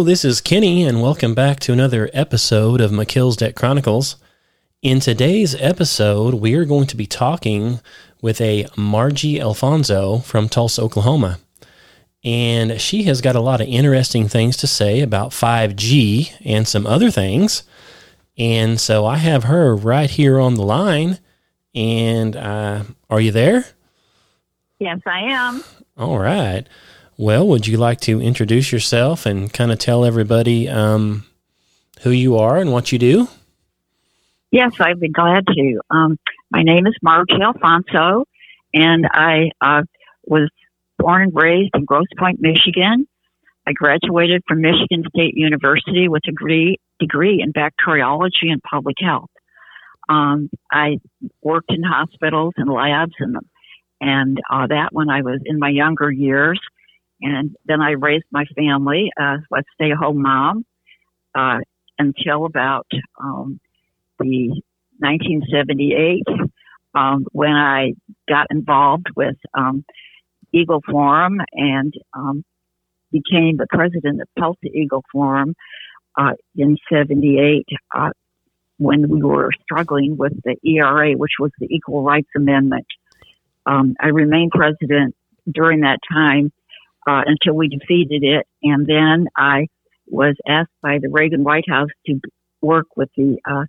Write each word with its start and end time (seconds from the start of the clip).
Hello, 0.00 0.08
this 0.08 0.24
is 0.24 0.40
Kenny, 0.40 0.82
and 0.82 1.02
welcome 1.02 1.34
back 1.34 1.60
to 1.60 1.74
another 1.74 2.08
episode 2.14 2.80
of 2.80 2.90
Melchizedek 2.90 3.54
Chronicles. 3.54 4.16
In 4.80 4.98
today's 4.98 5.54
episode, 5.56 6.32
we 6.32 6.54
are 6.54 6.64
going 6.64 6.86
to 6.86 6.96
be 6.96 7.06
talking 7.06 7.80
with 8.22 8.40
a 8.40 8.66
Margie 8.78 9.38
Alfonso 9.38 10.20
from 10.20 10.48
Tulsa, 10.48 10.80
Oklahoma. 10.80 11.38
And 12.24 12.80
she 12.80 13.02
has 13.02 13.20
got 13.20 13.36
a 13.36 13.42
lot 13.42 13.60
of 13.60 13.68
interesting 13.68 14.26
things 14.26 14.56
to 14.56 14.66
say 14.66 15.02
about 15.02 15.32
5G 15.32 16.32
and 16.46 16.66
some 16.66 16.86
other 16.86 17.10
things. 17.10 17.64
And 18.38 18.80
so 18.80 19.04
I 19.04 19.18
have 19.18 19.44
her 19.44 19.76
right 19.76 20.08
here 20.08 20.40
on 20.40 20.54
the 20.54 20.64
line. 20.64 21.18
And 21.74 22.36
uh, 22.36 22.84
are 23.10 23.20
you 23.20 23.32
there? 23.32 23.66
Yes, 24.78 25.00
I 25.04 25.24
am. 25.24 25.62
All 25.98 26.18
right. 26.18 26.66
Well, 27.20 27.46
would 27.48 27.66
you 27.66 27.76
like 27.76 28.00
to 28.00 28.18
introduce 28.18 28.72
yourself 28.72 29.26
and 29.26 29.52
kind 29.52 29.70
of 29.70 29.78
tell 29.78 30.06
everybody 30.06 30.70
um, 30.70 31.26
who 32.00 32.08
you 32.08 32.38
are 32.38 32.56
and 32.56 32.72
what 32.72 32.92
you 32.92 32.98
do? 32.98 33.28
Yes, 34.50 34.72
I'd 34.80 34.98
be 34.98 35.10
glad 35.10 35.46
to. 35.46 35.80
Um, 35.90 36.18
my 36.50 36.62
name 36.62 36.86
is 36.86 36.94
Margie 37.02 37.42
Alfonso, 37.42 38.24
and 38.72 39.06
I 39.12 39.50
uh, 39.60 39.82
was 40.24 40.48
born 40.98 41.24
and 41.24 41.34
raised 41.34 41.72
in 41.74 41.84
Grosse 41.84 42.06
Pointe, 42.18 42.40
Michigan. 42.40 43.06
I 43.66 43.72
graduated 43.72 44.42
from 44.48 44.62
Michigan 44.62 45.04
State 45.14 45.34
University 45.36 46.08
with 46.08 46.22
a 46.26 46.30
degree, 46.30 46.78
degree 47.00 47.42
in 47.42 47.52
bacteriology 47.52 48.48
and 48.48 48.62
public 48.62 48.96
health. 48.98 49.28
Um, 50.08 50.48
I 50.72 50.96
worked 51.42 51.70
in 51.70 51.82
hospitals 51.82 52.54
and 52.56 52.72
labs 52.72 53.12
and 53.18 53.36
and 54.00 54.38
uh, 54.50 54.68
that 54.68 54.88
when 54.92 55.10
I 55.10 55.20
was 55.20 55.40
in 55.44 55.58
my 55.58 55.68
younger 55.68 56.10
years. 56.10 56.58
And 57.22 57.56
then 57.66 57.80
I 57.80 57.90
raised 57.90 58.24
my 58.30 58.44
family 58.56 59.10
as 59.18 59.40
a 59.52 59.62
stay 59.74 59.90
at 59.92 59.96
home 59.96 60.22
mom 60.22 60.64
uh, 61.34 61.58
until 61.98 62.46
about 62.46 62.86
um, 63.22 63.60
the 64.18 64.62
1978 64.98 66.22
um, 66.94 67.26
when 67.32 67.52
I 67.52 67.92
got 68.28 68.46
involved 68.50 69.06
with 69.16 69.36
um, 69.54 69.84
Eagle 70.52 70.82
Forum 70.90 71.40
and 71.52 71.94
um, 72.14 72.44
became 73.12 73.56
the 73.56 73.66
president 73.68 74.20
of 74.20 74.28
Tulsa 74.38 74.66
Eagle 74.72 75.04
Forum 75.12 75.54
uh, 76.18 76.32
in 76.56 76.76
78 76.92 77.66
uh, 77.94 78.10
when 78.78 79.08
we 79.08 79.22
were 79.22 79.50
struggling 79.62 80.16
with 80.16 80.32
the 80.42 80.56
ERA, 80.64 81.12
which 81.12 81.32
was 81.38 81.50
the 81.58 81.66
Equal 81.70 82.02
Rights 82.02 82.30
Amendment. 82.34 82.86
Um, 83.66 83.94
I 84.00 84.08
remained 84.08 84.52
president 84.52 85.14
during 85.50 85.80
that 85.80 85.98
time 86.10 86.52
uh, 87.08 87.22
until 87.26 87.54
we 87.54 87.68
defeated 87.68 88.22
it. 88.22 88.46
And 88.62 88.86
then 88.86 89.26
I 89.36 89.68
was 90.06 90.36
asked 90.46 90.70
by 90.82 90.98
the 91.00 91.08
Reagan 91.08 91.44
White 91.44 91.68
House 91.68 91.88
to 92.06 92.20
work 92.60 92.86
with 92.96 93.08
the 93.16 93.38
uh, 93.48 93.64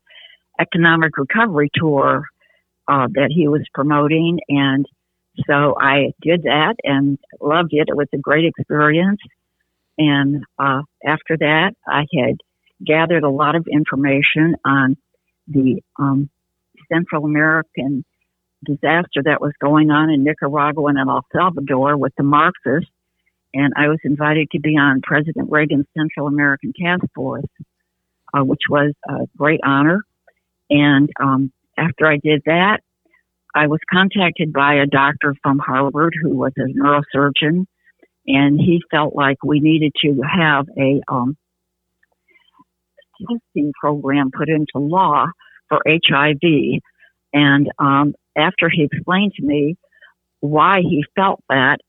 economic 0.60 1.18
recovery 1.18 1.70
tour 1.74 2.26
uh, 2.88 3.08
that 3.14 3.30
he 3.30 3.48
was 3.48 3.62
promoting. 3.74 4.40
And 4.50 4.86
so 5.48 5.76
I 5.80 6.14
did 6.22 6.44
that 6.44 6.76
and 6.84 7.18
loved 7.40 7.70
it. 7.72 7.88
It 7.88 7.96
was 7.96 8.08
a 8.14 8.18
great 8.18 8.46
experience. 8.46 9.22
And 9.98 10.44
uh, 10.58 10.82
after 11.06 11.38
that, 11.38 11.74
I 11.88 12.06
had 12.18 12.38
gathered 12.86 13.24
a 13.24 13.30
lot 13.30 13.56
of 13.56 13.68
information 13.72 14.56
on 14.66 14.98
the 15.48 15.82
um, 16.00 16.30
Central 16.92 17.26
American 17.26 18.04
disaster 18.66 19.22
that 19.24 19.42
was 19.42 19.54
going 19.62 19.90
on 19.90 20.10
in 20.10 20.24
Nicaragua 20.24 20.88
and 20.88 21.00
in 21.00 21.10
El 21.10 21.26
Salvador 21.32 21.98
with 21.98 22.14
the 22.18 22.24
Marxists 22.24 22.92
and 23.54 23.74
I 23.76 23.88
was 23.88 24.00
invited 24.04 24.50
to 24.52 24.60
be 24.60 24.78
on 24.78 25.02
President 25.02 25.50
Reagan's 25.50 25.88
Central 25.98 26.28
American 26.28 26.74
Task 26.80 27.04
Force, 27.14 27.46
uh, 28.34 28.44
which 28.44 28.62
was 28.70 28.94
a 29.08 29.28
great 29.38 29.60
honor. 29.64 30.04
And 30.70 31.10
um, 31.20 31.52
after 31.78 32.08
I 32.08 32.18
did 32.18 32.44
that, 32.46 32.80
I 33.54 33.68
was 33.68 33.80
contacted 33.92 34.54
by 34.54 34.76
a 34.76 34.86
doctor 34.86 35.36
from 35.44 35.60
Harvard 35.60 36.14
who 36.22 36.30
was 36.36 36.54
a 36.58 36.62
neurosurgeon, 36.62 37.66
and 38.26 38.60
he 38.60 38.82
felt 38.90 39.14
like 39.14 39.38
we 39.44 39.60
needed 39.60 39.92
to 40.06 40.22
have 40.22 40.68
a 40.78 41.02
um, 41.10 41.36
testing 43.20 43.74
program 43.80 44.32
put 44.36 44.48
into 44.48 44.78
law 44.78 45.26
for 45.68 45.82
HIV. 45.86 46.82
And 47.34 47.70
um, 47.78 48.14
after 48.38 48.70
he 48.70 48.84
explained 48.84 49.34
to 49.36 49.46
me 49.46 49.76
why 50.40 50.80
he 50.82 51.04
felt 51.16 51.44
that, 51.50 51.80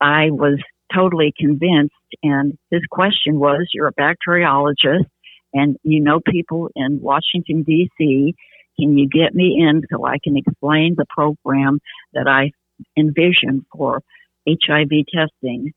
I 0.00 0.30
was 0.30 0.58
totally 0.92 1.32
convinced. 1.36 1.94
And 2.22 2.58
his 2.70 2.82
question 2.90 3.38
was, 3.38 3.68
you're 3.72 3.88
a 3.88 3.94
bacteriologist 3.94 5.06
and 5.52 5.76
you 5.82 6.00
know 6.00 6.20
people 6.20 6.70
in 6.74 7.00
Washington, 7.00 7.62
D.C. 7.62 8.34
Can 8.78 8.98
you 8.98 9.08
get 9.08 9.34
me 9.34 9.56
in 9.60 9.82
so 9.90 10.04
I 10.04 10.18
can 10.22 10.36
explain 10.36 10.94
the 10.96 11.06
program 11.08 11.80
that 12.12 12.26
I 12.26 12.50
envision 12.98 13.64
for 13.72 14.02
HIV 14.48 14.90
testing? 15.14 15.72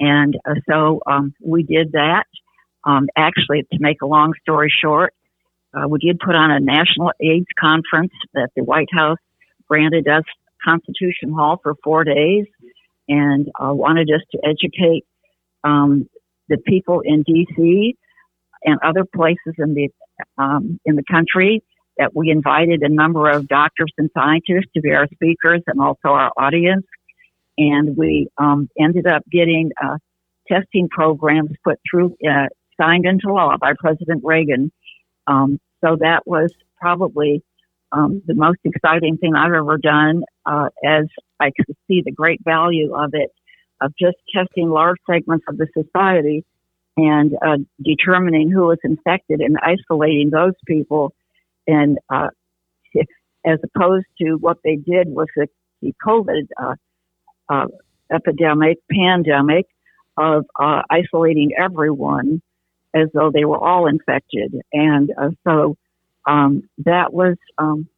And 0.00 0.36
uh, 0.44 0.54
so 0.68 1.00
um, 1.06 1.34
we 1.40 1.62
did 1.62 1.92
that. 1.92 2.24
Um, 2.84 3.08
actually, 3.16 3.62
to 3.72 3.78
make 3.78 4.02
a 4.02 4.06
long 4.06 4.34
story 4.42 4.70
short, 4.82 5.14
uh, 5.72 5.88
we 5.88 5.98
did 6.00 6.18
put 6.18 6.34
on 6.34 6.50
a 6.50 6.60
national 6.60 7.12
AIDS 7.20 7.46
conference 7.58 8.12
that 8.34 8.50
the 8.54 8.62
White 8.62 8.90
House 8.92 9.18
granted 9.68 10.06
us 10.08 10.24
Constitution 10.64 11.32
Hall 11.32 11.60
for 11.62 11.74
four 11.82 12.04
days 12.04 12.46
and 13.08 13.48
uh, 13.60 13.72
wanted 13.72 14.10
us 14.10 14.22
to 14.32 14.38
educate 14.44 15.04
um, 15.62 16.08
the 16.48 16.58
people 16.58 17.00
in 17.04 17.22
D.C. 17.22 17.96
and 18.64 18.78
other 18.84 19.04
places 19.14 19.54
in 19.58 19.74
the 19.74 19.88
um, 20.38 20.78
in 20.84 20.96
the 20.96 21.04
country. 21.10 21.62
That 21.96 22.10
we 22.14 22.30
invited 22.30 22.82
a 22.82 22.88
number 22.88 23.30
of 23.30 23.46
doctors 23.46 23.92
and 23.98 24.10
scientists 24.14 24.66
to 24.74 24.80
be 24.80 24.90
our 24.90 25.06
speakers 25.14 25.62
and 25.68 25.80
also 25.80 26.08
our 26.08 26.32
audience, 26.36 26.84
and 27.56 27.96
we 27.96 28.26
um, 28.36 28.68
ended 28.76 29.06
up 29.06 29.22
getting 29.30 29.70
uh, 29.82 29.98
testing 30.48 30.88
programs 30.88 31.50
put 31.62 31.78
through, 31.88 32.16
uh, 32.28 32.46
signed 32.80 33.06
into 33.06 33.32
law 33.32 33.56
by 33.60 33.72
President 33.78 34.22
Reagan. 34.24 34.72
Um, 35.26 35.58
so 35.84 35.96
that 36.00 36.22
was 36.26 36.52
probably 36.80 37.42
um, 37.92 38.22
the 38.26 38.34
most 38.34 38.58
exciting 38.64 39.16
thing 39.16 39.34
I've 39.34 39.52
ever 39.52 39.78
done, 39.78 40.22
uh, 40.46 40.68
as 40.84 41.06
I 41.40 41.50
could 41.56 41.76
see 41.88 42.02
the 42.04 42.12
great 42.12 42.40
value 42.44 42.94
of 42.94 43.10
it, 43.12 43.30
of 43.80 43.92
just 43.98 44.16
testing 44.34 44.70
large 44.70 44.98
segments 45.08 45.44
of 45.48 45.58
the 45.58 45.66
society 45.74 46.44
and 46.96 47.34
uh, 47.44 47.56
determining 47.82 48.50
who 48.50 48.66
was 48.66 48.78
infected 48.84 49.40
and 49.40 49.56
isolating 49.60 50.30
those 50.30 50.54
people. 50.66 51.12
And 51.66 51.98
uh, 52.08 52.28
as 53.44 53.58
opposed 53.62 54.06
to 54.18 54.34
what 54.34 54.58
they 54.64 54.76
did 54.76 55.08
with 55.08 55.28
the, 55.36 55.48
the 55.82 55.92
COVID 56.04 56.48
uh, 56.60 56.74
uh, 57.48 57.66
epidemic, 58.12 58.78
pandemic 58.90 59.66
of 60.16 60.46
uh, 60.58 60.82
isolating 60.88 61.52
everyone 61.58 62.40
as 62.94 63.08
though 63.12 63.32
they 63.32 63.44
were 63.44 63.58
all 63.58 63.86
infected. 63.86 64.54
And 64.72 65.10
so 65.44 65.76
um, 66.26 66.68
that 66.84 67.12
was 67.12 67.36
um, 67.58 67.88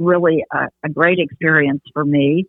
really 0.00 0.44
a, 0.52 0.68
a, 0.84 0.88
great 0.88 1.18
experience 1.18 1.82
for 1.92 2.04
me. 2.04 2.46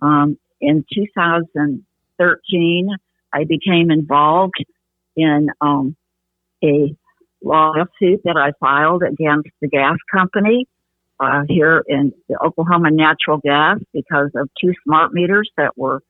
Um, 0.00 0.38
in 0.60 0.84
2013, 0.94 2.88
I 3.32 3.44
became 3.44 3.90
involved 3.90 4.64
in 5.16 5.48
um, 5.60 5.96
a 6.62 6.94
lawsuit 7.42 8.22
that 8.24 8.36
I 8.36 8.52
filed 8.58 9.02
against 9.02 9.50
the 9.60 9.68
gas 9.68 9.96
company 10.10 10.66
uh, 11.20 11.42
here 11.48 11.82
in 11.86 12.12
Oklahoma 12.42 12.90
Natural 12.90 13.38
Gas 13.38 13.78
because 13.92 14.30
of 14.34 14.48
two 14.60 14.72
smart 14.84 15.12
meters 15.12 15.50
that 15.56 15.76
were 15.76 16.02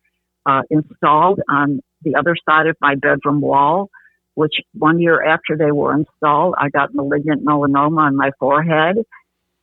uh, 0.44 0.62
installed 0.70 1.40
on 1.48 1.80
the 2.02 2.14
other 2.14 2.36
side 2.48 2.66
of 2.66 2.76
my 2.80 2.94
bedroom 2.94 3.40
wall 3.40 3.90
which 4.36 4.54
one 4.74 5.00
year 5.00 5.24
after 5.24 5.56
they 5.56 5.72
were 5.72 5.94
installed, 5.94 6.54
I 6.58 6.68
got 6.68 6.94
malignant 6.94 7.44
melanoma 7.44 8.02
on 8.02 8.16
my 8.16 8.30
forehead. 8.38 8.96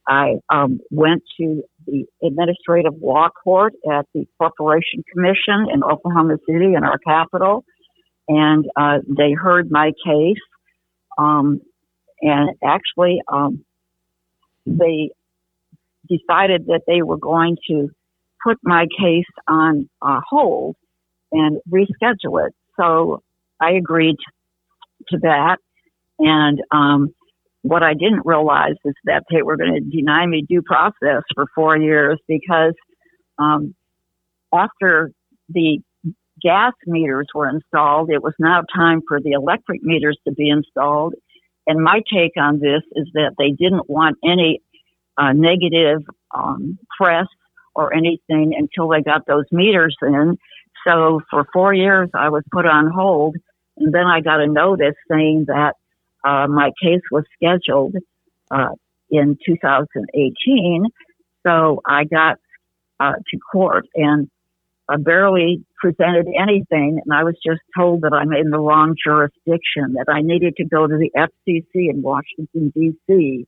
I 0.07 0.35
um, 0.49 0.79
went 0.91 1.23
to 1.39 1.63
the 1.85 2.05
administrative 2.21 2.93
law 3.01 3.29
court 3.29 3.73
at 3.91 4.05
the 4.13 4.25
Corporation 4.37 5.03
Commission 5.11 5.67
in 5.73 5.83
Oklahoma 5.83 6.37
City, 6.47 6.73
in 6.75 6.83
our 6.83 6.97
capital, 6.97 7.63
and 8.27 8.65
uh, 8.75 8.99
they 9.07 9.31
heard 9.31 9.71
my 9.71 9.91
case. 10.05 10.41
Um, 11.17 11.61
and 12.21 12.51
actually, 12.63 13.21
um, 13.31 13.63
they 14.65 15.11
decided 16.07 16.67
that 16.67 16.81
they 16.87 17.01
were 17.01 17.17
going 17.17 17.57
to 17.69 17.89
put 18.45 18.57
my 18.63 18.85
case 18.99 19.25
on 19.47 19.89
uh, 20.01 20.19
hold 20.27 20.75
and 21.31 21.59
reschedule 21.69 22.47
it. 22.47 22.53
So 22.79 23.21
I 23.59 23.71
agreed 23.71 24.17
to 25.09 25.17
that. 25.19 25.57
And 26.19 26.61
um, 26.71 27.13
what 27.63 27.81
I 27.81 27.93
didn't 27.93 28.25
realize 28.25 28.75
is 28.85 28.93
that 29.05 29.23
they 29.31 29.41
were 29.41 29.57
going 29.57 29.73
to 29.73 29.79
deny 29.79 30.25
me 30.25 30.45
due 30.47 30.61
process 30.61 31.23
for 31.33 31.45
four 31.55 31.77
years 31.77 32.19
because 32.27 32.73
um, 33.39 33.73
after 34.53 35.11
the 35.49 35.79
gas 36.41 36.73
meters 36.85 37.27
were 37.33 37.49
installed, 37.49 38.09
it 38.11 38.21
was 38.21 38.33
now 38.37 38.63
time 38.75 39.01
for 39.07 39.19
the 39.19 39.31
electric 39.31 39.81
meters 39.81 40.17
to 40.27 40.33
be 40.33 40.49
installed. 40.49 41.15
And 41.65 41.81
my 41.81 42.01
take 42.13 42.33
on 42.37 42.59
this 42.59 42.81
is 42.91 43.07
that 43.13 43.35
they 43.37 43.51
didn't 43.51 43.89
want 43.89 44.17
any 44.23 44.59
uh, 45.17 45.31
negative 45.31 46.01
um, 46.35 46.77
press 46.99 47.27
or 47.75 47.93
anything 47.93 48.53
until 48.57 48.89
they 48.89 49.01
got 49.01 49.25
those 49.25 49.45
meters 49.51 49.95
in. 50.01 50.37
So 50.85 51.21
for 51.29 51.45
four 51.53 51.73
years, 51.73 52.09
I 52.13 52.27
was 52.27 52.43
put 52.51 52.65
on 52.65 52.91
hold. 52.91 53.37
And 53.77 53.93
then 53.93 54.05
I 54.05 54.19
got 54.19 54.41
a 54.41 54.47
notice 54.47 54.95
saying 55.09 55.45
that 55.47 55.75
uh, 56.23 56.47
my 56.47 56.71
case 56.81 57.01
was 57.11 57.23
scheduled 57.35 57.95
uh, 58.51 58.69
in 59.09 59.37
2018. 59.45 60.85
So 61.45 61.81
I 61.85 62.05
got 62.05 62.37
uh, 62.99 63.13
to 63.13 63.37
court 63.51 63.87
and 63.95 64.29
I 64.89 64.97
barely 64.97 65.63
presented 65.79 66.27
anything, 66.37 66.99
and 67.03 67.13
I 67.13 67.23
was 67.23 67.35
just 67.45 67.61
told 67.75 68.01
that 68.01 68.13
I'm 68.13 68.33
in 68.33 68.49
the 68.49 68.59
wrong 68.59 68.95
jurisdiction, 69.01 69.93
that 69.93 70.05
I 70.09 70.21
needed 70.21 70.57
to 70.57 70.65
go 70.65 70.85
to 70.85 70.97
the 70.97 71.09
FCC 71.15 71.89
in 71.89 72.01
Washington, 72.01 72.71
D.C. 72.75 73.47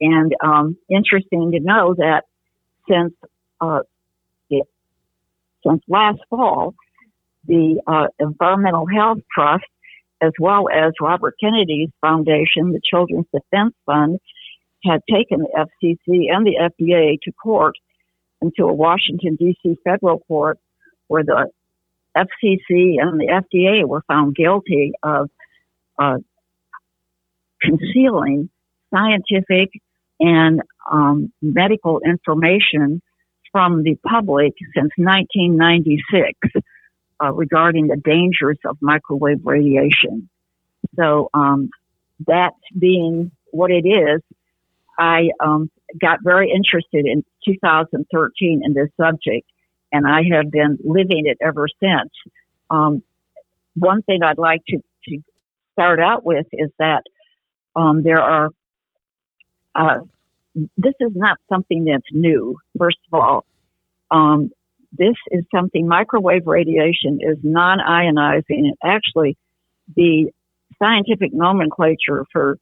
And 0.00 0.32
um, 0.42 0.76
interesting 0.88 1.50
to 1.52 1.60
know 1.60 1.94
that 1.98 2.24
since 2.88 3.12
uh, 3.60 3.80
since 5.66 5.82
last 5.88 6.18
fall, 6.28 6.74
the 7.46 7.80
uh, 7.86 8.06
Environmental 8.18 8.86
Health 8.86 9.18
Trust, 9.32 9.64
as 10.22 10.32
well 10.38 10.68
as 10.72 10.92
Robert 11.00 11.34
Kennedy's 11.42 11.90
foundation, 12.00 12.72
the 12.72 12.80
Children's 12.82 13.26
Defense 13.32 13.74
Fund, 13.84 14.20
had 14.84 15.00
taken 15.10 15.40
the 15.40 15.66
FCC 15.84 16.26
and 16.30 16.46
the 16.46 16.56
FDA 16.60 17.18
to 17.22 17.32
court 17.32 17.74
into 18.40 18.64
a 18.64 18.72
Washington, 18.72 19.36
D.C. 19.36 19.76
federal 19.84 20.20
court 20.20 20.58
where 21.08 21.24
the 21.24 21.48
FCC 22.16 22.96
and 23.00 23.20
the 23.20 23.42
FDA 23.52 23.86
were 23.86 24.02
found 24.08 24.34
guilty 24.34 24.92
of 25.02 25.30
uh, 25.98 26.18
concealing 27.60 28.50
scientific 28.92 29.70
and 30.20 30.62
um, 30.90 31.32
medical 31.40 32.00
information 32.04 33.00
from 33.50 33.82
the 33.82 33.96
public 34.06 34.54
since 34.74 34.90
1996 34.96 36.64
uh, 37.22 37.32
regarding 37.32 37.86
the 37.86 37.96
dangers 37.96 38.58
of 38.64 38.76
microwave 38.80 39.40
radiation. 39.44 40.28
So, 40.96 41.30
um, 41.32 41.70
that 42.26 42.52
being 42.78 43.30
what 43.50 43.70
it 43.70 43.86
is, 43.86 44.20
I 44.98 45.30
um, 45.40 45.70
got 46.00 46.18
very 46.22 46.50
interested 46.50 47.06
in 47.06 47.24
2013 47.46 48.62
in 48.64 48.72
this 48.72 48.88
subject, 49.00 49.48
and 49.92 50.06
I 50.06 50.22
have 50.34 50.50
been 50.50 50.78
living 50.84 51.26
it 51.26 51.38
ever 51.40 51.66
since. 51.80 52.12
Um, 52.70 53.02
one 53.74 54.02
thing 54.02 54.22
I'd 54.22 54.38
like 54.38 54.62
to, 54.68 54.78
to 54.78 55.18
start 55.72 56.00
out 56.00 56.24
with 56.24 56.46
is 56.52 56.70
that 56.78 57.02
um, 57.74 58.02
there 58.02 58.20
are, 58.20 58.50
uh, 59.74 60.00
this 60.54 60.94
is 61.00 61.12
not 61.14 61.38
something 61.48 61.84
that's 61.84 62.06
new, 62.12 62.58
first 62.78 62.98
of 63.10 63.20
all. 63.20 63.46
Um, 64.10 64.50
this 64.92 65.16
is 65.30 65.44
something, 65.54 65.88
microwave 65.88 66.46
radiation 66.46 67.18
is 67.20 67.38
non 67.42 67.78
ionizing, 67.78 68.42
and 68.48 68.74
actually, 68.84 69.36
the 69.96 70.30
scientific 70.78 71.32
nomenclature 71.32 72.24
for 72.32 72.58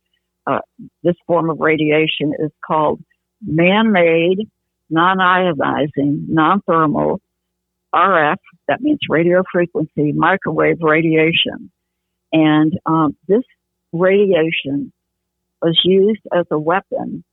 uh, 0.46 0.60
this 1.02 1.16
form 1.26 1.50
of 1.50 1.60
radiation 1.60 2.32
is 2.38 2.50
called 2.66 3.00
man-made, 3.42 4.48
non-ionizing, 4.88 6.28
non-thermal 6.28 7.20
RF, 7.94 8.36
that 8.68 8.80
means 8.80 8.98
radio 9.08 9.42
frequency, 9.50 10.12
microwave 10.12 10.78
radiation. 10.80 11.70
And 12.32 12.78
um, 12.86 13.16
this 13.26 13.42
radiation 13.92 14.92
was 15.60 15.78
used 15.84 16.22
as 16.32 16.46
a 16.50 16.58
weapon 16.58 17.24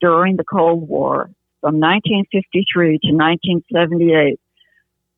during 0.00 0.36
the 0.36 0.44
Cold 0.44 0.88
War 0.88 1.30
from 1.64 1.80
1953 1.80 2.98
to 3.04 3.12
1978 3.16 4.38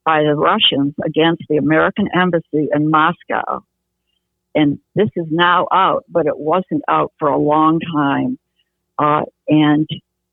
by 0.04 0.22
the 0.22 0.36
Russians 0.36 0.94
against 1.04 1.42
the 1.48 1.56
American 1.56 2.06
embassy 2.14 2.68
in 2.72 2.88
Moscow. 2.88 3.64
And 4.54 4.78
this 4.94 5.08
is 5.16 5.26
now 5.28 5.66
out, 5.72 6.04
but 6.08 6.26
it 6.26 6.38
wasn't 6.38 6.84
out 6.86 7.12
for 7.18 7.26
a 7.26 7.36
long 7.36 7.80
time. 7.80 8.38
Uh, 8.96 9.22
and 9.48 9.88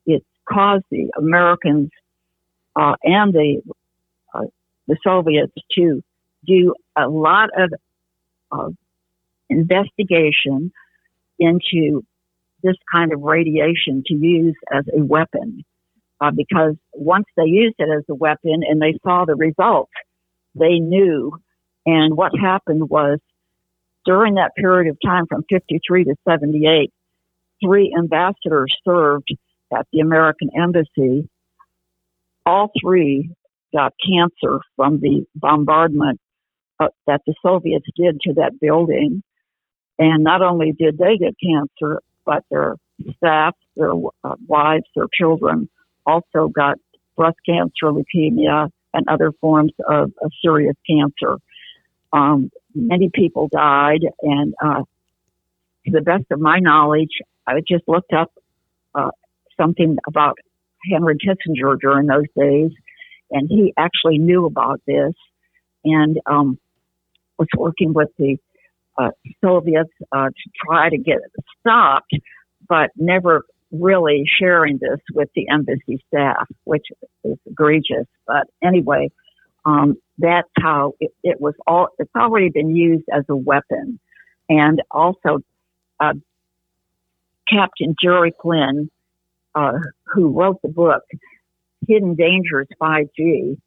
it 0.06 0.24
caused 0.48 0.83
the 0.92 1.10
Americans 1.18 1.89
uh, 2.75 2.94
and 3.01 3.33
the 3.33 3.63
uh, 4.36 4.45
the 4.88 4.98
Soviets 5.04 5.51
to 5.71 6.04
do 6.45 6.75
a 6.95 7.10
lot 7.10 7.50
of 7.57 7.74
uh, 8.51 8.69
investigation 9.50 10.71
into 11.39 12.06
this 12.62 12.75
kind 12.92 13.13
of 13.13 13.21
radiation 13.21 14.04
to 14.06 14.13
use 14.13 14.56
as 14.71 14.86
a 14.95 15.04
weapon. 15.04 15.65
Uh, 16.21 16.31
because 16.36 16.75
once 16.94 17.25
they 17.36 17.45
used 17.45 17.75
it 17.80 17.89
as 17.89 18.04
a 18.10 18.15
weapon 18.15 18.62
and 18.68 18.81
they 18.81 18.98
saw 19.04 19.25
the 19.25 19.36
results, 19.36 19.92
they 20.56 20.80
knew. 20.80 21.31
And 21.86 22.15
what 22.15 22.31
happened 22.39 22.89
was 22.89 23.19
during 24.06 24.36
that 24.36 24.56
period 24.56 24.89
of 24.89 24.98
time 25.04 25.25
from 25.27 25.44
53 25.50 26.06
to 26.06 26.15
78, 26.27 26.92
three 27.63 27.94
ambassadors 27.98 28.74
served 28.86 29.30
at 29.75 29.88
the 29.92 30.00
American 30.00 30.50
Embassy, 30.56 31.27
all 32.45 32.71
three 32.81 33.31
got 33.74 33.94
cancer 34.06 34.60
from 34.75 35.00
the 35.00 35.25
bombardment 35.36 36.19
uh, 36.80 36.88
that 37.07 37.21
the 37.25 37.33
Soviets 37.42 37.86
did 37.95 38.19
to 38.21 38.33
that 38.33 38.60
building. 38.60 39.24
And 39.98 40.24
not 40.24 40.42
only 40.42 40.74
did 40.74 40.98
they 40.98 41.18
get 41.18 41.36
cancer, 41.42 42.01
but 42.25 42.44
their 42.51 42.75
staff, 43.18 43.56
their 43.75 43.94
uh, 44.24 44.36
wives, 44.48 44.86
their 44.95 45.07
children 45.13 45.69
also 46.05 46.47
got 46.47 46.77
breast 47.15 47.38
cancer, 47.45 47.86
leukemia, 47.86 48.69
and 48.93 49.07
other 49.07 49.31
forms 49.41 49.72
of, 49.88 50.12
of 50.22 50.31
serious 50.43 50.75
cancer. 50.88 51.38
Um, 52.12 52.51
many 52.75 53.10
people 53.13 53.50
died, 53.51 54.01
and 54.22 54.53
uh, 54.63 54.83
to 55.86 55.91
the 55.91 56.01
best 56.01 56.25
of 56.31 56.39
my 56.39 56.60
knowledge, 56.60 57.22
I 57.48 57.60
just 57.67 57.83
looked 57.88 58.13
up 58.13 58.31
uh, 58.95 59.10
something 59.60 59.98
about 60.07 60.38
Henry 60.91 61.17
Kissinger 61.17 61.77
during 61.79 62.07
those 62.07 62.27
days, 62.38 62.72
and 63.31 63.50
he 63.50 63.74
actually 63.77 64.17
knew 64.19 64.45
about 64.45 64.81
this 64.86 65.13
and 65.83 66.19
um, 66.25 66.60
was 67.38 67.48
working 67.57 67.93
with 67.93 68.10
the 68.17 68.38
uh, 68.98 69.10
Soviets 69.43 69.89
uh, 70.12 70.27
to 70.27 70.50
try 70.65 70.89
to 70.89 70.98
get 70.98 71.17
it 71.17 71.43
stopped, 71.60 72.13
but 72.67 72.91
never 72.95 73.43
really 73.74 74.30
sharing 74.39 74.77
this 74.77 75.00
with 75.13 75.30
the 75.36 75.50
embassy 75.50 76.03
staff, 76.08 76.48
which 76.63 76.86
is 77.24 77.38
egregious. 77.46 78.06
But 78.25 78.48
anyway, 78.63 79.12
um, 79.65 79.98
that's 80.18 80.50
how 80.60 80.94
it, 81.00 81.12
it, 81.24 81.42
was 81.42 81.56
all. 81.68 81.89
It's 82.00 82.12
already 82.15 82.50
been 82.50 82.75
used 82.75 83.06
as 83.13 83.24
a 83.30 83.36
weapon, 83.36 84.00
and 84.50 84.82
also 84.92 85.39
uh, 86.00 86.13
Captain 87.50 87.96
Jerry 88.01 88.34
Flynn 88.42 88.89
uh, 89.56 89.74
who 90.06 90.30
wrote 90.30 90.62
the 90.62 90.70
book, 90.70 91.03
Hidden 91.88 92.15
Dangers 92.15 92.68
5G. 92.82 93.58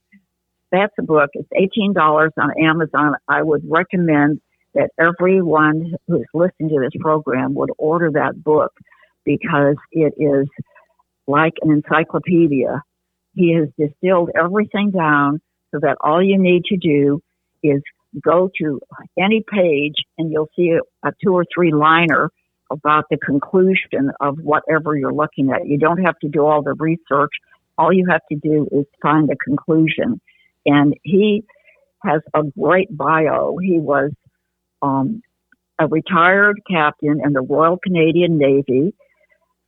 That's 0.73 0.93
a 0.99 1.03
book. 1.03 1.31
It's 1.35 1.77
$18 1.79 2.31
on 2.37 2.51
Amazon. 2.61 3.15
I 3.29 3.43
would 3.43 3.63
recommend 3.69 4.41
that 4.75 4.91
everyone 4.99 5.95
who's 6.07 6.27
listening 6.35 6.71
to 6.71 6.81
this 6.81 7.01
program 7.01 7.55
would 7.55 7.71
order 7.79 8.11
that 8.13 8.43
book 8.43 8.73
because 9.26 9.76
it 9.92 10.14
is 10.16 10.47
like 11.26 11.54
an 11.61 11.71
encyclopedia. 11.71 12.83
He 13.35 13.54
has 13.54 13.68
distilled 13.78 14.30
everything 14.35 14.92
down 14.92 15.40
so 15.73 15.80
that 15.83 15.97
all 16.00 16.23
you 16.23 16.38
need 16.38 16.64
to 16.66 16.76
do 16.78 17.21
is 17.62 17.83
go 18.23 18.49
to 18.59 18.80
any 19.18 19.45
page 19.52 19.97
and 20.16 20.33
you'll 20.33 20.49
see 20.56 20.71
a, 20.71 21.09
a 21.09 21.12
two 21.23 21.33
or 21.33 21.45
three 21.54 21.73
liner 21.73 22.30
about 22.71 23.04
the 23.11 23.18
conclusion 23.18 24.11
of 24.21 24.38
whatever 24.38 24.97
you're 24.97 25.12
looking 25.12 25.50
at. 25.50 25.66
You 25.66 25.78
don't 25.78 26.02
have 26.02 26.18
to 26.21 26.28
do 26.28 26.47
all 26.47 26.62
the 26.62 26.75
research. 26.75 27.33
All 27.76 27.92
you 27.92 28.06
have 28.09 28.23
to 28.33 28.38
do 28.38 28.66
is 28.73 28.87
find 29.02 29.28
the 29.28 29.37
conclusion. 29.45 30.21
And 30.64 30.95
he 31.02 31.45
has 32.02 32.23
a 32.35 32.42
great 32.59 32.97
bio. 32.97 33.56
He 33.59 33.78
was 33.78 34.12
um, 34.83 35.23
a 35.78 35.87
retired 35.87 36.61
captain 36.71 37.21
in 37.25 37.33
the 37.33 37.42
Royal 37.42 37.78
Canadian 37.78 38.38
Navy 38.38 38.95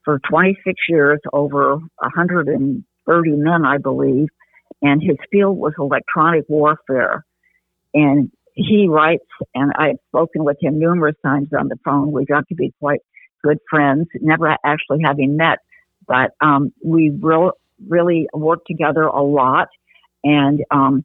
for 0.08 0.18
26 0.26 0.74
years, 0.88 1.20
over 1.34 1.76
130 1.76 3.30
men, 3.32 3.66
I 3.66 3.76
believe. 3.76 4.28
And 4.80 5.02
his 5.02 5.18
field 5.30 5.58
was 5.58 5.74
electronic 5.78 6.46
warfare. 6.48 7.26
And 7.92 8.30
he 8.54 8.88
writes, 8.88 9.26
and 9.54 9.70
I've 9.76 9.98
spoken 10.08 10.44
with 10.44 10.56
him 10.62 10.78
numerous 10.78 11.16
times 11.22 11.48
on 11.52 11.68
the 11.68 11.76
phone. 11.84 12.10
We 12.10 12.24
got 12.24 12.48
to 12.48 12.54
be 12.54 12.72
quite 12.80 13.00
good 13.44 13.58
friends, 13.68 14.06
never 14.18 14.56
actually 14.64 15.00
having 15.04 15.36
met, 15.36 15.58
but 16.06 16.30
um, 16.40 16.72
we 16.82 17.10
re- 17.10 17.50
really 17.86 18.28
work 18.32 18.60
together 18.64 19.02
a 19.02 19.22
lot. 19.22 19.68
And 20.24 20.64
um, 20.70 21.04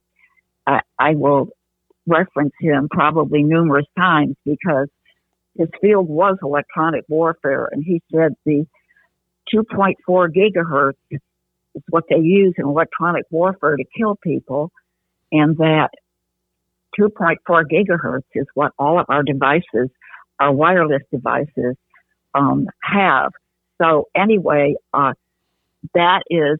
I, 0.65 0.79
I, 0.97 1.15
will 1.15 1.49
reference 2.07 2.53
him 2.61 2.87
probably 2.89 3.43
numerous 3.43 3.85
times 3.97 4.37
because 4.45 4.87
his 5.57 5.67
field 5.81 6.07
was 6.07 6.37
electronic 6.41 7.03
warfare, 7.09 7.67
and 7.69 7.83
he 7.83 8.01
said 8.09 8.31
the 8.45 8.65
2.4 9.53 9.95
gigahertz 10.07 10.93
is 11.11 11.19
what 11.89 12.03
they 12.09 12.17
use 12.17 12.53
in 12.57 12.65
electronic 12.65 13.25
warfare 13.31 13.77
to 13.77 13.83
kill 13.97 14.15
people, 14.15 14.71
and 15.31 15.57
that 15.57 15.89
2.4 16.99 17.37
gigahertz 17.47 18.23
is 18.35 18.45
what 18.53 18.71
all 18.77 18.99
of 18.99 19.05
our 19.09 19.23
devices, 19.23 19.89
our 20.39 20.51
wireless 20.51 21.01
devices, 21.11 21.75
um, 22.35 22.67
have. 22.81 23.31
So 23.81 24.07
anyway, 24.15 24.75
uh, 24.93 25.13
that 25.93 26.21
is 26.29 26.59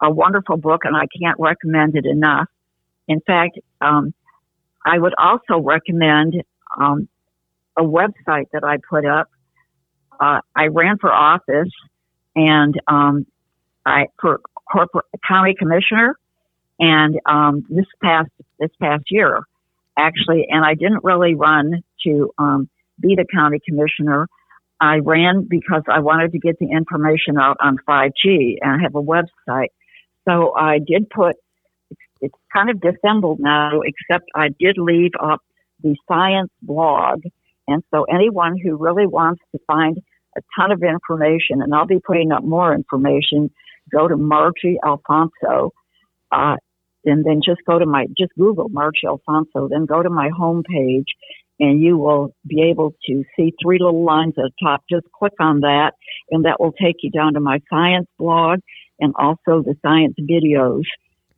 a 0.00 0.10
wonderful 0.10 0.56
book, 0.56 0.84
and 0.84 0.96
I 0.96 1.06
can't 1.20 1.38
recommend 1.38 1.96
it 1.96 2.06
enough. 2.06 2.48
In 3.08 3.20
fact, 3.20 3.58
um, 3.80 4.14
I 4.84 4.98
would 4.98 5.14
also 5.18 5.60
recommend 5.60 6.42
um, 6.80 7.08
a 7.76 7.82
website 7.82 8.46
that 8.52 8.64
I 8.64 8.78
put 8.88 9.04
up. 9.04 9.28
Uh, 10.22 10.40
I 10.54 10.68
ran 10.68 10.98
for 10.98 11.12
office 11.12 11.72
and 12.36 12.80
um, 12.86 13.26
I 13.84 14.06
for 14.20 14.40
corporate 14.70 15.06
county 15.26 15.54
commissioner, 15.58 16.16
and 16.78 17.18
um, 17.26 17.66
this 17.68 17.86
past 18.00 18.30
this 18.60 18.70
past 18.80 19.02
year, 19.10 19.42
actually, 19.98 20.46
and 20.48 20.64
I 20.64 20.74
didn't 20.74 21.02
really 21.02 21.34
run 21.34 21.82
to 22.04 22.32
um, 22.38 22.68
be 23.00 23.16
the 23.16 23.26
county 23.34 23.58
commissioner. 23.68 24.28
I 24.80 24.98
ran 24.98 25.48
because 25.50 25.82
I 25.88 25.98
wanted 25.98 26.30
to 26.32 26.38
get 26.38 26.56
the 26.60 26.70
information 26.70 27.36
out 27.36 27.56
on 27.60 27.78
5G, 27.88 28.58
and 28.60 28.80
I 28.80 28.82
have 28.82 28.94
a 28.94 29.02
website. 29.02 29.70
So 30.28 30.54
I 30.54 30.78
did 30.78 31.10
put. 31.10 31.34
It's, 31.90 32.00
it's 32.20 32.34
kind 32.52 32.70
of 32.70 32.80
dissembled 32.80 33.40
now, 33.40 33.80
except 33.80 34.30
I 34.36 34.50
did 34.60 34.78
leave 34.78 35.12
up 35.20 35.40
the 35.82 35.96
science 36.06 36.52
blog, 36.62 37.22
and 37.66 37.82
so 37.92 38.04
anyone 38.04 38.56
who 38.56 38.76
really 38.76 39.08
wants 39.08 39.42
to 39.50 39.60
find 39.66 40.00
a 40.36 40.40
ton 40.56 40.72
of 40.72 40.82
information, 40.82 41.62
and 41.62 41.74
I'll 41.74 41.86
be 41.86 42.00
putting 42.00 42.32
up 42.32 42.44
more 42.44 42.74
information. 42.74 43.50
Go 43.90 44.08
to 44.08 44.16
Margie 44.16 44.78
Alfonso, 44.84 45.72
uh, 46.30 46.56
and 47.04 47.24
then 47.24 47.40
just 47.44 47.60
go 47.66 47.78
to 47.78 47.86
my 47.86 48.06
just 48.18 48.32
Google 48.38 48.68
Margie 48.68 49.06
Alfonso. 49.06 49.68
Then 49.68 49.86
go 49.86 50.02
to 50.02 50.10
my 50.10 50.30
homepage, 50.30 51.06
and 51.58 51.82
you 51.82 51.98
will 51.98 52.34
be 52.46 52.62
able 52.62 52.94
to 53.06 53.24
see 53.36 53.52
three 53.62 53.78
little 53.78 54.04
lines 54.04 54.34
at 54.38 54.44
the 54.44 54.52
top. 54.62 54.84
Just 54.90 55.06
click 55.12 55.34
on 55.40 55.60
that, 55.60 55.92
and 56.30 56.44
that 56.44 56.60
will 56.60 56.72
take 56.72 56.96
you 57.02 57.10
down 57.10 57.34
to 57.34 57.40
my 57.40 57.60
science 57.68 58.06
blog 58.18 58.60
and 59.00 59.12
also 59.18 59.62
the 59.62 59.74
science 59.82 60.14
videos, 60.20 60.84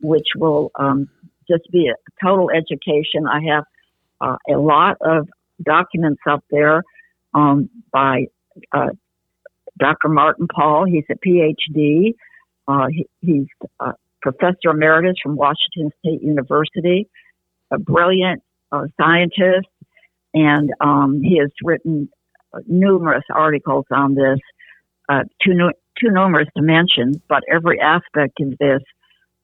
which 0.01 0.27
will 0.35 0.71
um, 0.79 1.09
just 1.49 1.63
be 1.71 1.87
a 1.87 1.95
total 2.25 2.49
education. 2.51 3.27
I 3.27 3.41
have 3.51 3.63
uh, 4.21 4.37
a 4.47 4.57
lot 4.57 4.97
of 5.01 5.27
documents 5.63 6.21
up 6.29 6.43
there 6.51 6.83
um, 7.33 7.69
by 7.91 8.25
uh, 8.71 8.89
Dr. 9.77 10.09
Martin 10.09 10.47
Pall. 10.47 10.85
He's 10.85 11.03
a 11.09 11.15
PhD. 11.15 12.13
Uh, 12.67 12.87
he, 12.89 13.07
he's 13.21 13.47
a 13.79 13.93
professor 14.21 14.71
emeritus 14.71 15.15
from 15.21 15.35
Washington 15.35 15.91
State 15.99 16.21
University, 16.21 17.07
a 17.71 17.77
brilliant 17.77 18.41
uh, 18.71 18.85
scientist, 18.99 19.67
and 20.33 20.71
um, 20.81 21.21
he 21.21 21.37
has 21.39 21.51
written 21.63 22.09
numerous 22.67 23.23
articles 23.33 23.85
on 23.91 24.15
this, 24.15 24.39
uh, 25.09 25.23
too, 25.43 25.53
too 26.01 26.09
numerous 26.09 26.47
to 26.57 26.63
mention, 26.63 27.21
but 27.27 27.43
every 27.51 27.79
aspect 27.79 28.39
of 28.41 28.57
this 28.57 28.81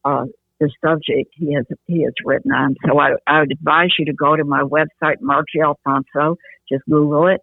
uh, 0.04 0.24
the 0.62 0.70
subject 0.84 1.34
he 1.34 1.54
has 1.54 1.64
he 1.86 2.02
has 2.02 2.12
written 2.24 2.52
on. 2.52 2.76
So 2.86 2.98
I, 2.98 3.14
I 3.26 3.40
would 3.40 3.50
advise 3.50 3.90
you 3.98 4.04
to 4.06 4.12
go 4.12 4.36
to 4.36 4.44
my 4.44 4.62
website, 4.62 5.20
Margie 5.20 5.60
Alfonso. 5.60 6.36
Just 6.70 6.84
Google 6.88 7.26
it, 7.26 7.40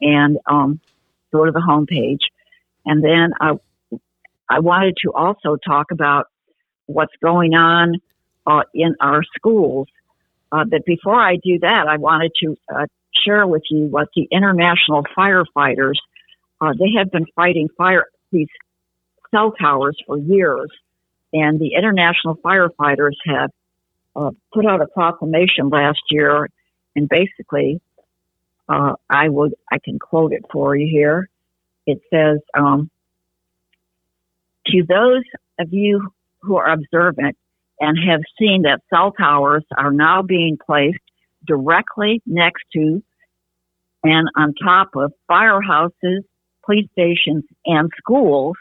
and 0.00 0.38
um, 0.46 0.80
go 1.32 1.44
to 1.44 1.52
the 1.52 1.60
homepage. 1.60 2.20
And 2.84 3.02
then 3.04 3.32
I, 3.40 3.54
I 4.48 4.60
wanted 4.60 4.96
to 5.04 5.12
also 5.12 5.56
talk 5.56 5.90
about 5.90 6.26
what's 6.86 7.14
going 7.22 7.54
on 7.54 7.94
uh, 8.46 8.62
in 8.74 8.96
our 9.00 9.22
schools. 9.36 9.88
Uh, 10.52 10.64
but 10.64 10.84
before 10.84 11.20
I 11.20 11.36
do 11.36 11.58
that, 11.60 11.86
I 11.88 11.96
wanted 11.98 12.32
to 12.42 12.56
uh, 12.74 12.86
share 13.24 13.46
with 13.46 13.62
you 13.70 13.86
what 13.86 14.08
the 14.16 14.26
international 14.30 15.04
firefighters, 15.16 15.94
uh, 16.60 16.72
they 16.78 16.92
have 16.98 17.10
been 17.10 17.26
fighting 17.36 17.68
fire, 17.76 18.06
these 18.32 18.48
cell 19.30 19.52
towers 19.52 19.96
for 20.06 20.18
years. 20.18 20.70
And 21.32 21.60
the 21.60 21.74
international 21.76 22.36
firefighters 22.36 23.14
have 23.26 23.50
uh, 24.16 24.30
put 24.52 24.66
out 24.66 24.80
a 24.80 24.88
proclamation 24.88 25.68
last 25.68 26.00
year 26.10 26.48
and 26.96 27.08
basically 27.08 27.80
uh, 28.70 28.94
I 29.08 29.28
would 29.28 29.54
I 29.70 29.78
can 29.84 29.98
quote 29.98 30.32
it 30.32 30.44
for 30.50 30.76
you 30.76 30.88
here. 30.90 31.28
It 31.86 32.00
says, 32.12 32.38
um, 32.56 32.90
"To 34.68 34.84
those 34.88 35.24
of 35.58 35.72
you 35.72 36.12
who 36.42 36.56
are 36.56 36.70
observant 36.70 37.36
and 37.80 37.98
have 38.08 38.20
seen 38.38 38.62
that 38.62 38.82
cell 38.90 39.12
towers 39.12 39.64
are 39.76 39.90
now 39.90 40.22
being 40.22 40.56
placed 40.64 40.98
directly 41.46 42.22
next 42.26 42.62
to 42.74 43.02
and 44.02 44.28
on 44.36 44.54
top 44.54 44.90
of 44.96 45.12
firehouses, 45.30 46.20
police 46.64 46.88
stations, 46.92 47.44
and 47.66 47.90
schools, 47.98 48.56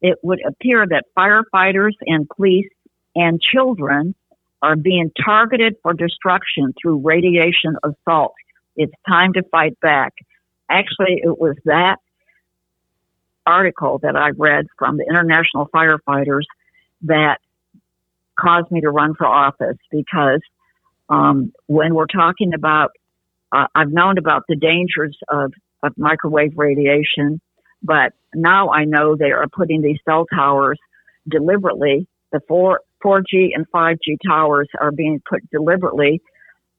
it 0.00 0.18
would 0.22 0.40
appear 0.46 0.86
that 0.86 1.04
firefighters 1.16 1.92
and 2.06 2.28
police 2.28 2.68
and 3.14 3.40
children 3.40 4.14
are 4.62 4.76
being 4.76 5.10
targeted 5.24 5.76
for 5.82 5.92
destruction 5.92 6.72
through 6.80 7.00
radiation 7.04 7.76
assault 7.84 8.34
it's 8.78 8.94
time 9.06 9.34
to 9.34 9.42
fight 9.50 9.78
back. 9.80 10.14
Actually, 10.70 11.20
it 11.22 11.38
was 11.38 11.56
that 11.64 11.96
article 13.44 13.98
that 14.02 14.14
I 14.14 14.30
read 14.30 14.66
from 14.78 14.96
the 14.96 15.04
international 15.08 15.68
firefighters 15.74 16.44
that 17.02 17.38
caused 18.38 18.70
me 18.70 18.80
to 18.82 18.90
run 18.90 19.14
for 19.14 19.26
office 19.26 19.76
because 19.90 20.40
um, 21.08 21.52
when 21.66 21.94
we're 21.94 22.06
talking 22.06 22.52
about, 22.54 22.90
uh, 23.50 23.66
I've 23.74 23.90
known 23.90 24.18
about 24.18 24.44
the 24.48 24.56
dangers 24.56 25.16
of, 25.28 25.52
of 25.82 25.92
microwave 25.96 26.52
radiation, 26.56 27.40
but 27.82 28.12
now 28.34 28.70
I 28.70 28.84
know 28.84 29.16
they 29.16 29.32
are 29.32 29.48
putting 29.48 29.82
these 29.82 29.98
cell 30.04 30.26
towers 30.32 30.78
deliberately. 31.28 32.06
The 32.30 32.40
four, 32.46 32.82
4G 33.04 33.50
and 33.54 33.66
5G 33.74 34.18
towers 34.24 34.68
are 34.78 34.92
being 34.92 35.20
put 35.28 35.48
deliberately 35.50 36.20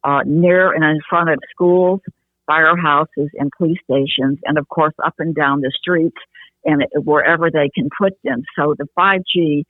uh, 0.03 0.21
near 0.25 0.71
and 0.71 0.83
in 0.83 0.99
front 1.09 1.29
of 1.29 1.39
schools, 1.51 2.01
firehouses, 2.49 3.29
and 3.35 3.51
police 3.57 3.79
stations, 3.83 4.39
and 4.45 4.57
of 4.57 4.67
course 4.69 4.93
up 5.03 5.15
and 5.19 5.35
down 5.35 5.61
the 5.61 5.71
streets 5.77 6.17
and 6.65 6.85
wherever 7.03 7.49
they 7.49 7.69
can 7.73 7.89
put 7.97 8.13
them. 8.23 8.43
So 8.55 8.75
the 8.77 8.87
5G 8.97 9.63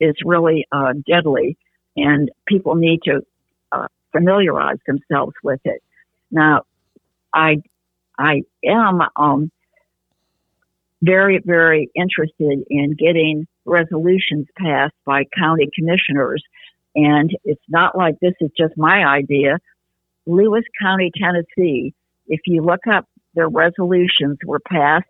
is 0.00 0.14
really 0.24 0.66
uh, 0.72 0.92
deadly, 1.08 1.56
and 1.96 2.30
people 2.46 2.74
need 2.74 3.00
to 3.04 3.20
uh, 3.72 3.86
familiarize 4.12 4.78
themselves 4.86 5.34
with 5.42 5.60
it. 5.64 5.82
Now, 6.30 6.62
I 7.32 7.62
I 8.18 8.42
am 8.64 9.00
um, 9.16 9.50
very 11.02 11.40
very 11.44 11.90
interested 11.94 12.64
in 12.68 12.94
getting 12.98 13.46
resolutions 13.64 14.46
passed 14.56 14.94
by 15.04 15.24
county 15.36 15.68
commissioners, 15.74 16.42
and 16.94 17.30
it's 17.44 17.62
not 17.68 17.96
like 17.96 18.18
this 18.20 18.34
is 18.40 18.50
just 18.56 18.74
my 18.76 19.04
idea. 19.04 19.58
Lewis 20.26 20.64
County, 20.80 21.10
Tennessee, 21.16 21.94
if 22.26 22.40
you 22.46 22.62
look 22.62 22.86
up 22.90 23.06
their 23.34 23.48
resolutions 23.48 24.38
were 24.46 24.60
passed 24.60 25.06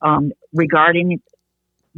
um, 0.00 0.32
regarding 0.52 1.20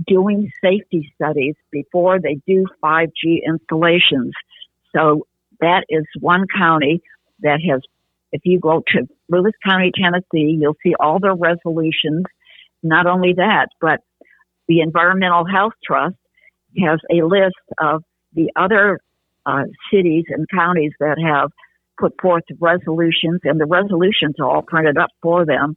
doing 0.06 0.50
safety 0.62 1.10
studies 1.14 1.54
before 1.70 2.18
they 2.20 2.40
do 2.46 2.66
5G 2.82 3.40
installations. 3.46 4.32
So 4.94 5.26
that 5.60 5.84
is 5.88 6.04
one 6.20 6.46
county 6.56 7.02
that 7.40 7.60
has, 7.70 7.80
if 8.32 8.42
you 8.44 8.58
go 8.58 8.82
to 8.88 9.08
Lewis 9.28 9.52
County, 9.64 9.92
Tennessee, 9.94 10.56
you'll 10.58 10.76
see 10.82 10.94
all 11.00 11.18
their 11.18 11.34
resolutions. 11.34 12.24
Not 12.82 13.06
only 13.06 13.34
that, 13.34 13.68
but 13.80 14.00
the 14.68 14.80
Environmental 14.80 15.44
Health 15.46 15.72
Trust 15.84 16.16
has 16.78 17.00
a 17.10 17.24
list 17.24 17.54
of 17.80 18.02
the 18.34 18.50
other 18.56 19.00
uh, 19.46 19.64
cities 19.92 20.24
and 20.28 20.46
counties 20.48 20.92
that 21.00 21.18
have 21.18 21.50
put 21.98 22.14
forth 22.20 22.44
resolutions, 22.60 23.40
and 23.44 23.60
the 23.60 23.66
resolutions 23.66 24.36
are 24.40 24.48
all 24.48 24.62
printed 24.62 24.98
up 24.98 25.10
for 25.22 25.44
them. 25.44 25.76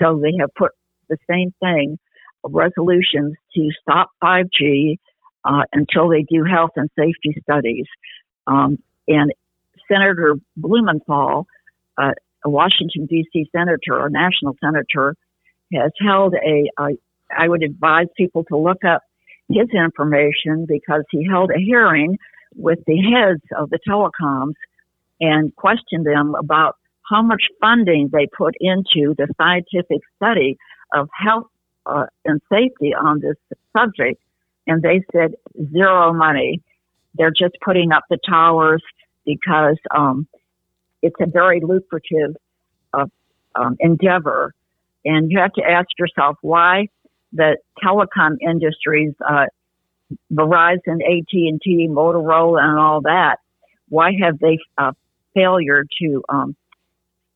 So 0.00 0.20
they 0.22 0.32
have 0.40 0.50
put 0.54 0.72
the 1.08 1.16
same 1.28 1.52
thing, 1.60 1.98
resolutions 2.44 3.34
to 3.54 3.70
stop 3.82 4.10
5G 4.22 4.98
uh, 5.44 5.62
until 5.72 6.08
they 6.08 6.22
do 6.22 6.44
health 6.44 6.72
and 6.76 6.90
safety 6.98 7.40
studies. 7.42 7.86
Um, 8.46 8.78
and 9.08 9.32
Senator 9.90 10.36
Blumenthal, 10.56 11.46
uh, 11.98 12.12
a 12.44 12.50
Washington 12.50 13.06
D.C. 13.06 13.48
senator 13.52 13.98
or 13.98 14.10
national 14.10 14.56
senator, 14.62 15.14
has 15.72 15.92
held 16.00 16.34
a. 16.34 16.68
I 17.28 17.48
would 17.48 17.64
advise 17.64 18.06
people 18.16 18.44
to 18.44 18.56
look 18.56 18.84
up 18.84 19.02
his 19.48 19.68
information 19.74 20.64
because 20.68 21.02
he 21.10 21.26
held 21.28 21.50
a 21.50 21.58
hearing 21.58 22.18
with 22.54 22.78
the 22.86 22.98
heads 22.98 23.42
of 23.56 23.70
the 23.70 23.78
telecoms 23.88 24.54
and 25.20 25.54
questioned 25.56 26.06
them 26.06 26.34
about 26.34 26.76
how 27.08 27.22
much 27.22 27.44
funding 27.60 28.10
they 28.12 28.26
put 28.36 28.54
into 28.60 29.14
the 29.16 29.28
scientific 29.36 30.00
study 30.16 30.56
of 30.94 31.08
health 31.12 31.46
uh, 31.86 32.06
and 32.24 32.40
safety 32.50 32.94
on 32.94 33.20
this 33.20 33.36
subject. 33.76 34.20
And 34.66 34.82
they 34.82 35.02
said 35.12 35.34
zero 35.72 36.12
money. 36.12 36.60
They're 37.14 37.30
just 37.30 37.54
putting 37.64 37.92
up 37.92 38.04
the 38.10 38.18
towers 38.28 38.82
because 39.24 39.78
um, 39.94 40.26
it's 41.02 41.16
a 41.20 41.26
very 41.26 41.60
lucrative 41.60 42.36
uh, 42.92 43.06
um, 43.54 43.76
endeavor. 43.80 44.52
And 45.04 45.30
you 45.30 45.38
have 45.38 45.52
to 45.54 45.62
ask 45.62 45.86
yourself 45.98 46.36
why 46.42 46.88
the 47.32 47.56
telecom 47.82 48.36
industries, 48.40 49.12
uh, 49.28 49.46
Verizon, 50.32 51.00
AT&T, 51.04 51.88
Motorola, 51.90 52.60
and 52.60 52.78
all 52.78 53.00
that, 53.02 53.36
why 53.88 54.12
have 54.20 54.38
they 54.38 54.58
uh, 54.78 54.92
failure 55.36 55.84
to 56.00 56.22
um, 56.28 56.56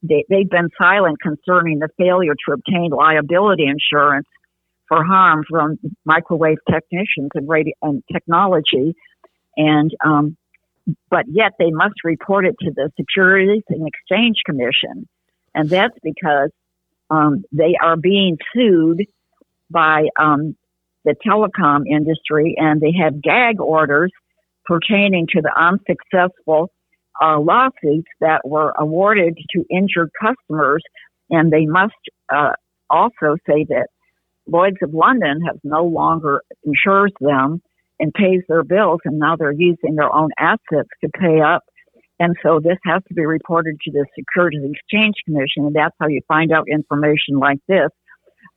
they, 0.03 0.25
they've 0.29 0.49
been 0.49 0.71
silent 0.79 1.19
concerning 1.21 1.79
the 1.79 1.89
failure 1.99 2.35
to 2.47 2.53
obtain 2.53 2.91
liability 2.91 3.67
insurance 3.67 4.27
for 4.89 5.05
harm 5.05 5.45
from 5.49 5.79
microwave 6.05 6.57
technicians 6.69 7.31
and 7.35 7.49
radio 7.49 7.75
and 7.83 8.03
technology, 8.13 8.97
and 9.57 9.91
um, 10.05 10.37
but 11.11 11.27
yet 11.29 11.53
they 11.59 11.71
must 11.71 11.95
report 12.03 12.47
it 12.47 12.57
to 12.61 12.71
the 12.75 12.91
Securities 12.97 13.63
and 13.69 13.87
Exchange 13.87 14.39
Commission, 14.45 15.07
and 15.55 15.69
that's 15.69 15.97
because 16.03 16.51
um, 17.11 17.45
they 17.53 17.75
are 17.81 17.97
being 17.97 18.39
sued 18.55 19.07
by 19.71 20.09
um, 20.19 20.57
the 21.05 21.15
telecom 21.27 21.83
industry, 21.89 22.57
and 22.57 22.81
they 22.81 22.93
have 23.01 23.23
gag 23.23 23.61
orders 23.61 24.11
pertaining 24.65 25.27
to 25.29 25.41
the 25.41 25.53
unsuccessful 25.57 26.71
uh, 27.23 27.39
lawsuits 27.39 28.09
that 28.21 28.41
were 28.45 28.73
awarded 28.79 29.37
to 29.51 29.65
injured 29.71 30.11
customers, 30.21 30.83
and 31.29 31.53
they 31.53 31.67
must 31.67 31.95
uh, 32.35 32.53
also 32.89 33.37
say 33.47 33.65
that 33.69 33.89
Lloyd's 34.47 34.79
of 34.83 34.95
London 34.95 35.41
has 35.47 35.59
no 35.63 35.85
longer 35.85 36.43
insures 36.65 37.13
them 37.21 37.61
and 37.99 38.13
pays 38.15 38.41
their 38.49 38.65
bills, 38.65 39.01
and 39.05 39.19
now 39.19 39.37
they're 39.37 39.53
using 39.53 39.95
their 39.95 40.13
own 40.13 40.31
assets 40.39 40.89
to 41.05 41.11
pay 41.19 41.41
up. 41.41 41.63
And 42.19 42.35
so 42.43 42.61
this 42.63 42.79
has 42.85 43.03
to 43.09 43.15
be 43.15 43.25
reported 43.25 43.77
to 43.85 43.91
the 43.91 44.07
Securities 44.19 44.61
and 44.63 44.75
Exchange 44.75 45.15
Commission, 45.25 45.67
and 45.67 45.75
that's 45.75 45.95
how 46.01 46.09
you 46.09 46.21
find 46.29 46.53
out 46.53 46.67
information 46.71 47.39
like 47.39 47.59
this. 47.69 47.89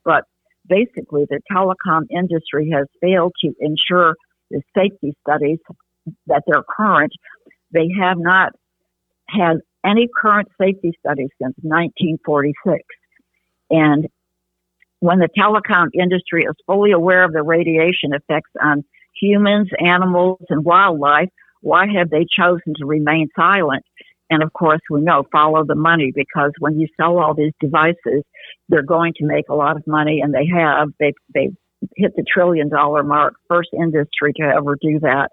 But 0.04 0.24
basically, 0.68 1.26
the 1.28 1.40
telecom 1.50 2.02
industry 2.10 2.70
has 2.74 2.86
failed 3.00 3.32
to 3.42 3.52
ensure 3.60 4.14
the 4.50 4.60
safety 4.76 5.14
studies 5.26 5.58
that 6.26 6.42
they're 6.46 6.64
current 6.76 7.12
they 7.74 7.88
have 8.00 8.16
not 8.18 8.52
had 9.28 9.58
any 9.84 10.08
current 10.16 10.48
safety 10.60 10.92
studies 10.98 11.28
since 11.40 11.54
1946. 11.62 12.82
And 13.70 14.08
when 15.00 15.18
the 15.18 15.28
telecom 15.38 15.88
industry 15.92 16.44
is 16.44 16.54
fully 16.66 16.92
aware 16.92 17.24
of 17.24 17.32
the 17.32 17.42
radiation 17.42 18.14
effects 18.14 18.50
on 18.62 18.84
humans, 19.20 19.68
animals, 19.78 20.40
and 20.48 20.64
wildlife, 20.64 21.28
why 21.60 21.86
have 21.98 22.10
they 22.10 22.26
chosen 22.38 22.74
to 22.78 22.86
remain 22.86 23.28
silent? 23.36 23.84
And 24.30 24.42
of 24.42 24.52
course, 24.52 24.80
we 24.90 25.02
know 25.02 25.24
follow 25.30 25.64
the 25.64 25.74
money 25.74 26.12
because 26.14 26.52
when 26.58 26.78
you 26.80 26.88
sell 26.98 27.18
all 27.18 27.34
these 27.34 27.52
devices, 27.60 28.22
they're 28.68 28.82
going 28.82 29.12
to 29.18 29.26
make 29.26 29.48
a 29.48 29.54
lot 29.54 29.76
of 29.76 29.86
money, 29.86 30.20
and 30.22 30.32
they 30.32 30.46
have. 30.46 30.88
They 30.98 31.12
they 31.34 31.50
hit 31.96 32.16
the 32.16 32.24
trillion 32.32 32.70
dollar 32.70 33.02
mark, 33.02 33.34
first 33.48 33.68
industry 33.74 34.32
to 34.36 34.42
ever 34.42 34.76
do 34.80 34.98
that. 35.00 35.28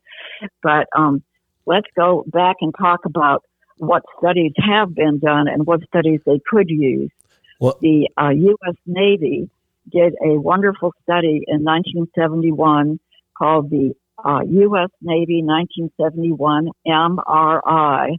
But 0.61 0.87
um, 0.95 1.23
let's 1.65 1.87
go 1.95 2.23
back 2.27 2.57
and 2.61 2.73
talk 2.77 3.05
about 3.05 3.43
what 3.77 4.03
studies 4.19 4.53
have 4.57 4.93
been 4.93 5.19
done 5.19 5.47
and 5.47 5.65
what 5.65 5.81
studies 5.87 6.19
they 6.25 6.39
could 6.49 6.69
use. 6.69 7.09
Well, 7.59 7.77
the 7.81 8.09
uh, 8.17 8.29
U.S. 8.29 8.75
Navy 8.85 9.49
did 9.91 10.13
a 10.23 10.39
wonderful 10.39 10.93
study 11.03 11.43
in 11.47 11.63
1971 11.63 12.99
called 13.37 13.69
the 13.69 13.93
uh, 14.23 14.41
U.S. 14.41 14.89
Navy 15.01 15.41
1971 15.43 16.69
MRI. 16.87 18.17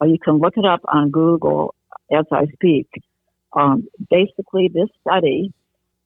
Uh, 0.00 0.04
you 0.04 0.18
can 0.22 0.38
look 0.38 0.54
it 0.56 0.64
up 0.64 0.80
on 0.86 1.10
Google 1.10 1.74
as 2.10 2.24
I 2.30 2.46
speak. 2.54 2.88
Um, 3.52 3.88
basically, 4.10 4.70
this 4.72 4.88
study 5.00 5.52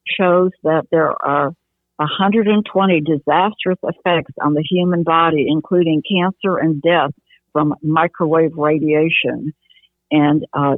shows 0.05 0.51
that 0.63 0.87
there 0.91 1.13
are 1.21 1.53
120 1.97 3.01
disastrous 3.01 3.79
effects 3.83 4.33
on 4.41 4.53
the 4.53 4.63
human 4.69 5.03
body, 5.03 5.45
including 5.47 6.01
cancer 6.01 6.57
and 6.57 6.81
death 6.81 7.11
from 7.53 7.73
microwave 7.81 8.53
radiation. 8.55 9.53
And 10.11 10.45
uh, 10.53 10.75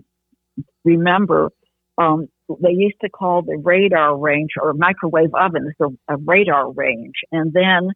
remember, 0.85 1.51
um, 1.97 2.27
they 2.61 2.71
used 2.71 2.99
to 3.01 3.09
call 3.09 3.41
the 3.41 3.57
radar 3.57 4.17
range 4.17 4.51
or 4.61 4.73
microwave 4.73 5.33
ovens 5.33 5.73
the 5.79 5.95
radar 6.25 6.71
range. 6.71 7.15
And 7.31 7.51
then 7.51 7.91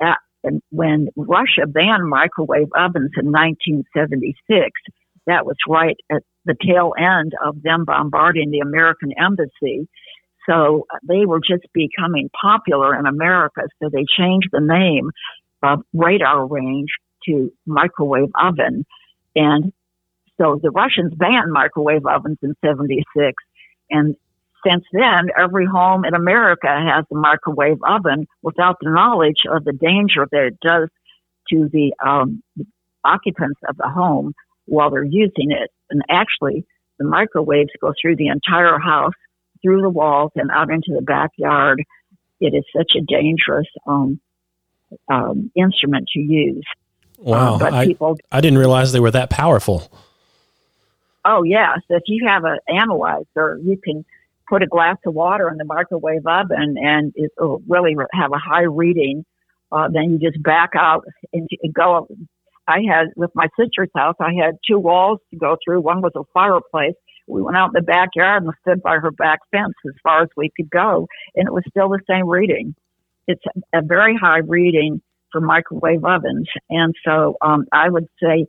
at, 0.00 0.18
when 0.70 1.08
Russia 1.16 1.66
banned 1.66 2.08
microwave 2.08 2.68
ovens 2.76 3.12
in 3.16 3.32
1976, 3.32 4.70
that 5.26 5.44
was 5.44 5.56
right 5.68 5.96
at 6.10 6.22
the 6.44 6.54
tail 6.64 6.92
end 6.96 7.32
of 7.44 7.62
them 7.62 7.84
bombarding 7.84 8.50
the 8.50 8.60
American 8.60 9.12
embassy. 9.18 9.88
So 10.48 10.86
they 11.06 11.26
were 11.26 11.40
just 11.40 11.64
becoming 11.72 12.30
popular 12.40 12.98
in 12.98 13.06
America. 13.06 13.62
So 13.82 13.88
they 13.88 14.04
changed 14.16 14.48
the 14.52 14.60
name 14.60 15.10
of 15.62 15.82
radar 15.92 16.46
range 16.46 16.88
to 17.26 17.52
microwave 17.66 18.30
oven. 18.40 18.86
And 19.34 19.72
so 20.40 20.60
the 20.62 20.70
Russians 20.70 21.14
banned 21.14 21.52
microwave 21.52 22.06
ovens 22.06 22.38
in 22.42 22.54
76. 22.64 23.34
And 23.90 24.16
since 24.66 24.84
then, 24.92 25.28
every 25.38 25.66
home 25.66 26.04
in 26.04 26.14
America 26.14 26.68
has 26.68 27.04
a 27.10 27.14
microwave 27.14 27.78
oven 27.82 28.26
without 28.42 28.76
the 28.80 28.90
knowledge 28.90 29.42
of 29.50 29.64
the 29.64 29.72
danger 29.72 30.26
that 30.30 30.46
it 30.46 30.60
does 30.60 30.88
to 31.50 31.68
the 31.72 31.92
um, 32.04 32.42
occupants 33.04 33.60
of 33.68 33.76
the 33.76 33.88
home 33.88 34.34
while 34.66 34.90
they're 34.90 35.04
using 35.04 35.50
it. 35.50 35.70
And 35.90 36.02
actually, 36.08 36.66
the 36.98 37.04
microwaves 37.04 37.70
go 37.80 37.92
through 38.00 38.16
the 38.16 38.28
entire 38.28 38.78
house, 38.78 39.14
through 39.66 39.82
the 39.82 39.90
walls, 39.90 40.30
and 40.36 40.50
out 40.52 40.70
into 40.70 40.92
the 40.94 41.02
backyard. 41.02 41.82
It 42.40 42.54
is 42.54 42.64
such 42.76 42.92
a 42.96 43.00
dangerous 43.00 43.66
um, 43.86 44.20
um, 45.08 45.50
instrument 45.56 46.08
to 46.12 46.20
use. 46.20 46.64
Wow. 47.18 47.54
Uh, 47.54 47.58
but 47.58 47.72
I, 47.72 47.86
people, 47.86 48.18
I 48.30 48.40
didn't 48.40 48.58
realize 48.58 48.92
they 48.92 49.00
were 49.00 49.10
that 49.10 49.30
powerful. 49.30 49.90
Oh, 51.24 51.42
yeah. 51.42 51.76
So 51.88 51.96
if 51.96 52.04
you 52.06 52.28
have 52.28 52.44
an 52.44 52.58
analyzer, 52.68 53.58
you 53.64 53.76
can 53.82 54.04
put 54.48 54.62
a 54.62 54.66
glass 54.66 54.98
of 55.04 55.14
water 55.14 55.48
in 55.48 55.56
the 55.56 55.64
microwave 55.64 56.24
oven 56.26 56.76
and 56.80 57.12
it 57.16 57.32
will 57.36 57.62
really 57.66 57.96
have 58.12 58.30
a 58.32 58.38
high 58.38 58.62
reading. 58.62 59.24
Uh, 59.72 59.88
then 59.92 60.12
you 60.12 60.30
just 60.30 60.40
back 60.40 60.70
out 60.76 61.04
and, 61.32 61.48
and 61.62 61.74
go. 61.74 62.06
I 62.68 62.80
had, 62.88 63.08
with 63.16 63.30
my 63.34 63.48
sister's 63.58 63.90
house, 63.96 64.14
I 64.20 64.34
had 64.34 64.58
two 64.68 64.78
walls 64.78 65.18
to 65.30 65.36
go 65.36 65.56
through. 65.64 65.80
One 65.80 66.02
was 66.02 66.12
a 66.14 66.22
fireplace. 66.32 66.94
We 67.26 67.42
went 67.42 67.56
out 67.56 67.68
in 67.68 67.72
the 67.74 67.82
backyard 67.82 68.44
and 68.44 68.52
stood 68.60 68.82
by 68.82 68.96
her 68.96 69.10
back 69.10 69.40
fence 69.50 69.74
as 69.86 69.94
far 70.02 70.22
as 70.22 70.28
we 70.36 70.50
could 70.56 70.70
go, 70.70 71.06
and 71.34 71.46
it 71.46 71.52
was 71.52 71.64
still 71.68 71.88
the 71.88 72.00
same 72.08 72.28
reading. 72.28 72.74
It's 73.26 73.42
a 73.74 73.82
very 73.82 74.16
high 74.16 74.38
reading 74.38 75.02
for 75.32 75.40
microwave 75.40 76.04
ovens. 76.04 76.48
And 76.70 76.94
so 77.04 77.36
um, 77.42 77.66
I 77.72 77.88
would 77.88 78.06
say 78.22 78.46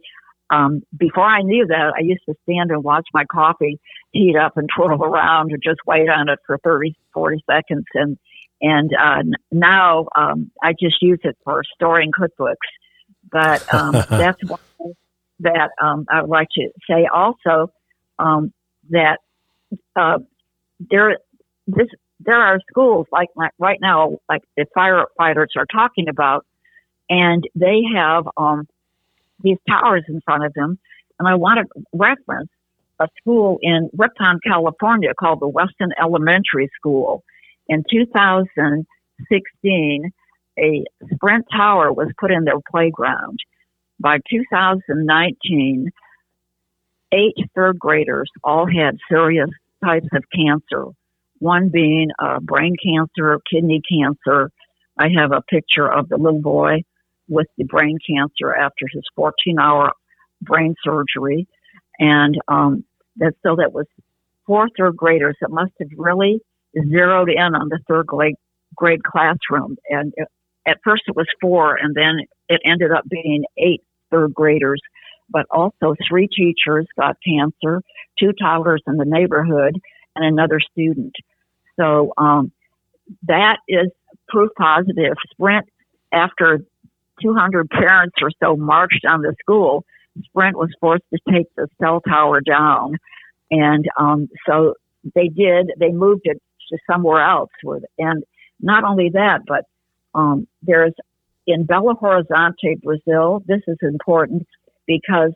um, 0.50 0.82
before 0.98 1.26
I 1.26 1.42
knew 1.42 1.66
that, 1.68 1.94
I 1.98 2.02
used 2.02 2.24
to 2.30 2.36
stand 2.44 2.72
and 2.72 2.84
watch 2.84 3.08
my 3.14 3.26
coffee 3.26 3.80
heat 4.12 4.36
up 4.36 4.54
and 4.56 4.70
twirl 4.76 5.04
around 5.04 5.52
or 5.52 5.58
just 5.58 5.80
wait 5.86 6.10
on 6.10 6.30
it 6.30 6.40
for 6.46 6.58
30, 6.64 6.96
40 7.14 7.44
seconds. 7.50 7.86
And, 7.94 8.18
and 8.62 8.92
uh, 8.94 9.24
now 9.52 10.08
um, 10.16 10.52
I 10.64 10.74
just 10.80 11.02
use 11.02 11.20
it 11.24 11.38
for 11.44 11.64
storing 11.76 12.12
cookbooks. 12.12 12.56
But 13.30 13.74
um, 13.74 13.92
that's 14.10 14.44
one 14.46 14.60
that 15.40 15.70
um, 15.82 16.06
I 16.10 16.22
would 16.22 16.30
like 16.30 16.48
to 16.56 16.70
say 16.90 17.08
also 17.14 17.72
um, 18.18 18.52
that 18.90 19.20
uh, 19.96 20.20
there, 20.80 21.18
this, 21.68 21.88
there 22.20 22.42
are 22.42 22.60
schools 22.70 23.08
like 23.12 23.30
my, 23.36 23.50
right 23.60 23.80
now, 23.82 24.18
like 24.30 24.44
the 24.56 24.66
firefighters 24.76 25.48
are 25.56 25.68
talking 25.72 26.08
about 26.10 26.46
and 27.10 27.44
they 27.56 27.82
have 27.96 28.28
um, 28.38 28.68
these 29.42 29.58
towers 29.68 30.04
in 30.08 30.22
front 30.22 30.46
of 30.46 30.54
them. 30.54 30.78
And 31.20 31.28
I 31.28 31.34
want 31.36 31.60
to 31.60 31.66
reference 31.94 32.50
a 33.00 33.08
school 33.20 33.60
in 33.62 33.92
Ripon, 33.96 34.40
California 34.46 35.14
called 35.20 35.40
the 35.40 35.48
Weston 35.48 35.92
Elementary 36.02 36.70
School. 36.76 37.24
In 37.68 37.84
2016, 37.90 40.12
a 40.60 40.84
Sprint 41.14 41.46
tower 41.52 41.94
was 41.94 42.12
put 42.20 42.32
in 42.32 42.46
their 42.46 42.60
playground. 42.72 43.38
By 44.00 44.18
2019, 44.30 45.92
eight 47.12 47.36
third 47.56 47.80
graders 47.80 48.30
all 48.44 48.66
had 48.66 48.98
serious 49.10 49.50
types 49.84 50.08
of 50.14 50.24
cancer, 50.34 50.86
one 51.40 51.70
being 51.70 52.10
uh, 52.20 52.40
brain 52.40 52.76
cancer, 52.84 53.40
kidney 53.52 53.82
cancer. 53.90 54.52
I 54.98 55.10
have 55.16 55.32
a 55.32 55.42
picture 55.42 55.92
of 55.92 56.10
the 56.10 56.18
little 56.18 56.42
boy 56.42 56.84
with 57.28 57.48
the 57.58 57.66
brain 57.66 57.98
cancer 58.08 58.54
after 58.54 58.86
his 58.92 59.04
14 59.16 59.60
hour 59.60 59.92
brain 60.42 60.76
surgery, 60.84 61.48
and 62.00 62.38
um, 62.48 62.84
that 63.18 63.34
so 63.44 63.56
that 63.56 63.74
was 63.74 63.86
four 64.46 64.70
third 64.78 64.96
graders 64.96 65.36
that 65.42 65.52
must 65.52 65.74
have 65.80 65.90
really 65.98 66.40
zeroed 66.90 67.30
in 67.30 67.56
on 67.56 67.70
the 67.70 67.80
third 67.88 68.08
grade 68.08 68.36
grade 68.76 69.04
classroom. 69.04 69.78
And 69.90 70.14
it, 70.16 70.28
at 70.66 70.80
first 70.84 71.04
it 71.08 71.16
was 71.16 71.28
four, 71.42 71.76
and 71.76 71.96
then 71.96 72.20
it 72.50 72.62
ended 72.66 72.92
up 72.92 73.04
being 73.10 73.44
eight 73.58 73.82
third 74.12 74.34
graders. 74.34 74.82
But 75.30 75.46
also 75.52 75.96
three 76.08 76.28
teachers 76.28 76.88
got 76.98 77.18
cancer, 77.26 77.82
two 78.18 78.32
toddlers 78.34 78.82
in 78.88 78.98
the 78.98 79.06
neighborhood, 79.06 79.80
and 80.16 80.26
another 80.26 80.60
student. 80.60 81.14
So 81.80 82.14
um, 82.18 82.52
that 83.28 83.58
is 83.68 83.88
proof 84.28 84.52
positive. 84.58 85.14
Sprint, 85.32 85.68
after 86.12 86.60
200 87.22 87.70
parents 87.70 88.16
or 88.22 88.32
so 88.42 88.56
marched 88.56 89.06
on 89.08 89.22
the 89.22 89.36
school, 89.40 89.86
Sprint 90.26 90.58
was 90.58 90.70
forced 90.80 91.04
to 91.14 91.20
take 91.32 91.48
the 91.56 91.68
cell 91.82 92.02
tower 92.02 92.42
down. 92.42 92.98
And 93.52 93.86
um, 93.98 94.30
so 94.48 94.76
they 95.16 95.28
did, 95.28 95.72
they 95.80 95.92
moved 95.92 96.22
it 96.24 96.42
to 96.70 96.78
somewhere 96.90 97.22
else. 97.22 97.50
With, 97.64 97.84
and 97.98 98.24
not 98.60 98.84
only 98.84 99.10
that, 99.14 99.42
but 99.48 99.66
um, 100.14 100.48
there's 100.62 100.94
in 101.46 101.66
Belo 101.66 101.98
Horizonte, 101.98 102.82
Brazil, 102.82 103.42
this 103.48 103.62
is 103.68 103.78
important 103.82 104.46
because 104.88 105.34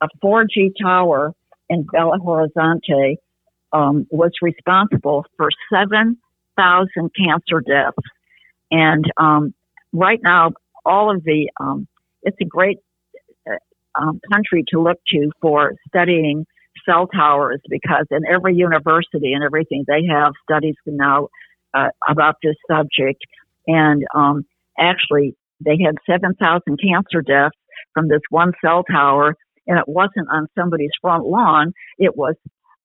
a 0.00 0.08
4G 0.22 0.72
tower 0.80 1.32
in 1.68 1.84
Belo 1.84 2.18
Horizonte 2.18 3.16
um, 3.72 4.06
was 4.10 4.32
responsible 4.42 5.24
for 5.36 5.50
7,000 5.72 7.10
cancer 7.16 7.60
deaths. 7.60 7.96
And 8.70 9.04
um, 9.16 9.54
right 9.92 10.20
now, 10.22 10.52
all 10.84 11.14
of 11.14 11.22
the, 11.24 11.50
um, 11.60 11.86
it's 12.22 12.36
a 12.40 12.44
great 12.44 12.78
uh, 13.48 13.56
um, 14.00 14.20
country 14.32 14.64
to 14.68 14.80
look 14.80 14.98
to 15.08 15.30
for 15.40 15.74
studying 15.88 16.46
cell 16.86 17.06
towers 17.06 17.60
because 17.68 18.06
in 18.10 18.20
every 18.30 18.54
university 18.54 19.32
and 19.32 19.42
everything, 19.42 19.84
they 19.86 20.04
have 20.10 20.32
studies 20.42 20.74
now 20.86 21.28
uh, 21.72 21.88
about 22.08 22.36
this 22.42 22.56
subject. 22.70 23.22
And 23.66 24.04
um, 24.14 24.44
actually, 24.78 25.34
they 25.64 25.78
had 25.84 25.96
7,000 26.08 26.78
cancer 26.80 27.22
deaths 27.22 27.56
from 27.92 28.08
this 28.08 28.20
one 28.30 28.52
cell 28.64 28.84
tower, 28.84 29.36
and 29.66 29.78
it 29.78 29.88
wasn't 29.88 30.28
on 30.30 30.46
somebody's 30.56 30.90
front 31.00 31.24
lawn. 31.24 31.72
It 31.98 32.16
was 32.16 32.34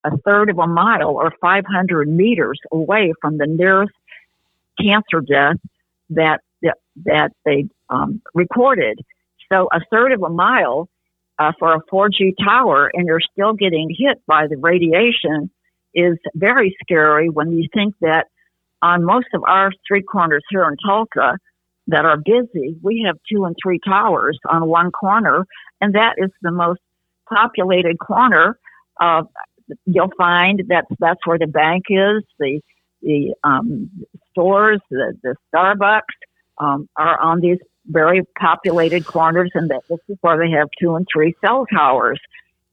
a 0.04 0.18
third 0.26 0.50
of 0.50 0.60
a 0.60 0.68
mile 0.68 1.16
or 1.16 1.34
500 1.42 2.08
meters 2.08 2.60
away 2.72 3.14
from 3.22 3.38
the 3.38 3.48
nearest 3.48 3.94
cancer 4.80 5.22
death 5.22 5.58
that 6.12 6.42
that, 6.62 6.78
that 7.06 7.32
they 7.46 7.66
um, 7.90 8.22
recorded. 8.34 9.00
So 9.52 9.68
a 9.72 9.80
third 9.92 10.12
of 10.12 10.24
a 10.24 10.30
mile 10.30 10.90
uh, 11.38 11.54
for 11.58 11.74
a 11.74 11.82
4G 11.92 12.36
tower, 12.44 12.92
and 12.94 13.08
you're 13.08 13.22
still 13.22 13.54
getting 13.54 13.90
hit 13.90 14.22
by 14.28 14.48
the 14.48 14.58
radiation, 14.58 15.50
is 15.96 16.18
very 16.36 16.76
scary 16.84 17.30
when 17.30 17.52
you 17.52 17.68
think 17.74 17.96
that 18.02 18.28
on 18.82 19.04
most 19.04 19.28
of 19.34 19.44
our 19.48 19.72
street 19.84 20.06
corners 20.10 20.44
here 20.50 20.68
in 20.68 20.76
Tulsa 20.86 21.38
that 21.90 22.06
are 22.06 22.18
busy, 22.18 22.76
we 22.82 23.04
have 23.06 23.18
two 23.32 23.46
and 23.46 23.56
three 23.62 23.80
towers 23.86 24.38
on 24.50 24.68
one 24.68 24.92
corner, 24.92 25.46
and 25.82 25.96
that 25.96 26.16
is 26.18 26.30
the 26.42 26.52
most 26.52 26.80
populated 27.28 27.98
corner. 28.00 28.58
Uh, 29.00 29.24
you'll 29.86 30.12
find 30.18 30.64
that 30.70 30.86
that's 31.00 31.20
where 31.26 31.38
the 31.38 31.48
bank 31.48 31.86
is, 31.90 32.24
the 32.40 32.62
the 33.02 33.34
um, 33.46 33.90
stores, 34.32 34.82
the, 34.92 35.14
the 35.24 35.36
Starbucks 35.54 36.02
um, 36.58 36.90
are 36.98 37.18
on 37.22 37.40
these 37.40 37.58
very 37.86 38.24
populated 38.38 39.06
corners, 39.06 39.52
and 39.54 39.70
that 39.70 39.82
this 39.90 40.00
is 40.10 40.18
where 40.22 40.38
they 40.38 40.52
have 40.52 40.68
two 40.82 40.96
and 40.96 41.08
three 41.12 41.34
cell 41.46 41.66
towers. 41.74 42.20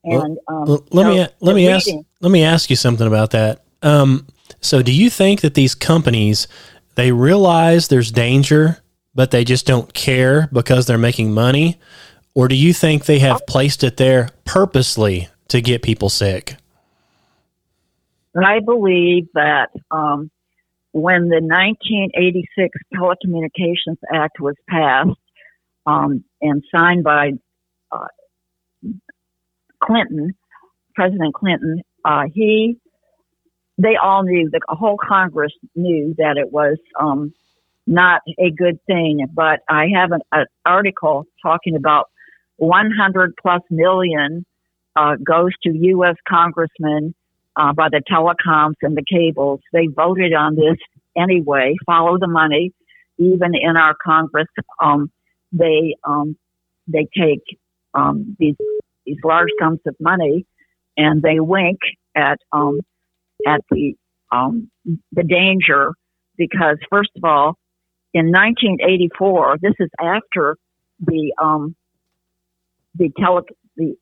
And 0.05 0.38
um, 0.48 0.64
well, 0.64 0.87
let 0.90 1.05
so 1.05 1.14
me 1.14 1.26
let 1.40 1.57
me 1.57 1.68
ask 1.68 1.88
let 2.20 2.31
me 2.31 2.42
ask 2.42 2.70
you 2.70 2.76
something 2.76 3.07
about 3.07 3.31
that. 3.31 3.64
Um, 3.83 4.26
so, 4.61 4.83
do 4.83 4.92
you 4.92 5.11
think 5.11 5.40
that 5.42 5.55
these 5.55 5.74
companies 5.74 6.48
they 6.96 7.12
realize 7.12 7.88
there's 7.88 8.11
danger, 8.11 8.79
but 9.16 9.31
they 9.31 9.44
just 9.44 9.66
don't 9.66 9.92
care 9.94 10.48
because 10.52 10.87
they're 10.87 10.98
making 10.98 11.33
money, 11.33 11.81
or 12.35 12.46
do 12.46 12.55
you 12.55 12.74
think 12.74 13.07
they 13.07 13.18
have 13.18 13.40
placed 13.48 13.83
it 13.83 13.96
there 13.96 14.29
purposely 14.44 15.29
to 15.48 15.61
get 15.62 15.83
people 15.83 16.11
sick? 16.11 16.57
I 18.37 18.61
believe 18.61 19.29
that 19.33 19.70
um, 19.90 20.31
when 20.92 21.29
the 21.29 21.40
1986 21.40 22.79
Telecommunications 22.94 23.96
Act 24.12 24.38
was 24.38 24.55
passed 24.68 25.18
um, 25.87 26.22
and 26.42 26.62
signed 26.70 27.02
by 27.02 27.33
uh, 27.90 28.09
Clinton, 29.83 30.35
President 30.94 31.33
Clinton, 31.33 31.83
uh, 32.05 32.24
he, 32.35 32.76
they 33.79 33.96
all 33.96 34.22
knew, 34.22 34.50
the 34.50 34.61
whole 34.68 34.98
Congress 34.98 35.52
knew 35.74 36.14
that 36.18 36.37
it 36.37 36.52
was 36.52 36.76
um, 37.00 37.33
not 37.87 38.22
a 38.38 38.51
good 38.51 38.79
thing. 38.87 39.27
But 39.33 39.61
I 39.68 39.87
have 39.94 40.12
an, 40.12 40.20
an 40.33 40.46
article 40.64 41.27
talking 41.42 41.77
about 41.77 42.11
100 42.57 43.35
plus 43.40 43.62
million 43.70 44.44
uh, 44.96 45.16
goes 45.16 45.51
to 45.62 45.70
U.S. 45.72 46.16
congressmen 46.29 47.14
uh, 47.57 47.72
by 47.72 47.88
the 47.90 48.03
telecoms 48.11 48.75
and 48.83 48.96
the 48.96 49.05
cables. 49.11 49.61
They 49.72 49.87
voted 49.87 50.33
on 50.33 50.57
this 50.57 50.79
anyway. 51.16 51.75
Follow 51.85 52.18
the 52.18 52.29
money. 52.29 52.72
Even 53.18 53.53
in 53.55 53.77
our 53.79 53.96
Congress, 54.05 54.49
um, 54.83 55.11
they 55.51 55.96
um, 56.05 56.37
they 56.87 57.09
take 57.16 57.42
um, 57.94 58.37
these 58.38 58.57
these 59.07 59.16
large 59.25 59.49
sums 59.59 59.81
of 59.87 59.96
money 59.99 60.44
and 60.99 61.22
they 61.22 61.40
wink 61.40 61.79
at 62.14 62.38
um, 62.53 62.81
at 63.46 63.62
the 63.70 63.94
um, 64.31 64.70
the 65.12 65.22
danger 65.22 65.92
because 66.37 66.77
first 66.90 67.11
of 67.16 67.25
all, 67.25 67.57
in 68.16 68.33
1984, 68.33 69.59
this 69.61 69.74
is 69.79 69.90
after 70.00 70.57
the 71.00 71.35
um, 71.38 71.76
the 72.94 73.11
tele 73.18 73.42
the 73.76 73.94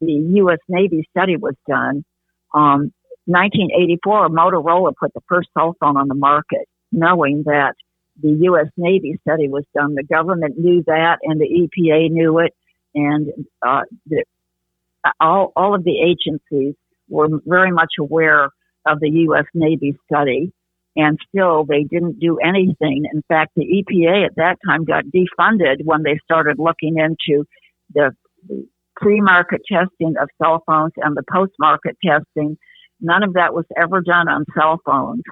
the 0.00 0.12
U.S. 0.42 0.58
Navy 0.68 1.06
study 1.12 1.36
was 1.36 1.54
done. 1.68 2.04
Um, 2.52 2.92
1984, 3.26 4.28
Motorola 4.30 4.92
put 4.98 5.14
the 5.14 5.20
first 5.28 5.48
cell 5.56 5.76
phone 5.78 5.96
on 5.96 6.08
the 6.08 6.16
market, 6.16 6.68
knowing 6.90 7.44
that 7.46 7.74
the 8.20 8.30
U.S. 8.40 8.66
Navy 8.76 9.20
study 9.22 9.46
was 9.46 9.64
done. 9.72 9.94
The 9.94 10.02
government 10.02 10.58
knew 10.58 10.82
that, 10.88 11.18
and 11.22 11.40
the 11.40 11.46
EPA 11.46 12.10
knew 12.10 12.40
it, 12.40 12.54
and 12.96 13.28
uh, 13.64 13.82
the, 14.06 14.24
all 15.20 15.52
all 15.54 15.76
of 15.76 15.84
the 15.84 16.00
agencies 16.00 16.74
were 17.08 17.28
very 17.46 17.70
much 17.70 17.92
aware 18.00 18.50
of 18.84 18.98
the 18.98 19.10
U.S. 19.10 19.44
Navy 19.54 19.96
study, 20.06 20.52
and 20.96 21.18
still 21.28 21.64
they 21.64 21.84
didn't 21.84 22.18
do 22.18 22.38
anything. 22.38 23.04
In 23.12 23.22
fact, 23.28 23.52
the 23.56 23.64
EPA 23.64 24.26
at 24.26 24.36
that 24.36 24.56
time 24.66 24.84
got 24.84 25.04
defunded 25.04 25.84
when 25.84 26.02
they 26.02 26.18
started 26.24 26.58
looking 26.58 26.96
into 26.98 27.44
the, 27.94 28.12
pre-market 28.98 29.60
testing 29.70 30.14
of 30.18 30.26
cell 30.42 30.62
phones 30.66 30.92
and 30.96 31.14
the 31.14 31.22
post-market 31.30 31.98
testing 32.02 32.56
None 33.00 33.22
of 33.22 33.34
that 33.34 33.54
was 33.54 33.64
ever 33.76 34.00
done 34.00 34.28
on 34.28 34.44
cell 34.58 34.80
phones. 34.84 35.22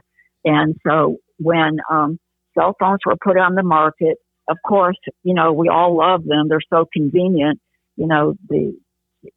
And 0.44 0.76
so 0.86 1.16
when 1.38 1.78
um, 1.90 2.18
cell 2.58 2.76
phones 2.78 3.00
were 3.06 3.16
put 3.22 3.38
on 3.38 3.54
the 3.54 3.62
market, 3.62 4.18
of 4.48 4.58
course, 4.66 4.98
you 5.22 5.34
know, 5.34 5.52
we 5.52 5.68
all 5.68 5.96
love 5.96 6.24
them. 6.24 6.48
They're 6.48 6.58
so 6.72 6.86
convenient. 6.92 7.60
You 7.96 8.06
know, 8.06 8.34
the 8.48 8.76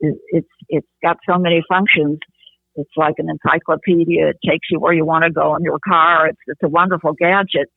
it's 0.01 0.47
it's 0.67 0.87
got 1.01 1.17
so 1.29 1.37
many 1.37 1.63
functions. 1.69 2.19
It's 2.77 2.89
like 2.95 3.15
an 3.17 3.29
encyclopedia. 3.29 4.29
It 4.29 4.37
takes 4.47 4.67
you 4.71 4.79
where 4.79 4.93
you 4.93 5.05
want 5.05 5.25
to 5.25 5.31
go 5.31 5.55
in 5.55 5.63
your 5.63 5.79
car. 5.85 6.27
It's 6.27 6.39
it's 6.47 6.63
a 6.63 6.69
wonderful 6.69 7.13
gadget, 7.13 7.69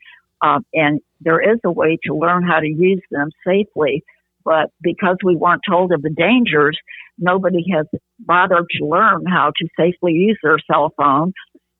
uh, 0.42 0.60
and 0.74 1.00
there 1.20 1.40
is 1.40 1.58
a 1.64 1.72
way 1.72 1.98
to 2.04 2.14
learn 2.14 2.46
how 2.46 2.60
to 2.60 2.68
use 2.68 3.02
them 3.10 3.30
safely. 3.46 4.02
But 4.44 4.70
because 4.80 5.16
we 5.24 5.36
weren't 5.36 5.62
told 5.68 5.92
of 5.92 6.02
the 6.02 6.10
dangers, 6.10 6.78
nobody 7.18 7.64
has 7.74 7.86
bothered 8.18 8.66
to 8.78 8.86
learn 8.86 9.26
how 9.26 9.52
to 9.56 9.68
safely 9.78 10.12
use 10.12 10.38
their 10.42 10.58
cell 10.70 10.92
phone. 10.96 11.32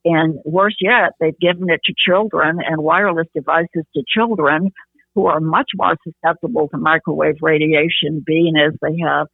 And 0.03 0.39
worse 0.45 0.75
yet, 0.81 1.11
they've 1.19 1.37
given 1.39 1.69
it 1.69 1.81
to 1.85 1.93
children 1.97 2.59
and 2.65 2.81
wireless 2.81 3.27
devices 3.35 3.85
to 3.95 4.03
children 4.07 4.71
who 5.13 5.27
are 5.27 5.39
much 5.39 5.69
more 5.75 5.95
susceptible 6.03 6.69
to 6.69 6.77
microwave 6.77 7.35
radiation, 7.41 8.23
being 8.25 8.53
as 8.57 8.73
they 8.81 8.97
have 9.03 9.27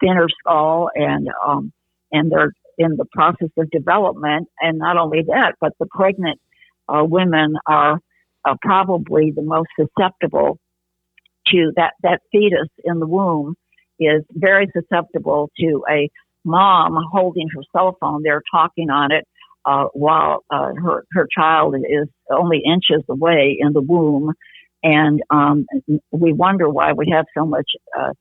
thinner 0.00 0.28
skull 0.40 0.90
and 0.94 1.28
um, 1.46 1.72
and 2.12 2.30
they're 2.30 2.52
in 2.82 2.96
the 2.96 3.06
process 3.12 3.48
of 3.56 3.70
development. 3.70 4.48
And 4.60 4.78
not 4.78 4.96
only 4.96 5.22
that, 5.28 5.54
but 5.60 5.72
the 5.78 5.86
pregnant 5.86 6.40
uh, 6.88 7.04
women 7.04 7.54
are 7.66 8.00
uh, 8.44 8.54
probably 8.60 9.32
the 9.34 9.42
most 9.42 9.68
susceptible 9.78 10.58
to 11.48 11.72
that 11.76 11.94
that 12.02 12.20
fetus 12.30 12.68
in 12.84 12.98
the 12.98 13.06
womb 13.06 13.56
is 13.98 14.22
very 14.30 14.68
susceptible 14.76 15.50
to 15.58 15.84
a 15.90 16.08
mom 16.44 16.98
holding 17.12 17.48
her 17.54 17.62
cell 17.72 17.96
phone 18.00 18.22
there 18.22 18.42
talking 18.52 18.90
on 18.90 19.12
it 19.12 19.26
uh, 19.64 19.84
while 19.92 20.44
uh, 20.50 20.72
her 20.74 21.04
her 21.12 21.28
child 21.36 21.76
is 21.76 22.08
only 22.30 22.62
inches 22.64 23.04
away 23.08 23.56
in 23.58 23.72
the 23.72 23.80
womb, 23.80 24.32
and 24.82 25.22
um, 25.30 25.66
we 26.10 26.32
wonder 26.32 26.68
why 26.68 26.92
we 26.92 27.10
have 27.10 27.26
so 27.36 27.46
much 27.46 27.70
uh, 27.96 28.12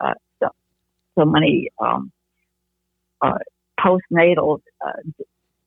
uh 0.00 0.14
so 1.18 1.24
many 1.24 1.68
um, 1.80 2.12
uh, 3.22 3.38
postnatal 3.78 4.60
uh, 4.84 4.92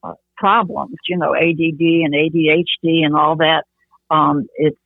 uh, 0.03 0.13
problems, 0.37 0.95
you 1.07 1.17
know, 1.17 1.35
ADD 1.35 1.79
and 1.79 2.13
ADHD 2.13 3.05
and 3.05 3.15
all 3.15 3.37
that. 3.37 3.63
Um, 4.09 4.47
it's 4.55 4.77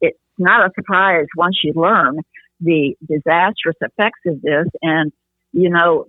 it's 0.00 0.18
not 0.38 0.66
a 0.66 0.70
surprise 0.74 1.26
once 1.36 1.58
you 1.62 1.72
learn 1.74 2.18
the 2.60 2.94
disastrous 3.06 3.76
effects 3.80 4.20
of 4.26 4.40
this. 4.42 4.66
And 4.82 5.12
you 5.52 5.70
know, 5.70 6.06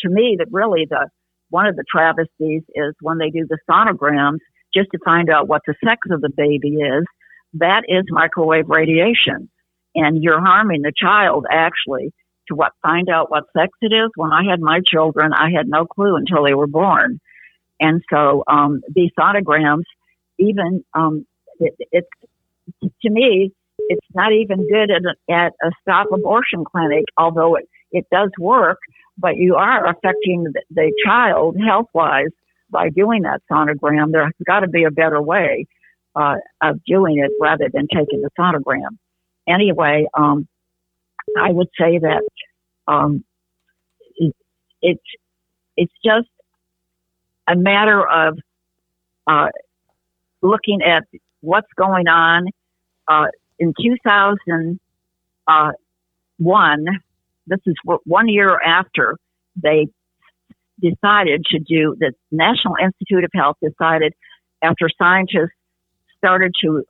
to 0.00 0.08
me, 0.08 0.36
that 0.38 0.48
really 0.50 0.86
the 0.88 1.08
one 1.50 1.66
of 1.66 1.76
the 1.76 1.84
travesties 1.90 2.62
is 2.74 2.94
when 3.00 3.18
they 3.18 3.30
do 3.30 3.46
the 3.48 3.58
sonograms 3.70 4.38
just 4.74 4.90
to 4.92 4.98
find 5.04 5.30
out 5.30 5.48
what 5.48 5.62
the 5.66 5.74
sex 5.84 6.00
of 6.10 6.20
the 6.20 6.30
baby 6.30 6.74
is. 6.74 7.04
That 7.54 7.82
is 7.86 8.04
microwave 8.08 8.68
radiation, 8.68 9.48
and 9.94 10.22
you're 10.22 10.40
harming 10.40 10.82
the 10.82 10.92
child 10.96 11.46
actually 11.50 12.12
to 12.48 12.54
what 12.54 12.72
find 12.82 13.08
out 13.08 13.30
what 13.30 13.44
sex 13.56 13.70
it 13.80 13.92
is. 13.92 14.10
When 14.16 14.32
I 14.32 14.44
had 14.48 14.60
my 14.60 14.80
children, 14.86 15.32
I 15.32 15.50
had 15.56 15.68
no 15.68 15.86
clue 15.86 16.16
until 16.16 16.44
they 16.44 16.54
were 16.54 16.66
born, 16.66 17.20
and 17.80 18.02
so 18.10 18.44
um, 18.46 18.82
these 18.94 19.10
sonograms, 19.18 19.84
even 20.38 20.84
um, 20.94 21.26
it, 21.58 21.74
it's 21.92 22.08
to 23.02 23.10
me, 23.10 23.52
it's 23.78 24.06
not 24.14 24.32
even 24.32 24.68
good 24.68 24.90
at 24.90 25.02
a, 25.02 25.32
at 25.32 25.52
a 25.62 25.70
stop 25.82 26.08
abortion 26.12 26.64
clinic, 26.64 27.04
although 27.16 27.56
it, 27.56 27.68
it 27.92 28.06
does 28.12 28.30
work. 28.38 28.78
But 29.16 29.36
you 29.36 29.54
are 29.54 29.86
affecting 29.86 30.44
the, 30.44 30.62
the 30.70 30.92
child 31.04 31.56
health 31.64 31.88
wise 31.94 32.30
by 32.70 32.88
doing 32.90 33.22
that 33.22 33.42
sonogram. 33.50 34.10
There's 34.10 34.32
got 34.44 34.60
to 34.60 34.68
be 34.68 34.84
a 34.84 34.90
better 34.90 35.22
way 35.22 35.66
uh, 36.16 36.36
of 36.62 36.82
doing 36.84 37.18
it 37.18 37.30
rather 37.40 37.68
than 37.72 37.86
taking 37.94 38.22
the 38.22 38.30
sonogram. 38.38 38.98
Anyway, 39.48 40.06
um, 40.14 40.48
I 41.38 41.52
would 41.52 41.68
say 41.78 41.98
that 41.98 42.22
um, 42.86 43.24
it, 44.16 44.34
it's 44.82 45.02
it's 45.76 45.92
just 46.04 46.28
a 47.48 47.56
matter 47.56 48.06
of 48.06 48.38
uh, 49.26 49.48
looking 50.42 50.82
at 50.82 51.04
what's 51.40 51.72
going 51.76 52.08
on. 52.08 52.48
Uh, 53.06 53.26
in 53.58 53.74
2001, 53.80 54.78
uh, 55.46 55.72
this 57.46 57.60
is 57.66 57.74
one 58.04 58.28
year 58.28 58.58
after 58.60 59.16
they 59.62 59.86
decided 60.80 61.44
to 61.50 61.58
do, 61.58 61.96
the 61.98 62.12
National 62.30 62.74
Institute 62.82 63.24
of 63.24 63.30
Health 63.34 63.56
decided 63.62 64.14
after 64.62 64.88
scientists 64.98 65.54
started 66.18 66.52
to 66.62 66.84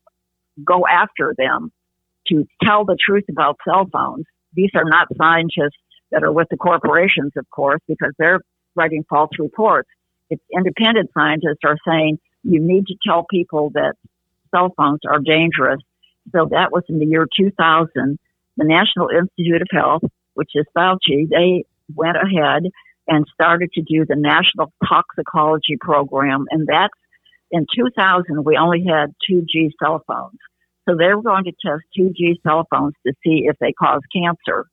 go 0.65 0.87
after 0.87 1.35
them 1.37 1.73
to 2.29 2.47
tell 2.63 2.85
the 2.85 2.97
truth 3.05 3.25
about 3.29 3.59
cell 3.65 3.87
phones. 3.93 4.25
These 4.55 4.71
are 4.75 4.85
not 4.85 5.09
scientists 5.17 5.79
that 6.11 6.23
are 6.23 6.33
with 6.33 6.49
the 6.51 6.57
corporations, 6.57 7.33
of 7.37 7.49
course, 7.51 7.81
because 7.89 8.13
they're 8.19 8.41
writing 8.75 9.05
false 9.09 9.31
reports. 9.39 9.89
It's 10.31 10.43
independent 10.53 11.11
scientists 11.15 11.61
are 11.65 11.77
saying 11.87 12.19
you 12.43 12.61
need 12.61 12.87
to 12.87 12.95
tell 13.07 13.27
people 13.29 13.71
that 13.75 13.95
cell 14.55 14.73
phones 14.77 15.01
are 15.09 15.19
dangerous. 15.19 15.81
So 16.33 16.49
that 16.51 16.73
was 16.73 16.85
in 16.89 16.99
the 16.99 17.07
year 17.07 17.27
2000. 17.39 18.19
The 18.57 18.65
National 18.65 19.09
Institute 19.09 19.63
of 19.63 19.69
Health, 19.73 20.03
which 20.35 20.51
is 20.55 20.65
Fauci, 20.77 21.29
they 21.29 21.65
went 21.95 22.17
ahead 22.17 22.71
and 23.09 23.27
started 23.35 23.71
to 23.75 23.83
do 23.83 24.07
the 24.07 24.17
National 24.17 24.73
Toxicology 24.87 25.77
Program. 25.81 26.47
And 26.51 26.67
that's 26.67 26.95
in 27.51 27.67
2000, 27.75 28.45
we 28.45 28.57
only 28.57 28.85
had 28.89 29.15
2G 29.29 29.73
cell 29.83 30.03
phones. 30.07 30.39
So 30.89 30.97
they 30.97 31.07
were 31.15 31.23
going 31.23 31.45
to 31.45 31.53
test 31.53 31.83
2G 31.99 32.43
cell 32.43 32.67
phones 32.71 32.95
to 33.07 33.13
see 33.25 33.45
if 33.47 33.57
they 33.59 33.73
cause 33.73 34.03
cancer. 34.15 34.67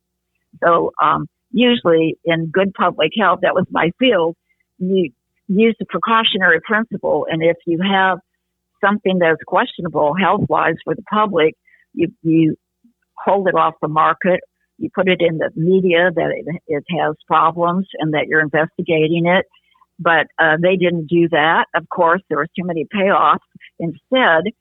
So 0.63 0.91
um, 1.01 1.27
usually 1.51 2.17
in 2.25 2.47
good 2.47 2.73
public 2.73 3.11
health, 3.17 3.39
that 3.43 3.55
was 3.55 3.65
my 3.69 3.91
field, 3.99 4.35
you 4.77 5.11
use 5.47 5.75
the 5.79 5.85
precautionary 5.85 6.59
principle. 6.61 7.27
And 7.29 7.41
if 7.43 7.57
you 7.65 7.79
have 7.81 8.19
something 8.83 9.19
that's 9.19 9.41
questionable 9.45 10.13
health 10.19 10.41
wise 10.49 10.75
for 10.83 10.95
the 10.95 11.03
public, 11.03 11.55
you, 11.93 12.11
you 12.23 12.55
hold 13.15 13.47
it 13.47 13.55
off 13.55 13.75
the 13.81 13.87
market 13.87 14.41
you 14.81 14.89
put 14.93 15.07
it 15.07 15.21
in 15.21 15.37
the 15.37 15.51
media 15.55 16.09
that 16.13 16.31
it, 16.35 16.61
it 16.67 16.83
has 16.99 17.15
problems 17.27 17.87
and 17.99 18.13
that 18.13 18.25
you're 18.27 18.41
investigating 18.41 19.27
it. 19.27 19.45
But 19.99 20.27
uh, 20.39 20.57
they 20.59 20.75
didn't 20.75 21.05
do 21.05 21.29
that. 21.29 21.65
Of 21.75 21.87
course, 21.87 22.21
there 22.27 22.39
was 22.39 22.49
too 22.57 22.65
many 22.65 22.85
payoffs. 22.85 23.45
Instead, 23.79 24.51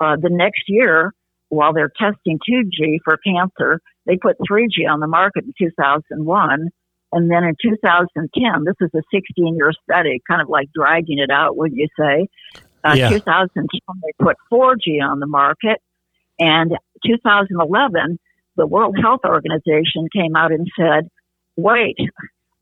uh, 0.00 0.16
the 0.20 0.30
next 0.30 0.62
year, 0.68 1.12
while 1.48 1.72
they're 1.72 1.92
testing 1.98 2.38
2G 2.48 2.98
for 3.04 3.18
cancer, 3.18 3.80
they 4.06 4.16
put 4.16 4.36
3G 4.50 4.88
on 4.88 5.00
the 5.00 5.06
market 5.06 5.44
in 5.44 5.52
2001. 5.58 6.68
And 7.12 7.30
then 7.30 7.44
in 7.44 7.56
2010, 7.60 8.64
this 8.64 8.76
is 8.80 8.90
a 8.94 9.02
16 9.12 9.56
year 9.56 9.72
study, 9.82 10.22
kind 10.28 10.40
of 10.40 10.48
like 10.48 10.68
dragging 10.72 11.18
it 11.18 11.30
out, 11.30 11.56
would 11.56 11.72
you 11.74 11.88
say? 11.98 12.28
Uh, 12.84 12.94
yeah. 12.96 13.10
2010, 13.10 13.66
they 14.02 14.24
put 14.24 14.36
4G 14.50 15.02
on 15.02 15.20
the 15.20 15.26
market. 15.26 15.80
And 16.38 16.72
2011, 17.04 18.18
the 18.56 18.66
World 18.66 18.96
Health 19.00 19.20
Organization 19.24 20.08
came 20.14 20.36
out 20.36 20.52
and 20.52 20.66
said, 20.78 21.10
wait, 21.56 21.96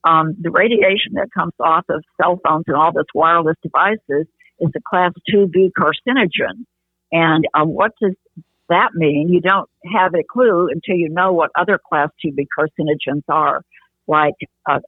um, 0.05 0.35
the 0.41 0.51
radiation 0.51 1.13
that 1.15 1.29
comes 1.33 1.53
off 1.61 1.85
of 1.89 2.03
cell 2.21 2.41
phones 2.45 2.65
and 2.67 2.77
all 2.77 2.93
those 2.93 3.05
wireless 3.15 3.57
devices 3.63 4.27
is 4.61 4.71
a 4.75 4.81
class 4.89 5.13
2B 5.33 5.71
carcinogen. 5.79 6.65
And 7.13 7.47
um, 7.55 7.69
what 7.69 7.93
does 8.01 8.15
that 8.69 8.91
mean? 8.95 9.29
You 9.29 9.41
don't 9.41 9.69
have 9.93 10.15
a 10.15 10.23
clue 10.23 10.69
until 10.69 10.97
you 10.97 11.09
know 11.09 11.33
what 11.33 11.51
other 11.57 11.79
class 11.79 12.11
2B 12.25 12.47
carcinogens 12.59 13.23
are. 13.29 13.63
Like 14.07 14.35
uh, 14.69 14.81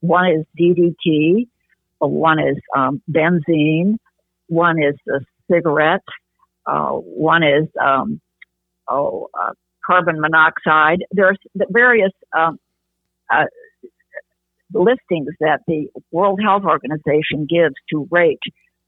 one 0.00 0.30
is 0.30 0.46
DDT, 0.58 1.48
one 1.98 2.38
is 2.38 2.56
um, 2.76 3.02
benzene, 3.10 3.98
one 4.48 4.82
is 4.82 4.94
a 5.08 5.20
cigarette, 5.50 6.04
uh, 6.66 6.90
one 6.90 7.42
is 7.42 7.68
um, 7.80 8.20
oh, 8.88 9.28
uh, 9.38 9.52
carbon 9.84 10.20
monoxide. 10.20 11.04
There's 11.12 11.38
various 11.70 12.12
um, 12.36 12.58
uh, 13.32 13.44
listings 14.72 15.28
that 15.40 15.60
the 15.66 15.88
World 16.10 16.40
Health 16.42 16.64
Organization 16.64 17.46
gives 17.48 17.74
to 17.90 18.08
rate 18.10 18.40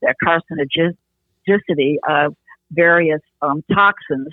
the 0.02 0.14
carcinogenicity 0.24 1.96
of 2.08 2.36
various 2.70 3.20
um, 3.42 3.62
toxins. 3.72 4.28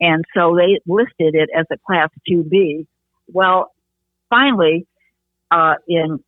And 0.00 0.24
so 0.34 0.56
they 0.56 0.80
listed 0.86 1.34
it 1.34 1.48
as 1.56 1.66
a 1.72 1.76
class 1.86 2.10
2B. 2.30 2.86
Well, 3.28 3.72
finally, 4.28 4.86
uh, 5.50 5.74
in, 5.88 6.22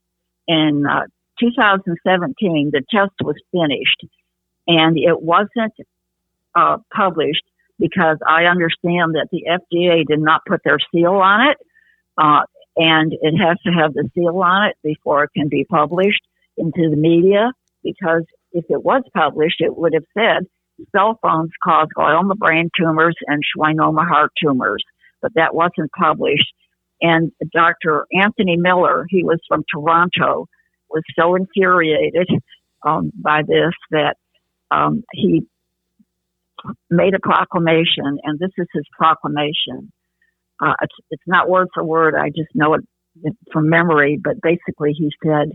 in 0.47 0.85
uh, 0.87 1.05
2017, 1.41 2.71
the 2.73 2.83
test 2.91 3.13
was 3.23 3.37
finished 3.53 4.07
and 4.69 4.99
it 4.99 5.21
wasn't 5.21 5.73
uh, 6.55 6.77
published 6.95 7.43
because 7.81 8.19
I 8.27 8.45
understand 8.45 9.15
that 9.15 9.29
the 9.33 9.45
FDA 9.49 10.07
did 10.07 10.21
not 10.21 10.43
put 10.47 10.63
their 10.63 10.79
seal 10.93 11.15
on 11.15 11.49
it, 11.49 11.57
uh, 12.19 12.43
and 12.77 13.13
it 13.13 13.37
has 13.39 13.57
to 13.65 13.71
have 13.71 13.95
the 13.95 14.09
seal 14.15 14.37
on 14.39 14.69
it 14.69 14.77
before 14.83 15.25
it 15.25 15.31
can 15.35 15.49
be 15.49 15.65
published 15.65 16.23
into 16.57 16.91
the 16.91 16.97
media. 16.97 17.53
Because 17.83 18.25
if 18.53 18.65
it 18.69 18.85
was 18.85 19.03
published, 19.15 19.61
it 19.61 19.77
would 19.77 19.95
have 19.95 20.05
said 20.13 20.47
cell 20.95 21.19
phones 21.23 21.51
cause 21.63 21.89
glioma 21.97 22.37
brain 22.37 22.71
tumors 22.79 23.17
and 23.27 23.43
schwannoma 23.43 24.07
heart 24.07 24.33
tumors, 24.43 24.83
but 25.21 25.33
that 25.35 25.55
wasn't 25.55 25.91
published. 25.99 26.53
And 27.01 27.33
Dr. 27.53 28.07
Anthony 28.13 28.57
Miller, 28.57 29.07
he 29.09 29.23
was 29.23 29.39
from 29.49 29.65
Toronto, 29.73 30.47
was 30.91 31.03
so 31.19 31.35
infuriated 31.35 32.29
um, 32.85 33.13
by 33.15 33.43
this 33.43 33.73
that 33.91 34.17
um, 34.71 35.05
he 35.13 35.43
made 36.91 37.15
a 37.15 37.21
proclamation, 37.21 38.19
and 38.23 38.39
this 38.39 38.51
is 38.59 38.67
his 38.73 38.85
proclamation. 38.97 39.93
Uh, 40.61 40.75
it's, 40.83 40.95
it's 41.11 41.23
not 41.27 41.49
word 41.49 41.69
for 41.73 41.85
word. 41.85 42.15
I 42.17 42.31
just 42.31 42.51
know 42.55 42.75
it 42.75 42.85
from 43.53 43.69
memory, 43.69 44.19
but 44.23 44.41
basically 44.43 44.93
he 44.93 45.11
said, 45.25 45.53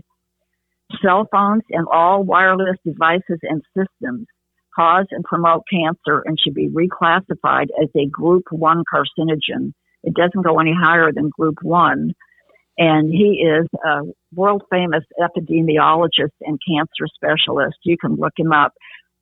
cell 1.02 1.28
phones 1.30 1.62
and 1.70 1.86
all 1.92 2.22
wireless 2.22 2.76
devices 2.84 3.38
and 3.42 3.62
systems 3.76 4.26
cause 4.74 5.06
and 5.10 5.24
promote 5.24 5.62
cancer 5.70 6.22
and 6.24 6.38
should 6.38 6.54
be 6.54 6.68
reclassified 6.68 7.68
as 7.82 7.88
a 7.96 8.06
group 8.06 8.44
one 8.50 8.82
carcinogen. 8.92 9.72
It 10.02 10.14
doesn't 10.14 10.44
go 10.44 10.58
any 10.60 10.74
higher 10.78 11.12
than 11.12 11.30
group 11.30 11.58
one. 11.62 12.12
And 12.76 13.10
he 13.10 13.46
is 13.46 13.66
a 13.86 14.00
world 14.34 14.62
famous 14.70 15.04
epidemiologist 15.20 16.32
and 16.40 16.58
cancer 16.68 17.06
specialist. 17.14 17.76
You 17.84 17.96
can 17.96 18.16
look 18.16 18.32
him 18.36 18.52
up 18.52 18.72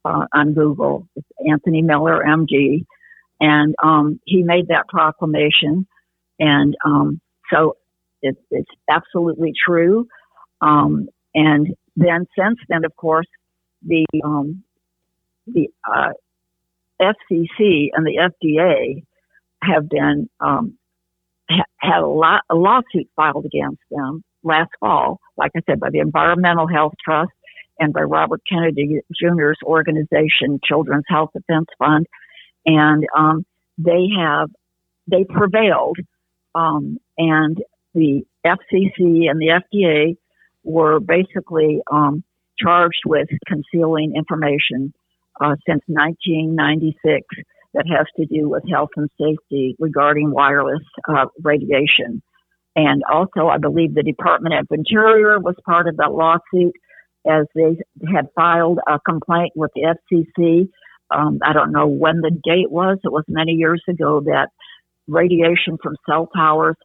uh, 0.05 0.27
on 0.35 0.55
Google. 0.55 1.07
It's 1.17 1.27
Anthony 1.49 1.83
Miller, 1.83 2.23
MD, 2.27 2.85
and 3.41 3.75
um, 3.83 4.21
he 4.25 4.43
made 4.43 4.69
that 4.69 4.89
proclamation, 4.89 5.87
and 6.39 6.75
um, 6.85 7.21
so 7.53 7.77
it, 8.23 8.37
it's 8.51 8.71
absolutely 8.89 9.53
true. 9.67 10.07
Um, 10.61 11.09
and 11.35 11.75
then 11.97 12.27
since 12.39 12.59
then, 12.69 12.85
of 12.85 12.95
course, 12.97 13.27
the 13.85 14.07
um, 14.25 14.63
the 15.47 15.69
uh, 15.91 16.13
FCC 17.01 17.89
and 17.93 18.07
the 18.07 18.31
FDA 18.43 19.05
have 19.63 19.89
been 19.89 20.29
um, 20.41 20.79
ha- 21.51 21.65
had 21.79 22.01
a, 22.01 22.07
lot, 22.07 22.43
a 22.51 22.55
lawsuit 22.55 23.09
filed 23.17 23.45
against 23.45 23.83
them 23.91 24.23
last 24.43 24.71
fall, 24.81 25.21
like 25.37 25.53
I 25.57 25.61
said, 25.69 25.81
by 25.81 25.91
the 25.91 26.01
Environmental 26.01 26.67
Health 26.67 26.95
Trust 27.05 27.33
and 27.79 27.93
by 27.93 28.03
Robert 28.03 28.41
Kennedy 28.49 29.01
Jr.'s 29.13 29.59
organization, 29.65 30.61
Children's 30.65 31.05
Health 31.09 31.31
Defense 31.35 31.67
Fund, 31.79 32.07
and 32.67 33.05
um, 33.17 33.45
they 33.79 34.09
have 34.19 34.51
they 35.11 35.25
prevailed, 35.25 35.99
um, 36.55 36.99
and 37.19 37.61
the 37.95 38.23
FCC 38.47 39.29
and 39.29 39.41
the 39.41 39.61
FDA 39.75 40.17
were 40.65 41.01
basically 41.01 41.81
um, 41.91 42.23
charged 42.59 43.03
with 43.05 43.29
concealing 43.49 44.15
information 44.15 44.93
uh, 45.41 45.57
since 45.67 45.83
1996 45.87 47.23
that 47.75 47.87
has 47.89 48.07
to 48.17 48.27
do 48.27 48.49
with 48.49 48.63
health 48.71 48.91
and 48.97 49.09
safety 49.19 49.75
regarding 49.79 50.31
wireless 50.31 50.83
uh, 51.09 51.27
radiation. 51.43 52.23
And 52.75 53.03
also, 53.11 53.49
I 53.49 53.59
believe 53.59 53.95
the 53.95 54.03
Department 54.03 54.55
of 54.55 54.67
Interior 54.71 55.39
was 55.39 55.55
part 55.65 55.89
of 55.89 55.97
that 55.99 56.13
lawsuit 56.13 56.75
as 57.27 57.47
they 57.55 57.79
had 58.13 58.29
filed 58.35 58.79
a 58.87 58.99
complaint 58.99 59.53
with 59.55 59.71
the 59.75 59.95
FCC. 60.13 60.69
Um, 61.15 61.39
I 61.45 61.53
don't 61.53 61.73
know 61.73 61.87
when 61.87 62.21
the 62.21 62.31
date 62.31 62.71
was. 62.71 62.99
It 63.05 63.13
was 63.13 63.25
many 63.29 63.53
years 63.53 63.83
ago 63.89 64.21
that 64.25 64.49
radiation 65.07 65.77
from 65.83 65.97
cell 66.09 66.29
towers 66.35 66.77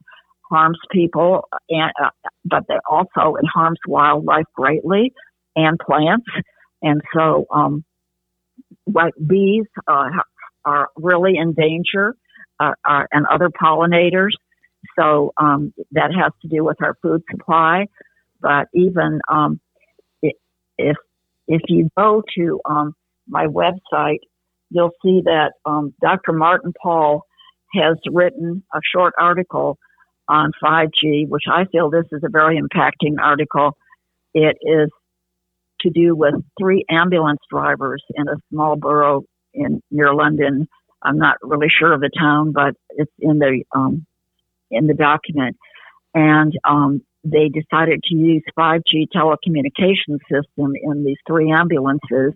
harms 0.50 0.78
people, 0.90 1.48
and 1.68 1.92
uh, 2.02 2.10
but 2.44 2.64
they 2.68 2.78
also 2.88 3.36
it 3.36 3.46
harms 3.52 3.78
wildlife 3.86 4.46
greatly 4.54 5.12
and 5.56 5.78
plants. 5.78 6.26
And 6.82 7.00
so, 7.14 7.46
um, 7.52 7.84
like 8.86 9.14
bees 9.26 9.66
uh, 9.86 10.10
are 10.64 10.88
really 10.96 11.36
in 11.36 11.52
danger, 11.52 12.14
uh, 12.60 12.72
uh, 12.84 13.04
and 13.12 13.26
other 13.26 13.50
pollinators. 13.50 14.32
So 14.98 15.32
um, 15.36 15.72
that 15.92 16.10
has 16.14 16.32
to 16.42 16.48
do 16.48 16.64
with 16.64 16.76
our 16.82 16.94
food 17.02 17.22
supply. 17.30 17.86
But 18.40 18.68
even 18.74 19.20
um, 19.28 19.60
if 20.22 20.96
if 21.48 21.62
you 21.68 21.88
go 21.96 22.22
to 22.36 22.60
um, 22.68 22.94
my 23.26 23.46
website, 23.46 24.20
you'll 24.70 24.92
see 25.02 25.22
that 25.24 25.52
um, 25.64 25.94
Dr. 26.00 26.32
Martin 26.32 26.72
Pall 26.80 27.24
has 27.74 27.96
written 28.10 28.62
a 28.74 28.80
short 28.94 29.14
article 29.18 29.78
on 30.28 30.52
5G, 30.62 31.28
which 31.28 31.44
I 31.50 31.64
feel 31.72 31.90
this 31.90 32.04
is 32.12 32.22
a 32.22 32.28
very 32.28 32.60
impacting 32.60 33.16
article. 33.20 33.76
It 34.34 34.56
is 34.62 34.90
to 35.80 35.90
do 35.90 36.14
with 36.14 36.34
three 36.58 36.84
ambulance 36.90 37.40
drivers 37.50 38.02
in 38.14 38.28
a 38.28 38.36
small 38.50 38.76
borough 38.76 39.24
in 39.54 39.82
near 39.90 40.14
London. 40.14 40.68
I'm 41.02 41.18
not 41.18 41.36
really 41.42 41.68
sure 41.68 41.92
of 41.92 42.00
the 42.00 42.10
town, 42.16 42.52
but 42.52 42.74
it's 42.90 43.12
in 43.18 43.38
the 43.38 43.62
um, 43.74 44.06
in 44.70 44.86
the 44.86 44.94
document. 44.94 45.56
And 46.14 46.52
um, 46.64 47.02
they 47.24 47.48
decided 47.48 48.02
to 48.04 48.14
use 48.14 48.42
5G 48.58 49.06
telecommunication 49.14 50.18
system 50.30 50.72
in 50.82 51.04
these 51.04 51.18
three 51.26 51.50
ambulances 51.52 52.32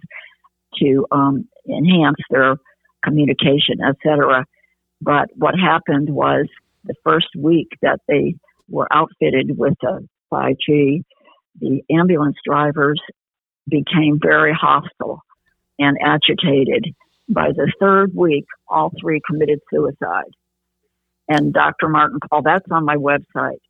to 0.79 1.07
um, 1.11 1.49
enhance 1.69 2.19
their 2.31 2.57
communication, 3.05 3.79
etc. 3.87 4.45
But 5.01 5.29
what 5.35 5.55
happened 5.59 6.11
was 6.11 6.47
the 6.85 6.95
first 7.05 7.29
week 7.37 7.69
that 7.83 8.01
they 8.09 8.35
were 8.69 8.89
outfitted 8.93 9.57
with 9.57 9.75
a 9.85 9.99
5G, 10.33 11.05
the 11.61 11.83
ambulance 11.91 12.37
drivers 12.45 13.01
became 13.69 14.19
very 14.21 14.53
hostile 14.53 15.23
and 15.79 15.97
agitated. 16.03 16.95
By 17.29 17.49
the 17.53 17.73
third 17.81 18.15
week, 18.15 18.47
all 18.69 18.93
three 19.01 19.21
committed 19.27 19.61
suicide. 19.73 20.33
And 21.29 21.53
Dr. 21.53 21.89
Martin 21.89 22.19
Pall, 22.29 22.43
that's 22.43 22.67
on 22.71 22.85
my 22.85 22.97
website, 22.97 23.61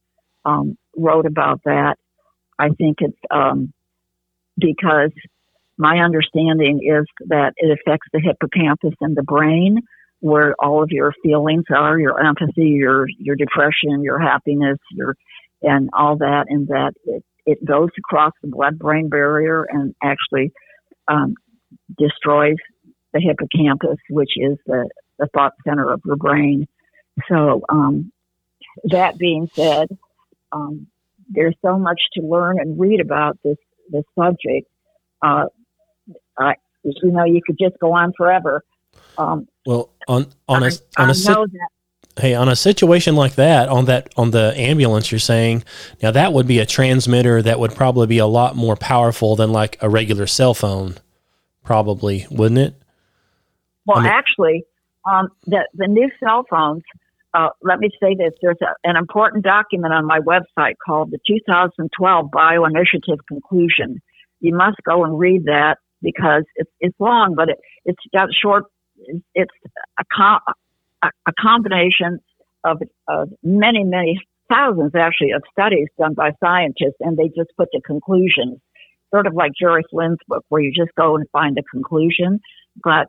um, 0.44 0.76
wrote 0.96 1.26
about 1.26 1.61
that. 1.64 1.96
I 2.59 2.70
think 2.70 2.98
it's 3.00 3.18
um, 3.31 3.72
because 4.59 5.12
my 5.76 5.98
understanding 5.98 6.81
is 6.83 7.07
that 7.28 7.52
it 7.57 7.70
affects 7.70 8.09
the 8.12 8.20
hippocampus 8.20 8.94
in 9.00 9.14
the 9.14 9.22
brain, 9.22 9.83
where 10.20 10.55
all 10.59 10.83
of 10.83 10.90
your 10.90 11.12
feelings 11.22 11.64
are, 11.74 11.98
your 11.98 12.24
empathy, 12.24 12.68
your 12.68 13.07
your 13.18 13.37
depression, 13.37 14.02
your 14.02 14.18
happiness, 14.18 14.78
your 14.92 15.16
and 15.62 15.90
all 15.92 16.16
that, 16.16 16.46
and 16.48 16.68
that 16.68 16.92
it, 17.05 17.24
it 17.46 17.64
goes 17.64 17.90
across 17.98 18.33
the 18.42 18.48
blood-brain 18.48 19.09
barrier 19.09 19.66
and 19.68 19.94
actually 20.02 20.52
um, 21.09 21.35
destroys 21.98 22.57
the 23.12 23.20
hippocampus, 23.20 23.98
which 24.11 24.33
is 24.37 24.59
the, 24.66 24.88
the 25.18 25.28
thought 25.35 25.52
center 25.66 25.92
of 25.92 26.00
your 26.05 26.16
brain. 26.16 26.66
So, 27.28 27.62
um, 27.68 28.12
that 28.85 29.18
being 29.18 29.50
said, 29.55 29.88
um, 30.52 30.87
there's 31.28 31.57
so 31.62 31.78
much 31.78 32.00
to 32.14 32.22
learn 32.22 32.59
and 32.59 32.78
read 32.78 33.00
about 33.00 33.38
this 33.44 33.59
this 33.90 34.05
subject. 34.18 34.68
Uh, 35.20 35.46
I, 36.38 36.55
you 36.85 37.11
know, 37.11 37.24
you 37.24 37.40
could 37.46 37.59
just 37.61 37.78
go 37.78 37.92
on 37.92 38.12
forever. 38.16 38.62
Um, 39.18 39.48
well, 39.66 39.90
on 40.09 40.26
on 40.48 40.62
a 40.62 40.70
on 40.96 41.11
a 41.11 41.14
si- 41.14 41.35
hey 42.18 42.35
on 42.35 42.48
a 42.48 42.57
situation 42.57 43.16
like 43.16 43.35
that 43.37 43.68
on 43.68 43.87
that 43.87 44.12
on 44.16 44.31
the 44.31 44.53
ambulance, 44.57 45.11
you're 45.11 45.18
saying 45.18 45.64
now 46.03 46.11
that 46.11 46.33
would 46.33 46.46
be 46.46 46.59
a 46.59 46.66
transmitter 46.66 47.42
that 47.42 47.59
would 47.59 47.75
probably 47.75 48.07
be 48.07 48.18
a 48.18 48.27
lot 48.27 48.57
more 48.57 48.77
powerful 48.77 49.37
than 49.37 49.53
like 49.53 49.77
a 49.81 49.88
regular 49.88 50.27
cell 50.27 50.55
phone, 50.55 50.96
probably, 51.64 52.27
wouldn't 52.31 52.61
it? 52.61 52.75
Well, 53.87 53.98
I 53.98 54.03
mean, 54.03 54.12
actually, 54.12 54.64
um, 55.11 55.29
the 55.46 55.66
the 55.75 55.88
new 55.88 56.11
cell 56.22 56.44
phones 56.48 56.83
uh, 57.35 57.48
let 57.62 57.79
me 57.79 57.90
say 58.01 58.14
this. 58.14 58.33
There's 58.42 58.59
a, 58.61 58.75
an 58.88 58.96
important 58.96 59.44
document 59.44 59.94
on 59.94 60.05
my 60.05 60.20
website 60.20 60.75
called 60.85 61.11
the 61.11 61.18
2012 61.27 62.31
Bioinitiative 62.31 63.18
Conclusion. 63.27 64.03
You 64.40 64.55
must 64.55 64.77
go 64.85 65.05
and 65.05 65.18
read 65.18 65.44
that 65.46 65.79
because 66.03 66.44
it's, 66.57 66.70
it's 66.81 66.98
long, 66.98 67.35
but 67.35 67.48
it, 67.48 67.59
it's 67.85 68.03
got 68.14 68.29
short, 68.35 68.64
it's 69.35 69.53
a, 69.98 70.05
com- 70.14 70.40
a, 71.02 71.32
combination 71.38 72.18
of, 72.64 72.80
of 73.08 73.30
many, 73.42 73.84
many 73.84 74.20
thousands 74.52 74.92
actually 74.94 75.32
of 75.32 75.42
studies 75.50 75.88
done 75.98 76.14
by 76.14 76.32
scientists, 76.42 77.00
and 77.00 77.16
they 77.16 77.28
just 77.28 77.50
put 77.56 77.68
the 77.72 77.80
conclusions, 77.84 78.58
sort 79.12 79.26
of 79.26 79.34
like 79.34 79.52
Jerry 79.58 79.82
Flynn's 79.90 80.18
book, 80.28 80.44
where 80.48 80.62
you 80.62 80.72
just 80.72 80.94
go 80.96 81.16
and 81.16 81.26
find 81.30 81.56
the 81.56 81.62
conclusion. 81.70 82.40
But 82.82 83.08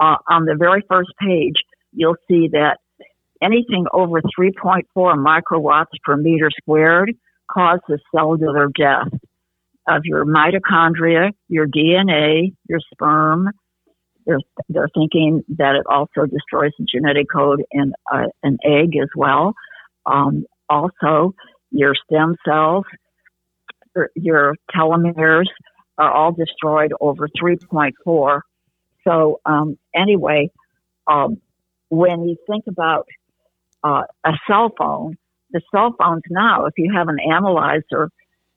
uh, 0.00 0.16
on 0.28 0.44
the 0.44 0.56
very 0.58 0.82
first 0.88 1.10
page, 1.20 1.56
you'll 1.92 2.16
see 2.28 2.48
that 2.52 2.78
anything 3.42 3.86
over 3.92 4.20
3.4 4.38 4.82
microwatts 4.96 5.96
per 6.04 6.16
meter 6.16 6.50
squared 6.60 7.12
causes 7.50 8.00
cellular 8.14 8.68
death 8.68 9.08
of 9.88 10.02
your 10.04 10.24
mitochondria, 10.24 11.30
your 11.48 11.66
DNA, 11.66 12.54
your 12.68 12.80
sperm. 12.92 13.50
They're, 14.26 14.40
they're 14.68 14.90
thinking 14.92 15.44
that 15.56 15.76
it 15.76 15.86
also 15.88 16.26
destroys 16.26 16.72
the 16.78 16.84
genetic 16.84 17.26
code 17.32 17.62
in 17.70 17.92
uh, 18.12 18.26
an 18.42 18.58
egg 18.64 18.96
as 19.00 19.08
well. 19.14 19.54
Um, 20.04 20.44
also, 20.68 21.34
your 21.70 21.94
stem 21.94 22.36
cells, 22.44 22.84
your 24.14 24.56
telomeres 24.74 25.46
are 25.98 26.10
all 26.10 26.32
destroyed 26.32 26.92
over 27.00 27.28
3.4. 27.28 28.40
So, 29.06 29.40
um, 29.46 29.78
anyway, 29.94 30.50
um, 31.06 31.40
when 31.88 32.28
you 32.28 32.36
think 32.48 32.64
about 32.66 33.06
uh, 33.84 34.02
a 34.24 34.32
cell 34.48 34.72
phone, 34.76 35.16
the 35.52 35.60
cell 35.72 35.94
phones 35.98 36.22
now, 36.28 36.66
if 36.66 36.74
you 36.76 36.92
have 36.94 37.08
an 37.08 37.18
analyzer, 37.20 38.10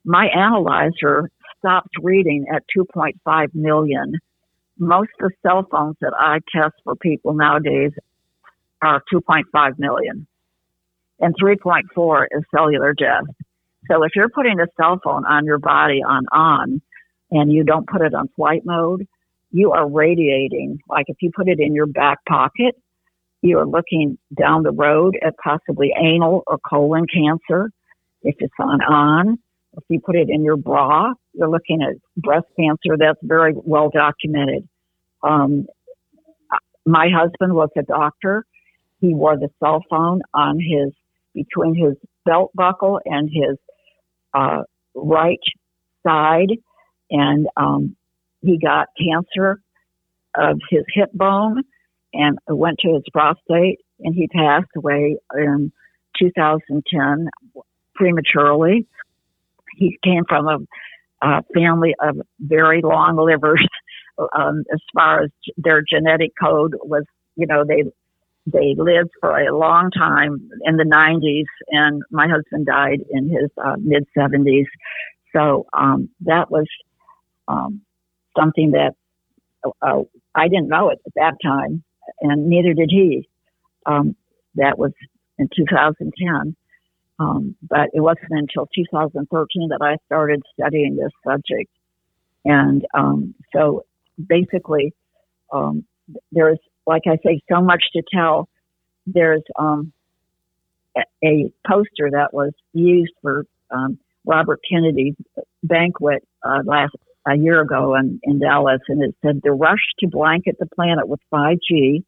my 0.03 0.27
analyzer 0.27 1.29
stops 1.59 1.89
reading 2.01 2.45
at 2.53 2.63
2.5 2.75 3.47
million. 3.53 4.13
Most 4.79 5.09
of 5.21 5.29
the 5.29 5.47
cell 5.47 5.67
phones 5.69 5.97
that 6.01 6.13
I 6.17 6.39
test 6.55 6.75
for 6.83 6.95
people 6.95 7.33
nowadays 7.33 7.91
are 8.81 9.03
2.5 9.13 9.77
million, 9.77 10.25
and 11.19 11.35
3.4 11.41 12.25
is 12.31 12.43
cellular 12.55 12.93
death. 12.93 13.25
So 13.89 14.03
if 14.03 14.11
you're 14.15 14.29
putting 14.29 14.59
a 14.59 14.67
cell 14.79 14.99
phone 15.03 15.25
on 15.25 15.45
your 15.45 15.57
body 15.57 16.01
on 16.01 16.25
on, 16.31 16.81
and 17.31 17.51
you 17.51 17.63
don't 17.63 17.87
put 17.87 18.01
it 18.01 18.13
on 18.13 18.29
flight 18.35 18.61
mode, 18.65 19.07
you 19.51 19.71
are 19.71 19.87
radiating. 19.87 20.79
Like 20.87 21.05
if 21.09 21.17
you 21.21 21.31
put 21.35 21.47
it 21.47 21.59
in 21.59 21.73
your 21.73 21.85
back 21.85 22.19
pocket, 22.27 22.75
you're 23.41 23.65
looking 23.65 24.17
down 24.37 24.63
the 24.63 24.71
road 24.71 25.17
at 25.25 25.35
possibly 25.43 25.91
anal 25.97 26.43
or 26.47 26.57
colon 26.57 27.05
cancer. 27.07 27.71
If 28.21 28.35
it's 28.39 28.53
on 28.59 28.81
on, 28.81 29.39
if 29.77 29.83
you 29.89 29.99
put 29.99 30.15
it 30.15 30.29
in 30.29 30.43
your 30.43 30.57
bra, 30.57 31.13
you're 31.39 31.49
looking 31.49 31.81
at 31.81 31.95
breast 32.17 32.47
cancer. 32.59 32.97
That's 32.97 33.19
very 33.23 33.53
well 33.55 33.89
documented. 33.89 34.67
Um, 35.23 35.65
my 36.85 37.07
husband 37.13 37.53
was 37.53 37.69
a 37.77 37.83
doctor. 37.83 38.45
He 38.99 39.13
wore 39.13 39.37
the 39.37 39.49
cell 39.59 39.83
phone 39.89 40.21
on 40.33 40.59
his 40.59 40.93
between 41.33 41.75
his 41.75 41.95
belt 42.25 42.51
buckle 42.53 42.99
and 43.05 43.29
his 43.29 43.57
uh, 44.33 44.63
right 44.93 45.39
side, 46.05 46.51
and 47.09 47.47
um, 47.55 47.95
he 48.41 48.59
got 48.59 48.87
cancer 48.97 49.61
of 50.35 50.59
his 50.69 50.83
hip 50.93 51.11
bone 51.13 51.63
and 52.13 52.37
went 52.47 52.79
to 52.79 52.93
his 52.93 53.03
prostate, 53.13 53.79
and 53.99 54.13
he 54.13 54.27
passed 54.27 54.69
away 54.75 55.17
in 55.35 55.71
2010 56.21 57.29
prematurely. 57.95 58.87
He 59.75 59.97
came 60.03 60.23
from 60.27 60.47
a, 60.47 60.57
a 61.21 61.43
family 61.53 61.95
of 62.01 62.17
very 62.39 62.81
long 62.81 63.17
livers. 63.17 63.65
Um, 64.37 64.65
as 64.73 64.81
far 64.93 65.23
as 65.23 65.29
their 65.55 65.81
genetic 65.81 66.33
code 66.37 66.75
was, 66.83 67.05
you 67.37 67.47
know, 67.47 67.63
they 67.65 67.83
they 68.45 68.75
lived 68.77 69.11
for 69.21 69.37
a 69.39 69.57
long 69.57 69.91
time 69.91 70.49
in 70.65 70.75
the 70.75 70.83
90s, 70.83 71.45
and 71.69 72.01
my 72.11 72.27
husband 72.27 72.65
died 72.65 72.99
in 73.09 73.29
his 73.29 73.49
uh, 73.63 73.75
mid 73.79 74.05
70s. 74.17 74.65
So 75.33 75.67
um, 75.71 76.09
that 76.21 76.51
was 76.51 76.65
um, 77.47 77.81
something 78.37 78.71
that 78.71 78.95
uh, 79.81 80.01
I 80.35 80.47
didn't 80.47 80.69
know 80.69 80.89
it 80.89 80.99
at 81.05 81.13
that 81.15 81.35
time, 81.43 81.83
and 82.21 82.47
neither 82.49 82.73
did 82.73 82.89
he. 82.91 83.27
Um, 83.85 84.15
that 84.55 84.77
was 84.77 84.91
in 85.37 85.49
2010. 85.55 86.55
Um, 87.19 87.55
but 87.61 87.89
it 87.93 87.99
wasn't 87.99 88.31
until 88.31 88.67
2013 88.73 89.69
that 89.69 89.81
I 89.81 89.97
started 90.05 90.41
studying 90.53 90.95
this 90.95 91.11
subject. 91.25 91.69
And 92.45 92.85
um, 92.93 93.35
so 93.53 93.85
basically, 94.27 94.93
um, 95.51 95.83
there's, 96.31 96.59
like 96.87 97.03
I 97.07 97.17
say, 97.25 97.41
so 97.51 97.61
much 97.61 97.83
to 97.93 98.03
tell. 98.13 98.47
There's 99.05 99.43
um, 99.57 99.91
a, 101.23 101.51
poster 101.67 102.09
that 102.11 102.33
was 102.33 102.53
used 102.73 103.13
for 103.21 103.45
um, 103.71 103.99
Robert 104.25 104.59
Kennedy's 104.69 105.15
banquet 105.63 106.25
uh, 106.43 106.59
last 106.65 106.95
a 107.27 107.35
year 107.35 107.61
ago 107.61 107.95
in, 107.95 108.19
in 108.23 108.39
Dallas, 108.39 108.81
and 108.87 109.03
it 109.03 109.15
said 109.23 109.41
the 109.43 109.51
rush 109.51 109.83
to 109.99 110.07
blanket 110.07 110.57
the 110.59 110.65
planet 110.67 111.07
with 111.07 111.19
5G 111.31 112.03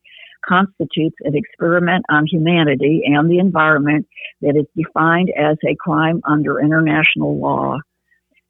constitutes 0.48 1.16
an 1.22 1.36
experiment 1.36 2.06
on 2.10 2.26
humanity 2.28 3.02
and 3.06 3.30
the 3.30 3.40
environment 3.40 4.08
that 4.42 4.56
is 4.56 4.66
defined 4.76 5.32
as 5.38 5.58
a 5.68 5.76
crime 5.76 6.22
under 6.28 6.60
international 6.60 7.40
law. 7.40 7.78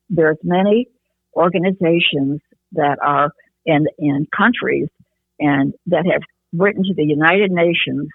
There's 0.09 0.37
many 0.43 0.87
organizations 1.35 2.41
that 2.73 2.97
are 3.01 3.31
in, 3.65 3.87
in 3.97 4.27
countries 4.35 4.87
and 5.39 5.73
that 5.87 6.05
have 6.11 6.21
written 6.53 6.83
to 6.83 6.93
the 6.93 7.05
United 7.05 7.51
Nations 7.51 8.07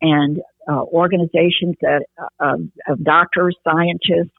and 0.00 0.40
uh, 0.68 0.82
organizations 0.82 1.76
that 1.80 2.04
uh, 2.40 2.56
of 2.88 3.02
doctors, 3.02 3.56
scientists, 3.64 4.34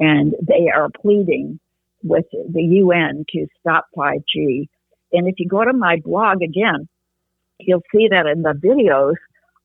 and 0.00 0.34
they 0.42 0.68
are 0.74 0.88
pleading 1.00 1.58
with 2.02 2.26
the 2.32 2.62
UN 2.62 3.24
to 3.30 3.46
stop 3.60 3.86
5G. 3.96 4.68
And 5.12 5.28
if 5.28 5.34
you 5.38 5.48
go 5.48 5.64
to 5.64 5.72
my 5.72 6.00
blog 6.04 6.42
again, 6.42 6.88
you'll 7.58 7.82
see 7.94 8.08
that 8.10 8.26
in 8.26 8.42
the 8.42 8.52
videos 8.52 9.14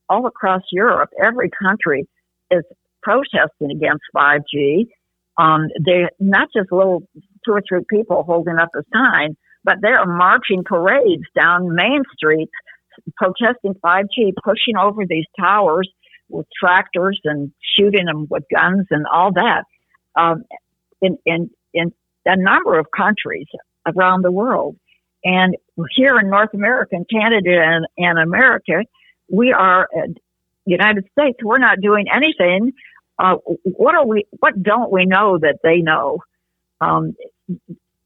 all 0.08 0.26
across 0.26 0.62
Europe, 0.70 1.10
every 1.22 1.50
country 1.50 2.06
is 2.50 2.64
protesting 3.02 3.70
against 3.70 4.02
5G. 4.14 4.86
Um, 5.38 5.68
they're 5.84 6.10
not 6.20 6.48
just 6.54 6.70
little 6.70 7.02
two 7.44 7.52
or 7.52 7.62
three 7.66 7.84
people 7.88 8.22
holding 8.22 8.58
up 8.58 8.68
a 8.76 8.82
sign, 8.94 9.36
but 9.64 9.76
they're 9.80 10.06
marching 10.06 10.62
parades 10.64 11.24
down 11.34 11.74
Main 11.74 12.02
streets 12.14 12.52
protesting 13.16 13.74
5G, 13.84 14.32
pushing 14.44 14.76
over 14.76 15.04
these 15.08 15.24
towers 15.38 15.88
with 16.28 16.46
tractors 16.58 17.18
and 17.24 17.52
shooting 17.76 18.06
them 18.06 18.26
with 18.30 18.44
guns 18.54 18.86
and 18.90 19.06
all 19.12 19.32
that. 19.32 19.64
Um, 20.14 20.44
in, 21.00 21.18
in, 21.26 21.50
in 21.74 21.92
a 22.26 22.36
number 22.36 22.78
of 22.78 22.86
countries 22.96 23.46
around 23.86 24.22
the 24.22 24.30
world. 24.30 24.76
And 25.24 25.56
here 25.94 26.18
in 26.18 26.30
North 26.30 26.52
America 26.54 26.96
and 26.96 27.08
Canada 27.08 27.62
and, 27.62 27.86
and 27.96 28.18
America, 28.18 28.84
we 29.30 29.52
are 29.52 29.88
uh, 29.96 30.08
United 30.66 31.08
States. 31.12 31.38
We're 31.42 31.58
not 31.58 31.80
doing 31.80 32.06
anything. 32.12 32.72
Uh, 33.18 33.36
what 33.64 33.94
are 33.94 34.06
we? 34.06 34.26
What 34.40 34.62
don't 34.62 34.90
we 34.90 35.06
know 35.06 35.38
that 35.38 35.58
they 35.62 35.78
know? 35.78 36.18
Um, 36.80 37.14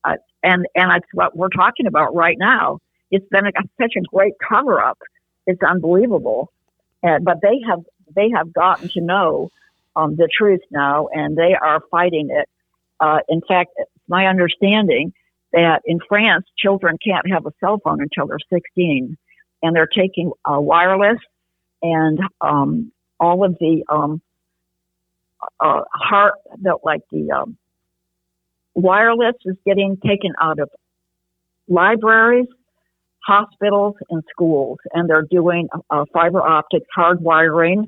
uh, 0.05 0.17
and 0.43 0.67
and 0.75 0.91
that's 0.91 1.07
what 1.13 1.37
we're 1.37 1.49
talking 1.49 1.87
about 1.87 2.15
right 2.15 2.37
now. 2.39 2.81
It's 3.11 3.27
been 3.31 3.47
a, 3.47 3.53
such 3.81 3.95
a 3.97 4.03
great 4.03 4.35
cover 4.47 4.83
up. 4.83 4.99
It's 5.47 5.63
unbelievable. 5.63 6.53
Uh, 7.03 7.19
but 7.21 7.41
they 7.41 7.61
have 7.69 7.85
they 8.15 8.31
have 8.35 8.53
gotten 8.53 8.89
to 8.91 9.01
know 9.01 9.51
um, 9.95 10.17
the 10.17 10.29
truth 10.37 10.61
now, 10.71 11.09
and 11.13 11.37
they 11.37 11.55
are 11.55 11.81
fighting 11.91 12.29
it. 12.31 12.49
Uh, 13.01 13.19
in 13.29 13.41
fact, 13.47 13.71
my 14.09 14.27
understanding 14.27 15.13
that 15.57 15.81
in 15.87 15.99
France, 16.07 16.45
children 16.59 16.99
can't 17.03 17.27
have 17.33 17.47
a 17.47 17.53
cell 17.61 17.81
phone 17.83 18.03
until 18.03 18.27
they're 18.27 18.39
16, 18.53 19.17
and 19.63 19.77
they're 19.77 19.87
taking 19.87 20.31
uh, 20.45 20.61
wireless 20.61 21.19
and 21.83 22.19
um, 22.43 22.93
all 23.19 23.43
of 23.43 23.57
the 23.59 23.83
um, 23.89 24.21
uh, 25.61 25.81
heart, 25.95 26.35
the, 26.61 26.77
like 26.85 27.01
the 27.11 27.31
um, 27.31 27.57
wireless 28.75 29.35
is 29.47 29.57
getting 29.67 29.97
taken 30.07 30.33
out 30.43 30.59
of 30.59 30.69
libraries, 31.69 32.47
hospitals, 33.27 33.95
and 34.11 34.23
schools, 34.31 34.77
and 34.93 35.09
they're 35.09 35.27
doing 35.31 35.69
uh, 35.89 36.05
fiber 36.13 36.43
optics 36.43 36.87
hardwiring, 36.97 37.87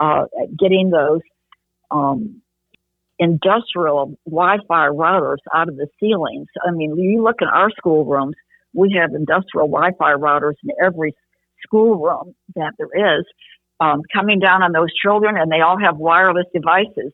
uh, 0.00 0.24
getting 0.58 0.88
those 0.88 1.20
um, 1.90 2.40
industrial 3.20 4.18
Wi-Fi 4.26 4.86
routers 4.88 5.36
out 5.54 5.68
of 5.68 5.76
the 5.76 5.86
ceilings. 6.00 6.48
I 6.66 6.72
mean, 6.72 6.98
you 6.98 7.22
look 7.22 7.36
in 7.40 7.48
our 7.48 7.70
schoolrooms, 7.76 8.34
we 8.74 8.96
have 8.98 9.10
industrial 9.14 9.68
Wi-Fi 9.68 10.12
routers 10.14 10.54
in 10.64 10.70
every 10.82 11.14
schoolroom 11.62 12.34
that 12.56 12.72
there 12.78 13.18
is, 13.18 13.24
um, 13.78 14.00
coming 14.12 14.40
down 14.40 14.62
on 14.62 14.72
those 14.72 14.92
children, 15.00 15.36
and 15.36 15.52
they 15.52 15.60
all 15.60 15.78
have 15.78 15.98
wireless 15.98 16.46
devices. 16.54 17.12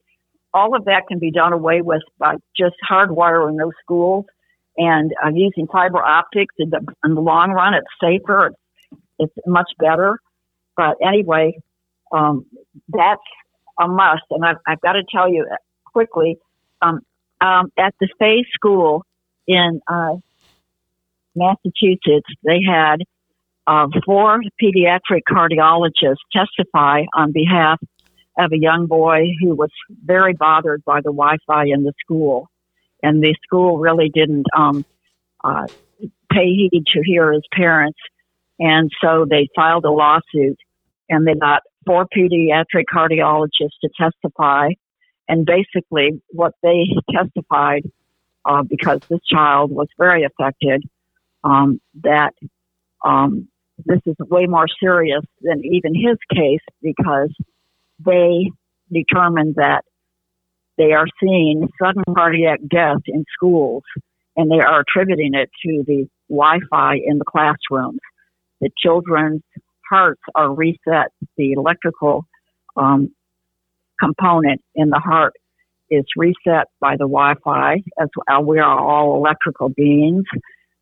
All 0.55 0.75
of 0.77 0.85
that 0.87 1.03
can 1.09 1.19
be 1.19 1.33
done 1.33 1.53
away 1.53 1.83
with 1.83 2.03
by 2.19 2.37
just 2.57 2.77
hardwiring 2.89 3.59
those 3.59 3.75
schools 3.83 4.25
and 4.77 5.13
uh, 5.25 5.31
using 5.35 5.67
fiber 5.71 6.03
optics. 6.03 6.55
In 6.59 6.71
the, 6.71 6.81
in 7.05 7.15
the 7.15 7.21
long 7.21 7.51
run, 7.51 7.75
it's 7.75 7.87
safer. 8.01 8.47
It's, 8.47 9.33
it's 9.35 9.47
much 9.47 9.71
better. 9.79 10.19
But 10.77 10.97
anyway, 11.07 11.59
um, 12.13 12.47
that's 12.89 13.21
a 13.81 13.89
must. 13.89 14.23
And 14.31 14.45
I've, 14.45 14.57
I've 14.67 14.81
got 14.81 14.93
to 14.93 15.03
tell 15.11 15.29
you, 15.31 15.47
quickly. 15.97 16.37
Um, 16.83 17.01
um, 17.41 17.73
at 17.79 17.95
the 18.01 18.09
Fay 18.19 18.45
School 18.55 19.03
in 19.47 19.81
uh, 19.89 20.17
Massachusetts, 21.35 22.29
they 22.45 22.61
had 22.69 22.97
uh, 23.67 23.87
four 24.05 24.41
pediatric 24.63 25.23
cardiologists 25.27 26.17
testify 26.31 27.05
on 27.15 27.33
behalf 27.33 27.81
of 28.39 28.53
a 28.53 28.59
young 28.59 28.87
boy 28.87 29.23
who 29.41 29.55
was 29.55 29.71
very 30.05 30.35
bothered 30.35 30.85
by 30.85 30.99
the 30.99 31.13
Wi-Fi 31.13 31.65
in 31.65 31.83
the 31.83 31.95
school, 32.05 32.51
and 33.03 33.23
the 33.23 33.35
school 33.43 33.79
really 33.79 34.11
didn't 34.13 34.45
um, 34.55 34.85
uh, 35.43 35.67
pay 36.31 36.69
heed 36.71 36.85
to 36.93 37.01
hear 37.07 37.33
his 37.33 37.45
parents, 37.55 37.99
and 38.59 38.91
so 39.03 39.25
they 39.29 39.49
filed 39.57 39.87
a 39.87 39.91
lawsuit, 39.91 40.59
and 41.09 41.27
they 41.27 41.35
got 41.35 41.63
four 41.87 42.07
pediatric 42.15 42.85
cardiologists 42.95 43.79
to 43.81 43.89
testify 43.99 44.69
and 45.29 45.47
basically, 45.47 46.23
what 46.31 46.53
they 46.63 46.87
testified, 47.13 47.83
uh, 48.45 48.63
because 48.63 49.01
this 49.09 49.21
child 49.31 49.71
was 49.71 49.89
very 49.99 50.25
affected, 50.25 50.85
um, 51.43 51.81
that 52.03 52.33
um, 53.05 53.49
this 53.85 54.01
is 54.07 54.17
way 54.19 54.47
more 54.47 54.67
serious 54.81 55.23
than 55.43 55.65
even 55.65 55.95
his 55.95 56.17
case 56.33 56.61
because 56.83 57.35
they 58.05 58.51
determined 58.93 59.57
that 59.57 59.85
they 60.79 60.93
are 60.93 61.07
seeing 61.21 61.69
sudden 61.83 62.03
cardiac 62.15 62.61
death 62.69 63.03
in 63.07 63.25
schools 63.35 63.83
and 64.37 64.51
they 64.51 64.61
are 64.61 64.81
attributing 64.81 65.33
it 65.35 65.51
to 65.65 65.83
the 65.87 66.09
Wi-Fi 66.29 66.97
in 67.05 67.19
the 67.19 67.25
classrooms. 67.25 68.01
The 68.61 68.71
children's 68.79 69.43
hearts 69.89 70.21
are 70.35 70.53
reset. 70.53 71.13
The 71.37 71.53
electrical 71.53 72.27
um, 72.77 73.15
component 74.01 74.61
in 74.75 74.91
the 74.91 74.99
heart 74.99 75.35
is 75.91 76.05
reset 76.17 76.67
by 76.81 76.93
the 76.93 77.07
Wi-Fi 77.07 77.75
as 78.01 78.09
well. 78.17 78.45
We 78.45 78.59
are 78.59 78.79
all 78.79 79.17
electrical 79.17 79.69
beings 79.69 80.25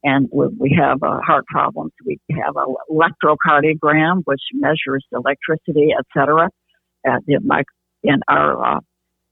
and 0.04 0.28
we 0.30 0.76
have 0.78 1.02
uh, 1.02 1.18
heart 1.26 1.46
problems. 1.46 1.92
We 2.04 2.18
have 2.30 2.54
an 2.56 2.74
electrocardiogram, 2.90 4.22
which 4.24 4.42
measures 4.52 5.04
electricity, 5.12 5.94
etc. 5.98 6.50
Uh, 7.08 7.18
in 7.26 8.20
our 8.28 8.76
uh, 8.76 8.80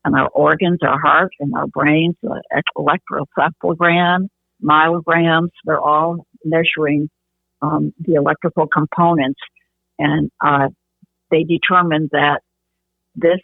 in 0.05 0.15
our 0.15 0.29
organs, 0.31 0.79
our 0.83 0.99
heart, 0.99 1.31
and 1.41 1.53
our 1.55 1.67
brains, 1.67 2.17
uh, 2.29 2.35
electroencephalogram, 2.77 4.29
myograms. 4.63 5.51
They're 5.65 5.79
all 5.79 6.27
measuring 6.45 7.09
um, 7.61 7.93
the 8.01 8.15
electrical 8.15 8.67
components, 8.67 9.41
and 9.99 10.31
uh, 10.45 10.69
they 11.31 11.45
determined 11.45 12.11
that 12.13 12.41
this 13.15 13.41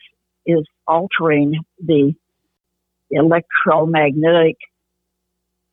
is 0.48 0.64
altering 0.86 1.60
the 1.78 2.14
electromagnetic 3.10 4.56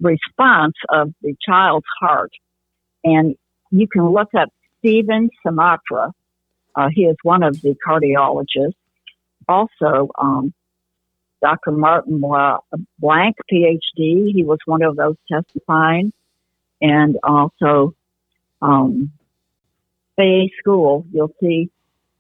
response 0.01 0.75
of 0.89 1.13
the 1.21 1.35
child's 1.41 1.85
heart. 1.99 2.31
And 3.03 3.35
you 3.71 3.87
can 3.87 4.09
look 4.09 4.29
up 4.37 4.49
Stephen 4.79 5.29
Sinatra. 5.45 6.11
Uh, 6.75 6.89
he 6.93 7.03
is 7.03 7.15
one 7.23 7.41
of 7.41 7.61
the 7.61 7.75
cardiologists. 7.87 8.75
also 9.47 10.09
um, 10.19 10.53
Dr. 11.41 11.71
Martin 11.71 12.19
Blank, 12.19 13.35
PhD. 13.51 14.33
He 14.33 14.43
was 14.43 14.59
one 14.65 14.81
of 14.81 14.95
those 14.95 15.15
testifying, 15.31 16.11
and 16.81 17.17
also 17.23 17.93
um, 18.61 19.11
Fay 20.17 20.51
School. 20.59 21.05
You'll 21.13 21.33
see 21.39 21.69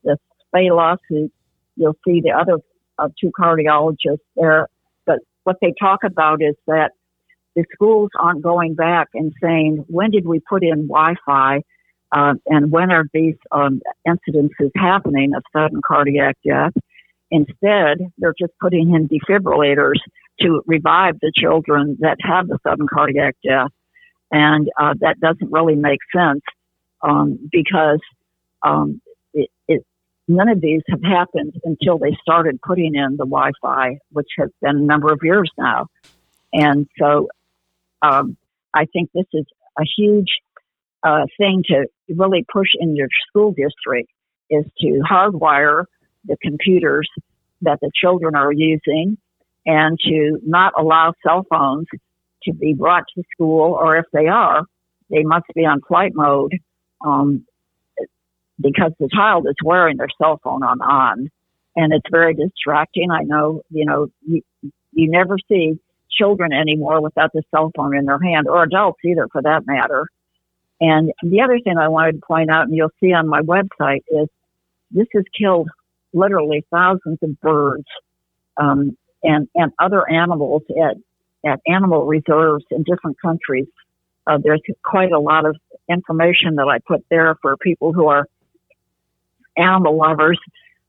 the 0.03 0.17
Fay 0.53 0.69
lawsuit. 0.71 1.33
You'll 1.75 1.97
see 2.07 2.21
the 2.21 2.31
other 2.31 2.59
uh, 2.97 3.09
two 3.19 3.31
cardiologists 3.39 4.19
there. 4.35 4.67
But 5.05 5.19
what 5.43 5.57
they 5.61 5.73
talk 5.79 5.99
about 6.03 6.41
is 6.41 6.55
that 6.67 6.91
the 7.55 7.65
schools 7.73 8.09
aren't 8.19 8.41
going 8.41 8.75
back 8.75 9.07
and 9.13 9.33
saying, 9.41 9.85
when 9.87 10.11
did 10.11 10.25
we 10.25 10.39
put 10.39 10.63
in 10.63 10.87
Wi-Fi? 10.87 11.61
Uh, 12.11 12.33
and 12.47 12.71
when 12.71 12.91
are 12.91 13.05
these 13.13 13.35
um, 13.51 13.81
incidences 14.07 14.71
happening 14.75 15.33
of 15.35 15.43
sudden 15.53 15.81
cardiac 15.85 16.37
death? 16.45 16.73
Instead, 17.31 17.97
they're 18.17 18.35
just 18.39 18.53
putting 18.61 18.93
in 18.93 19.09
defibrillators 19.09 19.99
to 20.41 20.61
revive 20.67 21.15
the 21.21 21.31
children 21.35 21.97
that 22.01 22.17
have 22.21 22.47
the 22.47 22.59
sudden 22.65 22.87
cardiac 22.93 23.35
death. 23.43 23.71
And 24.31 24.69
uh, 24.79 24.93
that 24.99 25.19
doesn't 25.19 25.51
really 25.51 25.75
make 25.75 25.99
sense 26.15 26.41
um, 27.01 27.49
because 27.51 27.99
um, 28.63 29.01
it, 29.33 29.49
it, 29.67 29.85
none 30.27 30.49
of 30.49 30.61
these 30.61 30.81
have 30.89 31.03
happened 31.03 31.53
until 31.63 31.97
they 31.97 32.17
started 32.21 32.59
putting 32.61 32.95
in 32.95 33.11
the 33.11 33.25
Wi-Fi, 33.25 33.99
which 34.11 34.29
has 34.37 34.49
been 34.61 34.77
a 34.77 34.81
number 34.81 35.11
of 35.11 35.19
years 35.21 35.49
now. 35.57 35.87
And 36.53 36.87
so 36.99 37.27
um, 38.01 38.37
I 38.73 38.85
think 38.85 39.11
this 39.13 39.25
is 39.33 39.45
a 39.79 39.83
huge 39.97 40.29
uh, 41.03 41.25
thing 41.37 41.63
to 41.67 41.85
really 42.09 42.45
push 42.51 42.69
in 42.79 42.95
your 42.95 43.09
school 43.27 43.51
district 43.51 44.09
is 44.49 44.65
to 44.79 45.01
hardwire 45.09 45.85
the 46.25 46.37
computers 46.41 47.09
that 47.61 47.79
the 47.81 47.91
children 47.93 48.35
are 48.35 48.51
using 48.51 49.17
and 49.65 49.99
to 49.99 50.39
not 50.45 50.73
allow 50.77 51.13
cell 51.25 51.45
phones 51.49 51.87
to 52.43 52.53
be 52.53 52.73
brought 52.73 53.03
to 53.15 53.23
school, 53.33 53.73
or 53.73 53.97
if 53.97 54.05
they 54.13 54.27
are, 54.27 54.61
they 55.09 55.23
must 55.23 55.45
be 55.55 55.65
on 55.65 55.81
flight 55.87 56.11
mode 56.13 56.53
um, 57.03 57.45
because 58.59 58.91
the 58.99 59.09
child 59.13 59.47
is 59.47 59.55
wearing 59.63 59.97
their 59.97 60.09
cell 60.21 60.39
phone 60.43 60.63
on 60.63 60.81
on, 60.81 61.29
and 61.75 61.93
it's 61.93 62.09
very 62.09 62.33
distracting. 62.33 63.11
I 63.11 63.23
know, 63.23 63.61
you 63.69 63.85
know, 63.85 64.07
you, 64.25 64.41
you 64.61 65.09
never 65.09 65.37
see 65.49 65.79
children 66.09 66.53
anymore 66.53 67.01
without 67.01 67.31
the 67.33 67.43
cell 67.51 67.71
phone 67.75 67.95
in 67.95 68.05
their 68.05 68.19
hand, 68.19 68.47
or 68.47 68.63
adults 68.63 68.99
either, 69.03 69.27
for 69.31 69.41
that 69.41 69.67
matter. 69.67 70.07
And 70.79 71.11
the 71.21 71.41
other 71.41 71.59
thing 71.59 71.77
I 71.77 71.87
wanted 71.87 72.13
to 72.13 72.25
point 72.25 72.49
out, 72.49 72.67
and 72.67 72.75
you'll 72.75 72.91
see 72.99 73.13
on 73.13 73.27
my 73.27 73.41
website, 73.41 74.03
is 74.09 74.27
this 74.91 75.07
has 75.13 75.23
killed 75.37 75.69
literally 76.13 76.65
thousands 76.71 77.19
of 77.21 77.39
birds 77.41 77.85
um, 78.57 78.97
and 79.23 79.47
and 79.55 79.71
other 79.79 80.09
animals 80.09 80.63
at 80.69 80.97
at 81.45 81.59
animal 81.67 82.05
reserves 82.05 82.65
in 82.71 82.83
different 82.83 83.17
countries. 83.21 83.67
Uh, 84.27 84.37
there's 84.41 84.61
quite 84.83 85.11
a 85.11 85.19
lot 85.19 85.45
of 85.45 85.55
information 85.87 86.55
that 86.55 86.67
I 86.67 86.79
put 86.79 87.05
there 87.09 87.35
for 87.41 87.55
people 87.57 87.93
who 87.93 88.07
are 88.07 88.27
animal 89.57 89.97
lovers, 89.97 90.39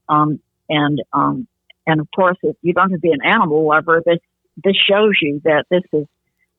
um, 0.09 0.41
and 0.69 1.03
um, 1.13 1.47
and 1.87 2.01
of 2.01 2.09
course, 2.15 2.37
if 2.43 2.57
you 2.63 2.73
don't 2.73 2.91
have 2.91 2.99
to 2.99 3.01
be 3.01 3.13
an 3.13 3.25
animal 3.25 3.67
lover, 3.67 4.03
this 4.05 4.19
this 4.63 4.77
shows 4.77 5.13
you 5.21 5.41
that 5.45 5.65
this 5.71 5.83
is 5.93 6.07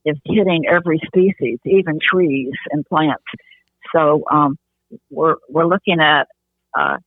is 0.05 0.17
hitting 0.25 0.65
every 0.67 0.99
species, 1.05 1.59
even 1.65 1.99
trees 2.01 2.53
and 2.71 2.85
plants. 2.85 3.23
So 3.93 4.23
um, 4.31 4.57
we're 5.09 5.35
we're 5.49 5.65
looking 5.65 5.99
at 5.99 6.27
uh, 6.77 6.97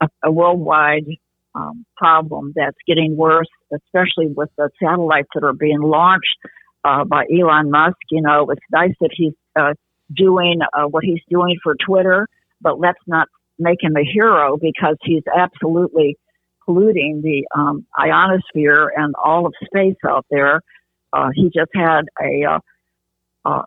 a, 0.00 0.08
a, 0.24 0.30
worldwide 0.30 1.06
um, 1.54 1.84
problem 1.96 2.52
that's 2.54 2.76
getting 2.86 3.16
worse, 3.16 3.48
especially 3.72 4.28
with 4.28 4.50
the 4.56 4.70
satellites 4.80 5.28
that 5.34 5.44
are 5.44 5.52
being 5.52 5.80
launched 5.80 6.36
uh, 6.84 7.04
by 7.04 7.24
Elon 7.32 7.70
Musk. 7.70 7.96
You 8.10 8.22
know, 8.22 8.50
it's 8.50 8.62
nice 8.70 8.94
that 9.00 9.10
he's 9.12 9.34
uh, 9.56 9.74
doing 10.14 10.60
uh, 10.72 10.84
what 10.84 11.04
he's 11.04 11.22
doing 11.28 11.58
for 11.62 11.74
Twitter, 11.74 12.28
but 12.60 12.78
let's 12.78 13.00
not 13.06 13.28
make 13.58 13.82
him 13.82 13.96
a 13.96 14.04
hero 14.04 14.56
because 14.60 14.96
he's 15.02 15.22
absolutely 15.36 16.16
polluting 16.64 17.22
the 17.22 17.46
um, 17.58 17.86
ionosphere 17.98 18.92
and 18.96 19.14
all 19.22 19.46
of 19.46 19.54
space 19.64 19.96
out 20.06 20.26
there. 20.30 20.60
Uh, 21.12 21.28
he 21.34 21.44
just 21.44 21.70
had 21.74 22.02
a, 22.20 22.44
uh, 22.44 22.58
uh, 23.44 23.62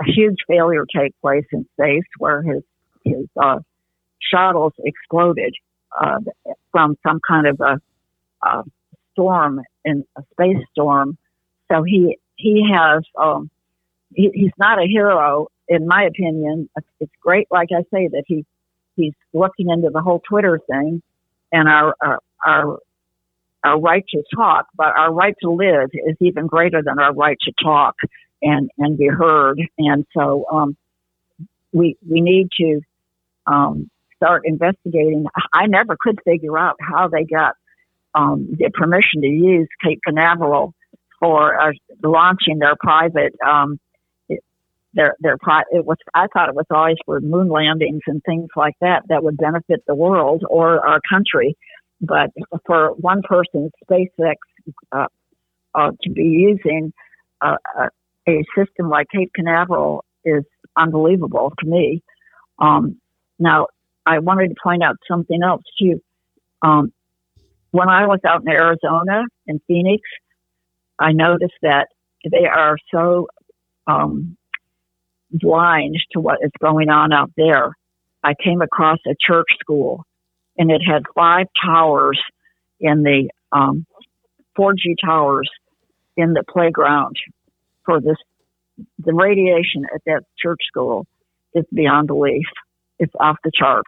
a 0.00 0.04
huge 0.04 0.36
failure 0.48 0.84
take 0.94 1.12
place 1.20 1.44
in 1.52 1.66
space 1.78 2.04
where 2.18 2.42
his 2.42 2.62
his 3.04 3.26
uh, 3.40 3.60
shuttles 4.20 4.72
exploded 4.84 5.54
uh, 5.98 6.18
from 6.72 6.96
some 7.06 7.20
kind 7.26 7.46
of 7.46 7.60
a, 7.60 7.80
a 8.46 8.64
storm 9.12 9.60
in 9.84 10.04
a 10.16 10.22
space 10.32 10.62
storm. 10.72 11.16
So 11.70 11.82
he 11.82 12.18
he 12.36 12.68
has 12.72 13.02
um, 13.20 13.50
he, 14.14 14.30
he's 14.34 14.52
not 14.58 14.78
a 14.78 14.86
hero 14.86 15.48
in 15.68 15.86
my 15.86 16.04
opinion. 16.04 16.68
It's 17.00 17.12
great, 17.20 17.48
like 17.50 17.68
I 17.72 17.82
say, 17.94 18.08
that 18.08 18.24
he 18.26 18.44
he's 18.96 19.14
looking 19.32 19.70
into 19.70 19.90
the 19.90 20.00
whole 20.00 20.20
Twitter 20.28 20.60
thing 20.70 21.02
and 21.52 21.68
our 21.68 21.94
our 22.00 22.20
our, 22.44 22.78
our 23.64 23.80
right 23.80 24.04
to 24.10 24.22
talk, 24.34 24.66
but 24.76 24.88
our 24.88 25.12
right 25.12 25.34
to 25.42 25.50
live 25.50 25.90
is 25.92 26.16
even 26.20 26.46
greater 26.46 26.82
than 26.82 26.98
our 26.98 27.14
right 27.14 27.38
to 27.42 27.52
talk 27.62 27.94
and 28.42 28.70
and 28.78 28.98
be 28.98 29.08
heard. 29.08 29.60
And 29.78 30.06
so 30.16 30.46
um, 30.50 30.76
we 31.72 31.96
we 32.08 32.20
need 32.20 32.48
to 32.60 32.80
um, 33.46 33.90
start 34.16 34.42
investigating. 34.44 35.26
I 35.52 35.66
never 35.66 35.96
could 35.98 36.18
figure 36.24 36.58
out 36.58 36.76
how 36.80 37.08
they 37.08 37.24
got 37.24 37.54
um, 38.14 38.48
the 38.58 38.70
permission 38.70 39.22
to 39.22 39.28
use 39.28 39.68
Cape 39.82 40.00
Canaveral 40.04 40.74
for 41.20 41.60
uh, 41.60 41.72
launching 42.02 42.58
their 42.58 42.76
private. 42.80 43.34
Um, 43.46 43.78
their 44.98 45.14
their 45.20 45.34
it 45.70 45.86
was 45.86 45.96
I 46.12 46.26
thought 46.32 46.48
it 46.48 46.56
was 46.56 46.66
always 46.70 46.96
for 47.06 47.20
moon 47.20 47.48
landings 47.48 48.02
and 48.06 48.20
things 48.26 48.48
like 48.56 48.74
that 48.80 49.04
that 49.08 49.22
would 49.22 49.36
benefit 49.36 49.84
the 49.86 49.94
world 49.94 50.42
or 50.50 50.84
our 50.84 51.00
country, 51.08 51.56
but 52.00 52.30
for 52.66 52.90
one 52.96 53.22
person, 53.22 53.70
SpaceX 53.88 54.34
uh, 54.90 55.06
uh, 55.74 55.92
to 56.02 56.10
be 56.10 56.24
using 56.24 56.92
uh, 57.40 57.56
uh 57.78 57.88
a 58.28 58.44
system 58.56 58.90
like 58.90 59.06
Cape 59.14 59.30
Canaveral 59.34 60.04
is 60.24 60.44
unbelievable 60.76 61.52
to 61.60 61.66
me. 61.66 62.02
Um, 62.58 63.00
now, 63.38 63.68
I 64.04 64.18
wanted 64.18 64.48
to 64.48 64.54
point 64.62 64.82
out 64.82 64.96
something 65.08 65.40
else 65.42 65.62
too. 65.80 66.02
Um, 66.60 66.92
when 67.70 67.88
I 67.88 68.06
was 68.06 68.18
out 68.26 68.42
in 68.42 68.48
Arizona 68.48 69.22
in 69.46 69.60
Phoenix, 69.68 70.02
I 70.98 71.12
noticed 71.12 71.54
that 71.62 71.86
they 72.28 72.46
are 72.46 72.76
so 72.92 73.28
um, 73.86 74.36
blind 75.30 75.96
to 76.12 76.20
what 76.20 76.38
is 76.42 76.50
going 76.60 76.88
on 76.88 77.12
out 77.12 77.30
there. 77.36 77.72
I 78.22 78.34
came 78.42 78.62
across 78.62 78.98
a 79.06 79.14
church 79.20 79.48
school, 79.60 80.04
and 80.56 80.70
it 80.70 80.82
had 80.84 81.02
five 81.14 81.46
towers 81.64 82.20
in 82.80 83.02
the 83.02 83.30
um, 83.52 83.86
4G 84.58 84.96
towers 85.04 85.48
in 86.16 86.32
the 86.32 86.42
playground 86.48 87.16
for 87.84 88.00
this. 88.00 88.16
The 89.04 89.14
radiation 89.14 89.86
at 89.94 90.02
that 90.06 90.22
church 90.38 90.60
school 90.66 91.06
is 91.54 91.64
beyond 91.72 92.08
belief. 92.08 92.46
It's 92.98 93.14
off 93.18 93.36
the 93.44 93.52
chart. 93.54 93.86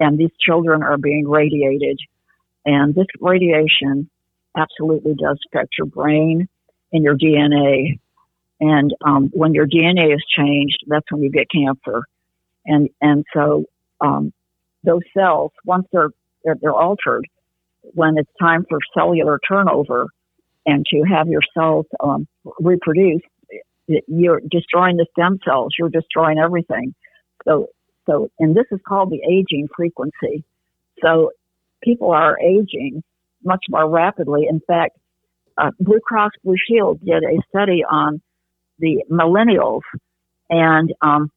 And 0.00 0.18
these 0.18 0.32
children 0.40 0.82
are 0.82 0.98
being 0.98 1.28
radiated. 1.28 1.98
And 2.64 2.94
this 2.94 3.06
radiation 3.20 4.10
absolutely 4.56 5.14
does 5.14 5.38
affect 5.46 5.74
your 5.78 5.86
brain 5.86 6.48
and 6.92 7.04
your 7.04 7.16
DNA. 7.16 7.98
And 8.62 8.94
um, 9.04 9.28
when 9.34 9.54
your 9.54 9.66
DNA 9.66 10.14
is 10.14 10.24
changed, 10.38 10.84
that's 10.86 11.10
when 11.10 11.20
you 11.20 11.30
get 11.30 11.48
cancer. 11.50 12.02
And 12.64 12.88
and 13.00 13.24
so 13.34 13.64
um, 14.00 14.32
those 14.84 15.02
cells, 15.12 15.50
once 15.64 15.84
they're, 15.92 16.10
they're 16.44 16.56
they're 16.62 16.72
altered, 16.72 17.26
when 17.82 18.16
it's 18.18 18.30
time 18.40 18.64
for 18.68 18.78
cellular 18.94 19.40
turnover 19.46 20.06
and 20.64 20.86
to 20.86 21.02
have 21.02 21.26
your 21.26 21.42
cells 21.54 21.86
um, 21.98 22.28
reproduce, 22.60 23.22
you're 24.06 24.40
destroying 24.48 24.96
the 24.96 25.06
stem 25.10 25.40
cells. 25.44 25.74
You're 25.76 25.88
destroying 25.88 26.38
everything. 26.38 26.94
So 27.44 27.66
so, 28.08 28.30
and 28.38 28.54
this 28.54 28.66
is 28.70 28.78
called 28.86 29.10
the 29.10 29.22
aging 29.28 29.68
frequency. 29.76 30.44
So 31.02 31.32
people 31.82 32.12
are 32.12 32.38
aging 32.38 33.02
much 33.42 33.64
more 33.68 33.88
rapidly. 33.88 34.46
In 34.48 34.60
fact, 34.60 34.96
uh, 35.58 35.72
Blue 35.80 35.98
Cross 35.98 36.30
Blue 36.44 36.54
Shield 36.68 37.04
did 37.04 37.24
a 37.24 37.42
study 37.48 37.82
on 37.84 38.22
the 38.78 39.04
millennials, 39.10 39.82
and 40.50 40.92
um, 41.00 41.30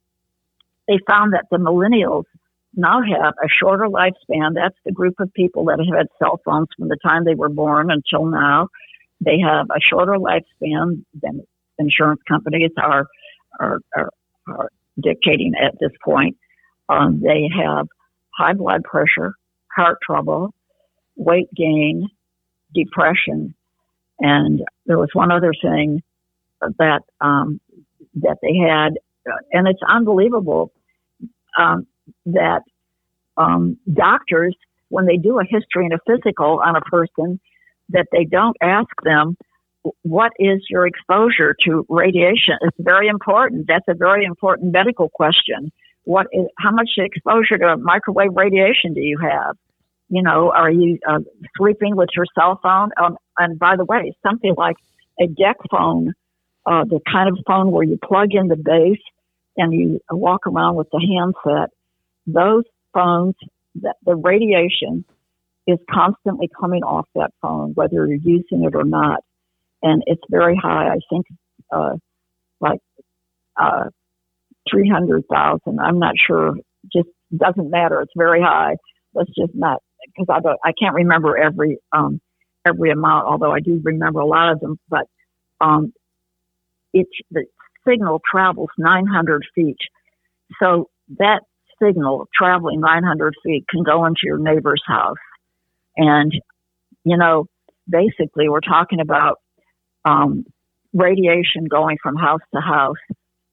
they 0.87 0.99
found 1.07 1.33
that 1.33 1.45
the 1.51 1.57
millennials 1.57 2.25
now 2.75 3.01
have 3.01 3.33
a 3.43 3.47
shorter 3.47 3.87
lifespan. 3.87 4.53
That's 4.53 4.77
the 4.85 4.91
group 4.91 5.15
of 5.19 5.33
people 5.33 5.65
that 5.65 5.79
have 5.79 5.97
had 5.97 6.07
cell 6.19 6.41
phones 6.43 6.67
from 6.77 6.89
the 6.89 6.97
time 7.03 7.23
they 7.23 7.35
were 7.35 7.49
born 7.49 7.89
until 7.89 8.25
now. 8.25 8.67
They 9.21 9.39
have 9.39 9.67
a 9.69 9.79
shorter 9.79 10.17
lifespan 10.17 11.05
than 11.21 11.45
insurance 11.79 12.21
companies 12.27 12.71
are 12.77 13.07
are, 13.59 13.79
are, 13.95 14.09
are 14.47 14.69
dictating 15.01 15.53
at 15.55 15.79
this 15.79 15.91
point. 16.03 16.37
Um, 16.89 17.21
they 17.21 17.49
have 17.63 17.87
high 18.37 18.53
blood 18.53 18.83
pressure, 18.83 19.33
heart 19.73 19.97
trouble, 20.05 20.53
weight 21.15 21.47
gain, 21.55 22.09
depression, 22.73 23.55
and 24.19 24.61
there 24.85 24.97
was 24.97 25.09
one 25.13 25.31
other 25.31 25.53
thing 25.61 26.03
that 26.79 27.01
um, 27.21 27.59
that 28.15 28.37
they 28.41 28.55
had, 28.55 28.93
and 29.51 29.67
it's 29.67 29.81
unbelievable 29.87 30.71
um, 31.57 31.87
that 32.25 32.61
um, 33.37 33.77
doctors, 33.91 34.55
when 34.89 35.05
they 35.05 35.17
do 35.17 35.39
a 35.39 35.43
history 35.43 35.85
and 35.85 35.93
a 35.93 35.99
physical 36.07 36.61
on 36.63 36.75
a 36.75 36.81
person, 36.81 37.39
that 37.89 38.07
they 38.11 38.25
don't 38.25 38.57
ask 38.61 38.89
them 39.03 39.37
what 40.01 40.31
is 40.39 40.63
your 40.69 40.87
exposure 40.87 41.55
to 41.65 41.85
radiation. 41.89 42.55
It's 42.61 42.77
very 42.79 43.07
important. 43.07 43.67
That's 43.67 43.85
a 43.87 43.93
very 43.93 44.25
important 44.25 44.71
medical 44.71 45.09
question. 45.09 45.71
What 46.03 46.27
is 46.31 46.45
how 46.59 46.71
much 46.71 46.89
exposure 46.97 47.57
to 47.57 47.77
microwave 47.77 48.35
radiation 48.35 48.93
do 48.93 49.01
you 49.01 49.17
have? 49.19 49.55
You 50.09 50.21
know, 50.21 50.51
are 50.51 50.71
you 50.71 50.99
uh, 51.07 51.19
sleeping 51.57 51.95
with 51.95 52.09
your 52.15 52.25
cell 52.35 52.59
phone? 52.61 52.89
Um, 53.01 53.17
and 53.37 53.57
by 53.57 53.75
the 53.75 53.85
way, 53.85 54.15
something 54.23 54.53
like 54.55 54.77
a 55.19 55.25
DECT 55.25 55.55
phone, 55.71 56.13
uh, 56.65 56.83
the 56.83 56.99
kind 57.11 57.29
of 57.29 57.37
phone 57.45 57.71
where 57.71 57.83
you 57.83 57.97
plug 58.03 58.29
in 58.31 58.47
the 58.47 58.55
base 58.55 59.01
and 59.57 59.73
you 59.73 59.99
walk 60.11 60.47
around 60.47 60.75
with 60.75 60.89
the 60.91 60.99
handset, 60.99 61.69
those 62.27 62.63
phones, 62.93 63.35
that 63.81 63.95
the 64.05 64.15
radiation 64.15 65.05
is 65.67 65.79
constantly 65.91 66.49
coming 66.59 66.83
off 66.83 67.07
that 67.15 67.31
phone, 67.41 67.73
whether 67.73 68.07
you're 68.07 68.13
using 68.13 68.63
it 68.63 68.75
or 68.75 68.83
not. 68.83 69.23
And 69.81 70.03
it's 70.05 70.21
very 70.29 70.55
high. 70.55 70.87
I 70.87 70.99
think, 71.09 71.25
uh, 71.71 71.95
like, 72.59 72.79
uh, 73.57 73.89
300,000. 74.69 75.79
I'm 75.79 75.99
not 75.99 76.15
sure. 76.17 76.55
Just 76.91 77.09
doesn't 77.35 77.69
matter. 77.69 78.01
It's 78.01 78.13
very 78.15 78.41
high. 78.41 78.77
Let's 79.13 79.31
just 79.37 79.53
not, 79.53 79.81
because 80.05 80.27
I 80.29 80.39
don't, 80.39 80.59
I 80.63 80.71
can't 80.79 80.95
remember 80.95 81.37
every, 81.37 81.77
um, 81.91 82.19
every 82.65 82.91
amount, 82.91 83.27
although 83.27 83.51
I 83.51 83.59
do 83.59 83.79
remember 83.83 84.19
a 84.19 84.25
lot 84.25 84.51
of 84.51 84.59
them, 84.59 84.79
but, 84.89 85.07
um, 85.61 85.93
it's, 86.95 87.11
the 87.29 87.45
signal 87.87 88.21
travels 88.31 88.69
900 88.79 89.43
feet. 89.53 89.77
So 90.59 90.89
that 91.19 91.41
signal 91.81 92.27
traveling 92.33 92.79
900 92.79 93.35
feet 93.43 93.65
can 93.69 93.83
go 93.83 94.05
into 94.05 94.21
your 94.23 94.39
neighbor's 94.39 94.81
house. 94.87 95.17
And, 95.97 96.31
you 97.03 97.17
know, 97.17 97.45
basically 97.87 98.49
we're 98.49 98.61
talking 98.61 98.99
about, 99.01 99.39
um, 100.05 100.45
radiation 100.93 101.65
going 101.69 101.97
from 102.01 102.15
house 102.15 102.41
to 102.53 102.61
house. 102.61 102.95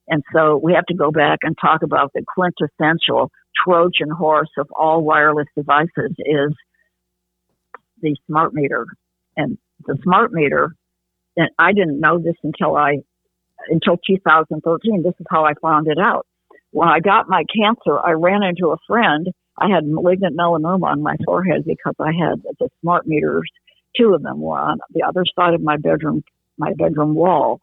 And 0.09 0.23
so 0.33 0.61
we 0.63 0.75
have 0.75 0.87
to 0.87 0.95
go 0.95 1.11
back 1.11 1.41
and 1.43 1.57
talk 1.61 1.83
about 1.83 2.13
the 2.15 2.25
quintessential 2.27 3.31
Trojan 3.65 4.11
horse 4.11 4.51
of 4.59 4.69
all 4.75 5.03
wireless 5.03 5.49
devices 5.57 6.13
is 6.19 6.53
the 8.01 8.17
smart 8.27 8.55
meter. 8.55 8.87
And 9.37 9.59
the 9.87 9.97
smart 10.03 10.33
meter, 10.33 10.75
and 11.37 11.51
I 11.59 11.73
didn't 11.73 12.01
know 12.01 12.19
this 12.19 12.37
until 12.43 12.77
I, 12.77 12.99
until 13.69 13.99
2013. 14.07 15.03
This 15.03 15.15
is 15.19 15.27
how 15.31 15.45
I 15.45 15.53
found 15.61 15.89
it 15.89 15.99
out. 15.99 16.27
When 16.71 16.89
I 16.89 17.01
got 17.01 17.29
my 17.29 17.45
cancer, 17.55 17.99
I 17.99 18.13
ran 18.13 18.43
into 18.43 18.69
a 18.69 18.79
friend. 18.87 19.29
I 19.59 19.69
had 19.69 19.87
malignant 19.87 20.37
melanoma 20.37 20.85
on 20.85 21.03
my 21.03 21.17
forehead 21.25 21.65
because 21.67 21.95
I 22.01 22.13
had 22.13 22.43
the 22.59 22.69
smart 22.81 23.07
meters. 23.07 23.49
Two 23.97 24.15
of 24.15 24.23
them 24.23 24.41
were 24.41 24.59
on 24.59 24.79
the 24.95 25.03
other 25.03 25.25
side 25.39 25.55
of 25.55 25.63
my 25.63 25.77
bedroom, 25.77 26.25
my 26.57 26.73
bedroom 26.73 27.15
wall. 27.15 27.61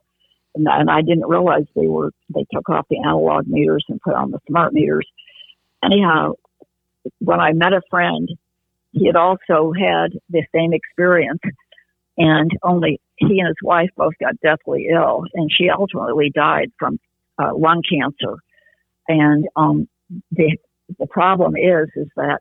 And, 0.55 0.67
and 0.69 0.89
I 0.89 1.01
didn't 1.01 1.27
realize 1.27 1.63
they 1.75 1.87
were, 1.87 2.11
they 2.33 2.45
took 2.53 2.69
off 2.69 2.85
the 2.89 2.99
analog 2.99 3.47
meters 3.47 3.83
and 3.89 3.99
put 4.01 4.13
on 4.13 4.31
the 4.31 4.39
smart 4.47 4.73
meters. 4.73 5.07
Anyhow, 5.83 6.33
when 7.19 7.39
I 7.39 7.53
met 7.53 7.73
a 7.73 7.81
friend, 7.89 8.29
he 8.91 9.07
had 9.07 9.15
also 9.15 9.73
had 9.73 10.13
the 10.29 10.43
same 10.53 10.73
experience 10.73 11.41
and 12.17 12.51
only 12.63 12.99
he 13.19 13.39
and 13.39 13.47
his 13.47 13.57
wife 13.61 13.89
both 13.95 14.13
got 14.19 14.39
deathly 14.41 14.87
ill 14.91 15.23
and 15.33 15.51
she 15.51 15.69
ultimately 15.69 16.31
died 16.33 16.71
from 16.79 16.97
uh, 17.41 17.51
lung 17.55 17.81
cancer 17.89 18.37
and 19.09 19.47
um, 19.55 19.87
the 20.31 20.57
the 20.97 21.07
problem 21.07 21.55
is 21.55 21.89
is 21.95 22.07
that 22.15 22.39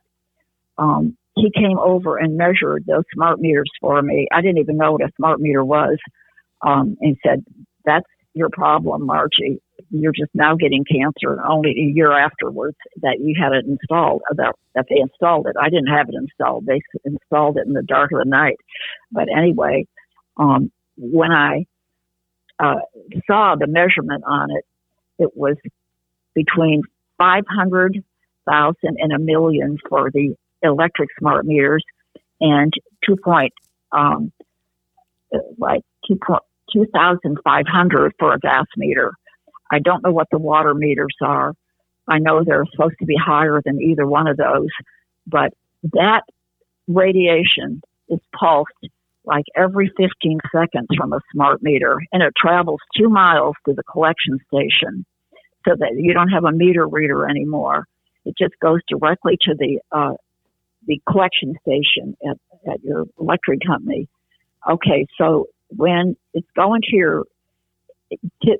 um, 0.77 1.17
he 1.35 1.51
came 1.53 1.77
over 1.77 2.17
and 2.17 2.37
measured 2.37 2.85
those 2.87 3.03
smart 3.13 3.39
meters 3.39 3.69
for 3.81 4.01
me. 4.01 4.27
I 4.31 4.41
didn't 4.41 4.59
even 4.59 4.77
know 4.77 4.93
what 4.93 5.03
a 5.03 5.11
smart 5.17 5.39
meter 5.39 5.65
was, 5.65 5.97
um, 6.65 6.95
and 7.01 7.17
said, 7.25 7.43
"That's 7.85 8.07
your 8.33 8.49
problem, 8.49 9.05
Margie. 9.05 9.61
You're 9.89 10.13
just 10.13 10.31
now 10.33 10.55
getting 10.55 10.85
cancer. 10.85 11.43
Only 11.45 11.71
a 11.71 11.93
year 11.93 12.11
afterwards 12.11 12.77
that 13.01 13.17
you 13.19 13.35
had 13.41 13.53
it 13.53 13.65
installed. 13.65 14.21
Uh, 14.29 14.35
that 14.35 14.55
that 14.75 14.85
they 14.89 14.99
installed 14.99 15.47
it. 15.47 15.55
I 15.59 15.69
didn't 15.69 15.87
have 15.87 16.07
it 16.09 16.15
installed. 16.15 16.65
They 16.65 16.81
installed 17.03 17.57
it 17.57 17.67
in 17.67 17.73
the 17.73 17.83
dark 17.83 18.11
of 18.11 18.19
the 18.19 18.29
night. 18.29 18.57
But 19.11 19.27
anyway, 19.35 19.85
um, 20.39 20.71
when 20.97 21.31
I 21.31 21.65
uh, 22.59 22.79
saw 23.27 23.55
the 23.55 23.67
measurement 23.67 24.23
on 24.25 24.49
it, 24.51 24.65
it 25.19 25.35
was 25.35 25.57
between 26.33 26.81
500,000 27.17 28.75
and 28.83 29.11
a 29.11 29.19
million 29.19 29.77
for 29.87 30.09
the 30.11 30.35
electric 30.63 31.09
smart 31.19 31.45
meters 31.45 31.83
and 32.41 32.73
2 33.05 33.17
point, 33.17 33.53
um, 33.91 34.31
like 35.57 35.81
2 36.07 36.17
2,500 36.73 38.13
for 38.19 38.33
a 38.33 38.39
gas 38.39 38.65
meter. 38.77 39.13
I 39.71 39.79
don't 39.79 40.03
know 40.03 40.11
what 40.11 40.27
the 40.31 40.37
water 40.37 40.73
meters 40.73 41.15
are. 41.21 41.53
I 42.07 42.19
know 42.19 42.43
they're 42.43 42.65
supposed 42.71 42.95
to 42.99 43.05
be 43.05 43.15
higher 43.15 43.61
than 43.63 43.81
either 43.81 44.05
one 44.05 44.27
of 44.27 44.37
those, 44.37 44.69
but 45.27 45.53
that 45.93 46.21
radiation 46.87 47.81
is 48.09 48.19
pulsed 48.35 48.89
like 49.25 49.45
every 49.55 49.91
15 49.97 50.39
seconds 50.51 50.87
from 50.97 51.13
a 51.13 51.19
smart 51.33 51.61
meter 51.61 51.99
and 52.11 52.23
it 52.23 52.33
travels 52.37 52.79
two 52.97 53.09
miles 53.09 53.55
to 53.67 53.73
the 53.73 53.83
collection 53.83 54.39
station 54.47 55.05
so 55.67 55.75
that 55.77 55.93
you 55.97 56.13
don't 56.13 56.29
have 56.29 56.45
a 56.45 56.51
meter 56.51 56.87
reader 56.87 57.29
anymore. 57.29 57.85
It 58.25 58.35
just 58.37 58.53
goes 58.61 58.79
directly 58.87 59.37
to 59.41 59.55
the 59.57 59.79
uh, 59.91 60.13
the 60.87 61.01
collection 61.09 61.55
station 61.61 62.15
at, 62.27 62.37
at 62.71 62.83
your 62.83 63.05
electric 63.19 63.59
company. 63.65 64.07
Okay, 64.69 65.05
so 65.17 65.47
when 65.69 66.15
it's 66.33 66.47
going 66.55 66.81
to 66.81 66.95
your 66.95 67.23
to, 68.11 68.57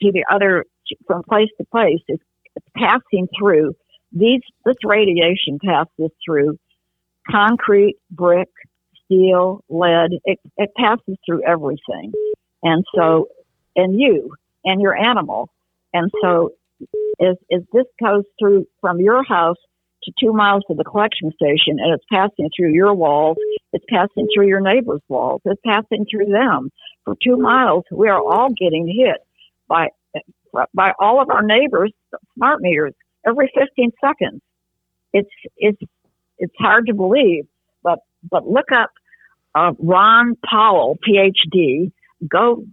to 0.00 0.12
the 0.12 0.24
other 0.30 0.64
from 1.06 1.22
place 1.24 1.48
to 1.58 1.64
place, 1.66 2.00
it's, 2.08 2.22
it's 2.56 2.66
passing 2.76 3.28
through 3.38 3.74
these. 4.12 4.40
This 4.64 4.76
radiation 4.84 5.58
passes 5.64 6.10
through 6.24 6.58
concrete, 7.30 7.96
brick, 8.10 8.48
steel, 9.04 9.62
lead. 9.68 10.12
It, 10.24 10.38
it 10.56 10.70
passes 10.76 11.16
through 11.26 11.42
everything, 11.44 12.12
and 12.62 12.84
so 12.94 13.28
and 13.76 13.98
you 13.98 14.34
and 14.64 14.80
your 14.80 14.94
animal 14.96 15.50
and 15.94 16.10
so 16.20 16.50
as, 17.20 17.36
as 17.52 17.62
this 17.72 17.86
goes 18.02 18.24
through 18.38 18.66
from 18.80 19.00
your 19.00 19.24
house 19.24 19.56
to 20.02 20.12
two 20.20 20.32
miles 20.32 20.64
to 20.68 20.74
the 20.74 20.84
collection 20.84 21.32
station 21.32 21.78
and 21.78 21.94
it's 21.94 22.04
passing 22.12 22.50
through 22.54 22.72
your 22.72 22.92
walls, 22.92 23.38
it's 23.72 23.84
passing 23.88 24.26
through 24.34 24.48
your 24.48 24.60
neighbor's 24.60 25.00
walls, 25.08 25.40
it's 25.44 25.60
passing 25.64 26.04
through 26.10 26.26
them. 26.26 26.70
For 27.04 27.14
two 27.22 27.36
miles, 27.36 27.84
we 27.90 28.08
are 28.08 28.20
all 28.20 28.50
getting 28.50 28.86
hit 28.86 29.24
by, 29.68 29.88
by 30.74 30.92
all 30.98 31.22
of 31.22 31.30
our 31.30 31.42
neighbors' 31.42 31.92
smart 32.34 32.60
meters 32.60 32.92
every 33.26 33.50
15 33.56 33.92
seconds. 34.04 34.42
It's, 35.12 35.30
it's, 35.56 35.80
it's 36.38 36.54
hard 36.58 36.88
to 36.88 36.94
believe, 36.94 37.46
but, 38.30 38.46
look 38.46 38.72
up 38.74 38.90
uh, 39.54 39.72
Ron 39.78 40.36
Powell, 40.48 40.98
PhD, 41.06 41.92
go 42.28 42.64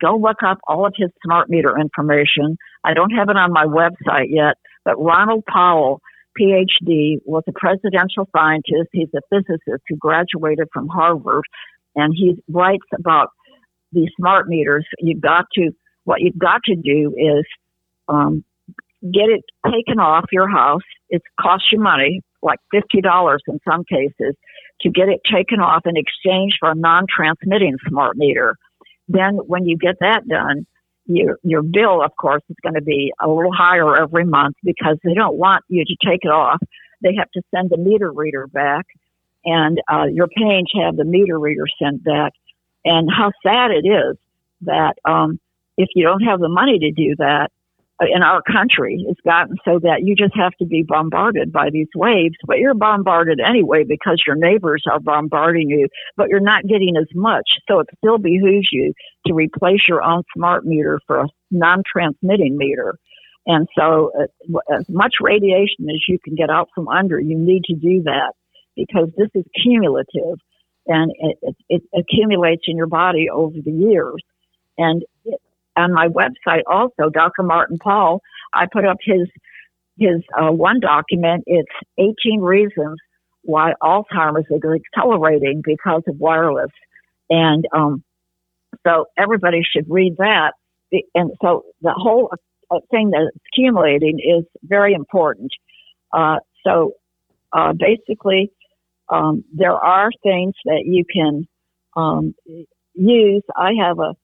go 0.00 0.16
look 0.16 0.42
up 0.46 0.58
all 0.66 0.86
of 0.86 0.94
his 0.96 1.10
smart 1.24 1.50
meter 1.50 1.78
information. 1.78 2.56
I 2.84 2.94
don't 2.94 3.10
have 3.10 3.28
it 3.28 3.36
on 3.36 3.52
my 3.52 3.66
website 3.66 4.28
yet, 4.28 4.56
but 4.84 4.94
Ronald 4.96 5.44
Powell, 5.46 6.00
PhD, 6.40 7.16
was 7.24 7.42
a 7.48 7.52
presidential 7.52 8.28
scientist. 8.34 8.88
He's 8.92 9.08
a 9.14 9.20
physicist 9.28 9.82
who 9.88 9.96
graduated 9.96 10.68
from 10.72 10.88
Harvard, 10.88 11.44
and 11.96 12.14
he 12.16 12.36
writes 12.48 12.86
about 12.98 13.30
these 13.92 14.08
smart 14.16 14.48
meters. 14.48 14.86
You've 14.98 15.20
got 15.20 15.46
to 15.54 15.70
what 16.04 16.20
you've 16.20 16.38
got 16.38 16.62
to 16.64 16.76
do 16.76 17.14
is 17.16 17.44
um, 18.08 18.44
get 19.02 19.28
it 19.28 19.44
taken 19.66 19.98
off 19.98 20.26
your 20.32 20.48
house. 20.48 20.82
It 21.08 21.22
costs 21.40 21.66
you 21.72 21.80
money, 21.80 22.22
like 22.42 22.58
fifty 22.70 23.00
dollars 23.00 23.42
in 23.48 23.58
some 23.68 23.84
cases, 23.84 24.36
to 24.82 24.90
get 24.90 25.08
it 25.08 25.20
taken 25.30 25.60
off 25.60 25.82
in 25.86 25.96
exchange 25.96 26.54
for 26.58 26.70
a 26.70 26.74
non-transmitting 26.74 27.76
smart 27.88 28.16
meter 28.16 28.56
then 29.10 29.34
when 29.46 29.66
you 29.66 29.76
get 29.76 29.96
that 30.00 30.26
done, 30.28 30.66
your 31.06 31.38
your 31.42 31.62
bill, 31.62 32.02
of 32.02 32.12
course, 32.16 32.42
is 32.48 32.56
going 32.62 32.74
to 32.74 32.82
be 32.82 33.12
a 33.20 33.28
little 33.28 33.52
higher 33.52 33.96
every 33.96 34.24
month 34.24 34.56
because 34.62 34.98
they 35.02 35.14
don't 35.14 35.36
want 35.36 35.64
you 35.68 35.84
to 35.84 35.96
take 36.06 36.20
it 36.22 36.30
off. 36.30 36.62
They 37.02 37.16
have 37.18 37.30
to 37.32 37.42
send 37.52 37.70
the 37.70 37.76
meter 37.76 38.12
reader 38.12 38.46
back, 38.46 38.86
and 39.44 39.80
uh, 39.92 40.04
you're 40.04 40.28
paying 40.28 40.66
to 40.74 40.82
have 40.82 40.96
the 40.96 41.04
meter 41.04 41.38
reader 41.38 41.64
sent 41.82 42.04
back. 42.04 42.32
And 42.84 43.10
how 43.10 43.32
sad 43.42 43.72
it 43.72 43.86
is 43.86 44.16
that 44.62 44.94
um, 45.04 45.40
if 45.76 45.88
you 45.94 46.04
don't 46.04 46.22
have 46.22 46.40
the 46.40 46.48
money 46.48 46.78
to 46.78 46.90
do 46.92 47.16
that, 47.18 47.50
in 48.00 48.22
our 48.22 48.40
country 48.42 49.04
has 49.06 49.16
gotten 49.24 49.56
so 49.64 49.78
that 49.78 50.02
you 50.02 50.14
just 50.16 50.34
have 50.34 50.52
to 50.58 50.64
be 50.64 50.82
bombarded 50.86 51.52
by 51.52 51.68
these 51.70 51.88
waves, 51.94 52.34
but 52.46 52.58
you're 52.58 52.74
bombarded 52.74 53.40
anyway 53.40 53.84
because 53.86 54.22
your 54.26 54.36
neighbors 54.36 54.82
are 54.90 55.00
bombarding 55.00 55.68
you, 55.68 55.86
but 56.16 56.28
you're 56.28 56.40
not 56.40 56.62
getting 56.66 56.96
as 56.96 57.08
much. 57.14 57.48
So 57.68 57.80
it 57.80 57.88
still 57.98 58.18
behooves 58.18 58.68
you 58.72 58.94
to 59.26 59.34
replace 59.34 59.80
your 59.88 60.02
own 60.02 60.22
smart 60.34 60.64
meter 60.64 60.98
for 61.06 61.20
a 61.20 61.28
non-transmitting 61.50 62.56
meter. 62.56 62.96
And 63.46 63.66
so 63.78 64.12
uh, 64.18 64.74
as 64.74 64.86
much 64.88 65.14
radiation 65.20 65.88
as 65.90 66.00
you 66.08 66.18
can 66.24 66.34
get 66.34 66.50
out 66.50 66.68
from 66.74 66.88
under, 66.88 67.20
you 67.20 67.38
need 67.38 67.64
to 67.64 67.74
do 67.74 68.02
that 68.04 68.32
because 68.76 69.08
this 69.16 69.28
is 69.34 69.44
cumulative 69.62 70.38
and 70.86 71.12
it, 71.18 71.38
it, 71.42 71.56
it 71.68 71.82
accumulates 71.94 72.62
in 72.66 72.76
your 72.76 72.86
body 72.86 73.28
over 73.30 73.56
the 73.62 73.70
years. 73.70 74.22
And 74.78 75.04
on 75.80 75.92
my 75.92 76.08
website 76.08 76.62
also, 76.66 77.10
Dr. 77.12 77.42
Martin 77.42 77.78
Pall, 77.78 78.20
I 78.54 78.66
put 78.72 78.84
up 78.84 78.98
his 79.02 79.28
his 79.98 80.22
uh, 80.38 80.50
one 80.50 80.80
document. 80.80 81.44
It's 81.46 81.70
18 81.98 82.40
reasons 82.40 82.98
why 83.42 83.74
Alzheimer's 83.82 84.46
is 84.50 84.62
accelerating 84.62 85.62
because 85.64 86.02
of 86.06 86.16
wireless, 86.18 86.70
and 87.28 87.64
um, 87.74 88.02
so 88.86 89.06
everybody 89.18 89.62
should 89.62 89.86
read 89.88 90.16
that. 90.18 90.52
And 91.14 91.32
so 91.42 91.64
the 91.82 91.92
whole 91.92 92.32
uh, 92.70 92.80
thing 92.90 93.10
that's 93.10 93.36
accumulating 93.52 94.18
is 94.18 94.44
very 94.62 94.94
important. 94.94 95.50
Uh, 96.12 96.36
so 96.66 96.94
uh, 97.52 97.72
basically, 97.72 98.50
um, 99.08 99.44
there 99.52 99.74
are 99.74 100.10
things 100.22 100.54
that 100.64 100.82
you 100.84 101.04
can 101.04 101.46
um, 101.96 102.34
use. 102.94 103.42
I 103.56 103.72
have 103.80 103.98
a 103.98 104.14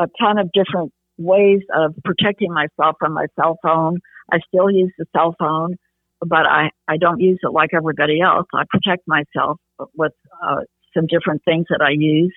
a 0.00 0.06
ton 0.18 0.38
of 0.38 0.50
different 0.52 0.92
ways 1.20 1.60
of 1.74 1.94
protecting 2.04 2.52
myself 2.52 2.96
from 2.98 3.12
my 3.12 3.26
cell 3.36 3.58
phone. 3.62 4.00
I 4.32 4.38
still 4.48 4.70
use 4.70 4.92
the 4.98 5.06
cell 5.14 5.34
phone, 5.38 5.76
but 6.20 6.46
I, 6.46 6.70
I 6.88 6.96
don't 6.96 7.20
use 7.20 7.38
it 7.42 7.52
like 7.52 7.70
everybody 7.74 8.20
else. 8.20 8.46
I 8.54 8.64
protect 8.68 9.06
myself 9.06 9.58
with 9.94 10.12
uh, 10.42 10.62
some 10.94 11.06
different 11.06 11.44
things 11.44 11.66
that 11.70 11.80
I 11.82 11.90
use. 11.90 12.32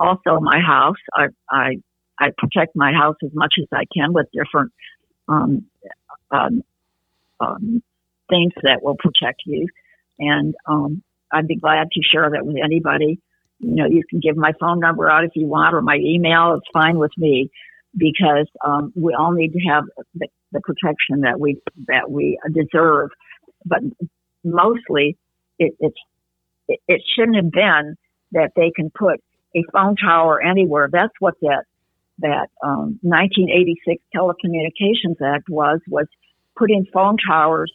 Also, 0.00 0.40
my 0.40 0.58
house, 0.58 0.96
I, 1.14 1.26
I, 1.50 1.76
I 2.18 2.30
protect 2.36 2.74
my 2.74 2.92
house 2.92 3.16
as 3.22 3.30
much 3.34 3.54
as 3.60 3.68
I 3.72 3.84
can 3.94 4.12
with 4.12 4.26
different 4.32 4.72
um, 5.28 5.66
um, 6.30 6.62
um, 7.38 7.82
things 8.28 8.52
that 8.62 8.82
will 8.82 8.96
protect 8.96 9.42
you. 9.44 9.68
And 10.18 10.54
um, 10.66 11.02
I'd 11.30 11.46
be 11.46 11.56
glad 11.56 11.90
to 11.92 12.02
share 12.02 12.30
that 12.30 12.46
with 12.46 12.56
anybody 12.62 13.20
you 13.62 13.76
know, 13.76 13.86
you 13.86 14.02
can 14.10 14.18
give 14.18 14.36
my 14.36 14.52
phone 14.58 14.80
number 14.80 15.08
out 15.08 15.24
if 15.24 15.30
you 15.36 15.46
want 15.46 15.72
or 15.74 15.82
my 15.82 15.94
email. 15.96 16.54
It's 16.54 16.66
fine 16.72 16.98
with 16.98 17.12
me 17.16 17.48
because 17.96 18.46
um, 18.64 18.92
we 18.96 19.14
all 19.14 19.32
need 19.32 19.52
to 19.52 19.60
have 19.60 19.84
the, 20.14 20.28
the 20.52 20.60
protection 20.60 21.22
that 21.22 21.38
we 21.38 21.60
that 21.86 22.10
we 22.10 22.38
deserve. 22.52 23.10
But 23.64 23.80
mostly, 24.44 25.16
it, 25.58 25.74
it's 25.78 25.96
it, 26.68 27.02
shouldn't 27.14 27.36
have 27.36 27.50
been 27.50 27.96
that 28.32 28.52
they 28.56 28.72
can 28.74 28.90
put 28.90 29.20
a 29.54 29.62
phone 29.72 29.96
tower 29.96 30.40
anywhere. 30.42 30.88
That's 30.90 31.12
what 31.18 31.34
that 31.42 31.64
that 32.18 32.48
um, 32.62 32.98
1986 33.02 34.02
Telecommunications 34.14 35.20
Act 35.24 35.48
was 35.48 35.80
was 35.88 36.06
putting 36.56 36.86
phone 36.92 37.16
towers 37.26 37.72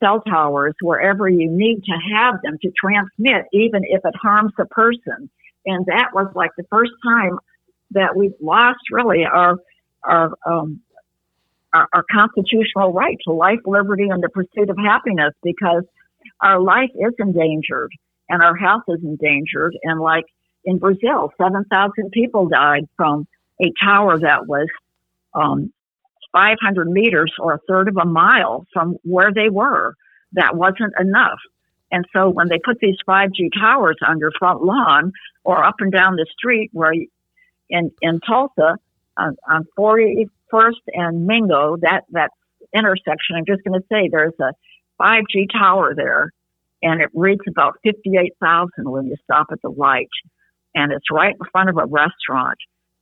cell 0.00 0.20
towers 0.20 0.74
wherever 0.80 1.28
you 1.28 1.48
need 1.50 1.82
to 1.84 2.16
have 2.16 2.42
them 2.42 2.58
to 2.62 2.70
transmit, 2.78 3.46
even 3.52 3.82
if 3.84 4.04
it 4.04 4.14
harms 4.20 4.52
a 4.58 4.66
person. 4.66 5.30
And 5.64 5.86
that 5.86 6.10
was 6.12 6.30
like 6.34 6.50
the 6.56 6.64
first 6.70 6.92
time 7.04 7.38
that 7.92 8.16
we've 8.16 8.34
lost 8.40 8.80
really 8.90 9.24
our 9.24 9.56
our, 10.04 10.32
um, 10.46 10.80
our 11.72 11.88
our 11.92 12.04
constitutional 12.10 12.92
right 12.92 13.16
to 13.26 13.32
life, 13.32 13.60
liberty, 13.66 14.08
and 14.08 14.22
the 14.22 14.28
pursuit 14.28 14.70
of 14.70 14.76
happiness 14.78 15.32
because 15.42 15.84
our 16.40 16.60
life 16.60 16.90
is 16.94 17.14
endangered 17.18 17.90
and 18.28 18.42
our 18.42 18.56
health 18.56 18.82
is 18.88 19.00
endangered. 19.02 19.76
And 19.82 20.00
like 20.00 20.24
in 20.64 20.78
Brazil, 20.78 21.32
seven 21.40 21.64
thousand 21.70 22.10
people 22.12 22.48
died 22.48 22.84
from 22.96 23.26
a 23.62 23.72
tower 23.82 24.18
that 24.18 24.46
was 24.46 24.68
um, 25.34 25.72
500 26.32 26.88
meters 26.88 27.32
or 27.38 27.54
a 27.54 27.58
third 27.68 27.88
of 27.88 27.96
a 27.96 28.04
mile 28.04 28.66
from 28.72 28.96
where 29.02 29.32
they 29.32 29.48
were. 29.48 29.94
That 30.32 30.54
wasn't 30.56 30.92
enough. 31.00 31.38
And 31.90 32.04
so 32.12 32.28
when 32.28 32.48
they 32.48 32.58
put 32.62 32.78
these 32.80 32.96
5G 33.08 33.50
towers 33.58 33.96
on 34.06 34.18
your 34.18 34.32
front 34.38 34.62
lawn 34.62 35.12
or 35.44 35.64
up 35.64 35.76
and 35.78 35.92
down 35.92 36.16
the 36.16 36.26
street 36.36 36.70
where 36.72 36.92
in, 37.70 37.90
in 38.00 38.20
Tulsa 38.20 38.76
on, 39.16 39.36
on 39.48 39.64
41st 39.78 40.82
and 40.88 41.26
Mingo, 41.26 41.76
that, 41.80 42.04
that 42.10 42.30
intersection, 42.74 43.36
I'm 43.36 43.46
just 43.46 43.64
going 43.64 43.80
to 43.80 43.86
say 43.90 44.08
there's 44.10 44.34
a 44.40 44.52
5G 45.00 45.50
tower 45.52 45.94
there 45.94 46.32
and 46.82 47.00
it 47.00 47.08
reads 47.14 47.42
about 47.48 47.78
58,000 47.84 48.90
when 48.90 49.06
you 49.06 49.16
stop 49.24 49.48
at 49.50 49.62
the 49.62 49.70
light. 49.70 50.10
And 50.74 50.92
it's 50.92 51.10
right 51.10 51.34
in 51.34 51.46
front 51.50 51.70
of 51.70 51.78
a 51.78 51.86
restaurant. 51.86 52.58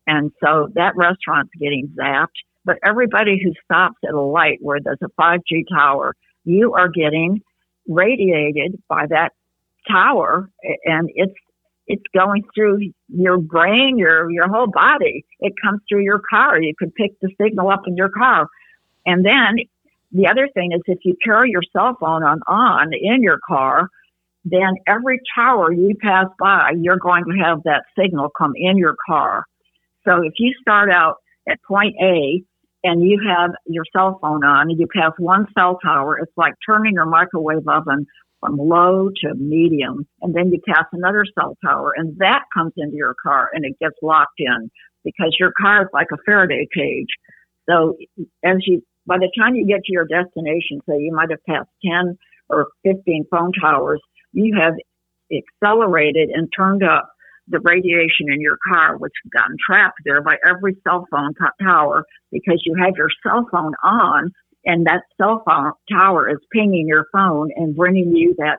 And 0.07 0.31
so 0.43 0.69
that 0.75 0.95
restaurant's 0.97 1.53
getting 1.59 1.93
zapped 1.99 2.37
but 2.65 2.79
everybody 2.83 3.41
who 3.43 3.53
stops 3.65 3.99
at 4.07 4.15
a 4.15 4.21
light 4.21 4.59
where 4.61 4.79
there's 4.83 4.99
a 5.03 5.21
5G 5.21 5.65
tower, 5.71 6.15
you 6.45 6.73
are 6.75 6.89
getting 6.89 7.43
radiated 7.87 8.83
by 8.89 9.07
that 9.09 9.33
tower 9.91 10.51
and 10.85 11.11
it's 11.15 11.35
it's 11.87 12.05
going 12.17 12.45
through 12.55 12.81
your 13.09 13.39
brain, 13.39 13.99
your 13.99 14.31
your 14.31 14.49
whole 14.49 14.69
body. 14.69 15.25
It 15.41 15.53
comes 15.63 15.81
through 15.89 16.03
your 16.03 16.21
car. 16.31 16.61
You 16.61 16.75
could 16.79 16.95
pick 16.95 17.19
the 17.21 17.31
signal 17.41 17.71
up 17.71 17.83
in 17.87 17.97
your 17.97 18.09
car. 18.09 18.49
And 19.07 19.25
then 19.25 19.57
the 20.13 20.27
other 20.29 20.49
thing 20.55 20.73
is 20.73 20.81
if 20.87 20.99
you 21.05 21.17
carry 21.23 21.51
your 21.51 21.63
cell 21.73 21.97
phone 22.01 22.23
on 22.23 22.41
on 22.47 22.93
in 22.95 23.23
your 23.23 23.39
car, 23.47 23.89
then 24.45 24.75
every 24.87 25.21
tower 25.35 25.73
you 25.73 25.95
pass 26.01 26.27
by, 26.39 26.73
you're 26.79 26.99
going 26.99 27.25
to 27.25 27.45
have 27.45 27.63
that 27.65 27.85
signal 27.99 28.31
come 28.37 28.53
in 28.57 28.77
your 28.79 28.97
car. 29.07 29.45
So 30.07 30.23
if 30.23 30.35
you 30.39 30.55
start 30.61 30.91
out 30.91 31.17
at 31.49 31.59
point 31.67 31.95
A 32.03 32.43
and 32.85 33.03
you 33.03 33.21
have 33.27 33.51
your 33.67 33.85
cell 33.95 34.19
phone 34.21 34.45
on 34.45 34.71
and 34.71 34.79
you 34.79 34.87
pass 34.87 35.13
one 35.19 35.47
cell 35.55 35.79
tower, 35.83 36.19
it's 36.19 36.33
like 36.37 36.55
turning 36.67 36.95
your 36.95 37.07
microwave 37.07 37.67
oven 37.67 38.07
from 38.45 38.59
low 38.59 39.09
to 39.23 39.35
medium. 39.35 40.07
And 40.21 40.35
then 40.35 40.51
you 40.51 40.61
pass 40.69 40.85
another 40.93 41.25
cell 41.39 41.57
tower 41.65 41.93
and 41.97 42.17
that 42.19 42.43
comes 42.53 42.73
into 42.77 42.97
your 42.97 43.15
car 43.23 43.51
and 43.53 43.65
it 43.65 43.79
gets 43.81 43.97
locked 44.03 44.39
in 44.39 44.71
because 45.05 45.37
your 45.39 45.53
car 45.53 45.83
is 45.83 45.89
like 45.93 46.09
a 46.13 46.17
Faraday 46.27 46.67
cage. 46.75 47.09
So 47.69 47.97
as 48.45 48.57
you, 48.67 48.83
by 49.07 49.17
the 49.19 49.31
time 49.39 49.55
you 49.55 49.67
get 49.67 49.85
to 49.85 49.93
your 49.93 50.07
destination, 50.07 50.81
say 50.89 50.99
you 50.99 51.15
might 51.15 51.31
have 51.31 51.45
passed 51.49 51.71
10 51.85 52.19
or 52.51 52.69
15 52.85 53.25
phone 53.31 53.53
towers, 53.61 54.01
you 54.33 54.59
have 54.61 54.75
accelerated 55.33 56.29
and 56.31 56.49
turned 56.55 56.83
up 56.83 57.09
the 57.49 57.61
radiation 57.61 58.33
in 58.33 58.41
your 58.41 58.59
car, 58.67 58.97
which 58.97 59.13
has 59.23 59.31
gotten 59.31 59.57
trapped 59.65 59.99
there 60.05 60.23
by 60.23 60.37
every 60.47 60.77
cell 60.83 61.07
phone 61.11 61.35
t- 61.35 61.65
tower 61.65 62.05
because 62.33 62.63
you 62.65 62.75
have 62.83 62.95
your 62.97 63.11
cell 63.23 63.47
phone 63.53 63.75
on 63.83 64.33
and 64.67 64.87
that 64.87 65.03
cell 65.17 65.43
phone 65.45 65.73
tower 65.91 66.31
is 66.31 66.39
pinging 66.53 66.87
your 66.87 67.07
phone 67.13 67.51
and 67.57 67.77
bringing 67.77 68.15
you 68.17 68.35
that 68.39 68.59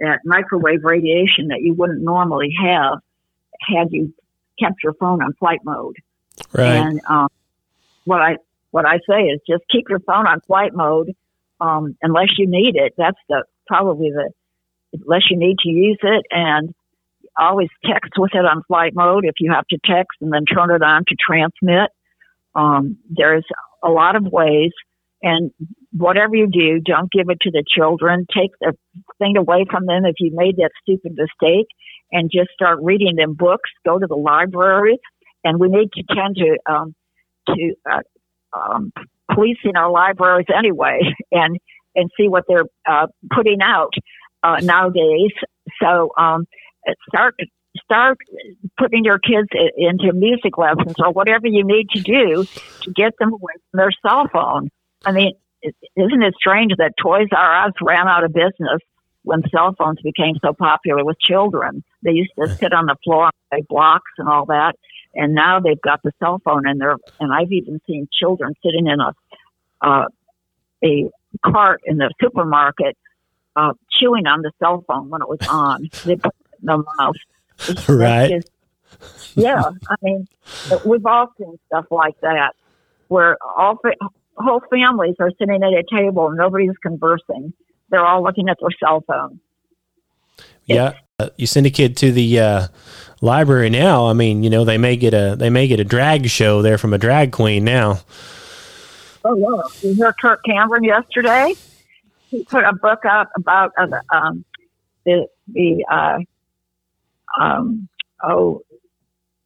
that 0.00 0.20
microwave 0.24 0.84
radiation 0.84 1.48
that 1.48 1.60
you 1.62 1.74
wouldn't 1.74 2.02
normally 2.02 2.52
have 2.62 2.98
had 3.60 3.88
you 3.90 4.12
kept 4.58 4.82
your 4.82 4.92
phone 4.94 5.22
on 5.22 5.32
flight 5.34 5.60
mode. 5.64 5.96
Right. 6.52 6.66
And 6.66 7.00
um, 7.08 7.28
what 8.04 8.20
I 8.20 8.36
what 8.70 8.86
I 8.86 8.98
say 9.08 9.22
is 9.22 9.40
just 9.48 9.62
keep 9.70 9.88
your 9.88 10.00
phone 10.00 10.26
on 10.26 10.40
flight 10.40 10.74
mode 10.74 11.14
um, 11.60 11.96
unless 12.02 12.28
you 12.36 12.46
need 12.48 12.76
it. 12.76 12.94
That's 12.98 13.18
the 13.28 13.44
probably 13.66 14.10
the 14.10 14.30
unless 14.92 15.30
you 15.30 15.38
need 15.38 15.58
to 15.60 15.68
use 15.68 15.98
it 16.02 16.26
and 16.30 16.74
always 17.38 17.68
text 17.84 18.12
with 18.16 18.34
it 18.34 18.44
on 18.44 18.62
flight 18.66 18.94
mode 18.94 19.24
if 19.24 19.34
you 19.40 19.52
have 19.52 19.66
to 19.68 19.78
text 19.84 20.18
and 20.20 20.32
then 20.32 20.44
turn 20.44 20.70
it 20.70 20.82
on 20.82 21.04
to 21.06 21.16
transmit. 21.18 21.90
Um, 22.54 22.96
there's 23.10 23.44
a 23.82 23.88
lot 23.88 24.16
of 24.16 24.24
ways 24.24 24.72
and 25.22 25.50
whatever 25.92 26.34
you 26.34 26.46
do, 26.46 26.80
don't 26.80 27.10
give 27.10 27.28
it 27.28 27.40
to 27.42 27.50
the 27.50 27.64
children. 27.66 28.26
Take 28.36 28.50
the 28.60 28.74
thing 29.18 29.36
away 29.36 29.64
from 29.70 29.86
them 29.86 30.04
if 30.04 30.16
you 30.18 30.30
made 30.34 30.56
that 30.56 30.70
stupid 30.82 31.16
mistake 31.16 31.68
and 32.12 32.30
just 32.32 32.50
start 32.54 32.78
reading 32.82 33.16
them 33.16 33.34
books. 33.34 33.70
Go 33.84 33.98
to 33.98 34.06
the 34.06 34.16
library 34.16 34.98
and 35.44 35.58
we 35.58 35.68
need 35.68 35.90
to 35.92 36.02
tend 36.14 36.36
to, 36.36 36.58
um, 36.70 36.94
to, 37.48 37.74
uh, 37.90 38.00
um, 38.56 38.92
policing 39.32 39.76
our 39.76 39.90
libraries 39.90 40.46
anyway 40.56 41.00
and, 41.32 41.58
and 41.94 42.10
see 42.18 42.28
what 42.28 42.44
they're, 42.48 42.64
uh, 42.88 43.06
putting 43.32 43.62
out, 43.62 43.92
uh, 44.42 44.58
nowadays. 44.62 45.32
So, 45.82 46.10
um, 46.16 46.46
start 47.08 47.34
start 47.82 48.18
putting 48.78 49.04
your 49.04 49.18
kids 49.18 49.48
into 49.76 50.12
music 50.14 50.56
lessons 50.56 50.94
or 50.98 51.10
whatever 51.12 51.46
you 51.46 51.64
need 51.64 51.88
to 51.90 52.00
do 52.00 52.46
to 52.82 52.90
get 52.92 53.12
them 53.18 53.32
away 53.32 53.52
from 53.70 53.78
their 53.78 53.90
cell 54.06 54.28
phone. 54.32 54.70
I 55.06 55.12
mean, 55.12 55.32
isn't 55.62 56.22
it 56.22 56.34
strange 56.34 56.72
that 56.78 56.94
Toys 57.00 57.28
R 57.32 57.66
Us 57.66 57.72
ran 57.80 58.08
out 58.08 58.24
of 58.24 58.32
business 58.32 58.80
when 59.22 59.42
cell 59.50 59.74
phones 59.78 60.00
became 60.02 60.34
so 60.44 60.52
popular 60.52 61.04
with 61.04 61.18
children? 61.20 61.82
They 62.02 62.12
used 62.12 62.32
to 62.38 62.48
sit 62.56 62.72
on 62.72 62.86
the 62.86 62.96
floor 63.04 63.26
and 63.26 63.32
play 63.50 63.66
blocks 63.68 64.10
and 64.18 64.28
all 64.28 64.46
that, 64.46 64.74
and 65.14 65.34
now 65.34 65.60
they've 65.60 65.80
got 65.80 66.02
the 66.02 66.12
cell 66.18 66.40
phone 66.44 66.68
in 66.68 66.78
there. 66.78 66.96
And 67.20 67.32
I've 67.32 67.50
even 67.52 67.80
seen 67.86 68.08
children 68.12 68.54
sitting 68.64 68.86
in 68.86 69.00
a 69.00 69.12
uh, 69.80 70.06
a 70.84 71.08
cart 71.44 71.80
in 71.86 71.96
the 71.98 72.12
supermarket 72.20 72.96
uh, 73.54 73.72
chewing 73.90 74.26
on 74.26 74.42
the 74.42 74.50
cell 74.58 74.84
phone 74.86 75.08
when 75.08 75.22
it 75.22 75.28
was 75.28 75.38
on. 75.48 75.88
they 76.04 76.16
put 76.16 76.34
it 76.34 76.58
in 76.60 76.66
the 76.66 76.84
mouth. 76.98 77.14
It's- 77.68 77.88
Right. 77.88 78.30
it's 78.32 78.44
just- 78.46 79.36
yeah, 79.36 79.62
I 79.90 79.94
mean, 80.02 80.28
we've 80.84 81.04
all 81.06 81.32
seen 81.38 81.58
stuff 81.66 81.86
like 81.90 82.18
that 82.20 82.54
where 83.08 83.36
all 83.56 83.78
whole 84.36 84.62
families 84.70 85.16
are 85.18 85.30
sitting 85.38 85.62
at 85.62 85.72
a 85.72 85.84
table 85.90 86.28
and 86.28 86.36
nobody's 86.36 86.76
conversing. 86.82 87.52
They're 87.90 88.04
all 88.04 88.22
looking 88.22 88.48
at 88.48 88.58
their 88.60 88.70
cell 88.80 89.02
phone. 89.06 89.40
Yeah, 90.64 90.94
uh, 91.18 91.30
you 91.36 91.46
send 91.46 91.66
a 91.66 91.70
kid 91.70 91.96
to 91.98 92.12
the 92.12 92.40
uh, 92.40 92.68
library 93.20 93.70
now. 93.70 94.06
I 94.06 94.12
mean, 94.12 94.42
you 94.42 94.50
know, 94.50 94.64
they 94.64 94.78
may 94.78 94.96
get 94.96 95.14
a 95.14 95.36
they 95.38 95.50
may 95.50 95.68
get 95.68 95.80
a 95.80 95.84
drag 95.84 96.28
show 96.28 96.60
there 96.60 96.78
from 96.78 96.92
a 96.92 96.98
drag 96.98 97.32
queen 97.32 97.64
now. 97.64 98.00
Oh 99.24 99.36
yeah, 99.36 99.88
you 99.88 99.94
hear 99.94 100.12
Kirk 100.12 100.40
Cameron 100.44 100.84
yesterday? 100.84 101.54
He 102.28 102.44
put 102.44 102.64
a 102.64 102.72
book 102.72 103.04
out 103.04 103.28
about 103.36 103.72
uh, 103.78 103.86
the, 103.86 104.02
um, 104.14 104.44
the 105.04 105.26
the 105.48 105.84
uh, 105.90 106.18
um, 107.40 107.88
oh 108.22 108.62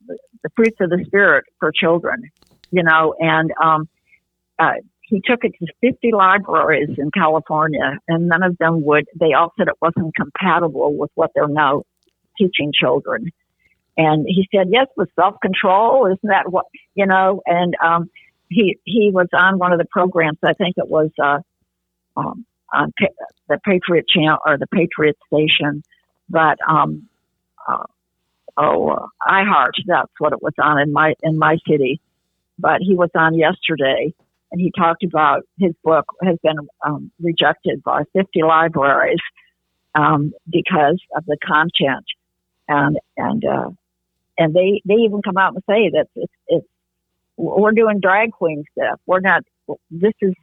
the, 0.07 0.19
the 0.43 0.51
fruits 0.57 0.77
of 0.81 0.91
the 0.91 1.05
spirit 1.07 1.45
for 1.59 1.71
children, 1.71 2.31
you 2.71 2.83
know, 2.83 3.15
and 3.21 3.53
um, 3.63 3.89
uh, 4.61 4.75
he 5.03 5.21
took 5.25 5.45
it 5.45 5.55
to 5.59 5.67
50 5.81 6.13
libraries 6.13 6.91
in 6.97 7.11
California, 7.11 7.99
and 8.07 8.29
none 8.29 8.45
of 8.45 8.57
them 8.59 8.85
would. 8.85 9.07
They 9.19 9.33
all 9.33 9.53
said 9.59 9.69
it 9.69 9.75
wasn't 9.83 10.15
compatible 10.15 10.97
with 10.97 11.11
what 11.15 11.33
they're 11.35 11.49
now 11.49 11.83
teaching 12.39 12.73
children. 12.73 13.33
And 13.97 14.25
he 14.27 14.49
said, 14.55 14.69
"Yes, 14.71 14.87
with 14.97 15.11
self 15.17 15.37
control, 15.43 16.07
isn't 16.07 16.21
that 16.23 16.51
what 16.51 16.67
you 16.95 17.07
know?" 17.07 17.43
And 17.45 17.75
um, 17.85 18.09
he 18.49 18.79
he 18.85 19.11
was 19.13 19.27
on 19.33 19.59
one 19.59 19.73
of 19.73 19.79
the 19.79 19.85
programs. 19.91 20.39
I 20.45 20.53
think 20.53 20.77
it 20.79 20.89
was 20.89 21.11
uh, 21.23 21.41
um, 22.17 22.47
on 22.73 22.93
pa- 22.99 23.27
the 23.49 23.59
Patriot 23.65 24.07
Channel 24.09 24.39
or 24.47 24.59
the 24.59 24.69
Patriot 24.69 25.19
Station, 25.27 25.83
but 26.29 26.59
um, 26.69 27.09
uh, 27.69 27.85
oh, 28.57 28.89
uh, 28.91 29.07
iHeart. 29.29 29.73
That's 29.87 30.13
what 30.19 30.33
it 30.33 30.43
was 30.43 30.55
on 30.63 30.81
in 30.81 30.93
my 30.93 31.15
in 31.23 31.37
my 31.37 31.59
city. 31.69 32.01
But 32.59 32.81
he 32.81 32.95
was 32.95 33.11
on 33.15 33.35
yesterday, 33.35 34.15
and 34.53 34.61
he 34.61 34.73
talked 34.77 35.05
about 35.05 35.43
his 35.59 35.73
book 35.85 36.07
has 36.23 36.37
been 36.43 36.57
um, 36.85 37.11
rejected 37.21 37.83
by 37.83 38.03
50 38.15 38.43
libraries 38.43 39.21
um, 39.95 40.33
because 40.49 41.01
of 41.17 41.25
the 41.27 41.37
content, 41.45 42.05
and 42.69 42.99
and 43.17 43.45
uh, 43.45 43.71
and 44.39 44.55
they 44.55 44.83
they 44.85 44.95
even 44.95 45.23
come 45.23 45.37
out 45.37 45.55
and 45.55 45.63
say 45.69 45.91
that 45.91 46.07
it's, 46.15 46.33
it's 46.49 46.67
we're 47.37 47.73
doing 47.73 48.01
drag 48.01 48.33
queen 48.33 48.65
stuff. 48.73 49.01
We're 49.07 49.21
not. 49.21 49.43
This 49.91 50.15
is. 50.21 50.35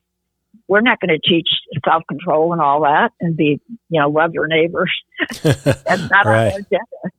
We're 0.67 0.81
not 0.81 0.99
going 0.99 1.17
to 1.17 1.29
teach 1.29 1.47
self 1.85 2.03
control 2.09 2.51
and 2.51 2.61
all 2.61 2.81
that, 2.81 3.11
and 3.21 3.37
be 3.37 3.61
you 3.89 4.01
know 4.01 4.09
love 4.09 4.33
your 4.33 4.47
neighbors. 4.47 4.91
That's 5.43 6.01
not 6.09 6.25
Right. 6.25 6.51
our 6.51 6.59
agenda. 6.59 7.15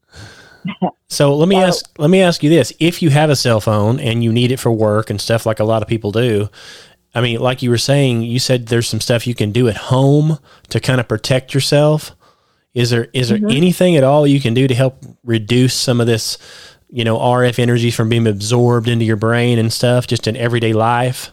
So 1.09 1.35
let 1.35 1.49
me 1.49 1.57
So- 1.57 1.63
ask 1.63 1.91
let 1.99 2.11
me 2.11 2.21
ask 2.21 2.43
you 2.43 2.51
this: 2.51 2.73
If 2.79 3.03
you 3.03 3.11
have 3.11 3.31
a 3.31 3.37
cell 3.37 3.61
phone 3.61 3.99
and 4.01 4.23
you 4.23 4.33
need 4.33 4.53
it 4.53 4.59
for 4.61 4.71
work 4.71 5.11
and 5.11 5.21
stuff, 5.21 5.47
like 5.47 5.61
a 5.61 5.65
lot 5.65 5.83
of 5.83 5.89
people 5.89 6.11
do, 6.13 6.49
I 7.15 7.21
mean, 7.21 7.41
like 7.41 7.63
you 7.63 7.71
were 7.71 7.79
saying, 7.79 8.23
you 8.23 8.39
said 8.39 8.67
there's 8.67 8.87
some 8.89 9.01
stuff 9.01 9.27
you 9.27 9.35
can 9.35 9.51
do 9.51 9.69
at 9.69 9.77
home 9.77 10.39
to 10.69 10.81
kind 10.81 11.01
of 11.01 11.09
protect 11.09 11.55
yourself. 11.55 12.15
Is 12.75 12.91
there 12.91 13.09
is 13.15 13.31
there 13.31 13.39
Mhm. 13.39 13.57
anything 13.57 13.97
at 13.97 14.05
all 14.05 14.27
you 14.27 14.41
can 14.41 14.53
do 14.55 14.69
to 14.69 14.75
help 14.75 14.99
reduce 15.25 15.75
some 15.75 16.01
of 16.01 16.07
this, 16.07 16.37
you 16.91 17.05
know, 17.05 17.19
RF 17.19 17.59
energy 17.59 17.91
from 17.91 18.09
being 18.11 18.27
absorbed 18.27 18.89
into 18.89 19.05
your 19.07 19.17
brain 19.17 19.59
and 19.59 19.73
stuff, 19.73 20.07
just 20.07 20.27
in 20.29 20.37
everyday 20.37 20.73
life? 20.75 21.33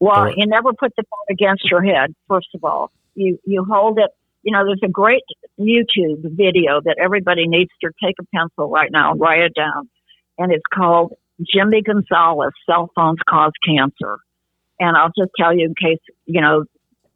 Well, 0.00 0.24
Or- 0.24 0.32
you 0.36 0.46
never 0.46 0.72
put 0.72 0.92
the 0.96 1.04
phone 1.04 1.26
against 1.30 1.64
your 1.70 1.82
head. 1.82 2.14
First 2.28 2.48
of 2.54 2.64
all, 2.64 2.90
you 3.14 3.38
you 3.46 3.64
hold 3.64 3.98
it. 3.98 4.10
You 4.46 4.52
know, 4.52 4.64
there's 4.64 4.78
a 4.84 4.88
great 4.88 5.24
YouTube 5.58 6.22
video 6.22 6.80
that 6.84 6.98
everybody 7.02 7.48
needs 7.48 7.72
to 7.82 7.90
take 8.00 8.14
a 8.20 8.24
pencil 8.32 8.70
right 8.70 8.92
now 8.92 9.10
and 9.10 9.20
write 9.20 9.40
it 9.40 9.54
down, 9.56 9.90
and 10.38 10.52
it's 10.52 10.62
called 10.72 11.14
Jimmy 11.52 11.82
Gonzalez: 11.82 12.52
Cell 12.64 12.88
Phones 12.94 13.18
Cause 13.28 13.50
Cancer. 13.66 14.18
And 14.78 14.96
I'll 14.96 15.10
just 15.18 15.32
tell 15.36 15.52
you 15.52 15.64
in 15.66 15.74
case 15.74 15.98
you 16.26 16.40
know 16.40 16.64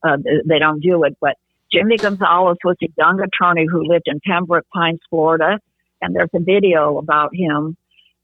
uh, 0.02 0.16
they 0.44 0.58
don't 0.58 0.80
do 0.80 1.04
it, 1.04 1.16
but 1.20 1.36
Jimmy 1.72 1.98
Gonzalez 1.98 2.56
was 2.64 2.76
a 2.82 2.88
young 2.98 3.20
attorney 3.20 3.64
who 3.70 3.86
lived 3.86 4.06
in 4.06 4.18
Pembroke 4.26 4.66
Pines, 4.74 4.98
Florida, 5.08 5.60
and 6.02 6.16
there's 6.16 6.30
a 6.34 6.40
video 6.40 6.98
about 6.98 7.30
him. 7.32 7.76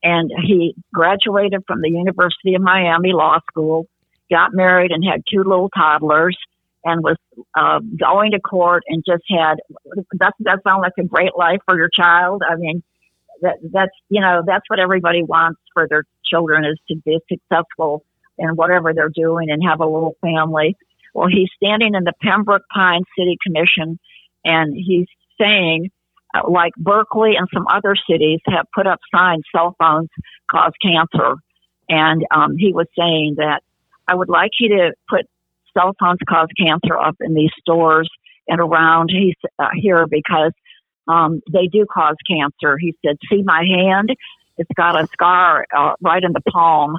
And 0.02 0.32
he 0.44 0.74
graduated 0.92 1.62
from 1.68 1.80
the 1.80 1.90
University 1.90 2.56
of 2.56 2.60
Miami 2.62 3.12
Law 3.12 3.38
School 3.48 3.86
got 4.30 4.52
married 4.52 4.90
and 4.90 5.04
had 5.04 5.22
two 5.32 5.44
little 5.44 5.70
toddlers 5.70 6.36
and 6.86 7.02
was 7.02 7.16
uh, 7.58 7.80
going 7.98 8.30
to 8.30 8.40
court 8.40 8.84
and 8.86 9.02
just 9.06 9.24
had 9.28 9.56
that 10.18 10.32
that 10.38 10.60
sound 10.64 10.82
like 10.82 10.92
a 10.98 11.04
great 11.04 11.36
life 11.36 11.58
for 11.66 11.76
your 11.76 11.90
child. 11.94 12.42
I 12.48 12.54
mean 12.54 12.82
that 13.42 13.56
that's 13.72 13.92
you 14.08 14.20
know 14.20 14.42
that's 14.46 14.64
what 14.68 14.78
everybody 14.78 15.22
wants 15.22 15.60
for 15.74 15.86
their 15.88 16.04
children 16.24 16.64
is 16.64 16.78
to 16.88 16.96
be 17.04 17.18
successful 17.28 18.04
in 18.38 18.50
whatever 18.50 18.94
they're 18.94 19.10
doing 19.10 19.50
and 19.50 19.62
have 19.68 19.80
a 19.80 19.84
little 19.84 20.16
family. 20.22 20.76
Well 21.12 21.28
he's 21.28 21.50
standing 21.56 21.94
in 21.94 22.04
the 22.04 22.12
pembroke 22.22 22.62
pines 22.72 23.06
city 23.18 23.36
commission 23.44 23.98
and 24.44 24.74
he's 24.74 25.08
saying 25.40 25.90
uh, 26.34 26.48
like 26.48 26.72
berkeley 26.76 27.34
and 27.36 27.48
some 27.52 27.66
other 27.66 27.96
cities 28.08 28.38
have 28.46 28.66
put 28.72 28.86
up 28.86 29.00
signs 29.12 29.42
cell 29.54 29.74
phones 29.78 30.08
cause 30.48 30.72
cancer. 30.80 31.34
And 31.88 32.24
um, 32.32 32.56
he 32.56 32.72
was 32.72 32.86
saying 32.98 33.36
that 33.38 33.62
I 34.08 34.14
would 34.14 34.28
like 34.28 34.50
you 34.58 34.68
to 34.70 34.92
put 35.08 35.26
cell 35.76 35.94
phones 35.98 36.18
cause 36.28 36.48
cancer 36.58 36.98
up 36.98 37.16
in 37.20 37.34
these 37.34 37.50
stores 37.60 38.08
and 38.48 38.60
around 38.60 39.10
he's, 39.12 39.34
uh, 39.58 39.68
here 39.74 40.06
because 40.08 40.52
um, 41.08 41.40
they 41.52 41.66
do 41.66 41.86
cause 41.92 42.16
cancer. 42.28 42.76
He 42.78 42.94
said, 43.04 43.16
"See 43.30 43.42
my 43.42 43.64
hand? 43.64 44.10
It's 44.58 44.70
got 44.76 45.00
a 45.00 45.06
scar 45.08 45.66
uh, 45.76 45.92
right 46.00 46.22
in 46.22 46.32
the 46.32 46.40
palm. 46.50 46.96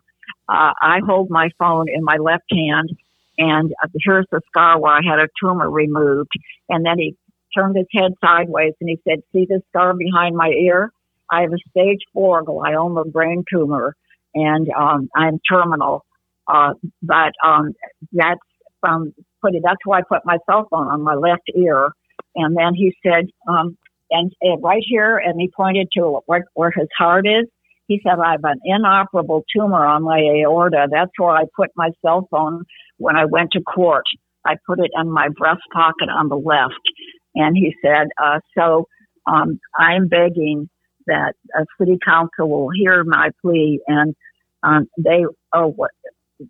Uh, 0.48 0.72
I 0.82 1.00
hold 1.06 1.30
my 1.30 1.50
phone 1.60 1.88
in 1.90 2.04
my 2.04 2.18
left 2.18 2.46
hand, 2.52 2.90
and 3.38 3.74
uh, 3.84 3.88
here's 4.04 4.28
the 4.32 4.42
scar 4.48 4.80
where 4.80 4.94
I 4.94 5.02
had 5.04 5.20
a 5.20 5.28
tumor 5.42 5.70
removed." 5.70 6.32
And 6.70 6.86
then 6.86 6.98
he 6.98 7.16
turned 7.56 7.76
his 7.76 7.88
head 7.92 8.14
sideways 8.24 8.74
and 8.80 8.90
he 8.90 9.00
said, 9.08 9.20
"See 9.34 9.46
this 9.50 9.62
scar 9.70 9.94
behind 9.94 10.36
my 10.36 10.50
ear? 10.50 10.92
I 11.30 11.42
have 11.42 11.52
a 11.52 11.70
stage 11.70 12.00
four 12.14 12.44
glioma 12.44 13.12
brain 13.12 13.44
tumor, 13.52 13.96
and 14.34 14.70
um, 14.70 15.10
I'm 15.16 15.40
terminal." 15.50 16.06
Uh, 16.48 16.74
but 17.04 17.34
um, 17.46 17.74
that's 18.14 18.40
from 18.88 19.14
putting. 19.42 19.62
That's 19.64 19.78
why 19.86 20.00
I 20.00 20.02
put 20.08 20.26
my 20.26 20.38
cell 20.50 20.68
phone 20.70 20.88
on 20.88 21.02
my 21.02 21.16
left 21.16 21.50
ear. 21.56 21.90
And 22.36 22.56
then 22.56 22.74
he 22.74 22.94
said, 23.06 23.26
um, 23.48 23.78
and, 24.10 24.32
and 24.42 24.64
right 24.64 24.84
here, 24.88 25.18
and 25.18 25.40
he 25.40 25.50
pointed 25.56 25.90
to 25.94 26.22
where, 26.26 26.46
where 26.54 26.72
his 26.72 26.88
heart 26.98 27.28
is. 27.28 27.48
He 27.88 28.02
said, 28.04 28.20
I 28.20 28.32
have 28.32 28.44
an 28.44 28.60
inoperable 28.66 29.44
tumor 29.56 29.86
on 29.86 30.04
my 30.04 30.20
aorta. 30.20 30.88
That's 30.92 31.12
where 31.18 31.32
I 31.32 31.44
put 31.56 31.70
my 31.76 31.90
cell 32.06 32.28
phone 32.30 32.64
when 32.98 33.16
I 33.16 33.26
went 33.26 33.52
to 33.54 33.62
court. 33.62 34.04
I 34.46 34.56
put 34.66 34.80
it 34.80 34.92
in 35.00 35.10
my 35.10 35.30
breast 35.30 35.62
pocket 35.74 36.10
on 36.10 36.28
the 36.30 36.36
left. 36.36 36.74
And 37.36 37.56
he 37.56 37.74
said, 37.84 38.08
uh, 38.22 38.40
so 38.58 38.88
um, 39.26 39.60
I'm 39.78 40.08
begging 40.08 40.70
that 41.06 41.34
a 41.56 41.66
city 41.80 41.98
council 42.06 42.50
will 42.50 42.70
hear 42.70 43.04
my 43.06 43.30
plea 43.42 43.80
and 43.88 44.16
um, 44.64 44.88
they, 44.98 45.24
oh, 45.54 45.68
what, 45.68 45.92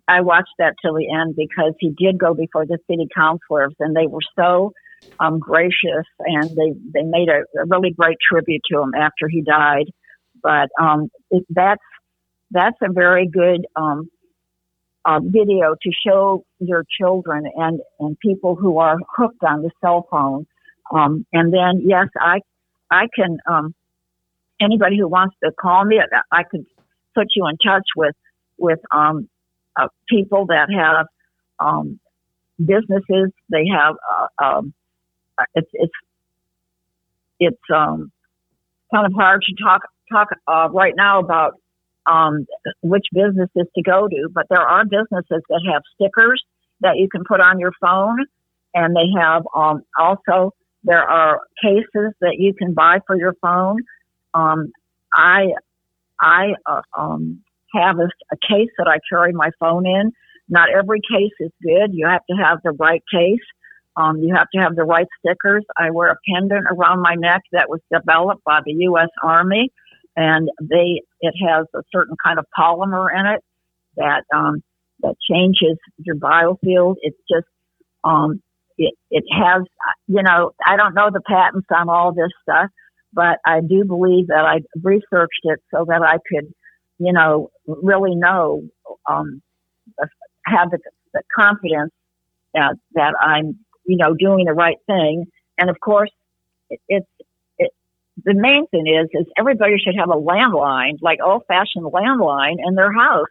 I 0.06 0.20
watched 0.20 0.54
that 0.58 0.74
till 0.82 0.94
the 0.94 1.10
end 1.10 1.36
because 1.36 1.74
he 1.78 1.90
did 1.90 2.18
go 2.18 2.34
before 2.34 2.66
the 2.66 2.78
city 2.88 3.08
councilors, 3.14 3.74
and 3.80 3.96
they 3.96 4.06
were 4.06 4.20
so 4.36 4.72
um, 5.20 5.38
gracious, 5.38 6.06
and 6.20 6.50
they 6.50 6.72
they 6.92 7.02
made 7.02 7.28
a, 7.28 7.40
a 7.60 7.66
really 7.66 7.90
great 7.90 8.18
tribute 8.20 8.62
to 8.70 8.80
him 8.80 8.94
after 8.94 9.28
he 9.28 9.42
died. 9.42 9.86
But 10.42 10.68
um, 10.80 11.10
it, 11.30 11.44
that's 11.50 11.82
that's 12.50 12.76
a 12.82 12.92
very 12.92 13.26
good 13.26 13.66
um, 13.76 14.10
uh, 15.04 15.20
video 15.22 15.74
to 15.82 15.90
show 16.06 16.44
your 16.58 16.84
children 17.00 17.44
and 17.56 17.80
and 17.98 18.18
people 18.20 18.56
who 18.56 18.78
are 18.78 18.98
hooked 19.16 19.42
on 19.42 19.62
the 19.62 19.70
cell 19.80 20.06
phone. 20.10 20.46
Um, 20.92 21.26
and 21.32 21.52
then 21.52 21.82
yes, 21.84 22.08
I 22.20 22.40
I 22.90 23.06
can 23.14 23.38
um, 23.46 23.74
anybody 24.60 24.98
who 24.98 25.08
wants 25.08 25.36
to 25.42 25.50
call 25.52 25.84
me, 25.84 26.00
I 26.30 26.42
could 26.42 26.66
put 27.14 27.28
you 27.34 27.46
in 27.46 27.56
touch 27.56 27.86
with 27.96 28.14
with 28.58 28.80
um, 28.92 29.28
uh, 29.78 29.88
people 30.08 30.46
that 30.46 30.68
have 30.70 31.06
um, 31.60 31.98
businesses. 32.58 33.32
They 33.50 33.66
have 33.72 33.96
uh, 34.10 34.44
um, 34.44 34.74
it's 35.54 35.70
it's 35.72 35.92
it's 37.40 37.62
um, 37.74 38.10
kind 38.92 39.06
of 39.06 39.12
hard 39.14 39.42
to 39.42 39.62
talk 39.62 39.82
talk 40.10 40.28
uh, 40.46 40.68
right 40.72 40.94
now 40.96 41.20
about 41.20 41.54
um, 42.06 42.46
which 42.82 43.06
businesses 43.12 43.66
to 43.74 43.82
go 43.82 44.08
to, 44.08 44.28
but 44.32 44.46
there 44.48 44.62
are 44.62 44.84
businesses 44.84 45.42
that 45.48 45.60
have 45.72 45.82
stickers 45.94 46.42
that 46.80 46.96
you 46.96 47.08
can 47.08 47.22
put 47.24 47.40
on 47.40 47.58
your 47.58 47.72
phone, 47.80 48.24
and 48.74 48.96
they 48.96 49.20
have 49.20 49.42
um, 49.54 49.82
also 49.98 50.52
there 50.84 51.02
are 51.02 51.40
cases 51.62 52.14
that 52.20 52.36
you 52.38 52.54
can 52.54 52.72
buy 52.72 52.98
for 53.06 53.16
your 53.16 53.34
phone. 53.42 53.78
Um, 54.34 54.72
I 55.12 55.48
I 56.20 56.54
uh, 56.66 56.82
um, 56.96 57.42
have 57.74 57.98
a, 57.98 58.08
a 58.32 58.36
case 58.48 58.70
that 58.78 58.88
I 58.88 58.98
carry 59.10 59.32
my 59.32 59.50
phone 59.60 59.86
in 59.86 60.12
not 60.48 60.70
every 60.70 61.00
case 61.00 61.32
is 61.40 61.50
good. 61.62 61.90
You 61.92 62.06
have 62.06 62.22
to 62.30 62.36
have 62.36 62.58
the 62.64 62.72
right 62.72 63.02
case. 63.12 63.44
Um, 63.96 64.18
you 64.18 64.34
have 64.34 64.46
to 64.54 64.60
have 64.60 64.76
the 64.76 64.84
right 64.84 65.06
stickers. 65.18 65.64
I 65.76 65.90
wear 65.90 66.10
a 66.10 66.16
pendant 66.32 66.66
around 66.70 67.02
my 67.02 67.14
neck 67.14 67.42
that 67.52 67.68
was 67.68 67.80
developed 67.92 68.44
by 68.44 68.60
the 68.64 68.72
U.S. 68.72 69.08
Army, 69.22 69.70
and 70.16 70.48
they 70.60 71.02
it 71.20 71.34
has 71.46 71.66
a 71.74 71.82
certain 71.92 72.16
kind 72.24 72.38
of 72.38 72.46
polymer 72.56 73.06
in 73.12 73.26
it 73.26 73.40
that 73.96 74.22
um, 74.34 74.62
that 75.00 75.14
changes 75.30 75.76
your 75.98 76.16
biofield. 76.16 76.94
It's 77.02 77.18
just 77.30 77.46
um, 78.04 78.40
it 78.78 78.94
it 79.10 79.24
has 79.32 79.64
you 80.06 80.22
know 80.22 80.52
I 80.64 80.76
don't 80.76 80.94
know 80.94 81.10
the 81.12 81.22
patents 81.26 81.66
on 81.74 81.88
all 81.88 82.14
this 82.14 82.30
stuff, 82.42 82.70
but 83.12 83.38
I 83.44 83.60
do 83.60 83.84
believe 83.84 84.28
that 84.28 84.44
I 84.44 84.60
researched 84.80 85.42
it 85.42 85.58
so 85.74 85.84
that 85.88 86.02
I 86.02 86.18
could 86.32 86.52
you 86.98 87.12
know 87.12 87.50
really 87.66 88.14
know 88.14 88.62
um, 89.08 89.42
have 90.44 90.70
the, 90.70 90.78
the 91.12 91.22
confidence 91.34 91.92
that 92.54 92.74
that 92.94 93.14
I'm 93.20 93.58
you 93.86 93.96
know 93.96 94.14
doing 94.14 94.44
the 94.46 94.52
right 94.52 94.78
thing. 94.86 95.26
And 95.58 95.70
of 95.70 95.80
course, 95.80 96.10
it, 96.70 96.80
it's 96.88 97.06
it, 97.58 97.72
the 98.24 98.34
main 98.34 98.66
thing 98.68 98.86
is 98.86 99.08
is 99.12 99.26
everybody 99.38 99.74
should 99.78 99.96
have 99.98 100.10
a 100.10 100.20
landline, 100.20 100.98
like 101.00 101.18
old 101.22 101.42
fashioned 101.48 101.84
landline 101.84 102.56
in 102.64 102.74
their 102.74 102.92
house. 102.92 103.26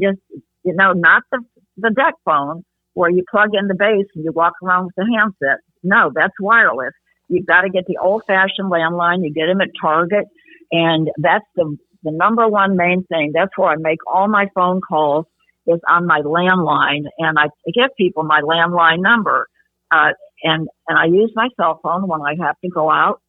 Just 0.00 0.18
you 0.64 0.74
know, 0.74 0.92
not 0.92 1.22
the 1.30 1.40
the 1.76 1.90
DECT 1.90 2.14
phone 2.24 2.64
where 2.94 3.10
you 3.10 3.24
plug 3.30 3.50
in 3.54 3.68
the 3.68 3.74
base 3.74 4.06
and 4.14 4.24
you 4.24 4.32
walk 4.32 4.52
around 4.62 4.86
with 4.86 4.94
the 4.96 5.06
handset. 5.16 5.60
No, 5.82 6.10
that's 6.14 6.34
wireless. 6.38 6.92
You've 7.28 7.46
got 7.46 7.62
to 7.62 7.70
get 7.70 7.86
the 7.86 7.96
old 7.96 8.24
fashioned 8.26 8.70
landline. 8.70 9.24
You 9.24 9.32
get 9.32 9.46
them 9.46 9.62
at 9.62 9.70
Target, 9.80 10.26
and 10.70 11.08
that's 11.16 11.46
the 11.56 11.76
the 12.02 12.10
number 12.12 12.48
one 12.48 12.76
main 12.76 13.04
thing. 13.04 13.32
That's 13.34 13.56
where 13.56 13.70
I 13.70 13.76
make 13.76 13.98
all 14.06 14.28
my 14.28 14.46
phone 14.54 14.80
calls 14.80 15.26
is 15.66 15.80
on 15.88 16.06
my 16.06 16.20
landline, 16.20 17.04
and 17.18 17.38
I 17.38 17.46
give 17.72 17.90
people 17.96 18.24
my 18.24 18.40
landline 18.40 19.00
number, 19.00 19.48
uh, 19.90 20.10
and 20.42 20.68
and 20.88 20.98
I 20.98 21.06
use 21.06 21.32
my 21.34 21.48
cell 21.56 21.78
phone 21.82 22.08
when 22.08 22.20
I 22.20 22.34
have 22.44 22.56
to 22.64 22.70
go 22.70 22.90
out, 22.90 23.20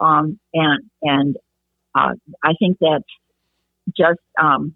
um, 0.00 0.38
and 0.54 0.90
and 1.02 1.36
uh, 1.94 2.14
I 2.42 2.52
think 2.58 2.78
that's 2.80 3.04
just 3.96 4.20
um, 4.40 4.74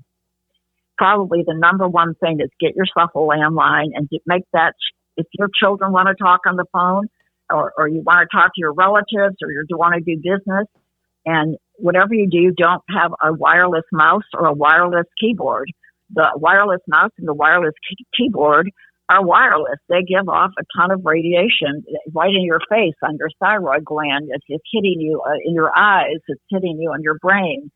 probably 0.99 1.43
the 1.47 1.55
number 1.55 1.89
one 1.89 2.15
thing 2.15 2.41
is 2.41 2.51
get 2.61 2.77
yourself 2.77 3.11
a 3.15 3.19
landline 3.19 3.91
and 3.95 4.09
make 4.27 4.45
that. 4.53 4.75
If 5.19 5.27
your 5.39 5.49
children 5.59 5.93
want 5.93 6.09
to 6.09 6.23
talk 6.23 6.41
on 6.47 6.57
the 6.57 6.67
phone, 6.71 7.09
or, 7.49 7.73
or 7.79 7.89
you 7.89 8.03
want 8.05 8.29
to 8.29 8.37
talk 8.37 8.49
to 8.49 8.59
your 8.61 8.75
relatives, 8.75 9.37
or 9.43 9.51
you 9.51 9.65
want 9.71 9.95
to 9.95 10.01
do 10.01 10.17
business, 10.17 10.67
and 11.25 11.57
whatever 11.79 12.15
you 12.15 12.29
do, 12.29 12.53
don't 12.57 12.83
have 12.91 13.13
a 13.23 13.33
wireless 13.33 13.85
mouse 13.93 14.25
or 14.35 14.47
a 14.47 14.53
wireless 14.53 15.07
keyboard 15.21 15.71
the 16.15 16.27
wireless 16.37 16.81
mouse 16.87 17.11
and 17.19 17.27
the 17.27 17.35
wireless 17.35 17.75
key- 17.89 18.07
keyboard 18.17 18.71
are 19.09 19.25
wireless. 19.25 19.79
They 19.89 20.03
give 20.03 20.29
off 20.29 20.51
a 20.59 20.65
ton 20.77 20.91
of 20.91 21.05
radiation 21.05 21.85
right 22.13 22.35
in 22.35 22.43
your 22.43 22.61
face 22.69 22.95
on 23.03 23.17
your 23.19 23.31
thyroid 23.41 23.85
gland. 23.85 24.29
It's, 24.31 24.45
it's 24.49 24.65
hitting 24.73 25.01
you 25.01 25.23
uh, 25.27 25.35
in 25.45 25.55
your 25.55 25.77
eyes. 25.77 26.19
It's 26.27 26.43
hitting 26.51 26.79
you 26.81 26.91
on 26.91 27.03
your 27.03 27.19
brain. 27.21 27.71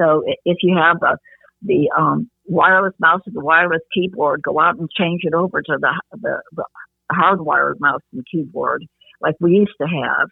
So 0.00 0.22
if 0.44 0.58
you 0.62 0.76
have 0.76 1.00
the 1.00 1.16
the 1.62 1.90
um, 1.96 2.30
wireless 2.44 2.92
mouse 3.00 3.22
or 3.26 3.32
the 3.32 3.40
wireless 3.40 3.80
keyboard, 3.94 4.42
go 4.42 4.60
out 4.60 4.78
and 4.78 4.88
change 4.96 5.22
it 5.24 5.32
over 5.32 5.62
to 5.62 5.78
the, 5.80 6.00
the, 6.12 6.42
the 6.52 6.64
hardwired 7.10 7.80
mouse 7.80 8.02
and 8.12 8.24
keyboard 8.30 8.84
like 9.22 9.34
we 9.40 9.52
used 9.52 9.72
to 9.80 9.86
have, 9.88 10.28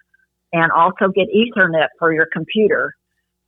and 0.52 0.70
also 0.70 1.08
get 1.12 1.26
Ethernet 1.34 1.88
for 1.98 2.12
your 2.12 2.26
computer. 2.30 2.92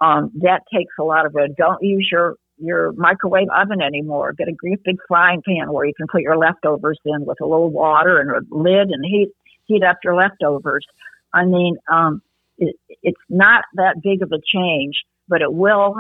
Um, 0.01 0.31
that 0.43 0.63
takes 0.73 0.93
a 1.01 1.05
lot 1.05 1.27
of 1.27 1.35
it. 1.37 1.57
Don't 1.57 1.83
use 1.83 2.09
your 2.11 2.37
your 2.59 2.93
microwave 2.93 3.49
oven 3.55 3.83
anymore. 3.83 4.33
Get 4.33 4.49
a 4.49 4.53
great 4.53 4.83
big 4.83 4.97
frying 5.07 5.43
pan 5.47 5.73
where 5.73 5.85
you 5.85 5.93
can 5.95 6.07
put 6.11 6.23
your 6.23 6.37
leftovers 6.37 6.99
in 7.05 7.25
with 7.25 7.41
a 7.41 7.45
little 7.45 7.71
water 7.71 8.19
and 8.19 8.31
a 8.31 8.41
lid 8.55 8.89
and 8.91 9.05
heat 9.05 9.29
heat 9.67 9.83
up 9.83 9.99
your 10.05 10.15
leftovers. 10.15 10.87
I 11.33 11.45
mean, 11.45 11.77
um, 11.91 12.23
it, 12.59 12.77
it's 13.03 13.21
not 13.29 13.65
that 13.75 13.97
big 14.03 14.23
of 14.23 14.33
a 14.33 14.41
change, 14.55 14.95
but 15.29 15.43
it 15.43 15.53
will 15.53 15.97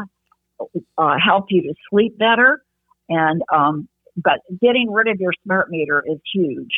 uh, 0.99 1.16
help 1.22 1.47
you 1.51 1.62
to 1.62 1.74
sleep 1.90 2.16
better. 2.18 2.62
And 3.09 3.42
um, 3.55 3.88
but 4.16 4.40
getting 4.62 4.90
rid 4.90 5.09
of 5.09 5.20
your 5.20 5.32
smart 5.44 5.70
meter 5.70 6.03
is 6.07 6.18
huge 6.34 6.70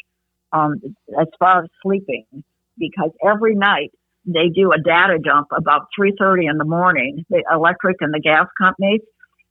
um, 0.52 0.80
as 1.20 1.28
far 1.38 1.64
as 1.64 1.70
sleeping 1.82 2.26
because 2.76 3.10
every 3.24 3.54
night 3.54 3.92
they 4.28 4.48
do 4.48 4.72
a 4.72 4.78
data 4.78 5.18
dump 5.18 5.48
about 5.56 5.88
3.30 5.98 6.50
in 6.50 6.58
the 6.58 6.64
morning 6.64 7.24
the 7.30 7.42
electric 7.52 7.96
and 8.00 8.12
the 8.12 8.20
gas 8.20 8.46
companies 8.56 9.00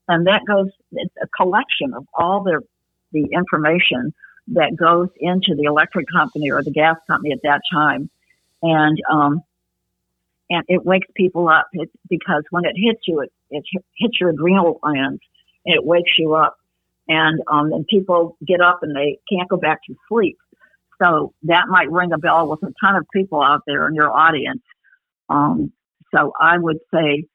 and 0.07 0.27
that 0.27 0.41
goes 0.47 0.67
it's 0.91 1.13
a 1.21 1.27
collection 1.35 1.93
of 1.93 2.05
all 2.13 2.43
the 2.43 2.61
the 3.11 3.27
information 3.33 4.13
that 4.49 4.75
goes 4.77 5.09
into 5.19 5.55
the 5.55 5.63
electric 5.63 6.07
company 6.11 6.51
or 6.51 6.63
the 6.63 6.71
gas 6.71 6.95
company 7.07 7.33
at 7.33 7.41
that 7.43 7.61
time, 7.71 8.09
and 8.61 8.97
um, 9.11 9.41
and 10.49 10.63
it 10.67 10.85
wakes 10.85 11.07
people 11.15 11.49
up. 11.49 11.67
It, 11.73 11.89
because 12.09 12.43
when 12.49 12.65
it 12.65 12.75
hits 12.75 13.01
you, 13.07 13.21
it, 13.21 13.31
it 13.49 13.63
hits 13.97 14.19
your 14.19 14.29
adrenal 14.29 14.79
glands 14.81 15.21
and 15.65 15.75
it 15.75 15.85
wakes 15.85 16.11
you 16.17 16.35
up, 16.35 16.57
and 17.07 17.41
um, 17.51 17.73
and 17.73 17.85
people 17.87 18.37
get 18.45 18.61
up 18.61 18.79
and 18.83 18.95
they 18.95 19.19
can't 19.31 19.49
go 19.49 19.57
back 19.57 19.79
to 19.87 19.95
sleep. 20.07 20.37
So 21.01 21.33
that 21.43 21.67
might 21.67 21.91
ring 21.91 22.11
a 22.11 22.17
bell 22.17 22.49
with 22.49 22.63
a 22.63 22.73
ton 22.83 22.95
of 22.95 23.05
people 23.13 23.41
out 23.41 23.61
there 23.67 23.87
in 23.87 23.95
your 23.95 24.11
audience. 24.11 24.63
Um, 25.29 25.71
so 26.13 26.31
I 26.39 26.57
would 26.57 26.79
say 26.93 27.25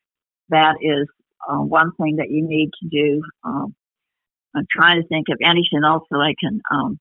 that 0.49 0.77
is 0.81 1.09
uh, 1.49 1.59
one 1.59 1.93
thing 2.01 2.17
that 2.17 2.31
you 2.31 2.47
need 2.47 2.71
to 2.83 2.89
do. 2.89 3.23
Um, 3.45 3.75
I'm 4.55 4.67
trying 4.71 5.01
to 5.01 5.09
think 5.09 5.27
of 5.31 5.39
anything 5.43 5.83
else 5.85 6.05
that 6.11 6.19
I 6.19 6.35
can. 6.39 6.61
Um, 6.71 6.99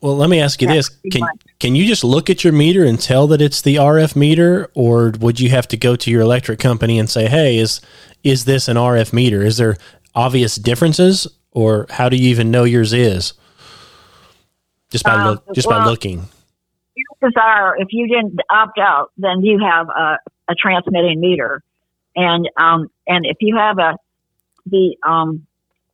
well, 0.00 0.16
let 0.16 0.30
me 0.30 0.40
ask 0.40 0.62
you 0.62 0.68
this: 0.68 0.88
can 0.88 1.22
can 1.58 1.74
you 1.74 1.84
just 1.84 2.04
look 2.04 2.30
at 2.30 2.44
your 2.44 2.52
meter 2.52 2.84
and 2.84 3.00
tell 3.00 3.26
that 3.28 3.42
it's 3.42 3.62
the 3.62 3.76
RF 3.76 4.14
meter, 4.14 4.70
or 4.74 5.12
would 5.18 5.40
you 5.40 5.50
have 5.50 5.66
to 5.68 5.76
go 5.76 5.96
to 5.96 6.10
your 6.10 6.20
electric 6.20 6.60
company 6.60 6.98
and 6.98 7.10
say, 7.10 7.26
"Hey, 7.26 7.58
is 7.58 7.80
is 8.22 8.44
this 8.44 8.68
an 8.68 8.76
RF 8.76 9.12
meter? 9.12 9.42
Is 9.44 9.56
there 9.56 9.76
obvious 10.14 10.54
differences, 10.54 11.26
or 11.50 11.86
how 11.90 12.08
do 12.08 12.16
you 12.16 12.28
even 12.28 12.50
know 12.50 12.62
yours 12.62 12.92
is?" 12.92 13.32
Just 14.90 15.04
by 15.04 15.14
um, 15.14 15.28
look, 15.28 15.54
just 15.54 15.68
well, 15.68 15.80
by 15.80 15.86
looking. 15.86 16.20
Chances 17.20 17.36
are, 17.40 17.76
if 17.78 17.88
you 17.90 18.08
didn't 18.08 18.38
opt 18.50 18.78
out, 18.78 19.12
then 19.18 19.42
you 19.42 19.58
have 19.58 19.88
a, 19.88 20.18
a 20.48 20.54
transmitting 20.54 21.20
meter. 21.20 21.62
And 22.16 22.48
um, 22.56 22.90
and 23.06 23.24
if 23.26 23.36
you 23.40 23.56
have 23.56 23.78
a 23.78 23.96
the 24.66 24.96
um, 25.06 25.46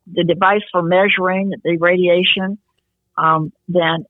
the 0.07 0.25
device 0.25 0.63
for 0.73 0.83
measuring 0.83 1.53
the 1.63 1.77
radiation, 1.77 2.59
um, 3.17 3.53
then 3.69 4.07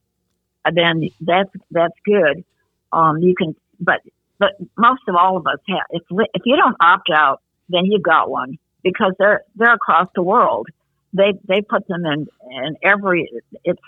then 0.72 1.08
that's 1.20 1.50
that's 1.70 1.94
good. 2.04 2.44
Um, 2.92 3.18
you 3.18 3.34
can, 3.34 3.56
but 3.80 4.00
but 4.38 4.52
most 4.76 5.02
of 5.08 5.16
all 5.16 5.36
of 5.36 5.46
us 5.46 5.58
have. 5.68 5.86
If 5.90 6.02
if 6.34 6.42
you 6.44 6.56
don't 6.56 6.76
opt 6.80 7.10
out, 7.12 7.40
then 7.68 7.86
you've 7.86 8.02
got 8.02 8.30
one 8.30 8.58
because 8.82 9.14
they're 9.18 9.42
they're 9.56 9.74
across 9.74 10.08
the 10.14 10.22
world. 10.22 10.68
They 11.12 11.32
they 11.48 11.62
put 11.62 11.86
them 11.88 12.04
in 12.04 12.28
in 12.50 12.76
every 12.82 13.30
it's 13.64 13.80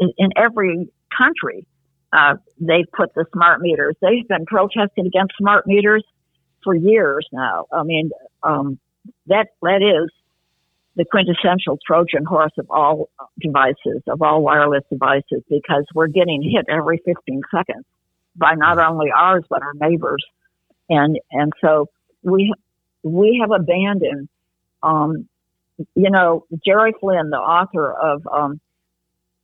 in 0.00 0.30
every 0.36 0.88
country. 1.16 1.66
Uh, 2.12 2.34
they 2.58 2.84
put 2.96 3.14
the 3.14 3.24
smart 3.32 3.60
meters. 3.60 3.94
They've 4.02 4.26
been 4.26 4.44
protesting 4.44 5.06
against 5.06 5.34
smart 5.38 5.66
meters 5.66 6.04
for 6.64 6.74
years 6.74 7.26
now. 7.32 7.66
I 7.72 7.84
mean, 7.84 8.10
um, 8.42 8.78
that 9.26 9.48
that 9.62 9.82
is 9.82 10.10
the 10.96 11.04
quintessential 11.04 11.78
Trojan 11.86 12.24
horse 12.24 12.52
of 12.58 12.66
all 12.70 13.08
devices, 13.40 14.02
of 14.08 14.22
all 14.22 14.42
wireless 14.42 14.82
devices, 14.90 15.42
because 15.48 15.84
we're 15.94 16.08
getting 16.08 16.42
hit 16.42 16.66
every 16.68 17.00
15 17.04 17.42
seconds 17.54 17.84
by 18.36 18.54
not 18.54 18.78
only 18.78 19.10
ours 19.14 19.44
but 19.48 19.62
our 19.62 19.74
neighbors, 19.74 20.24
and 20.88 21.18
and 21.30 21.52
so 21.60 21.86
we 22.22 22.52
we 23.02 23.38
have 23.40 23.50
abandoned. 23.52 24.28
Um, 24.82 25.28
you 25.94 26.10
know, 26.10 26.44
Jerry 26.64 26.92
Flynn, 27.00 27.30
the 27.30 27.38
author 27.38 27.92
of 27.92 28.26
um, 28.26 28.60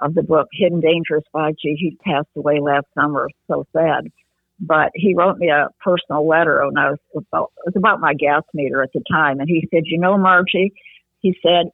of 0.01 0.15
the 0.15 0.23
book 0.23 0.49
Hidden 0.53 0.81
Dangers 0.81 1.25
by 1.33 1.53
G. 1.53 1.77
he 1.79 1.99
passed 2.05 2.29
away 2.37 2.61
last 2.61 2.87
summer. 2.95 3.29
So 3.49 3.67
sad 3.73 4.11
but 4.61 4.91
he 4.95 5.15
wrote 5.15 5.39
me 5.39 5.49
a 5.49 5.69
personal 5.81 6.27
letter 6.27 6.65
when 6.65 6.79
I 6.79 6.91
was 6.91 6.99
about, 7.15 7.53
it 7.59 7.75
was 7.75 7.77
about 7.77 8.01
my 8.01 8.15
gas 8.15 8.43
meter 8.55 8.83
at 8.83 8.93
the 8.95 9.03
time. 9.11 9.41
And 9.41 9.49
he 9.49 9.69
said, 9.73 9.83
you 9.85 9.99
know, 9.99 10.17
Margie, 10.17 10.73
he 11.21 11.37
said, 11.43 11.67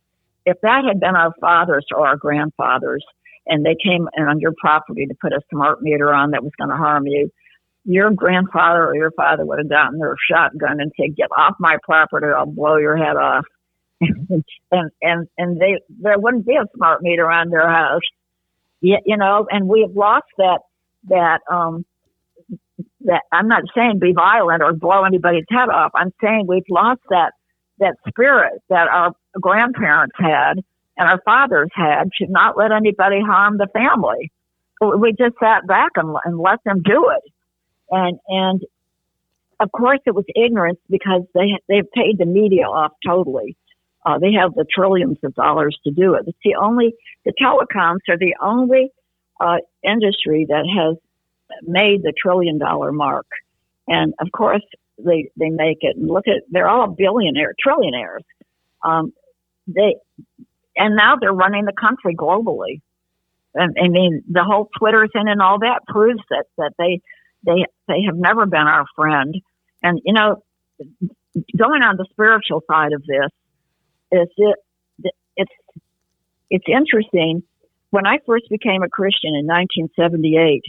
if 0.45 0.57
that 0.63 0.85
had 0.87 0.99
been 0.99 1.15
our 1.15 1.33
fathers 1.41 1.87
or 1.93 2.07
our 2.07 2.17
grandfathers 2.17 3.05
and 3.47 3.65
they 3.65 3.77
came 3.83 4.09
and 4.15 4.29
on 4.29 4.41
your 4.41 4.55
property 4.61 5.07
to 5.07 5.15
put 5.21 5.33
a 5.33 5.41
smart 5.51 5.83
meter 5.83 6.13
on 6.13 6.33
that 6.33 6.43
was 6.43 6.53
going 6.59 6.71
to 6.71 6.77
harm 6.77 7.07
you, 7.07 7.31
your 7.85 8.11
grandfather 8.11 8.87
or 8.87 8.95
your 8.95 9.13
father 9.13 9.45
would 9.45 9.59
have 9.59 9.69
gotten 9.69 9.99
their 9.99 10.17
shotgun 10.31 10.81
and 10.81 10.93
said, 10.97 11.17
get 11.17 11.29
off 11.37 11.55
my 11.61 11.77
property, 11.85 12.27
I'll 12.27 12.47
blow 12.47 12.77
your 12.77 12.97
head 12.97 13.17
off. 13.17 13.45
and, 14.71 14.91
and, 15.01 15.29
and 15.39 15.61
they, 15.61 15.79
there 16.01 16.19
wouldn't 16.19 16.47
be 16.47 16.57
a 16.57 16.67
smart 16.77 17.03
meter 17.03 17.31
on 17.31 17.51
their 17.51 17.69
house. 17.69 18.03
You, 18.81 18.99
you 19.05 19.17
know, 19.17 19.47
and 19.51 19.69
we 19.69 19.83
have 19.83 19.97
lost 19.97 20.27
that, 20.39 20.61
that, 21.09 21.41
um, 21.51 21.85
that 23.05 23.23
I'm 23.33 23.49
not 23.49 23.63
saying 23.75 23.99
be 23.99 24.13
violent 24.13 24.63
or 24.63 24.73
blow 24.73 25.05
anybody's 25.05 25.45
head 25.49 25.69
off. 25.69 25.93
I'm 25.95 26.13
saying 26.23 26.47
we've 26.49 26.63
lost 26.69 27.01
that 27.11 27.33
that 27.79 27.97
spirit 28.09 28.63
that 28.69 28.89
our 28.89 29.13
grandparents 29.41 30.15
had 30.17 30.55
and 30.97 31.09
our 31.09 31.21
fathers 31.25 31.69
had 31.75 32.05
to 32.19 32.27
not 32.29 32.57
let 32.57 32.71
anybody 32.71 33.21
harm 33.21 33.59
the 33.59 33.67
family. 33.73 34.31
We 34.81 35.13
just 35.13 35.37
sat 35.41 35.67
back 35.67 35.93
and, 35.97 36.15
and 36.25 36.39
let 36.39 36.63
them 36.65 36.83
do 36.83 37.11
it. 37.11 37.33
And, 37.91 38.19
and 38.29 38.63
of 39.61 39.71
course 39.73 40.01
it 40.07 40.15
was 40.15 40.25
ignorance 40.35 40.79
because 40.91 41.23
they, 41.35 41.59
they've 41.69 41.91
paid 41.93 42.19
the 42.19 42.27
media 42.27 42.65
off 42.65 42.93
totally. 43.05 43.57
Uh, 44.05 44.19
they 44.19 44.33
have 44.33 44.55
the 44.55 44.65
trillions 44.73 45.19
of 45.23 45.35
dollars 45.35 45.79
to 45.85 45.91
do 45.93 46.15
it. 46.15 46.25
It's 46.27 46.39
the 46.45 46.57
only, 46.57 46.95
the 47.25 47.33
telecoms 47.41 48.01
are 48.09 48.19
the 48.19 48.35
only 48.41 48.91
uh, 49.41 49.59
industry 49.85 50.47
that 50.49 50.67
has 50.67 50.97
made 51.63 52.03
the 52.03 52.13
trillion 52.21 52.59
dollar 52.59 52.93
mark. 52.93 53.27
And 53.87 54.15
of 54.21 54.29
course, 54.33 54.63
they, 54.99 55.31
they 55.37 55.51
make 55.51 55.79
it. 55.83 55.97
And 55.97 56.09
look 56.09 56.27
at, 56.27 56.43
they're 56.51 56.69
all 56.69 56.89
billionaire, 56.89 57.55
trillionaires. 57.65 58.25
Um, 58.83 59.13
they, 59.67 59.97
and 60.77 60.97
now 60.97 61.17
they're 61.21 61.33
running 61.33 61.65
the 61.65 61.73
country 61.73 62.15
globally. 62.15 62.81
And, 63.55 63.77
I 63.81 63.89
mean, 63.89 64.23
the 64.29 64.45
whole 64.45 64.69
Twitter 64.79 65.07
thing 65.13 65.29
and 65.29 65.43
all 65.43 65.59
that 65.61 65.81
proves 65.87 66.23
that, 66.31 66.47
that 66.57 66.73
they, 66.79 67.01
they, 67.45 67.67
they 67.87 68.03
have 68.07 68.17
never 68.17 68.47
been 68.47 68.67
our 68.67 68.87
friend. 68.97 69.35
And, 69.83 70.01
you 70.05 70.15
know, 70.15 70.43
going 71.57 71.83
on 71.83 71.97
the 71.97 72.07
spiritual 72.11 72.63
side 72.71 72.93
of 72.93 73.03
this, 73.03 73.31
is 74.13 74.29
it, 74.37 74.57
it's, 75.37 75.53
it's 76.51 76.65
interesting. 76.69 77.43
When 77.91 78.07
I 78.07 78.19
first 78.27 78.45
became 78.51 78.83
a 78.83 78.89
Christian 78.89 79.35
in 79.35 79.47
1978, 79.47 80.63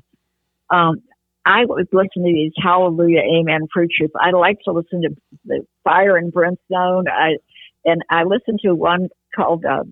um, 0.70 1.02
I 1.46 1.66
would 1.66 1.88
listen 1.92 2.24
to 2.24 2.34
these 2.34 2.54
hallelujah, 2.58 3.20
amen 3.20 3.68
preachers. 3.70 4.10
I 4.20 4.32
like 4.32 4.60
to 4.66 4.72
listen 4.72 5.02
to 5.02 5.10
the 5.46 5.66
fire 5.84 6.16
and 6.16 6.32
brimstone. 6.32 7.06
I, 7.10 7.38
and 7.86 8.02
I 8.10 8.24
listened 8.24 8.60
to 8.64 8.74
one 8.74 9.10
called 9.36 9.66
uh, 9.66 9.84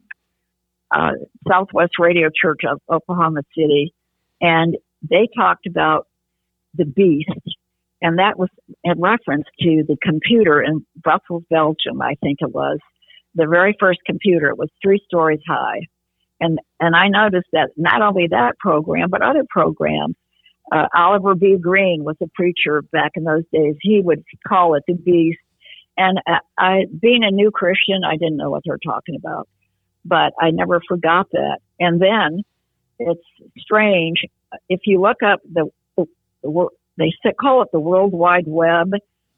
uh, 0.91 1.11
Southwest 1.47 1.93
Radio 1.99 2.29
Church 2.29 2.61
of 2.69 2.79
Oklahoma 2.89 3.41
City, 3.55 3.93
and 4.39 4.77
they 5.07 5.27
talked 5.35 5.67
about 5.67 6.07
the 6.75 6.85
beast, 6.85 7.29
and 8.01 8.19
that 8.19 8.39
was 8.39 8.49
in 8.83 8.99
reference 8.99 9.45
to 9.59 9.83
the 9.87 9.97
computer 10.01 10.61
in 10.61 10.85
Brussels, 10.95 11.43
Belgium, 11.49 12.01
I 12.01 12.15
think 12.21 12.37
it 12.41 12.53
was. 12.53 12.79
The 13.35 13.47
very 13.47 13.75
first 13.79 13.99
computer 14.05 14.53
was 14.55 14.69
three 14.81 15.01
stories 15.05 15.41
high, 15.47 15.81
and 16.39 16.59
and 16.79 16.95
I 16.95 17.07
noticed 17.07 17.49
that 17.53 17.69
not 17.77 18.01
only 18.01 18.27
that 18.27 18.57
program 18.59 19.09
but 19.09 19.21
other 19.21 19.43
programs. 19.49 20.15
Uh, 20.71 20.87
Oliver 20.95 21.35
B. 21.35 21.57
Greene 21.59 22.05
was 22.05 22.15
a 22.21 22.27
preacher 22.33 22.81
back 22.93 23.11
in 23.15 23.25
those 23.25 23.43
days. 23.51 23.75
He 23.81 23.99
would 23.99 24.23
call 24.47 24.75
it 24.75 24.83
the 24.87 24.93
beast, 24.93 25.39
and 25.97 26.19
uh, 26.27 26.37
I, 26.57 26.85
being 27.01 27.23
a 27.23 27.31
new 27.31 27.51
Christian, 27.51 28.03
I 28.05 28.15
didn't 28.15 28.37
know 28.37 28.49
what 28.49 28.61
they 28.63 28.71
were 28.71 28.79
talking 28.83 29.15
about 29.15 29.49
but 30.05 30.33
I 30.39 30.51
never 30.51 30.81
forgot 30.87 31.27
that. 31.31 31.59
And 31.79 32.01
then 32.01 32.43
it's 32.99 33.21
strange 33.57 34.21
if 34.69 34.81
you 34.85 35.01
look 35.01 35.23
up 35.23 35.41
the, 35.51 35.69
the, 35.97 36.05
the 36.43 36.69
they 36.97 37.13
say 37.23 37.33
call 37.39 37.61
it 37.61 37.69
the 37.71 37.79
World 37.79 38.11
Wide 38.11 38.45
Web 38.47 38.91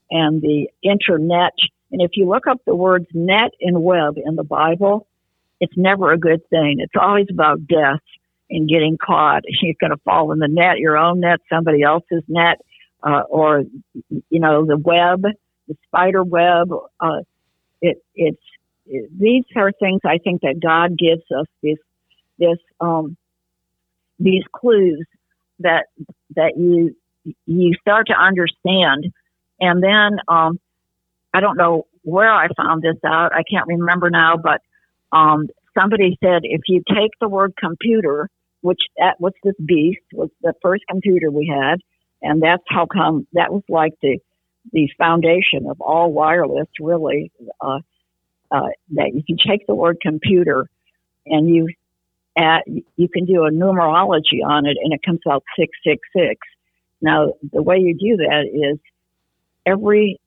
and 0.09 0.41
the 0.41 0.67
Internet. 0.81 1.53
And 1.93 2.01
if 2.01 2.11
you 2.15 2.27
look 2.27 2.47
up 2.47 2.57
the 2.65 2.75
words 2.75 3.05
net 3.13 3.51
and 3.61 3.83
web 3.83 4.15
in 4.17 4.35
the 4.35 4.43
Bible, 4.43 5.07
it's 5.61 5.77
never 5.77 6.11
a 6.11 6.17
good 6.17 6.41
thing. 6.49 6.77
It's 6.79 6.95
always 6.99 7.27
about 7.29 7.67
death 7.67 8.01
and 8.49 8.67
getting 8.67 8.97
caught. 8.97 9.43
You're 9.61 9.75
going 9.79 9.91
to 9.91 10.03
fall 10.03 10.31
in 10.31 10.39
the 10.39 10.47
net, 10.47 10.79
your 10.79 10.97
own 10.97 11.19
net, 11.19 11.39
somebody 11.51 11.83
else's 11.83 12.23
net, 12.27 12.59
uh, 13.03 13.21
or 13.29 13.63
you 14.09 14.39
know 14.39 14.65
the 14.65 14.77
web, 14.77 15.21
the 15.67 15.77
spider 15.85 16.23
web. 16.23 16.71
Uh, 16.99 17.21
it, 17.79 18.03
it's 18.15 18.41
these 18.85 19.43
are 19.55 19.71
things 19.71 20.01
I 20.03 20.17
think 20.17 20.41
that 20.41 20.59
God 20.59 20.97
gives 20.97 21.23
us 21.31 21.45
this 21.61 21.77
this 22.39 22.57
um, 22.81 23.17
these 24.19 24.43
clues 24.51 25.05
that 25.59 25.85
that 26.35 26.57
you 26.57 26.95
you 27.45 27.73
start 27.79 28.07
to 28.07 28.13
understand, 28.13 29.13
and 29.59 29.83
then 29.83 30.17
um, 30.27 30.59
I 31.33 31.39
don't 31.39 31.57
know 31.57 31.87
where 32.03 32.31
I 32.31 32.47
found 32.55 32.81
this 32.83 32.97
out. 33.05 33.33
I 33.33 33.43
can't 33.49 33.67
remember 33.67 34.09
now, 34.09 34.35
but 34.37 34.61
um, 35.15 35.47
somebody 35.77 36.17
said 36.23 36.41
if 36.43 36.61
you 36.67 36.83
take 36.87 37.11
the 37.19 37.29
word 37.29 37.53
computer, 37.59 38.29
which 38.61 38.81
that 38.97 39.19
was 39.19 39.33
this 39.43 39.55
beast 39.65 40.01
was 40.13 40.29
the 40.41 40.53
first 40.61 40.83
computer 40.89 41.31
we 41.31 41.51
had, 41.53 41.79
and 42.21 42.41
that's 42.41 42.63
how 42.69 42.85
come 42.85 43.27
that 43.33 43.51
was 43.51 43.63
like 43.69 43.93
the 44.01 44.19
the 44.71 44.89
foundation 44.97 45.67
of 45.69 45.81
all 45.81 46.11
wireless, 46.11 46.67
really. 46.79 47.31
Uh, 47.59 47.79
uh, 48.51 48.67
that 48.91 49.09
if 49.13 49.25
you 49.27 49.35
take 49.47 49.65
the 49.67 49.75
word 49.75 49.97
computer 50.01 50.69
and 51.25 51.49
you 51.53 51.67
add, 52.37 52.61
you 52.67 53.09
can 53.09 53.25
do 53.25 53.45
a 53.45 53.51
numerology 53.51 54.45
on 54.45 54.65
it 54.65 54.77
and 54.81 54.93
it 54.93 55.01
comes 55.03 55.19
out 55.29 55.43
666. 55.57 56.39
Now, 57.01 57.33
the 57.51 57.63
way 57.63 57.77
you 57.79 57.95
do 57.95 58.17
that 58.17 58.45
is 58.53 58.79
every 59.65 60.19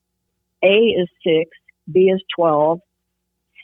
A 0.62 0.66
is 0.68 1.08
6, 1.24 1.50
B 1.92 2.10
is 2.14 2.22
12, 2.36 2.80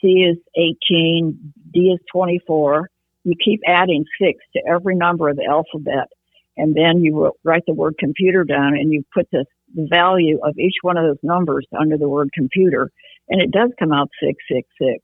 C 0.01 0.07
is 0.07 0.37
18, 0.55 1.53
D 1.71 1.79
is 1.79 1.99
24. 2.11 2.89
You 3.23 3.35
keep 3.43 3.61
adding 3.65 4.05
6 4.21 4.39
to 4.55 4.61
every 4.67 4.95
number 4.95 5.29
of 5.29 5.37
the 5.37 5.45
alphabet. 5.45 6.09
And 6.55 6.75
then 6.75 7.01
you 7.01 7.31
write 7.43 7.63
the 7.65 7.73
word 7.73 7.95
computer 7.97 8.43
down 8.43 8.75
and 8.75 8.91
you 8.91 9.03
put 9.13 9.29
the 9.31 9.45
value 9.75 10.39
of 10.43 10.57
each 10.59 10.75
one 10.81 10.97
of 10.97 11.05
those 11.05 11.23
numbers 11.23 11.65
under 11.77 11.97
the 11.97 12.07
word 12.07 12.29
computer 12.33 12.91
and 13.29 13.41
it 13.41 13.51
does 13.51 13.71
come 13.79 13.91
out 13.91 14.09
666. 14.21 15.01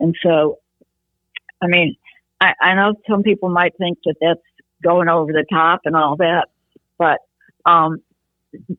And 0.00 0.14
so, 0.22 0.58
I 1.62 1.66
mean, 1.66 1.96
I, 2.40 2.52
I 2.60 2.74
know 2.74 2.94
some 3.08 3.22
people 3.22 3.48
might 3.48 3.76
think 3.78 3.98
that 4.04 4.16
that's 4.20 4.40
going 4.82 5.08
over 5.08 5.32
the 5.32 5.44
top 5.50 5.82
and 5.84 5.96
all 5.96 6.16
that, 6.16 6.48
but 6.98 7.18
um, 7.64 8.02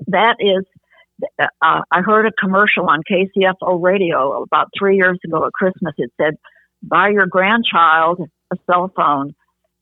that 0.08 0.36
is, 0.40 0.66
uh, 1.40 1.82
I 1.92 2.02
heard 2.02 2.26
a 2.26 2.32
commercial 2.32 2.90
on 2.90 3.02
KCFO 3.10 3.82
radio 3.82 4.44
about 4.44 4.70
three 4.78 4.98
years 4.98 5.18
ago 5.26 5.46
at 5.46 5.54
Christmas. 5.54 5.94
It 5.98 6.12
said, 6.20 6.36
buy 6.82 7.10
your 7.10 7.26
grandchild 7.26 8.20
a 8.52 8.58
cell 8.66 8.92
phone 8.96 9.34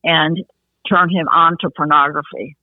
and 0.03 0.38
turn 0.89 1.10
him 1.10 1.27
on 1.27 1.57
to 1.61 1.69
pornography. 1.76 2.55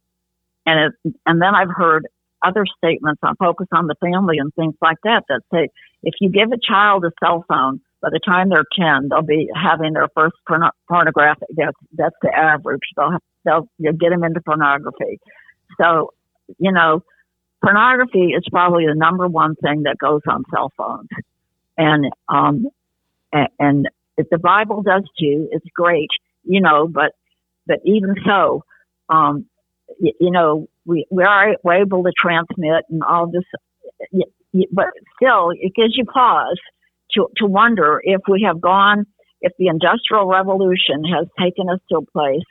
And 0.67 0.93
it, 1.05 1.15
and 1.27 1.41
then 1.41 1.55
I've 1.55 1.71
heard 1.75 2.07
other 2.45 2.65
statements 2.79 3.21
on 3.23 3.37
focus 3.37 3.67
on 3.73 3.87
the 3.87 3.95
family 4.01 4.39
and 4.39 4.53
things 4.55 4.75
like 4.81 4.97
that 5.05 5.25
that 5.29 5.43
say 5.53 5.69
if 6.03 6.15
you 6.21 6.31
give 6.31 6.53
a 6.53 6.59
child 6.63 7.05
a 7.05 7.11
cell 7.23 7.45
phone, 7.49 7.81
by 8.01 8.09
the 8.11 8.21
time 8.25 8.49
they're 8.49 8.65
10, 8.79 9.09
they'll 9.11 9.23
be 9.23 9.49
having 9.55 9.93
their 9.93 10.09
first 10.15 10.35
porno- 10.49 10.71
pornographic. 10.89 11.49
That's, 11.55 11.77
that's 11.93 12.17
the 12.23 12.35
average. 12.35 12.81
They'll, 12.97 13.19
they'll 13.45 13.69
you'll 13.79 13.93
get 13.93 14.11
them 14.11 14.25
into 14.25 14.41
pornography. 14.41 15.21
So, 15.79 16.15
you 16.59 16.73
know, 16.73 17.03
pornography 17.63 18.33
is 18.37 18.45
probably 18.51 18.87
the 18.87 18.95
number 18.95 19.29
one 19.29 19.55
thing 19.57 19.83
that 19.85 19.99
goes 19.99 20.23
on 20.29 20.45
cell 20.55 20.73
phones. 20.77 21.09
And, 21.77 22.11
um, 22.29 22.67
and, 23.33 23.49
and 23.59 23.89
if 24.17 24.29
the 24.31 24.39
Bible 24.39 24.83
does 24.83 25.05
too, 25.19 25.49
it's 25.51 25.67
great, 25.75 26.11
you 26.45 26.61
know, 26.61 26.89
but, 26.89 27.13
but 27.67 27.81
even 27.85 28.15
so, 28.27 28.65
um, 29.09 29.47
you, 29.99 30.13
you 30.21 30.31
know, 30.31 30.69
we, 30.85 31.07
we 31.11 31.25
are 31.25 31.57
we're 31.63 31.83
able 31.83 32.03
to 32.05 32.13
transmit 32.19 32.85
and 32.89 33.03
all 33.03 33.31
this, 33.31 33.45
but 34.73 34.87
still, 35.17 35.51
it 35.51 35.75
gives 35.75 35.97
you 35.97 36.05
pause 36.05 36.59
to, 37.13 37.29
to 37.37 37.47
wonder 37.47 38.01
if 38.03 38.21
we 38.29 38.43
have 38.47 38.61
gone, 38.61 39.07
if 39.41 39.53
the 39.59 39.69
Industrial 39.69 40.27
Revolution 40.27 41.05
has 41.05 41.27
taken 41.39 41.69
us 41.69 41.81
to 41.91 41.99
a 41.99 42.07
place 42.07 42.45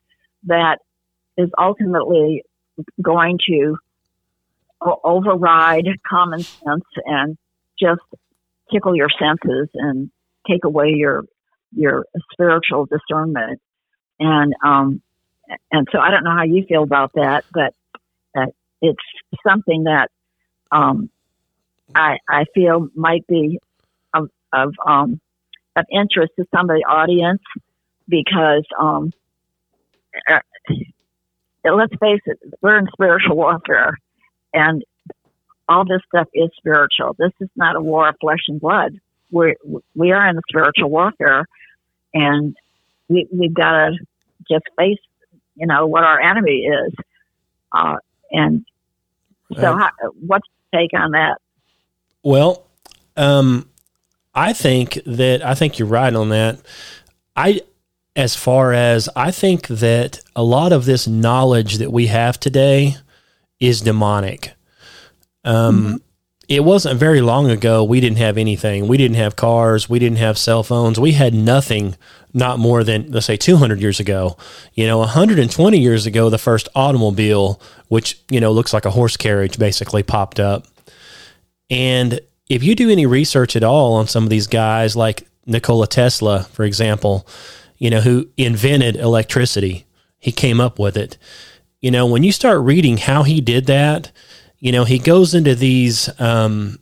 that 0.45 0.79
is 1.37 1.49
ultimately 1.57 2.43
going 3.01 3.39
to 3.47 3.77
override 4.81 5.87
common 6.09 6.39
sense 6.39 6.85
and 7.05 7.37
just 7.79 8.01
tickle 8.71 8.95
your 8.95 9.09
senses 9.19 9.69
and 9.73 10.09
take 10.47 10.63
away 10.63 10.93
your 10.95 11.25
your 11.71 12.05
spiritual 12.31 12.87
discernment. 12.87 13.59
And 14.19 14.53
um 14.63 15.01
and 15.71 15.87
so 15.91 15.99
I 15.99 16.11
don't 16.11 16.23
know 16.23 16.35
how 16.35 16.43
you 16.43 16.65
feel 16.67 16.83
about 16.83 17.13
that, 17.13 17.43
but 17.53 17.73
it's 18.81 19.03
something 19.47 19.83
that 19.83 20.09
um, 20.71 21.09
I, 21.93 22.17
I 22.27 22.45
feel 22.53 22.87
might 22.95 23.25
be 23.27 23.59
of, 24.13 24.29
of, 24.53 24.73
um, 24.85 25.19
of 25.75 25.85
interest 25.91 26.33
to 26.37 26.45
some 26.53 26.69
of 26.69 26.75
the 26.75 26.85
audience 26.87 27.41
because 28.07 28.65
um, 28.79 29.11
uh, 30.29 30.39
let's 31.63 31.93
face 31.99 32.21
it, 32.25 32.39
we're 32.61 32.77
in 32.77 32.87
spiritual 32.93 33.35
warfare, 33.35 33.97
and 34.53 34.83
all 35.67 35.85
this 35.85 36.01
stuff 36.07 36.27
is 36.33 36.49
spiritual. 36.57 37.15
This 37.17 37.31
is 37.39 37.49
not 37.55 37.75
a 37.75 37.81
war 37.81 38.09
of 38.09 38.15
flesh 38.19 38.45
and 38.47 38.59
blood. 38.59 38.99
We're 39.31 39.55
we 39.95 40.11
are 40.11 40.27
in 40.27 40.37
a 40.37 40.41
spiritual 40.49 40.89
warfare, 40.89 41.45
and 42.13 42.55
we 43.07 43.27
we've 43.31 43.53
got 43.53 43.71
to 43.71 43.97
just 44.49 44.65
face 44.77 44.97
you 45.59 45.67
know, 45.67 45.85
what 45.85 46.03
our 46.03 46.19
enemy 46.19 46.61
is. 46.61 46.93
Uh, 47.71 47.97
and 48.31 48.65
so, 49.55 49.75
how, 49.75 49.89
what's 50.25 50.47
your 50.71 50.81
take 50.81 50.91
on 50.93 51.11
that? 51.11 51.37
Well, 52.23 52.65
um, 53.17 53.69
I 54.33 54.53
think 54.53 54.99
that 55.05 55.45
I 55.45 55.53
think 55.53 55.77
you're 55.77 55.87
right 55.87 56.13
on 56.13 56.29
that. 56.29 56.59
I, 57.35 57.61
as 58.15 58.35
far 58.35 58.73
as 58.73 59.09
I 59.15 59.31
think 59.31 59.67
that 59.67 60.21
a 60.35 60.43
lot 60.43 60.71
of 60.71 60.85
this 60.85 61.07
knowledge 61.07 61.77
that 61.77 61.91
we 61.91 62.07
have 62.07 62.39
today 62.39 62.95
is 63.59 63.81
demonic. 63.81 64.53
Um, 65.43 65.77
mm-hmm. 65.77 65.95
It 66.47 66.63
wasn't 66.63 66.99
very 66.99 67.21
long 67.21 67.49
ago. 67.51 67.83
We 67.83 67.99
didn't 67.99 68.17
have 68.17 68.37
anything. 68.37 68.87
We 68.87 68.97
didn't 68.97 69.17
have 69.17 69.35
cars. 69.35 69.87
We 69.87 69.99
didn't 69.99 70.17
have 70.17 70.37
cell 70.37 70.63
phones. 70.63 70.99
We 70.99 71.11
had 71.11 71.33
nothing. 71.33 71.95
Not 72.33 72.59
more 72.59 72.83
than 72.83 73.11
let's 73.11 73.25
say 73.25 73.37
200 73.37 73.79
years 73.79 73.99
ago. 73.99 74.37
You 74.73 74.87
know, 74.87 74.99
120 74.99 75.79
years 75.79 76.05
ago, 76.05 76.29
the 76.29 76.37
first 76.37 76.69
automobile, 76.75 77.61
which 77.87 78.19
you 78.29 78.39
know 78.39 78.51
looks 78.51 78.73
like 78.73 78.85
a 78.85 78.91
horse 78.91 79.17
carriage, 79.17 79.57
basically 79.57 80.03
popped 80.03 80.39
up. 80.39 80.65
And 81.69 82.19
if 82.49 82.63
you 82.63 82.75
do 82.75 82.89
any 82.89 83.05
research 83.05 83.55
at 83.55 83.63
all 83.63 83.93
on 83.93 84.07
some 84.07 84.23
of 84.23 84.29
these 84.29 84.47
guys, 84.47 84.95
like 84.95 85.27
Nikola 85.45 85.87
Tesla, 85.87 86.43
for 86.51 86.63
example, 86.63 87.27
you 87.77 87.89
know, 87.89 88.01
who 88.01 88.27
invented 88.37 88.95
electricity, 88.95 89.85
he 90.17 90.31
came 90.31 90.59
up 90.59 90.79
with 90.79 90.97
it. 90.97 91.17
You 91.81 91.91
know, 91.91 92.05
when 92.05 92.23
you 92.23 92.31
start 92.31 92.61
reading 92.61 92.97
how 92.97 93.23
he 93.23 93.39
did 93.39 93.65
that, 93.67 94.11
you 94.59 94.71
know, 94.71 94.83
he 94.83 94.99
goes 94.99 95.33
into 95.33 95.55
these, 95.55 96.09
um, 96.19 96.77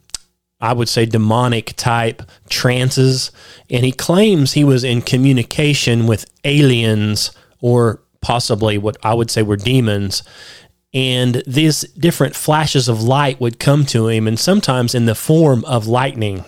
I 0.59 0.73
would 0.73 0.89
say, 0.89 1.05
demonic 1.05 1.75
type 1.75 2.23
trances, 2.49 3.31
and 3.69 3.85
he 3.85 3.91
claims 3.91 4.53
he 4.53 4.63
was 4.63 4.83
in 4.83 5.03
communication 5.03 6.07
with 6.07 6.25
aliens 6.43 7.31
or 7.61 8.01
possibly 8.21 8.79
what 8.79 8.97
I 9.03 9.13
would 9.13 9.29
say 9.29 9.43
were 9.43 9.55
demons. 9.55 10.23
And 10.93 11.43
these 11.45 11.81
different 11.81 12.35
flashes 12.35 12.89
of 12.89 13.03
light 13.03 13.39
would 13.39 13.59
come 13.59 13.85
to 13.87 14.07
him, 14.07 14.27
and 14.27 14.39
sometimes 14.39 14.95
in 14.95 15.05
the 15.05 15.13
form 15.13 15.63
of 15.65 15.85
lightning. 15.85 16.43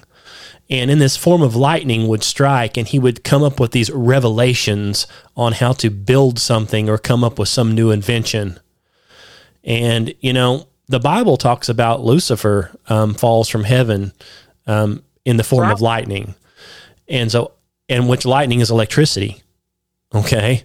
And 0.69 0.91
in 0.91 0.99
this 0.99 1.17
form 1.17 1.41
of 1.41 1.55
lightning 1.55 2.07
would 2.07 2.23
strike, 2.23 2.77
and 2.77 2.87
he 2.87 2.99
would 2.99 3.23
come 3.23 3.41
up 3.41 3.59
with 3.59 3.71
these 3.71 3.89
revelations 3.89 5.07
on 5.35 5.53
how 5.53 5.73
to 5.73 5.89
build 5.89 6.37
something 6.37 6.89
or 6.89 6.97
come 6.97 7.23
up 7.23 7.39
with 7.39 7.49
some 7.49 7.73
new 7.73 7.89
invention. 7.89 8.59
And, 9.63 10.13
you 10.19 10.31
know, 10.31 10.67
the 10.87 10.99
Bible 10.99 11.37
talks 11.37 11.69
about 11.69 12.03
Lucifer 12.03 12.75
um, 12.87 13.13
falls 13.13 13.47
from 13.47 13.63
heaven 13.63 14.11
um, 14.67 15.03
in 15.23 15.37
the 15.37 15.43
form 15.43 15.69
of 15.69 15.81
lightning, 15.81 16.35
and 17.07 17.31
so 17.31 17.53
and 17.87 18.09
which 18.09 18.25
lightning 18.25 18.59
is 18.59 18.71
electricity. 18.71 19.41
Okay, 20.13 20.63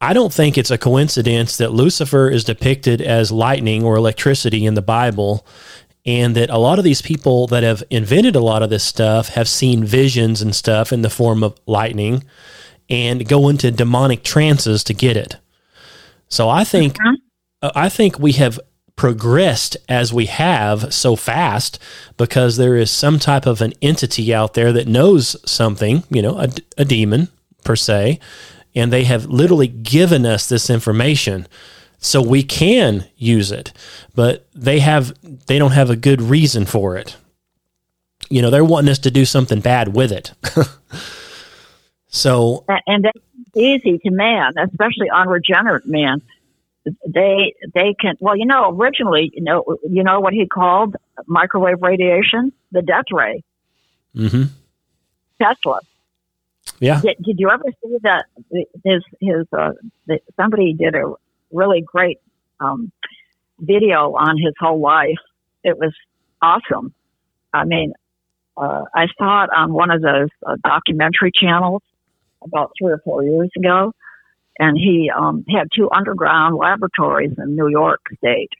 I 0.00 0.14
don't 0.14 0.32
think 0.32 0.56
it's 0.56 0.70
a 0.70 0.78
coincidence 0.78 1.58
that 1.58 1.72
Lucifer 1.72 2.30
is 2.30 2.44
depicted 2.44 3.02
as 3.02 3.30
lightning 3.30 3.84
or 3.84 3.96
electricity 3.96 4.64
in 4.64 4.74
the 4.74 4.82
Bible, 4.82 5.46
and 6.06 6.34
that 6.36 6.50
a 6.50 6.58
lot 6.58 6.78
of 6.78 6.84
these 6.84 7.02
people 7.02 7.46
that 7.48 7.62
have 7.62 7.82
invented 7.90 8.36
a 8.36 8.40
lot 8.40 8.62
of 8.62 8.70
this 8.70 8.84
stuff 8.84 9.30
have 9.30 9.48
seen 9.48 9.84
visions 9.84 10.40
and 10.42 10.54
stuff 10.54 10.92
in 10.92 11.02
the 11.02 11.10
form 11.10 11.42
of 11.42 11.58
lightning, 11.66 12.24
and 12.88 13.28
go 13.28 13.48
into 13.48 13.70
demonic 13.70 14.22
trances 14.22 14.82
to 14.84 14.94
get 14.94 15.16
it. 15.16 15.36
So 16.28 16.48
I 16.48 16.64
think. 16.64 16.94
Mm-hmm. 16.94 17.14
I 17.60 17.88
think 17.88 18.20
we 18.20 18.34
have 18.34 18.60
progressed 18.94 19.76
as 19.88 20.12
we 20.12 20.26
have 20.26 20.92
so 20.92 21.16
fast 21.16 21.78
because 22.16 22.56
there 22.56 22.76
is 22.76 22.90
some 22.90 23.18
type 23.18 23.46
of 23.46 23.60
an 23.60 23.72
entity 23.80 24.34
out 24.34 24.54
there 24.54 24.72
that 24.72 24.88
knows 24.88 25.36
something, 25.48 26.04
you 26.10 26.20
know, 26.20 26.38
a, 26.38 26.48
a 26.76 26.84
demon 26.84 27.28
per 27.64 27.76
se, 27.76 28.18
and 28.74 28.92
they 28.92 29.04
have 29.04 29.26
literally 29.26 29.68
given 29.68 30.26
us 30.26 30.48
this 30.48 30.68
information 30.68 31.46
so 31.98 32.22
we 32.22 32.42
can 32.42 33.06
use 33.16 33.50
it 33.50 33.72
but 34.14 34.46
they 34.54 34.80
have 34.80 35.14
they 35.46 35.58
don't 35.58 35.72
have 35.72 35.90
a 35.90 35.96
good 35.96 36.20
reason 36.20 36.66
for 36.66 36.96
it. 36.96 37.16
You 38.30 38.42
know 38.42 38.50
they're 38.50 38.64
wanting 38.64 38.90
us 38.90 38.98
to 39.00 39.10
do 39.10 39.24
something 39.24 39.60
bad 39.60 39.94
with 39.94 40.12
it. 40.12 40.32
So 42.10 42.64
and 42.86 43.04
that's 43.04 43.18
easy 43.54 43.98
to 43.98 44.10
man 44.10 44.54
especially 44.58 45.10
unregenerate 45.10 45.86
man 45.86 46.22
they 47.06 47.54
they 47.74 47.94
can 48.00 48.16
well 48.18 48.34
you 48.34 48.46
know 48.46 48.70
originally 48.70 49.30
you 49.34 49.42
know 49.42 49.76
you 49.88 50.02
know 50.02 50.20
what 50.20 50.32
he 50.32 50.46
called 50.46 50.96
microwave 51.26 51.82
radiation? 51.82 52.52
The 52.72 52.82
death 52.82 53.04
ray. 53.12 53.44
Mm-hmm. 54.16 54.44
tesla. 55.40 55.80
Yeah. 56.80 57.00
Did, 57.00 57.16
did 57.22 57.40
you 57.40 57.50
ever 57.50 57.64
see 57.82 57.98
that 58.02 58.24
his 58.84 59.02
his 59.20 59.46
uh, 59.52 59.72
somebody 60.36 60.72
did 60.72 60.94
a 60.94 61.12
really 61.52 61.80
great 61.80 62.18
um, 62.60 62.90
video 63.58 64.14
on 64.14 64.36
his 64.38 64.54
whole 64.58 64.80
life 64.80 65.18
it 65.64 65.76
was 65.78 65.92
awesome 66.42 66.94
i 67.52 67.64
mean 67.64 67.92
uh, 68.56 68.84
i 68.94 69.06
saw 69.18 69.44
it 69.44 69.50
on 69.56 69.72
one 69.72 69.90
of 69.90 70.00
those 70.02 70.28
uh, 70.46 70.56
documentary 70.64 71.32
channels 71.34 71.82
about 72.42 72.70
three 72.78 72.92
or 72.92 73.00
four 73.04 73.24
years 73.24 73.50
ago 73.56 73.92
and 74.58 74.76
he 74.76 75.10
um, 75.16 75.44
had 75.48 75.68
two 75.74 75.88
underground 75.90 76.56
laboratories 76.56 77.32
in 77.38 77.54
New 77.54 77.68
York 77.68 78.00
State, 78.16 78.50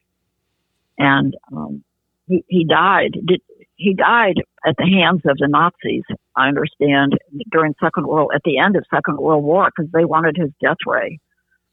and 0.97 1.37
um, 1.53 1.83
he, 2.29 2.45
he 2.47 2.65
died. 2.65 3.19
Did, 3.27 3.43
he 3.75 3.95
died 3.95 4.37
at 4.67 4.77
the 4.77 4.85
hands 4.85 5.23
of 5.25 5.37
the 5.39 5.49
Nazis. 5.49 6.05
I 6.37 6.49
understand 6.49 7.19
during 7.51 7.75
Second 7.83 8.07
World 8.07 8.31
at 8.35 8.43
the 8.45 8.59
end 8.59 8.77
of 8.77 8.85
Second 8.93 9.19
World 9.19 9.45
War 9.45 9.71
because 9.75 9.91
they 9.93 10.05
wanted 10.05 10.37
his 10.37 10.51
death 10.63 10.79
ray, 10.87 11.19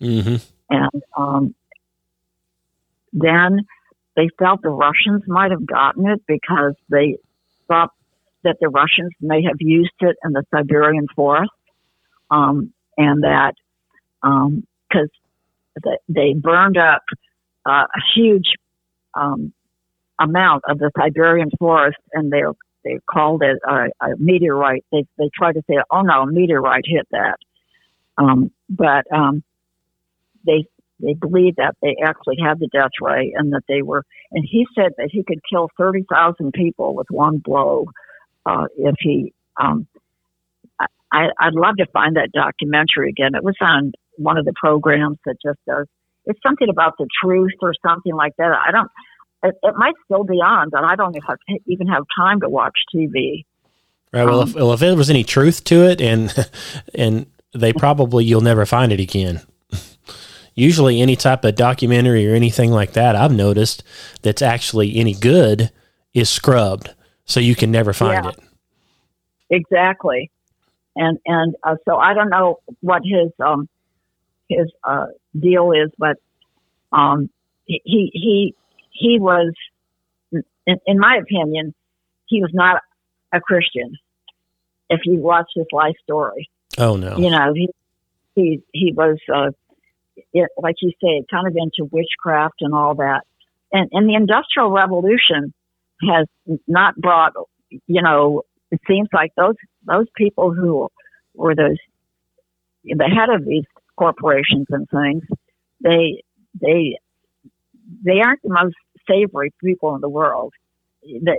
mm-hmm. 0.01 0.35
And 0.69 1.03
um, 1.17 1.55
then 3.13 3.65
they 4.15 4.29
felt 4.39 4.61
the 4.61 4.69
Russians 4.69 5.23
might 5.27 5.51
have 5.51 5.65
gotten 5.65 6.07
it 6.07 6.21
because 6.27 6.73
they 6.89 7.17
thought 7.67 7.91
that 8.43 8.57
the 8.61 8.69
Russians 8.69 9.11
may 9.19 9.43
have 9.43 9.57
used 9.59 9.91
it 9.99 10.15
in 10.23 10.31
the 10.31 10.43
Siberian 10.53 11.07
forest, 11.15 11.51
um, 12.31 12.73
and 12.97 13.23
that 13.23 13.53
because 14.21 15.09
um, 15.85 15.95
they 16.07 16.33
burned 16.33 16.77
up 16.77 17.03
uh, 17.65 17.85
a 17.85 17.99
huge 18.15 18.53
um, 19.13 19.51
amount 20.19 20.63
of 20.67 20.77
the 20.77 20.91
Siberian 20.97 21.49
forest, 21.59 21.97
and 22.13 22.31
they 22.31 22.43
they 22.83 22.99
called 23.09 23.41
it 23.43 23.57
a, 23.67 23.87
a 23.99 24.15
meteorite. 24.17 24.85
They 24.91 25.05
they 25.17 25.29
tried 25.35 25.53
to 25.53 25.63
say, 25.69 25.77
"Oh 25.91 26.01
no, 26.01 26.21
a 26.21 26.27
meteorite 26.27 26.85
hit 26.85 27.07
that," 27.11 27.37
um, 28.17 28.51
but 28.69 29.11
um, 29.11 29.43
they 30.45 30.65
they 30.99 31.13
believed 31.13 31.57
that 31.57 31.75
they 31.81 31.97
actually 32.03 32.37
had 32.41 32.59
the 32.59 32.67
death 32.67 32.91
ray 33.01 33.33
and 33.35 33.51
that 33.53 33.63
they 33.67 33.81
were. 33.81 34.03
And 34.31 34.45
he 34.49 34.65
said 34.75 34.93
that 34.97 35.09
he 35.11 35.23
could 35.23 35.39
kill 35.49 35.69
thirty 35.77 36.05
thousand 36.09 36.53
people 36.53 36.95
with 36.95 37.07
one 37.09 37.39
blow 37.39 37.85
uh, 38.45 38.65
if 38.77 38.95
he. 38.99 39.33
Um, 39.61 39.87
I, 41.11 41.27
I'd 41.39 41.53
love 41.53 41.77
to 41.77 41.85
find 41.93 42.17
that 42.17 42.31
documentary 42.33 43.09
again. 43.09 43.35
It 43.35 43.43
was 43.43 43.55
on 43.61 43.93
one 44.17 44.37
of 44.37 44.45
the 44.45 44.53
programs 44.53 45.17
that 45.25 45.35
just 45.41 45.59
does. 45.65 45.87
It's 46.25 46.39
something 46.45 46.67
about 46.69 46.97
the 46.97 47.07
truth 47.23 47.53
or 47.61 47.73
something 47.85 48.13
like 48.13 48.33
that. 48.37 48.51
I 48.51 48.71
don't. 48.71 48.91
It, 49.43 49.55
it 49.61 49.75
might 49.77 49.93
still 50.05 50.23
be 50.23 50.35
on, 50.35 50.69
but 50.71 50.83
I 50.83 50.95
don't 50.95 51.15
even 51.67 51.87
have 51.87 52.03
time 52.17 52.41
to 52.41 52.49
watch 52.49 52.77
TV. 52.93 53.45
Right. 54.11 54.25
Well, 54.25 54.41
um, 54.41 54.49
if, 54.49 54.55
well, 54.55 54.73
if 54.73 54.79
there 54.79 54.95
was 54.95 55.09
any 55.09 55.23
truth 55.23 55.63
to 55.65 55.83
it, 55.83 56.01
and 56.01 56.33
and 56.95 57.27
they 57.53 57.73
probably 57.73 58.25
you'll 58.25 58.41
never 58.41 58.65
find 58.65 58.91
it 58.91 58.99
again. 58.99 59.41
Usually, 60.55 61.01
any 61.01 61.17
type 61.17 61.43
of 61.43 61.55
documentary 61.55 62.29
or 62.31 62.33
anything 62.33 62.71
like 62.71 62.93
that, 62.93 63.15
I've 63.15 63.33
noticed 63.33 63.83
that's 64.21 64.41
actually 64.41 64.95
any 64.95 65.13
good 65.13 65.69
is 66.13 66.29
scrubbed, 66.29 66.93
so 67.25 67.41
you 67.41 67.55
can 67.55 67.71
never 67.71 67.91
find 67.91 68.23
yeah, 68.23 68.31
it. 68.31 68.39
Exactly, 69.49 70.31
and 70.95 71.19
and 71.25 71.55
uh, 71.61 71.75
so 71.83 71.97
I 71.97 72.13
don't 72.13 72.29
know 72.29 72.59
what 72.79 73.01
his 73.03 73.31
um, 73.45 73.67
his 74.47 74.71
uh, 74.85 75.07
deal 75.37 75.73
is, 75.73 75.91
but 75.97 76.17
um, 76.93 77.29
he 77.65 77.81
he 77.85 78.55
he 78.91 79.19
was, 79.19 79.51
in, 80.31 80.77
in 80.85 80.99
my 80.99 81.17
opinion, 81.17 81.73
he 82.27 82.41
was 82.41 82.51
not 82.53 82.81
a 83.33 83.41
Christian. 83.41 83.97
If 84.89 85.01
you 85.03 85.17
watch 85.17 85.47
his 85.53 85.65
life 85.73 85.95
story, 86.03 86.49
oh 86.77 86.95
no, 86.95 87.17
you 87.17 87.29
know 87.29 87.53
he 87.53 87.69
he 88.35 88.63
he 88.71 88.93
was 88.93 89.17
uh, 89.33 89.51
it, 90.33 90.49
like 90.57 90.75
you 90.81 90.91
say, 91.01 91.23
kind 91.29 91.47
of 91.47 91.55
into 91.55 91.89
witchcraft 91.91 92.55
and 92.61 92.73
all 92.73 92.95
that. 92.95 93.21
And 93.71 93.89
and 93.91 94.09
the 94.09 94.15
Industrial 94.15 94.71
Revolution 94.71 95.53
has 96.09 96.27
not 96.67 96.95
brought, 96.95 97.33
you 97.69 98.01
know, 98.01 98.43
it 98.71 98.81
seems 98.87 99.09
like 99.13 99.31
those 99.35 99.55
those 99.87 100.07
people 100.15 100.53
who 100.53 100.89
were 101.33 101.55
those 101.55 101.77
the 102.83 103.05
head 103.05 103.29
of 103.33 103.45
these 103.45 103.65
corporations 103.97 104.67
and 104.69 104.87
things, 104.89 105.23
they 105.81 106.21
they 106.61 106.97
they 108.03 108.21
aren't 108.23 108.41
the 108.43 108.49
most 108.49 108.75
savory 109.09 109.53
people 109.63 109.95
in 109.95 110.01
the 110.01 110.09
world. 110.09 110.53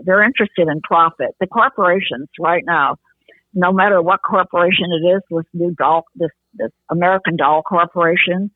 They're 0.05 0.23
interested 0.23 0.69
in 0.69 0.81
profit. 0.82 1.35
The 1.40 1.48
corporations 1.48 2.28
right 2.39 2.62
now, 2.65 2.97
no 3.53 3.73
matter 3.73 4.01
what 4.01 4.20
corporation 4.23 4.86
it 4.93 5.07
is, 5.16 5.23
this 5.28 5.44
new 5.53 5.74
doll, 5.77 6.05
this, 6.15 6.31
this 6.55 6.70
American 6.89 7.36
Doll 7.36 7.62
Corporation, 7.62 8.51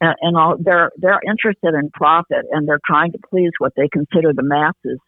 and, 0.00 0.14
and 0.20 0.36
all, 0.36 0.56
they're 0.58 0.90
they're 0.96 1.20
interested 1.28 1.74
in 1.74 1.90
profit, 1.90 2.46
and 2.50 2.66
they're 2.66 2.80
trying 2.86 3.12
to 3.12 3.18
please 3.28 3.50
what 3.58 3.72
they 3.76 3.88
consider 3.88 4.32
the 4.32 4.42
masses, 4.42 4.98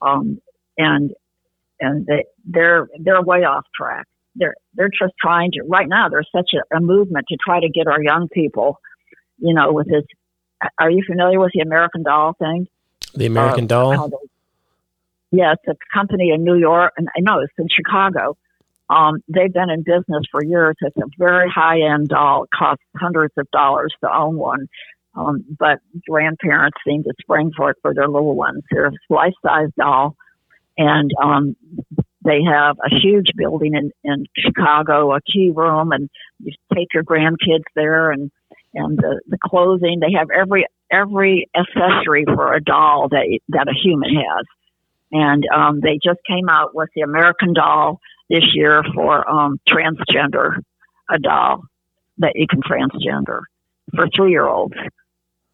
um, 0.00 0.40
and 0.78 1.12
and 1.78 2.06
they 2.06 2.24
they're 2.44 2.88
they're 2.98 3.22
way 3.22 3.44
off 3.44 3.64
track. 3.74 4.06
they're 4.34 4.54
they're 4.74 4.88
just 4.90 5.14
trying 5.20 5.52
to 5.52 5.62
right 5.68 5.88
now. 5.88 6.08
There's 6.08 6.28
such 6.34 6.50
a, 6.54 6.76
a 6.76 6.80
movement 6.80 7.26
to 7.28 7.36
try 7.42 7.60
to 7.60 7.68
get 7.68 7.86
our 7.86 8.02
young 8.02 8.28
people, 8.28 8.78
you 9.38 9.54
know, 9.54 9.72
with 9.72 9.88
this. 9.88 10.04
Are 10.78 10.90
you 10.90 11.02
familiar 11.06 11.40
with 11.40 11.52
the 11.54 11.60
American 11.60 12.02
Doll 12.02 12.34
thing? 12.38 12.66
The 13.14 13.26
American 13.26 13.64
uh, 13.64 13.68
Doll. 13.68 14.10
yeah, 15.30 15.52
it's 15.52 15.68
a 15.68 15.76
company 15.96 16.32
in 16.34 16.44
New 16.44 16.56
York, 16.56 16.92
and 16.96 17.08
I 17.16 17.20
know 17.20 17.40
it's 17.40 17.52
in 17.58 17.68
Chicago. 17.68 18.36
Um, 18.90 19.22
they've 19.28 19.52
been 19.52 19.70
in 19.70 19.82
business 19.82 20.24
for 20.30 20.44
years. 20.44 20.74
It's 20.80 20.96
a 20.96 21.08
very 21.16 21.48
high 21.48 21.80
end 21.80 22.08
doll. 22.08 22.44
It 22.44 22.50
costs 22.56 22.84
hundreds 22.96 23.34
of 23.38 23.48
dollars 23.52 23.94
to 24.02 24.12
own 24.12 24.36
one. 24.36 24.68
Um, 25.14 25.44
but 25.58 25.78
grandparents 26.08 26.78
seem 26.86 27.04
to 27.04 27.12
spring 27.20 27.52
for 27.56 27.70
it 27.70 27.76
for 27.82 27.94
their 27.94 28.08
little 28.08 28.34
ones. 28.34 28.62
They're 28.70 28.86
a 28.86 28.92
life 29.08 29.34
size 29.44 29.70
doll. 29.78 30.16
And 30.76 31.10
um, 31.22 31.56
they 32.24 32.40
have 32.42 32.76
a 32.84 32.94
huge 32.94 33.30
building 33.36 33.74
in, 33.74 33.92
in 34.04 34.26
Chicago, 34.36 35.14
a 35.14 35.20
key 35.20 35.52
room, 35.54 35.92
and 35.92 36.08
you 36.40 36.52
take 36.74 36.88
your 36.92 37.04
grandkids 37.04 37.64
there 37.74 38.10
and 38.10 38.30
and 38.72 38.96
the, 38.98 39.20
the 39.26 39.38
clothing. 39.42 40.00
They 40.00 40.16
have 40.16 40.28
every 40.30 40.66
every 40.90 41.48
accessory 41.56 42.24
for 42.24 42.54
a 42.54 42.62
doll 42.62 43.08
that 43.10 43.40
that 43.48 43.68
a 43.68 43.74
human 43.74 44.10
has. 44.14 44.46
And 45.12 45.44
um, 45.52 45.80
they 45.80 45.98
just 46.02 46.20
came 46.26 46.48
out 46.48 46.74
with 46.74 46.88
the 46.94 47.02
American 47.02 47.52
Doll 47.52 48.00
this 48.30 48.44
year 48.54 48.82
for 48.94 49.28
um, 49.28 49.60
transgender, 49.68 50.60
a 51.10 51.18
doll 51.18 51.64
that 52.18 52.32
you 52.36 52.46
can 52.46 52.62
transgender 52.62 53.40
for 53.94 54.08
three 54.14 54.30
year 54.30 54.46
olds. 54.46 54.74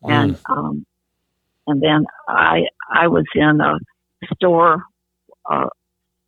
Mm. 0.05 0.11
And 0.11 0.39
um, 0.49 0.87
and 1.67 1.83
then 1.83 2.07
I 2.29 2.67
I 2.89 3.09
was 3.09 3.25
in 3.35 3.61
a 3.61 3.79
store 4.35 4.85
uh, 5.51 5.69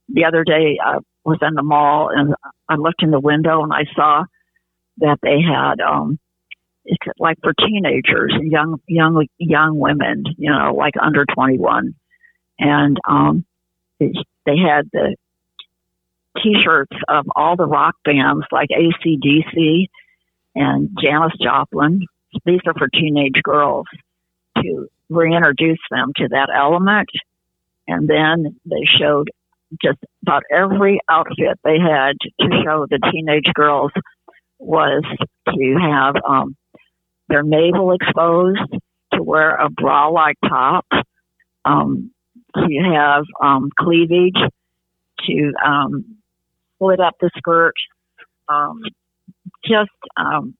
the 0.08 0.24
other 0.24 0.42
day. 0.42 0.78
I 0.82 0.98
was 1.24 1.38
in 1.42 1.54
the 1.54 1.62
mall 1.62 2.08
and 2.08 2.34
I 2.68 2.76
looked 2.76 3.02
in 3.02 3.10
the 3.10 3.20
window 3.20 3.62
and 3.62 3.72
I 3.72 3.84
saw 3.94 4.24
that 4.98 5.18
they 5.22 5.40
had 5.42 5.80
um, 5.80 6.18
it's 6.86 7.04
like 7.18 7.36
for 7.42 7.52
teenagers 7.52 8.32
and 8.34 8.50
young 8.50 8.80
young 8.88 9.26
young 9.36 9.78
women, 9.78 10.24
you 10.38 10.50
know, 10.50 10.74
like 10.74 10.94
under 11.00 11.26
twenty 11.26 11.58
one, 11.58 11.94
and 12.58 12.96
um, 13.06 13.44
they 14.00 14.56
had 14.56 14.88
the 14.92 15.14
T-shirts 16.42 16.96
of 17.08 17.26
all 17.34 17.56
the 17.56 17.66
rock 17.66 17.96
bands 18.04 18.44
like 18.52 18.68
ACDC 18.70 19.86
and 20.54 20.96
Janis 21.02 21.32
Joplin. 21.42 22.06
These 22.44 22.60
are 22.66 22.74
for 22.74 22.88
teenage 22.88 23.40
girls 23.42 23.86
to 24.58 24.88
reintroduce 25.08 25.78
them 25.90 26.12
to 26.16 26.28
that 26.28 26.48
element. 26.54 27.08
And 27.86 28.08
then 28.08 28.56
they 28.66 28.84
showed 28.98 29.30
just 29.82 29.98
about 30.22 30.42
every 30.50 31.00
outfit 31.10 31.58
they 31.64 31.78
had 31.78 32.16
to 32.40 32.62
show 32.64 32.86
the 32.88 32.98
teenage 33.12 33.52
girls 33.54 33.92
was 34.58 35.04
to 35.46 35.76
have 35.80 36.16
um, 36.26 36.56
their 37.28 37.42
navel 37.42 37.92
exposed, 37.92 38.58
to 39.12 39.22
wear 39.22 39.54
a 39.54 39.70
bra-like 39.70 40.36
top, 40.46 40.86
um, 41.64 42.10
to 42.54 42.92
have 42.92 43.24
um, 43.42 43.70
cleavage, 43.78 44.38
to 45.26 45.52
um, 45.64 46.17
split 46.78 47.00
up 47.00 47.16
the 47.20 47.30
skirt, 47.36 47.74
um, 48.48 48.80
just 49.64 49.90
um, 50.16 50.54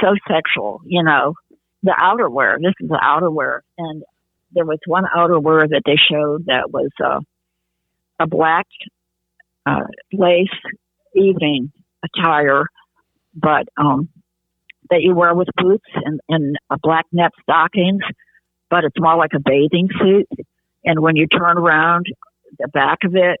so 0.00 0.14
sexual, 0.28 0.82
you 0.84 1.02
know. 1.02 1.34
The 1.82 1.94
outerwear, 1.98 2.56
this 2.58 2.74
is 2.80 2.88
the 2.88 3.00
outerwear, 3.02 3.60
and 3.78 4.02
there 4.52 4.64
was 4.64 4.78
one 4.86 5.04
outerwear 5.04 5.68
that 5.68 5.82
they 5.84 5.96
showed 5.96 6.46
that 6.46 6.70
was 6.70 6.90
uh, 7.04 7.20
a 8.18 8.26
black 8.26 8.66
uh, 9.66 9.86
lace 10.12 10.48
evening 11.14 11.70
attire, 12.04 12.64
but 13.34 13.68
um, 13.76 14.08
that 14.90 15.02
you 15.02 15.14
wear 15.14 15.34
with 15.34 15.48
boots 15.56 15.86
and, 15.94 16.20
and 16.28 16.56
a 16.70 16.78
black 16.82 17.04
net 17.12 17.32
stockings, 17.42 18.02
but 18.70 18.84
it's 18.84 18.98
more 18.98 19.16
like 19.16 19.32
a 19.34 19.40
bathing 19.40 19.88
suit. 20.00 20.28
And 20.84 21.00
when 21.00 21.16
you 21.16 21.26
turn 21.26 21.58
around, 21.58 22.06
the 22.58 22.68
back 22.68 22.98
of 23.04 23.14
it 23.14 23.40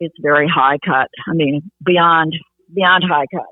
it's 0.00 0.16
very 0.20 0.48
high 0.48 0.78
cut. 0.84 1.08
I 1.28 1.34
mean, 1.34 1.70
beyond 1.84 2.34
beyond 2.74 3.04
high 3.06 3.26
cut. 3.32 3.46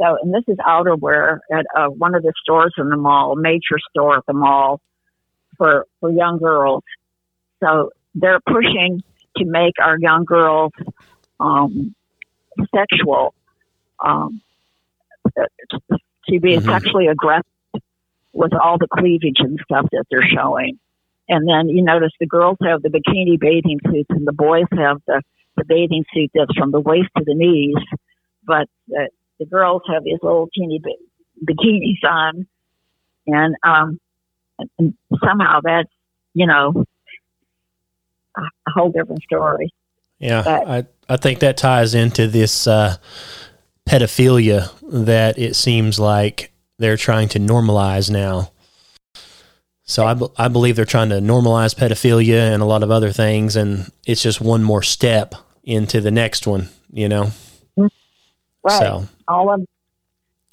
So, 0.00 0.16
and 0.22 0.32
this 0.32 0.44
is 0.46 0.56
outerwear 0.58 1.40
at 1.52 1.66
uh, 1.76 1.88
one 1.88 2.14
of 2.14 2.22
the 2.22 2.32
stores 2.40 2.72
in 2.78 2.88
the 2.88 2.96
mall, 2.96 3.34
major 3.34 3.78
store 3.90 4.18
at 4.18 4.26
the 4.26 4.32
mall 4.32 4.80
for 5.56 5.86
for 6.00 6.10
young 6.10 6.38
girls. 6.38 6.84
So 7.62 7.90
they're 8.14 8.40
pushing 8.40 9.02
to 9.36 9.44
make 9.44 9.74
our 9.82 9.98
young 9.98 10.24
girls 10.24 10.72
um, 11.40 11.94
sexual, 12.74 13.34
um, 14.04 14.40
to 15.26 16.40
be 16.40 16.56
mm-hmm. 16.56 16.68
sexually 16.68 17.08
aggressive 17.08 17.44
with 18.32 18.52
all 18.54 18.78
the 18.78 18.88
cleavage 18.88 19.38
and 19.38 19.58
stuff 19.64 19.86
that 19.90 20.04
they're 20.10 20.22
showing. 20.22 20.78
And 21.28 21.46
then 21.48 21.68
you 21.68 21.82
notice 21.82 22.12
the 22.18 22.26
girls 22.26 22.56
have 22.62 22.82
the 22.82 22.88
bikini 22.88 23.38
bathing 23.38 23.80
suits 23.84 24.08
and 24.10 24.26
the 24.26 24.32
boys 24.32 24.64
have 24.72 24.98
the 25.06 25.22
the 25.58 25.64
bathing 25.64 26.04
suit 26.14 26.30
that's 26.34 26.56
from 26.56 26.70
the 26.70 26.80
waist 26.80 27.08
to 27.16 27.24
the 27.24 27.34
knees, 27.34 27.76
but 28.44 28.68
uh, 28.96 29.04
the 29.38 29.46
girls 29.46 29.82
have 29.92 30.04
these 30.04 30.18
little 30.22 30.48
teeny 30.54 30.80
bikinis 31.44 32.08
on, 32.08 32.46
and 33.26 33.54
um, 33.62 34.00
and 34.78 34.94
somehow 35.24 35.60
that's 35.62 35.90
you 36.34 36.46
know 36.46 36.84
a 38.36 38.70
whole 38.70 38.90
different 38.90 39.22
story. 39.22 39.72
Yeah, 40.18 40.42
but, 40.42 40.68
I 40.68 40.86
I 41.08 41.16
think 41.16 41.40
that 41.40 41.56
ties 41.56 41.94
into 41.94 42.26
this 42.26 42.66
uh, 42.66 42.96
pedophilia 43.88 44.70
that 45.04 45.38
it 45.38 45.54
seems 45.54 45.98
like 45.98 46.52
they're 46.78 46.96
trying 46.96 47.28
to 47.30 47.38
normalize 47.38 48.10
now. 48.10 48.52
So 49.84 50.04
I, 50.04 50.44
I 50.44 50.48
believe 50.48 50.76
they're 50.76 50.84
trying 50.84 51.08
to 51.08 51.16
normalize 51.16 51.74
pedophilia 51.74 52.52
and 52.52 52.62
a 52.62 52.66
lot 52.66 52.82
of 52.82 52.90
other 52.90 53.10
things, 53.10 53.56
and 53.56 53.90
it's 54.06 54.22
just 54.22 54.40
one 54.40 54.62
more 54.62 54.82
step 54.82 55.34
into 55.68 56.00
the 56.00 56.10
next 56.10 56.46
one, 56.46 56.68
you 56.90 57.08
know? 57.08 57.30
Right. 57.76 57.90
So. 58.80 59.06
All 59.28 59.52
of, 59.52 59.66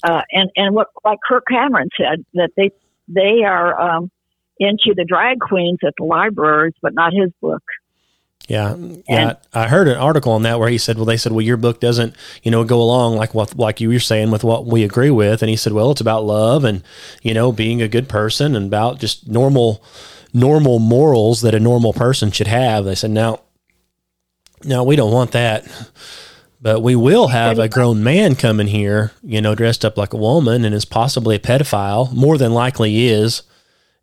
uh, 0.04 0.22
and, 0.30 0.50
and 0.54 0.74
what, 0.74 0.88
like 1.04 1.18
Kirk 1.26 1.44
Cameron 1.48 1.88
said, 1.96 2.24
that 2.34 2.50
they, 2.56 2.70
they 3.08 3.42
are, 3.44 3.80
um, 3.80 4.10
into 4.58 4.94
the 4.94 5.04
drag 5.04 5.40
queens 5.40 5.78
at 5.86 5.94
the 5.98 6.04
libraries, 6.04 6.74
but 6.80 6.94
not 6.94 7.12
his 7.12 7.30
book. 7.40 7.62
Yeah, 8.48 8.76
yeah. 8.76 9.00
And, 9.08 9.36
I 9.52 9.66
heard 9.66 9.88
an 9.88 9.96
article 9.96 10.32
on 10.32 10.42
that 10.42 10.60
where 10.60 10.68
he 10.68 10.78
said, 10.78 10.96
"Well, 10.96 11.04
they 11.04 11.16
said, 11.16 11.32
well, 11.32 11.40
your 11.40 11.56
book 11.56 11.80
doesn't, 11.80 12.14
you 12.44 12.50
know, 12.52 12.62
go 12.62 12.80
along 12.80 13.16
like 13.16 13.34
what, 13.34 13.58
like 13.58 13.80
you 13.80 13.88
were 13.88 13.98
saying 13.98 14.30
with 14.30 14.44
what 14.44 14.66
we 14.66 14.84
agree 14.84 15.10
with." 15.10 15.42
And 15.42 15.50
he 15.50 15.56
said, 15.56 15.72
"Well, 15.72 15.90
it's 15.90 16.00
about 16.00 16.24
love 16.24 16.62
and 16.62 16.84
you 17.22 17.34
know 17.34 17.50
being 17.50 17.82
a 17.82 17.88
good 17.88 18.08
person 18.08 18.54
and 18.54 18.66
about 18.66 19.00
just 19.00 19.26
normal, 19.26 19.82
normal 20.32 20.78
morals 20.78 21.40
that 21.40 21.56
a 21.56 21.60
normal 21.60 21.92
person 21.92 22.30
should 22.30 22.46
have." 22.46 22.84
They 22.84 22.94
said, 22.94 23.10
"Now, 23.10 23.40
no, 24.66 24.84
we 24.84 24.96
don't 24.96 25.12
want 25.12 25.32
that. 25.32 25.66
But 26.60 26.80
we 26.80 26.96
will 26.96 27.28
have 27.28 27.58
a 27.58 27.68
grown 27.68 28.02
man 28.02 28.34
coming 28.34 28.66
here, 28.66 29.12
you 29.22 29.40
know, 29.40 29.54
dressed 29.54 29.84
up 29.84 29.96
like 29.96 30.14
a 30.14 30.16
woman 30.16 30.64
and 30.64 30.74
is 30.74 30.84
possibly 30.84 31.36
a 31.36 31.38
pedophile, 31.40 32.12
more 32.12 32.38
than 32.38 32.52
likely 32.54 33.06
is. 33.06 33.42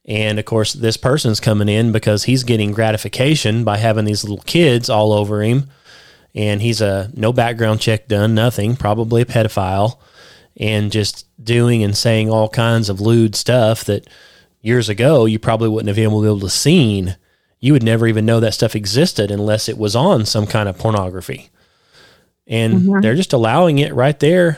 And 0.06 0.38
of 0.38 0.46
course, 0.46 0.74
this 0.74 0.96
person's 0.96 1.40
coming 1.40 1.68
in 1.68 1.92
because 1.92 2.24
he's 2.24 2.44
getting 2.44 2.72
gratification 2.72 3.64
by 3.64 3.78
having 3.78 4.06
these 4.06 4.24
little 4.24 4.44
kids 4.46 4.90
all 4.90 5.14
over 5.14 5.42
him. 5.42 5.70
And 6.36 6.62
he's 6.62 6.80
a 6.80 7.12
no 7.16 7.34
background 7.34 7.82
check 7.82 8.08
done, 8.08 8.36
nothing, 8.36 8.76
probably 8.76 9.24
a 9.24 9.26
pedophile, 9.26 9.98
and 10.58 10.92
just 10.92 11.26
doing 11.44 11.84
and 11.84 11.98
saying 11.98 12.30
all 12.30 12.50
kinds 12.50 12.88
of 12.88 13.02
lewd 13.02 13.36
stuff 13.36 13.84
that 13.86 14.08
years 14.62 14.90
ago 14.90 15.26
you 15.26 15.38
probably 15.38 15.70
wouldn't 15.70 15.88
have 15.88 15.98
been 15.98 16.06
able 16.06 16.40
to 16.40 16.50
seen 16.50 17.18
you 17.64 17.72
would 17.72 17.82
never 17.82 18.08
even 18.08 18.26
know 18.26 18.42
that 18.42 18.54
stuff 18.54 18.76
existed 18.76 19.32
unless 19.32 19.70
it 19.70 19.78
was 19.78 19.96
on 19.96 20.26
some 20.26 20.46
kind 20.46 20.68
of 20.68 20.78
pornography. 20.78 21.50
And 22.46 22.74
mm-hmm. 22.74 23.00
they're 23.00 23.16
just 23.16 23.32
allowing 23.32 23.78
it 23.78 23.94
right 23.94 24.20
there 24.20 24.58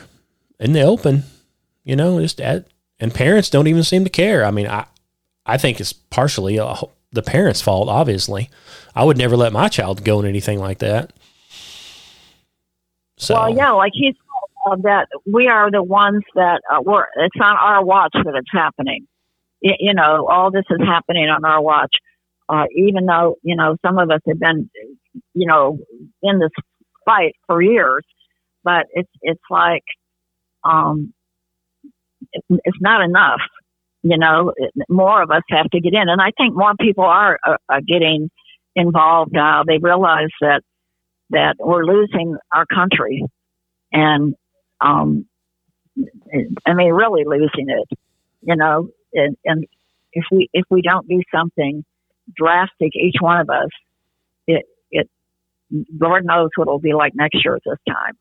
in 0.58 0.72
the 0.72 0.80
open, 0.80 1.22
you 1.84 1.94
know, 1.94 2.20
just 2.20 2.40
at, 2.40 2.66
and 2.98 3.14
parents 3.14 3.48
don't 3.48 3.68
even 3.68 3.84
seem 3.84 4.02
to 4.02 4.10
care. 4.10 4.44
I 4.44 4.50
mean, 4.50 4.66
I, 4.66 4.86
I 5.46 5.56
think 5.56 5.78
it's 5.78 5.92
partially 5.92 6.56
a, 6.56 6.74
the 7.12 7.22
parents' 7.22 7.62
fault, 7.62 7.88
obviously. 7.88 8.50
I 8.96 9.04
would 9.04 9.16
never 9.16 9.36
let 9.36 9.52
my 9.52 9.68
child 9.68 10.02
go 10.02 10.18
in 10.18 10.26
anything 10.26 10.58
like 10.58 10.80
that. 10.80 11.12
So, 13.18 13.34
well, 13.34 13.54
yeah, 13.54 13.70
like 13.70 13.92
he's 13.94 14.16
uh, 14.68 14.74
that 14.82 15.06
we 15.32 15.46
are 15.46 15.70
the 15.70 15.80
ones 15.80 16.24
that 16.34 16.60
uh, 16.68 16.82
we're, 16.82 17.06
it's 17.18 17.36
on 17.40 17.56
our 17.56 17.84
watch 17.84 18.14
that 18.14 18.34
it's 18.34 18.50
happening. 18.50 19.06
you 19.60 19.94
know, 19.94 20.26
all 20.28 20.50
this 20.50 20.64
is 20.70 20.80
happening 20.84 21.28
on 21.28 21.44
our 21.44 21.62
watch 21.62 21.94
uh, 22.48 22.64
even 22.74 23.06
though, 23.06 23.36
you 23.42 23.56
know, 23.56 23.76
some 23.84 23.98
of 23.98 24.10
us 24.10 24.20
have 24.26 24.38
been, 24.38 24.70
you 25.34 25.46
know, 25.46 25.78
in 26.22 26.38
this 26.38 26.50
fight 27.04 27.34
for 27.46 27.62
years, 27.62 28.04
but 28.62 28.86
it's, 28.92 29.10
it's 29.22 29.42
like, 29.50 29.84
um, 30.64 31.12
it, 32.32 32.44
it's 32.64 32.78
not 32.80 33.02
enough. 33.02 33.40
You 34.02 34.18
know, 34.18 34.52
more 34.88 35.20
of 35.22 35.30
us 35.30 35.42
have 35.50 35.68
to 35.70 35.80
get 35.80 35.94
in. 35.94 36.08
And 36.08 36.20
I 36.20 36.30
think 36.36 36.54
more 36.54 36.74
people 36.80 37.04
are, 37.04 37.38
are 37.68 37.80
getting 37.80 38.30
involved 38.76 39.32
now. 39.32 39.64
They 39.66 39.78
realize 39.78 40.28
that 40.40 40.62
that 41.30 41.56
we're 41.58 41.84
losing 41.84 42.36
our 42.52 42.66
country, 42.66 43.24
and 43.92 44.34
um, 44.80 45.26
I 46.64 46.74
mean, 46.74 46.92
really 46.92 47.24
losing 47.26 47.68
it. 47.68 47.98
You 48.42 48.54
know, 48.54 48.90
and, 49.12 49.36
and 49.44 49.66
if 50.12 50.24
we 50.30 50.48
if 50.52 50.66
we 50.70 50.82
don't 50.82 51.08
do 51.08 51.20
something 51.34 51.84
drastic, 52.34 52.94
each 52.94 53.16
one 53.20 53.40
of 53.40 53.50
us, 53.50 53.68
it 54.46 54.66
it 54.90 55.08
Lord 55.98 56.24
knows 56.24 56.50
what 56.56 56.68
it'll 56.68 56.78
be 56.78 56.94
like 56.94 57.14
next 57.14 57.44
year 57.44 57.56
at 57.56 57.62
this 57.64 57.78
time. 57.88 58.16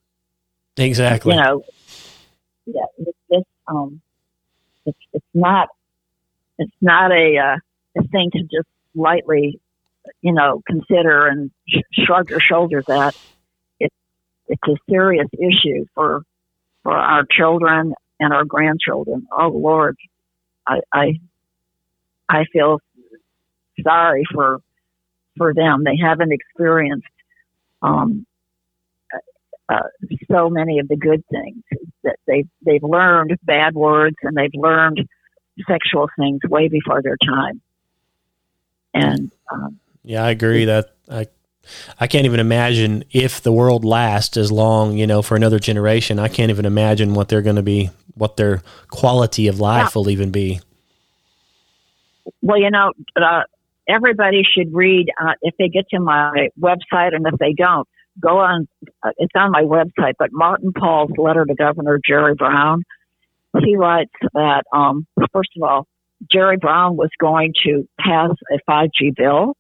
Exactly. 0.77 1.35
You 1.35 1.41
know, 1.41 1.63
yeah, 2.65 2.85
it's 2.97 3.17
just 3.31 3.45
um, 3.67 4.01
it's 4.85 4.97
it's 5.13 5.25
not 5.33 5.69
it's 6.57 6.75
not 6.81 7.11
a 7.11 7.37
uh, 7.37 7.57
a 7.97 8.07
thing 8.07 8.31
to 8.33 8.41
just 8.43 8.67
lightly, 8.93 9.59
you 10.21 10.33
know, 10.33 10.61
consider 10.67 11.27
and 11.27 11.51
sh- 11.67 11.79
shrug 11.91 12.29
your 12.29 12.39
shoulders 12.39 12.85
at. 12.89 13.15
It 13.79 13.91
it's 14.47 14.67
a 14.67 14.75
serious 14.89 15.27
issue 15.33 15.85
for 15.93 16.23
for 16.83 16.93
our 16.93 17.23
children 17.29 17.93
and 18.19 18.33
our 18.33 18.45
grandchildren. 18.45 19.27
Oh 19.31 19.49
Lord, 19.49 19.97
I 20.67 20.79
I, 20.91 21.19
I 22.29 22.45
feel 22.51 22.79
sorry 23.83 24.23
for 24.33 24.61
for 25.37 25.53
them. 25.53 25.83
They 25.83 25.97
haven't 25.97 26.31
experienced 26.31 27.07
um, 27.81 28.25
uh, 29.67 29.79
so 30.31 30.49
many 30.49 30.79
of 30.79 30.87
the 30.87 30.95
good 30.95 31.23
things 31.27 31.63
that 32.03 32.17
they 32.27 32.45
they've 32.65 32.83
learned 32.83 33.37
bad 33.43 33.73
words 33.73 34.15
and 34.21 34.35
they've 34.35 34.53
learned 34.53 35.07
sexual 35.67 36.09
things 36.17 36.41
way 36.47 36.67
before 36.67 37.01
their 37.01 37.17
time. 37.17 37.61
And 38.93 39.31
um, 39.51 39.79
yeah, 40.03 40.23
I 40.23 40.29
agree 40.29 40.65
that 40.65 40.95
I 41.09 41.27
I 41.99 42.07
can't 42.07 42.25
even 42.25 42.39
imagine 42.39 43.05
if 43.11 43.41
the 43.41 43.51
world 43.51 43.83
lasts 43.83 44.37
as 44.37 44.51
long, 44.51 44.97
you 44.97 45.07
know, 45.07 45.21
for 45.21 45.35
another 45.35 45.59
generation. 45.59 46.19
I 46.19 46.27
can't 46.27 46.51
even 46.51 46.65
imagine 46.65 47.13
what 47.13 47.27
they're 47.27 47.41
going 47.41 47.55
to 47.55 47.63
be, 47.63 47.89
what 48.13 48.37
their 48.37 48.61
quality 48.89 49.47
of 49.47 49.59
life 49.59 49.91
yeah. 49.95 49.99
will 49.99 50.09
even 50.09 50.31
be. 50.31 50.59
Well, 52.41 52.59
you 52.59 52.69
know, 52.69 52.93
uh, 53.15 53.43
everybody 53.87 54.43
should 54.43 54.73
read 54.73 55.07
uh, 55.21 55.33
if 55.41 55.55
they 55.57 55.69
get 55.69 55.85
to 55.89 55.99
my 55.99 56.49
website, 56.59 57.15
and 57.15 57.25
if 57.27 57.37
they 57.39 57.53
don't, 57.53 57.87
go 58.19 58.39
on. 58.39 58.67
Uh, 59.03 59.11
it's 59.17 59.33
on 59.35 59.51
my 59.51 59.63
website, 59.63 60.13
but 60.17 60.29
Martin 60.31 60.71
Pall's 60.73 61.11
letter 61.17 61.45
to 61.45 61.55
Governor 61.55 61.99
Jerry 62.07 62.35
Brown. 62.35 62.83
He 63.63 63.75
writes 63.77 64.11
that 64.33 64.63
um, 64.73 65.07
first 65.31 65.49
of 65.55 65.63
all, 65.63 65.87
Jerry 66.31 66.57
Brown 66.57 66.97
was 66.97 67.09
going 67.19 67.53
to 67.65 67.87
pass 67.99 68.31
a 68.51 68.59
5G 68.69 69.15
bill 69.15 69.55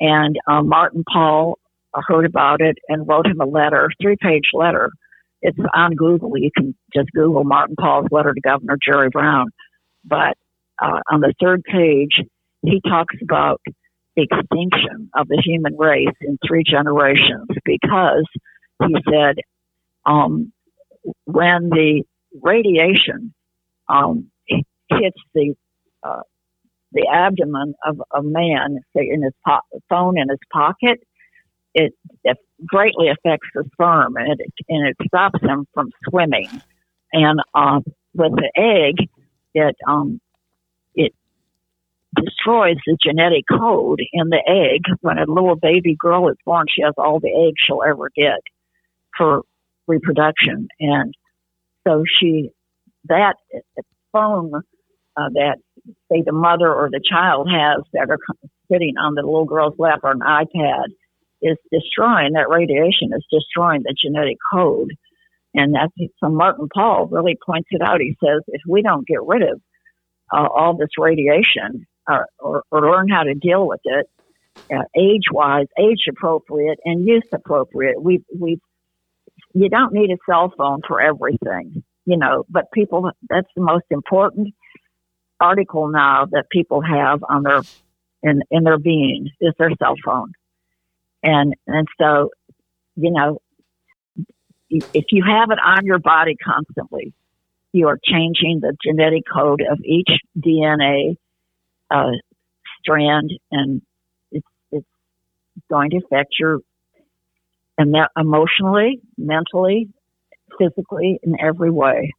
and 0.00 0.36
um, 0.46 0.68
Martin 0.68 1.04
Pall 1.10 1.58
heard 1.94 2.26
about 2.26 2.60
it 2.60 2.76
and 2.88 3.06
wrote 3.06 3.26
him 3.26 3.40
a 3.40 3.46
letter, 3.46 3.88
three 4.02 4.16
page 4.20 4.50
letter. 4.52 4.90
It's 5.42 5.58
on 5.74 5.94
Google. 5.94 6.36
You 6.36 6.50
can 6.56 6.74
just 6.94 7.10
Google 7.12 7.44
Martin 7.44 7.76
Pall's 7.78 8.06
letter 8.10 8.32
to 8.34 8.40
Governor 8.40 8.76
Jerry 8.84 9.10
Brown. 9.10 9.50
But 10.04 10.36
uh, 10.82 11.00
on 11.10 11.20
the 11.20 11.32
third 11.40 11.62
page, 11.64 12.20
he 12.64 12.80
talks 12.80 13.14
about 13.22 13.60
extinction 14.16 15.10
of 15.14 15.28
the 15.28 15.42
human 15.44 15.76
race 15.76 16.14
in 16.20 16.38
three 16.46 16.62
generations 16.64 17.48
because 17.64 18.26
he 18.86 18.94
said 19.10 19.36
um, 20.06 20.52
when 21.24 21.68
the 21.70 22.04
radiation 22.42 23.34
um, 23.88 24.30
hits 24.46 25.18
the 25.34 25.54
uh, 26.02 26.22
the 26.92 27.08
abdomen 27.12 27.74
of 27.84 28.00
a 28.14 28.22
man, 28.22 28.78
say 28.96 29.08
in 29.10 29.22
his 29.22 29.32
po- 29.46 29.80
phone 29.88 30.16
in 30.16 30.28
his 30.28 30.38
pocket, 30.52 31.00
it, 31.74 31.92
it 32.22 32.38
greatly 32.64 33.08
affects 33.08 33.48
the 33.52 33.64
sperm 33.72 34.16
and 34.16 34.40
it, 34.40 34.52
and 34.68 34.88
it 34.88 34.96
stops 35.08 35.40
him 35.42 35.66
from 35.74 35.90
swimming. 36.08 36.62
And 37.12 37.40
uh, 37.52 37.80
with 38.14 38.32
the 38.36 38.50
egg, 38.56 39.08
it 39.54 39.76
um, 39.86 40.20
destroys 42.14 42.76
the 42.86 42.96
genetic 43.00 43.44
code 43.48 44.00
in 44.12 44.28
the 44.28 44.42
egg. 44.46 44.82
When 45.00 45.18
a 45.18 45.26
little 45.26 45.56
baby 45.56 45.96
girl 45.98 46.28
is 46.28 46.36
born, 46.44 46.66
she 46.68 46.82
has 46.82 46.94
all 46.96 47.20
the 47.20 47.46
eggs 47.48 47.56
she'll 47.58 47.82
ever 47.86 48.10
get 48.14 48.40
for 49.16 49.42
reproduction, 49.86 50.68
and 50.80 51.14
so 51.86 52.04
she 52.18 52.50
that 53.08 53.34
phone 54.12 54.52
uh, 55.16 55.28
that 55.34 55.56
say 56.10 56.22
the 56.24 56.32
mother 56.32 56.72
or 56.72 56.88
the 56.90 57.00
child 57.04 57.48
has 57.50 57.82
that 57.92 58.10
are 58.10 58.18
sitting 58.70 58.94
on 58.98 59.14
the 59.14 59.22
little 59.22 59.44
girl's 59.44 59.78
lap 59.78 60.00
or 60.02 60.10
an 60.10 60.20
iPad 60.20 60.86
is 61.42 61.58
destroying 61.70 62.32
that 62.32 62.48
radiation 62.48 63.10
is 63.14 63.24
destroying 63.30 63.82
the 63.82 63.94
genetic 64.00 64.38
code. 64.52 64.92
And 65.52 65.74
that's 65.74 65.92
so 66.18 66.30
Martin 66.30 66.68
Pall 66.72 67.06
really 67.06 67.36
points 67.44 67.68
it 67.70 67.82
out. 67.82 68.00
He 68.00 68.16
says 68.24 68.42
if 68.48 68.62
we 68.66 68.82
don't 68.82 69.06
get 69.06 69.22
rid 69.22 69.42
of 69.42 69.60
uh, 70.32 70.48
all 70.48 70.76
this 70.76 70.88
radiation 70.98 71.86
uh, 72.10 72.24
or, 72.38 72.62
or 72.70 72.90
learn 72.90 73.08
how 73.08 73.22
to 73.22 73.34
deal 73.34 73.66
with 73.66 73.80
it, 73.84 74.08
uh, 74.72 74.84
age 74.96 75.24
wise, 75.30 75.66
age 75.78 76.04
appropriate, 76.08 76.78
and 76.84 77.06
use 77.06 77.24
appropriate, 77.32 78.02
we 78.02 78.24
we 78.38 78.60
you 79.52 79.68
don't 79.68 79.92
need 79.92 80.10
a 80.10 80.16
cell 80.28 80.52
phone 80.56 80.80
for 80.86 81.00
everything, 81.00 81.82
you 82.04 82.16
know. 82.16 82.44
But 82.48 82.70
people, 82.72 83.10
that's 83.28 83.48
the 83.56 83.62
most 83.62 83.84
important 83.90 84.54
article 85.40 85.88
now 85.88 86.26
that 86.30 86.46
people 86.50 86.80
have 86.80 87.24
on 87.28 87.42
their 87.42 87.60
in 88.22 88.42
in 88.50 88.64
their 88.64 88.78
being 88.78 89.30
is 89.40 89.52
their 89.58 89.70
cell 89.78 89.94
phone, 90.04 90.32
and 91.22 91.54
and 91.66 91.86
so 92.00 92.30
you 92.96 93.10
know 93.10 93.38
if 94.70 95.04
you 95.10 95.24
have 95.24 95.50
it 95.50 95.58
on 95.58 95.84
your 95.84 95.98
body 95.98 96.36
constantly, 96.36 97.12
you 97.72 97.88
are 97.88 97.98
changing 98.02 98.60
the 98.60 98.76
genetic 98.84 99.22
code 99.32 99.62
of 99.68 99.78
each 99.84 100.08
DNA 100.38 101.16
uh, 101.90 102.12
strand, 102.80 103.30
and 103.50 103.82
it's 104.30 104.46
it's 104.72 104.86
going 105.70 105.90
to 105.90 105.98
affect 105.98 106.34
your 106.38 106.60
emotionally, 107.78 109.00
mentally, 109.18 109.88
physically, 110.58 111.18
in 111.22 111.36
every 111.40 111.70
way. 111.70 112.12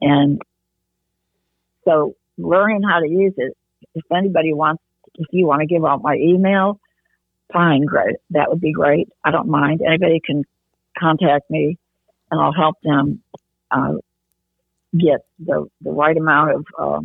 And 0.00 0.40
so 1.84 2.14
learning 2.38 2.82
how 2.82 3.00
to 3.00 3.08
use 3.08 3.34
it. 3.36 3.56
If 3.94 4.04
anybody 4.14 4.52
wants, 4.52 4.82
if 5.14 5.26
you 5.32 5.46
want 5.46 5.60
to 5.60 5.66
give 5.66 5.84
out 5.84 6.02
my 6.02 6.14
email, 6.14 6.80
fine, 7.52 7.84
great. 7.84 8.16
That 8.30 8.48
would 8.48 8.60
be 8.60 8.72
great. 8.72 9.08
I 9.24 9.30
don't 9.30 9.48
mind. 9.48 9.80
Anybody 9.86 10.20
can 10.24 10.44
contact 10.98 11.50
me, 11.50 11.78
and 12.30 12.40
I'll 12.40 12.52
help 12.52 12.76
them 12.82 13.22
uh, 13.70 13.94
get 14.98 15.20
the 15.38 15.66
the 15.80 15.90
right 15.90 16.16
amount 16.16 16.52
of 16.52 16.66
uh, 16.78 17.00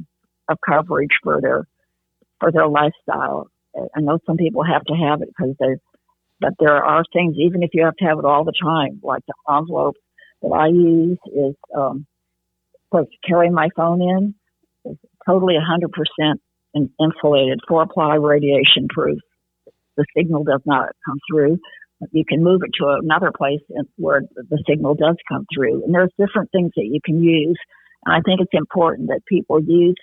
of 0.50 0.58
coverage 0.68 1.12
for 1.24 1.42
their 1.42 1.68
for 2.40 2.52
their 2.52 2.68
lifestyle. 2.68 3.50
I 3.96 4.02
know 4.02 4.20
some 4.26 4.38
people 4.38 4.64
have 4.64 4.84
to 4.86 4.94
have 4.94 5.22
it 5.22 5.30
because 5.30 5.56
they, 5.60 5.76
but 6.40 6.54
there 6.60 6.84
are 6.84 7.04
things 7.14 7.36
even 7.38 7.64
if 7.64 7.72
you 7.74 7.84
have 7.86 7.96
to 7.98 8.06
have 8.06 8.20
it 8.20 8.26
all 8.26 8.44
the 8.44 8.54
time, 8.62 9.00
like 9.04 9.24
the 9.28 9.34
envelope 9.54 9.96
that 10.42 10.50
I 10.50 10.68
use 10.68 11.20
is 11.28 11.56
um, 11.76 12.06
to 12.94 13.06
carry 13.28 13.50
my 13.50 13.70
phone 13.76 14.02
in 14.02 14.36
totally 15.28 15.56
100% 15.56 16.36
insulated, 17.00 17.60
four 17.68 17.86
ply 17.92 18.16
radiation 18.16 18.88
proof. 18.90 19.20
The 19.98 20.06
signal 20.16 20.44
does 20.44 20.62
not 20.66 20.90
come 21.06 21.18
through. 21.30 21.58
You 22.12 22.24
can 22.28 22.44
move 22.44 22.62
it 22.64 22.72
to 22.80 23.00
another 23.02 23.32
place 23.36 23.62
where 23.96 24.22
the 24.36 24.64
signal 24.70 24.94
does 24.96 25.16
come 25.28 25.46
through. 25.54 25.84
And 25.84 25.94
there's 25.94 26.12
different 26.20 26.52
things 26.52 26.72
that 26.76 26.86
you 26.86 27.00
can 27.04 27.24
use. 27.24 27.58
And 28.06 28.16
I 28.16 28.22
think 28.22 28.40
it's 28.40 28.54
important 28.54 29.10
that 29.10 29.22
people 29.28 29.60
use 29.60 29.96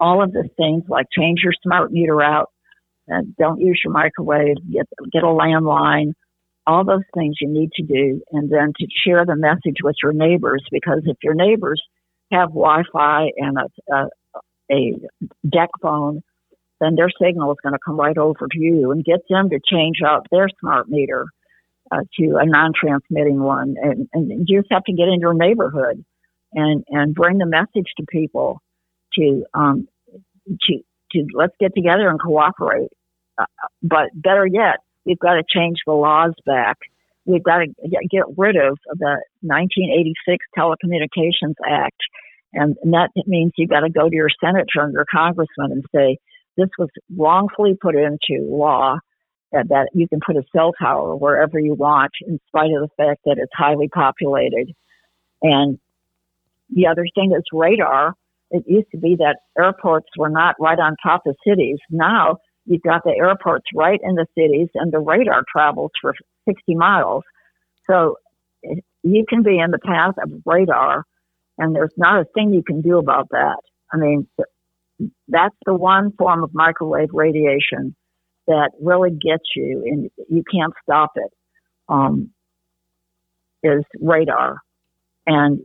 all 0.00 0.22
of 0.22 0.32
the 0.32 0.48
things 0.56 0.84
like 0.88 1.06
change 1.16 1.40
your 1.42 1.52
smart 1.62 1.92
meter 1.92 2.22
out, 2.22 2.48
and 3.06 3.36
don't 3.36 3.60
use 3.60 3.80
your 3.84 3.92
microwave, 3.92 4.56
get, 4.72 4.86
get 5.12 5.22
a 5.22 5.26
landline, 5.26 6.12
all 6.66 6.84
those 6.84 7.02
things 7.14 7.36
you 7.40 7.48
need 7.48 7.70
to 7.72 7.82
do, 7.82 8.22
and 8.32 8.50
then 8.50 8.72
to 8.78 8.86
share 9.04 9.26
the 9.26 9.36
message 9.36 9.78
with 9.82 9.96
your 10.02 10.12
neighbors 10.12 10.62
because 10.70 11.02
if 11.04 11.16
your 11.22 11.34
neighbors 11.34 11.82
have 12.32 12.50
Wi-Fi 12.50 13.30
and 13.36 13.58
a, 13.58 13.94
a, 13.94 14.06
a 14.70 14.94
DECT 15.44 15.70
phone, 15.82 16.22
then 16.80 16.94
their 16.94 17.10
signal 17.20 17.50
is 17.52 17.58
going 17.62 17.72
to 17.72 17.78
come 17.84 17.98
right 17.98 18.16
over 18.16 18.46
to 18.50 18.58
you 18.58 18.90
and 18.92 19.04
get 19.04 19.20
them 19.28 19.50
to 19.50 19.58
change 19.70 19.96
out 20.06 20.26
their 20.30 20.48
smart 20.60 20.88
meter 20.88 21.26
uh, 21.90 22.00
to 22.18 22.36
a 22.40 22.46
non-transmitting 22.46 23.40
one. 23.40 23.74
And, 23.82 24.08
and 24.12 24.48
you 24.48 24.60
just 24.60 24.72
have 24.72 24.84
to 24.84 24.92
get 24.92 25.08
in 25.08 25.20
your 25.20 25.34
neighborhood 25.34 26.04
and 26.52 26.84
and 26.88 27.14
bring 27.14 27.38
the 27.38 27.46
message 27.46 27.90
to 27.96 28.04
people 28.08 28.60
to 29.14 29.44
um, 29.54 29.88
to 30.46 30.78
to 31.12 31.26
let's 31.34 31.54
get 31.60 31.74
together 31.74 32.08
and 32.08 32.20
cooperate. 32.20 32.90
Uh, 33.38 33.44
but 33.82 34.10
better 34.14 34.46
yet, 34.46 34.78
we've 35.04 35.18
got 35.18 35.34
to 35.34 35.42
change 35.48 35.78
the 35.86 35.92
laws 35.92 36.34
back. 36.46 36.76
We've 37.24 37.42
got 37.42 37.58
to 37.58 37.66
get 38.10 38.24
rid 38.36 38.56
of 38.56 38.78
the 38.86 39.20
1986 39.42 40.44
Telecommunications 40.56 41.54
Act 41.68 42.00
and, 42.52 42.76
and 42.82 42.92
that 42.94 43.10
means 43.26 43.52
you've 43.56 43.70
got 43.70 43.80
to 43.80 43.90
go 43.90 44.08
to 44.08 44.14
your 44.14 44.30
senator 44.42 44.82
and 44.82 44.92
your 44.92 45.06
congressman 45.10 45.72
and 45.72 45.84
say, 45.94 46.18
this 46.56 46.68
was 46.78 46.88
wrongfully 47.16 47.76
put 47.80 47.94
into 47.94 48.42
law 48.42 48.98
that 49.52 49.88
you 49.94 50.06
can 50.08 50.20
put 50.24 50.36
a 50.36 50.44
cell 50.54 50.72
tower 50.80 51.16
wherever 51.16 51.58
you 51.58 51.74
want, 51.74 52.12
in 52.26 52.38
spite 52.48 52.70
of 52.70 52.82
the 52.82 52.88
fact 52.96 53.20
that 53.24 53.36
it's 53.38 53.52
highly 53.54 53.88
populated. 53.88 54.72
And 55.42 55.78
the 56.68 56.86
other 56.86 57.04
thing 57.14 57.32
is 57.36 57.42
radar. 57.52 58.14
It 58.50 58.64
used 58.66 58.90
to 58.92 58.98
be 58.98 59.16
that 59.16 59.38
airports 59.58 60.08
were 60.16 60.28
not 60.28 60.56
right 60.58 60.78
on 60.78 60.96
top 61.02 61.22
of 61.26 61.36
cities. 61.46 61.78
Now 61.90 62.38
you've 62.66 62.82
got 62.82 63.02
the 63.04 63.14
airports 63.16 63.66
right 63.74 64.00
in 64.02 64.14
the 64.14 64.26
cities, 64.36 64.68
and 64.74 64.92
the 64.92 64.98
radar 64.98 65.44
travels 65.50 65.92
for 66.00 66.14
60 66.48 66.74
miles. 66.74 67.24
So 67.88 68.16
you 69.02 69.24
can 69.28 69.42
be 69.42 69.58
in 69.58 69.70
the 69.70 69.78
path 69.78 70.14
of 70.22 70.30
radar, 70.44 71.04
and 71.58 71.74
there's 71.74 71.94
not 71.96 72.20
a 72.20 72.24
thing 72.34 72.52
you 72.52 72.62
can 72.62 72.80
do 72.80 72.98
about 72.98 73.28
that. 73.30 73.58
I 73.92 73.96
mean, 73.96 74.28
that's 75.28 75.56
the 75.66 75.74
one 75.74 76.12
form 76.18 76.44
of 76.44 76.50
microwave 76.52 77.10
radiation 77.12 77.94
that 78.46 78.70
really 78.80 79.10
gets 79.10 79.44
you, 79.56 79.82
and 79.86 80.10
you 80.28 80.44
can't 80.50 80.72
stop 80.82 81.12
it. 81.16 81.30
Um, 81.88 82.30
is 83.62 83.84
radar, 84.00 84.60
and 85.26 85.60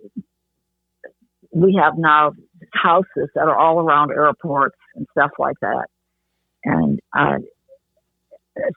we 1.55 1.79
have 1.81 1.93
now 1.97 2.33
houses 2.73 3.29
that 3.33 3.47
are 3.47 3.57
all 3.57 3.79
around 3.79 4.11
airports 4.11 4.75
and 4.93 5.07
stuff 5.11 5.31
like 5.39 5.55
that, 5.61 5.85
and 6.65 6.99
uh, 7.17 7.37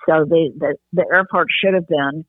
so 0.07 0.25
the, 0.25 0.53
the 0.57 0.75
the 0.93 1.05
airport 1.13 1.49
should 1.61 1.75
have 1.75 1.89
been 1.89 2.25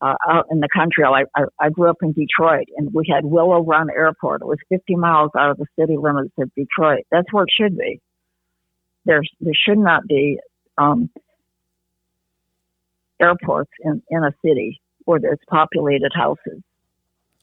uh, 0.00 0.14
out 0.28 0.46
in 0.50 0.60
the 0.60 0.68
country. 0.74 1.04
I, 1.04 1.24
I, 1.38 1.44
I 1.60 1.70
grew 1.70 1.90
up 1.90 1.98
in 2.02 2.12
Detroit, 2.12 2.66
and 2.76 2.92
we 2.92 3.04
had 3.12 3.24
Willow 3.24 3.62
Run 3.62 3.88
Airport. 3.90 4.40
It 4.40 4.46
was 4.46 4.58
50 4.70 4.96
miles 4.96 5.30
out 5.38 5.50
of 5.50 5.58
the 5.58 5.66
city 5.78 5.96
limits 5.96 6.32
of 6.38 6.50
Detroit. 6.54 7.04
That's 7.10 7.30
where 7.30 7.44
it 7.44 7.50
should 7.54 7.76
be. 7.76 8.00
There's 9.04 9.28
there 9.40 9.52
should 9.54 9.78
not 9.78 10.06
be 10.06 10.38
um, 10.78 11.10
airports 13.20 13.70
in, 13.84 14.02
in 14.08 14.24
a 14.24 14.32
city 14.42 14.80
where 15.04 15.20
there's 15.20 15.38
populated 15.48 16.12
houses, 16.14 16.62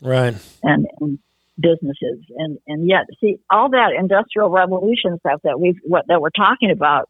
right, 0.01 0.35
and, 0.63 0.88
and 0.99 1.19
businesses, 1.60 2.19
and 2.38 2.57
and 2.68 2.88
yet 2.88 3.06
see 3.19 3.38
all 3.52 3.69
that 3.69 3.91
industrial 3.98 4.49
revolution 4.49 5.18
stuff 5.19 5.41
that 5.44 5.60
we've 5.60 5.80
what 5.84 6.06
that 6.07 6.22
we're 6.22 6.30
talking 6.30 6.72
about 6.72 7.10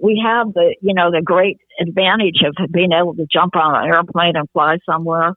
we 0.00 0.22
have 0.24 0.52
the 0.52 0.74
you 0.80 0.94
know 0.94 1.10
the 1.10 1.22
great 1.22 1.58
advantage 1.80 2.42
of 2.44 2.54
being 2.72 2.92
able 2.92 3.14
to 3.14 3.26
jump 3.32 3.54
on 3.56 3.84
an 3.84 3.94
airplane 3.94 4.36
and 4.36 4.50
fly 4.50 4.78
somewhere, 4.84 5.32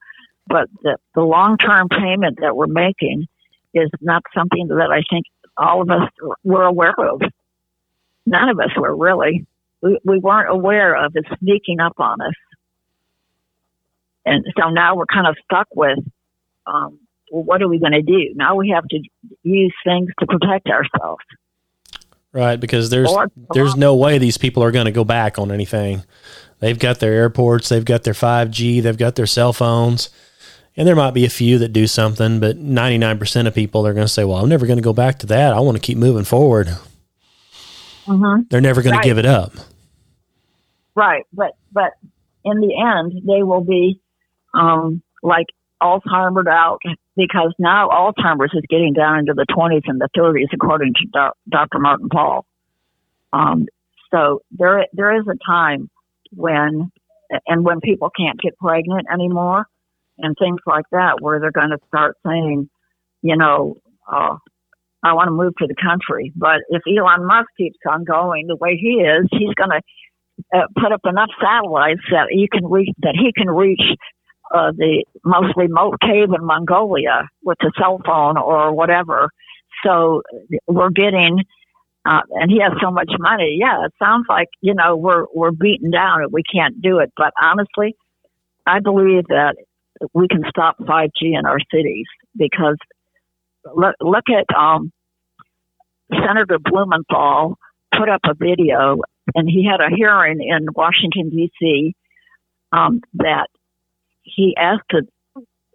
but 0.47 0.67
the, 0.81 0.97
the 1.15 1.21
long 1.21 1.57
term 1.57 1.87
payment 1.89 2.39
that 2.41 2.55
we're 2.55 2.67
making 2.67 3.27
is 3.73 3.89
not 4.01 4.23
something 4.35 4.67
that 4.69 4.89
I 4.91 5.01
think 5.09 5.25
all 5.55 5.81
of 5.81 5.89
us 5.89 6.09
were 6.43 6.63
aware 6.63 6.95
of. 6.97 7.21
None 8.25 8.49
of 8.49 8.59
us 8.59 8.71
were 8.75 8.95
really. 8.95 9.45
We, 9.81 9.99
we 10.03 10.19
weren't 10.19 10.49
aware 10.49 10.95
of 10.95 11.15
it 11.15 11.25
sneaking 11.39 11.79
up 11.79 11.99
on 11.99 12.21
us. 12.21 12.33
And 14.25 14.43
so 14.59 14.69
now 14.69 14.95
we're 14.95 15.05
kind 15.05 15.27
of 15.27 15.35
stuck 15.45 15.67
with, 15.73 15.99
um, 16.67 16.99
well, 17.31 17.43
what 17.43 17.61
are 17.61 17.67
we 17.67 17.79
going 17.79 17.93
to 17.93 18.01
do? 18.01 18.33
Now 18.35 18.55
we 18.55 18.69
have 18.69 18.87
to 18.89 18.99
use 19.43 19.73
things 19.85 20.09
to 20.19 20.25
protect 20.25 20.67
ourselves. 20.67 21.23
Right, 22.31 22.59
because 22.59 22.91
there's 22.91 23.11
there's 23.53 23.75
no 23.75 23.95
way 23.95 24.19
these 24.19 24.37
people 24.37 24.63
are 24.63 24.71
going 24.71 24.85
to 24.85 24.91
go 24.91 25.03
back 25.03 25.39
on 25.39 25.51
anything. 25.51 26.03
They've 26.59 26.77
got 26.77 26.99
their 26.99 27.13
airports, 27.13 27.69
they've 27.69 27.85
got 27.85 28.03
their 28.03 28.13
5G, 28.13 28.83
they've 28.83 28.97
got 28.97 29.15
their 29.15 29.25
cell 29.25 29.51
phones. 29.51 30.09
And 30.77 30.87
there 30.87 30.95
might 30.95 31.15
be 31.15 31.25
a 31.25 31.29
few 31.29 31.57
that 31.57 31.73
do 31.73 31.87
something, 31.87 32.39
but 32.39 32.57
99% 32.57 33.47
of 33.47 33.55
people 33.55 33.85
are 33.87 33.93
going 33.93 34.05
to 34.05 34.11
say, 34.11 34.23
"Well, 34.23 34.37
I'm 34.37 34.47
never 34.47 34.67
going 34.67 34.77
to 34.77 34.83
go 34.83 34.93
back 34.93 35.19
to 35.19 35.25
that. 35.27 35.53
I 35.53 35.59
want 35.59 35.75
to 35.75 35.81
keep 35.81 35.97
moving 35.97 36.23
forward." 36.23 36.67
Mm-hmm. 38.05 38.43
They're 38.49 38.61
never 38.61 38.81
going 38.81 38.95
right. 38.95 39.01
to 39.01 39.09
give 39.09 39.17
it 39.17 39.25
up. 39.25 39.53
Right, 40.95 41.25
but 41.33 41.57
but 41.71 41.93
in 42.45 42.59
the 42.61 42.75
end, 42.79 43.23
they 43.27 43.43
will 43.43 43.63
be 43.63 44.01
um, 44.53 45.01
like 45.23 45.47
Alzheimer's 45.81 46.47
out 46.47 46.79
because 47.19 47.53
now 47.59 47.89
Alzheimer's 47.89 48.53
is 48.53 48.63
getting 48.69 48.93
down 48.93 49.19
into 49.19 49.33
the 49.33 49.45
20s 49.49 49.81
and 49.85 49.99
the 49.99 50.07
30s, 50.17 50.47
according 50.53 50.93
to 50.93 51.31
Dr. 51.49 51.79
Martin 51.79 52.07
Pall. 52.09 52.45
Um, 53.33 53.67
so 54.11 54.41
there, 54.51 54.85
there 54.93 55.19
is 55.19 55.27
a 55.27 55.37
time 55.45 55.89
when, 56.31 56.91
and 57.45 57.65
when 57.65 57.81
people 57.81 58.09
can't 58.09 58.39
get 58.39 58.57
pregnant 58.57 59.07
anymore 59.11 59.65
and 60.17 60.35
things 60.39 60.61
like 60.65 60.85
that, 60.91 61.17
where 61.19 61.41
they're 61.41 61.51
going 61.51 61.71
to 61.71 61.79
start 61.87 62.15
saying, 62.25 62.69
you 63.21 63.35
know, 63.35 63.75
uh, 64.09 64.37
I 65.03 65.13
want 65.13 65.27
to 65.27 65.31
move 65.31 65.53
to 65.57 65.67
the 65.67 65.75
country. 65.75 66.31
But 66.35 66.61
if 66.69 66.81
Elon 66.87 67.25
Musk 67.25 67.49
keeps 67.57 67.77
on 67.89 68.05
going 68.05 68.47
the 68.47 68.55
way 68.55 68.77
he 68.81 69.01
is, 69.01 69.27
he's 69.31 69.53
going 69.55 69.71
to 69.71 69.81
uh, 70.57 70.67
put 70.81 70.93
up 70.93 71.01
enough 71.05 71.29
satellites 71.41 72.01
that 72.11 72.27
you 72.31 72.47
can 72.49 72.65
reach 72.65 72.89
that 72.99 73.15
he 73.15 73.33
can 73.35 73.49
reach 73.49 73.81
uh, 74.51 74.71
the 74.71 75.05
most 75.23 75.53
remote 75.55 75.99
cave 76.01 76.29
in 76.35 76.45
Mongolia 76.45 77.27
with 77.43 77.57
a 77.61 77.71
cell 77.79 77.99
phone 78.05 78.37
or 78.37 78.73
whatever. 78.73 79.29
So 79.85 80.21
we're 80.67 80.89
getting, 80.89 81.39
uh, 82.05 82.21
and 82.31 82.51
he 82.51 82.59
has 82.61 82.73
so 82.81 82.91
much 82.91 83.11
money. 83.19 83.57
Yeah, 83.59 83.85
it 83.85 83.93
sounds 84.01 84.25
like 84.27 84.47
you 84.61 84.73
know 84.73 84.95
we're 84.95 85.25
we're 85.33 85.51
beaten 85.51 85.91
down 85.91 86.23
and 86.23 86.31
we 86.31 86.43
can't 86.43 86.81
do 86.81 86.99
it. 86.99 87.11
But 87.15 87.33
honestly, 87.41 87.95
I 88.65 88.79
believe 88.79 89.27
that 89.27 89.55
we 90.13 90.27
can 90.27 90.43
stop 90.49 90.77
5G 90.79 91.37
in 91.37 91.45
our 91.45 91.59
cities 91.73 92.07
because 92.35 92.77
look 93.75 93.95
look 94.01 94.25
at 94.29 94.45
um, 94.55 94.91
Senator 96.11 96.57
Blumenthal 96.59 97.57
put 97.95 98.09
up 98.09 98.21
a 98.25 98.33
video, 98.33 98.97
and 99.35 99.49
he 99.49 99.65
had 99.65 99.81
a 99.81 99.95
hearing 99.95 100.41
in 100.41 100.67
Washington 100.73 101.29
D.C. 101.29 101.95
Um, 102.71 103.01
that 103.15 103.47
he 104.35 104.55
asked 104.57 104.91
the 104.91 105.05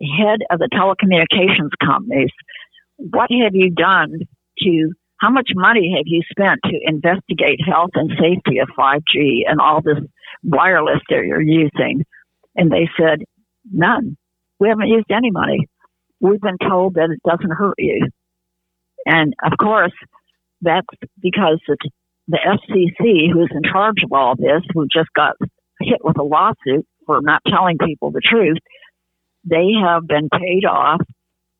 head 0.00 0.40
of 0.50 0.58
the 0.58 0.68
telecommunications 0.72 1.70
companies, 1.84 2.30
what 2.96 3.30
have 3.30 3.54
you 3.54 3.70
done 3.70 4.20
to, 4.60 4.92
how 5.18 5.30
much 5.30 5.50
money 5.54 5.94
have 5.96 6.06
you 6.06 6.22
spent 6.30 6.60
to 6.64 6.78
investigate 6.82 7.60
health 7.64 7.90
and 7.94 8.10
safety 8.10 8.58
of 8.58 8.68
5G 8.78 9.42
and 9.46 9.60
all 9.60 9.80
this 9.82 9.98
wireless 10.42 11.00
that 11.08 11.24
you're 11.24 11.40
using? 11.40 12.04
And 12.56 12.70
they 12.70 12.88
said, 12.98 13.24
none. 13.72 14.16
We 14.60 14.68
haven't 14.68 14.88
used 14.88 15.10
any 15.10 15.30
money. 15.30 15.68
We've 16.20 16.40
been 16.40 16.58
told 16.58 16.94
that 16.94 17.10
it 17.10 17.20
doesn't 17.28 17.50
hurt 17.50 17.74
you. 17.78 18.08
And 19.06 19.34
of 19.44 19.52
course, 19.58 19.92
that's 20.62 20.86
because 21.20 21.60
the, 21.66 21.76
FCC, 22.30 23.30
who's 23.32 23.50
in 23.50 23.62
charge 23.70 24.02
of 24.02 24.12
all 24.12 24.34
this, 24.34 24.62
who 24.72 24.86
just 24.86 25.10
got 25.14 25.36
hit 25.80 26.02
with 26.02 26.18
a 26.18 26.22
lawsuit, 26.22 26.86
for 27.06 27.20
not 27.22 27.42
telling 27.46 27.78
people 27.78 28.10
the 28.10 28.20
truth, 28.22 28.58
they 29.44 29.72
have 29.82 30.06
been 30.06 30.28
paid 30.28 30.64
off 30.64 31.00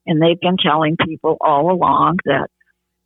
and 0.07 0.21
they've 0.21 0.41
been 0.41 0.57
telling 0.57 0.97
people 0.97 1.37
all 1.41 1.71
along 1.71 2.19
that 2.25 2.49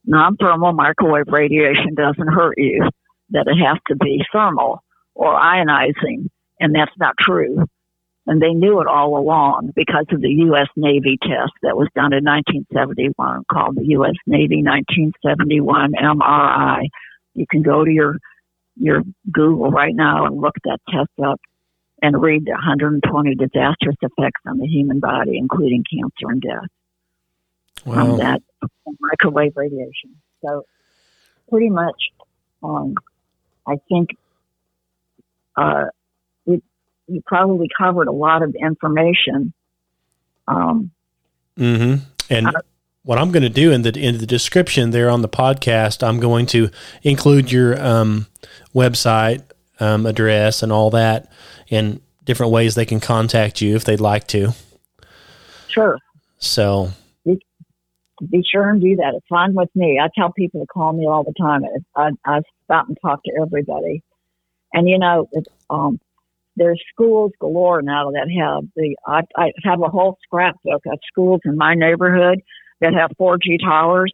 non-thermal 0.04 0.72
microwave 0.72 1.28
radiation 1.28 1.94
doesn't 1.94 2.32
hurt 2.32 2.54
you, 2.56 2.88
that 3.30 3.46
it 3.46 3.56
has 3.64 3.78
to 3.88 3.96
be 3.96 4.24
thermal 4.32 4.82
or 5.14 5.34
ionizing, 5.34 6.28
and 6.60 6.74
that's 6.74 6.96
not 6.98 7.14
true. 7.20 7.64
And 8.26 8.42
they 8.42 8.52
knew 8.52 8.80
it 8.80 8.86
all 8.86 9.16
along 9.16 9.72
because 9.74 10.04
of 10.12 10.20
the 10.20 10.28
U.S. 10.28 10.68
Navy 10.76 11.18
test 11.22 11.52
that 11.62 11.76
was 11.76 11.88
done 11.94 12.12
in 12.12 12.24
1971 12.24 13.44
called 13.50 13.76
the 13.76 13.86
U.S. 13.86 14.14
Navy 14.26 14.62
1971 14.62 15.92
MRI. 15.92 16.88
You 17.34 17.46
can 17.50 17.62
go 17.62 17.84
to 17.84 17.90
your 17.90 18.16
your 18.76 19.02
Google 19.32 19.70
right 19.70 19.94
now 19.94 20.26
and 20.26 20.40
look 20.40 20.54
that 20.64 20.78
test 20.88 21.10
up 21.24 21.40
and 22.02 22.20
read 22.20 22.44
the 22.44 22.52
120 22.52 23.34
disastrous 23.34 23.96
effects 24.02 24.40
on 24.46 24.58
the 24.58 24.66
human 24.66 25.00
body, 25.00 25.36
including 25.36 25.84
cancer 25.90 26.30
and 26.30 26.42
death 26.42 26.68
wow. 27.84 27.94
from 27.94 28.18
that 28.18 28.42
microwave 29.00 29.56
radiation. 29.56 30.16
So, 30.44 30.64
pretty 31.50 31.70
much, 31.70 32.10
um, 32.62 32.94
I 33.66 33.76
think 33.88 34.10
uh, 35.56 35.86
we, 36.46 36.62
we 37.08 37.22
probably 37.26 37.68
covered 37.76 38.08
a 38.08 38.12
lot 38.12 38.42
of 38.42 38.54
information. 38.54 39.52
Um, 40.46 40.92
mm-hmm. 41.58 42.04
And 42.30 42.46
uh, 42.46 42.52
what 43.02 43.18
I'm 43.18 43.32
going 43.32 43.42
to 43.42 43.48
do 43.48 43.72
in 43.72 43.82
the 43.82 43.98
in 43.98 44.18
the 44.18 44.26
description 44.26 44.90
there 44.90 45.10
on 45.10 45.22
the 45.22 45.28
podcast, 45.28 46.06
I'm 46.06 46.20
going 46.20 46.46
to 46.46 46.70
include 47.02 47.50
your 47.50 47.80
um, 47.82 48.26
website 48.74 49.42
um, 49.80 50.06
address 50.06 50.62
and 50.62 50.70
all 50.70 50.90
that 50.90 51.30
and 51.70 52.00
different 52.24 52.52
ways 52.52 52.74
they 52.74 52.86
can 52.86 53.00
contact 53.00 53.60
you 53.60 53.74
if 53.76 53.84
they'd 53.84 54.00
like 54.00 54.26
to. 54.28 54.54
Sure. 55.68 55.98
So 56.38 56.90
be, 57.24 57.40
be 58.30 58.42
sure 58.50 58.68
and 58.68 58.80
do 58.80 58.96
that. 58.96 59.14
It's 59.16 59.26
fine 59.28 59.54
with 59.54 59.70
me. 59.74 60.00
I 60.02 60.08
tell 60.18 60.32
people 60.32 60.60
to 60.60 60.66
call 60.66 60.92
me 60.92 61.06
all 61.06 61.24
the 61.24 61.34
time. 61.40 61.62
I, 61.96 62.10
I 62.24 62.40
stop 62.64 62.88
and 62.88 62.96
talk 63.00 63.22
to 63.24 63.32
everybody. 63.40 64.02
And 64.72 64.88
you 64.88 64.98
know, 64.98 65.28
um, 65.70 65.98
there's 66.56 66.82
schools 66.92 67.32
galore 67.40 67.82
now 67.82 68.10
that 68.10 68.28
have 68.38 68.64
the. 68.76 68.96
I, 69.06 69.22
I 69.36 69.52
have 69.64 69.80
a 69.80 69.88
whole 69.88 70.18
scrapbook 70.24 70.82
of 70.86 70.98
schools 71.10 71.40
in 71.44 71.56
my 71.56 71.74
neighborhood 71.74 72.40
that 72.80 72.92
have 72.94 73.10
4G 73.18 73.60
towers, 73.62 74.12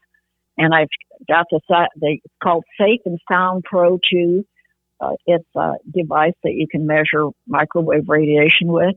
and 0.57 0.73
I've 0.73 0.89
got 1.29 1.47
the 1.51 1.61
the 1.97 2.19
it's 2.23 2.35
called 2.43 2.65
Safe 2.79 3.01
and 3.07 3.19
Sound 3.29 3.65
Pro 3.65 3.99
2 4.13 4.45
uh, 5.05 5.17
it's 5.27 5.49
a 5.57 5.73
device 5.91 6.35
that 6.43 6.53
you 6.53 6.67
can 6.71 6.87
measure 6.87 7.29
microwave 7.47 8.09
radiation 8.09 8.69
with. 8.69 8.95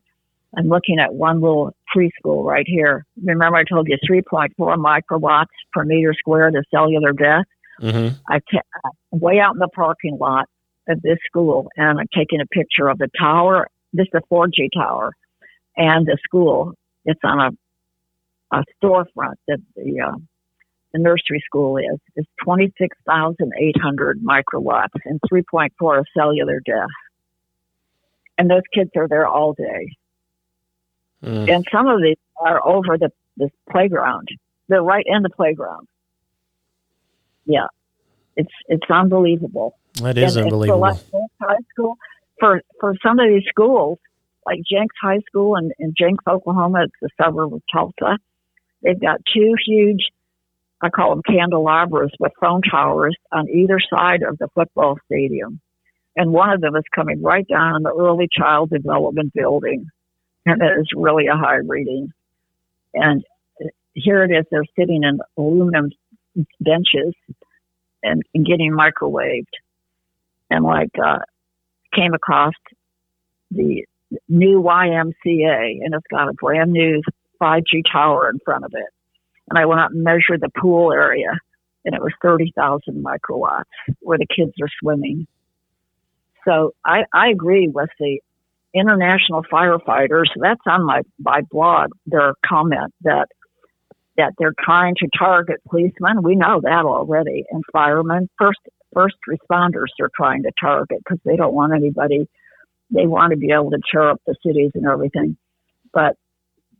I'm 0.57 0.67
looking 0.67 0.99
at 0.99 1.13
one 1.13 1.41
little 1.41 1.75
preschool 1.95 2.43
right 2.43 2.65
here. 2.67 3.05
Remember, 3.23 3.57
I 3.57 3.63
told 3.63 3.87
you 3.87 3.97
3.4 4.09 4.49
microwatts 4.57 5.45
per 5.73 5.83
meter 5.83 6.13
square 6.17 6.51
the 6.51 6.63
cellular 6.71 7.11
death. 7.11 7.45
Mm-hmm. 7.81 8.15
I 8.27 8.39
ca- 8.39 8.61
I'm 8.85 9.19
way 9.19 9.39
out 9.39 9.53
in 9.53 9.59
the 9.59 9.67
parking 9.67 10.17
lot 10.17 10.45
of 10.87 11.01
this 11.01 11.17
school, 11.29 11.67
and 11.75 11.99
I'm 11.99 12.07
taking 12.15 12.39
a 12.41 12.45
picture 12.45 12.87
of 12.87 12.97
the 12.97 13.09
tower. 13.19 13.67
This 13.93 14.07
is 14.13 14.21
a 14.21 14.33
4G 14.33 14.69
tower, 14.73 15.11
and 15.75 16.05
the 16.07 16.17
school. 16.23 16.73
It's 17.05 17.19
on 17.23 17.39
a 17.39 17.51
a 18.51 18.63
storefront 18.81 19.35
that 19.47 19.59
the 19.75 20.01
uh, 20.01 20.15
the 20.97 21.03
nursery 21.03 21.41
school 21.45 21.77
is. 21.77 21.99
It's 22.15 22.27
26,800 22.43 24.21
microwatts 24.21 24.99
and 25.05 25.19
3.4 25.31 26.03
cellular 26.15 26.59
death. 26.65 26.87
And 28.37 28.49
those 28.49 28.61
kids 28.73 28.91
are 28.95 29.07
there 29.07 29.27
all 29.27 29.53
day. 29.53 29.95
Mm. 31.23 31.55
And 31.55 31.67
some 31.71 31.87
of 31.87 32.01
these 32.01 32.17
are 32.39 32.65
over 32.65 32.97
the, 32.97 33.11
the 33.37 33.49
playground. 33.71 34.27
They're 34.67 34.83
right 34.83 35.05
in 35.07 35.23
the 35.23 35.29
playground. 35.29 35.87
Yeah. 37.45 37.67
It's 38.35 38.51
it's 38.67 38.83
unbelievable. 38.91 39.77
That 40.01 40.17
is 40.17 40.35
And- 40.35 40.45
and 40.45 40.53
unbelievable. 40.53 40.81
Like 40.81 40.97
High 41.41 41.55
School, 41.71 41.97
for 42.39 42.61
for 42.79 42.93
some 43.01 43.19
of 43.19 43.27
these 43.29 43.45
schools, 43.49 43.97
like 44.45 44.59
Jenks 44.69 44.95
High 45.01 45.21
School 45.27 45.55
in, 45.55 45.71
in 45.79 45.95
Jenks, 45.97 46.23
Oklahoma, 46.27 46.83
it's 46.83 46.93
a 47.01 47.23
suburb 47.23 47.53
of 47.53 47.63
Tulsa. 47.73 48.19
They've 48.83 48.99
got 48.99 49.21
two 49.33 49.55
huge, 49.65 50.05
I 50.81 50.89
call 50.89 51.09
them 51.09 51.23
candelabras 51.23 52.11
with 52.19 52.33
phone 52.39 52.61
towers 52.61 53.15
on 53.31 53.49
either 53.49 53.79
side 53.79 54.21
of 54.21 54.37
the 54.37 54.47
football 54.53 54.97
stadium, 55.05 55.59
and 56.15 56.31
one 56.31 56.51
of 56.51 56.61
them 56.61 56.75
is 56.75 56.83
coming 56.93 57.21
right 57.21 57.47
down 57.47 57.75
on 57.75 57.83
the 57.83 57.93
early 57.93 58.27
child 58.31 58.69
development 58.69 59.33
building, 59.33 59.87
and 60.45 60.61
it 60.61 60.79
is 60.79 60.87
really 60.95 61.27
a 61.27 61.35
high 61.35 61.61
reading. 61.65 62.11
And 62.93 63.23
here 63.93 64.23
it 64.23 64.31
is; 64.31 64.45
they're 64.51 64.65
sitting 64.77 65.03
in 65.03 65.19
aluminum 65.37 65.89
benches 66.59 67.15
and, 68.03 68.21
and 68.33 68.45
getting 68.45 68.71
microwaved 68.71 69.45
and 70.49 70.63
like 70.63 70.91
uh, 71.03 71.19
came 71.93 72.13
across 72.13 72.53
the 73.51 73.85
new 74.29 74.61
YMCA, 74.61 75.79
and 75.83 75.93
it's 75.93 76.07
got 76.09 76.29
a 76.29 76.33
brand 76.33 76.71
new 76.71 77.01
5G 77.41 77.83
tower 77.91 78.29
in 78.29 78.39
front 78.39 78.65
of 78.65 78.73
it. 78.73 78.87
And 79.49 79.57
I 79.57 79.65
went 79.65 79.79
out 79.79 79.91
and 79.91 80.03
measured 80.03 80.41
the 80.41 80.49
pool 80.59 80.91
area, 80.91 81.31
and 81.85 81.95
it 81.95 82.01
was 82.01 82.11
30,000 82.21 83.03
microwatts 83.03 83.63
where 83.99 84.17
the 84.17 84.27
kids 84.27 84.53
are 84.61 84.69
swimming. 84.81 85.27
So 86.45 86.73
I, 86.85 87.03
I 87.13 87.29
agree 87.29 87.67
with 87.67 87.89
the 87.99 88.19
international 88.73 89.43
firefighters. 89.43 90.25
That's 90.39 90.61
on 90.65 90.85
my, 90.85 91.01
my 91.19 91.41
blog. 91.49 91.91
Their 92.05 92.33
comment 92.45 92.93
that 93.01 93.27
that 94.17 94.33
they're 94.39 94.53
trying 94.59 94.95
to 94.95 95.07
target 95.17 95.61
policemen. 95.69 96.23
We 96.23 96.35
know 96.35 96.59
that 96.61 96.85
already, 96.85 97.45
and 97.51 97.63
firemen. 97.71 98.29
First 98.37 98.59
first 98.93 99.15
responders 99.29 99.87
they're 99.97 100.09
trying 100.15 100.43
to 100.43 100.51
target 100.59 100.99
because 100.99 101.19
they 101.23 101.35
don't 101.35 101.53
want 101.53 101.73
anybody. 101.73 102.27
They 102.89 103.05
want 103.05 103.31
to 103.31 103.37
be 103.37 103.51
able 103.51 103.71
to 103.71 103.79
tear 103.91 104.09
up 104.09 104.21
the 104.25 104.35
cities 104.45 104.71
and 104.73 104.87
everything, 104.87 105.37
but 105.93 106.15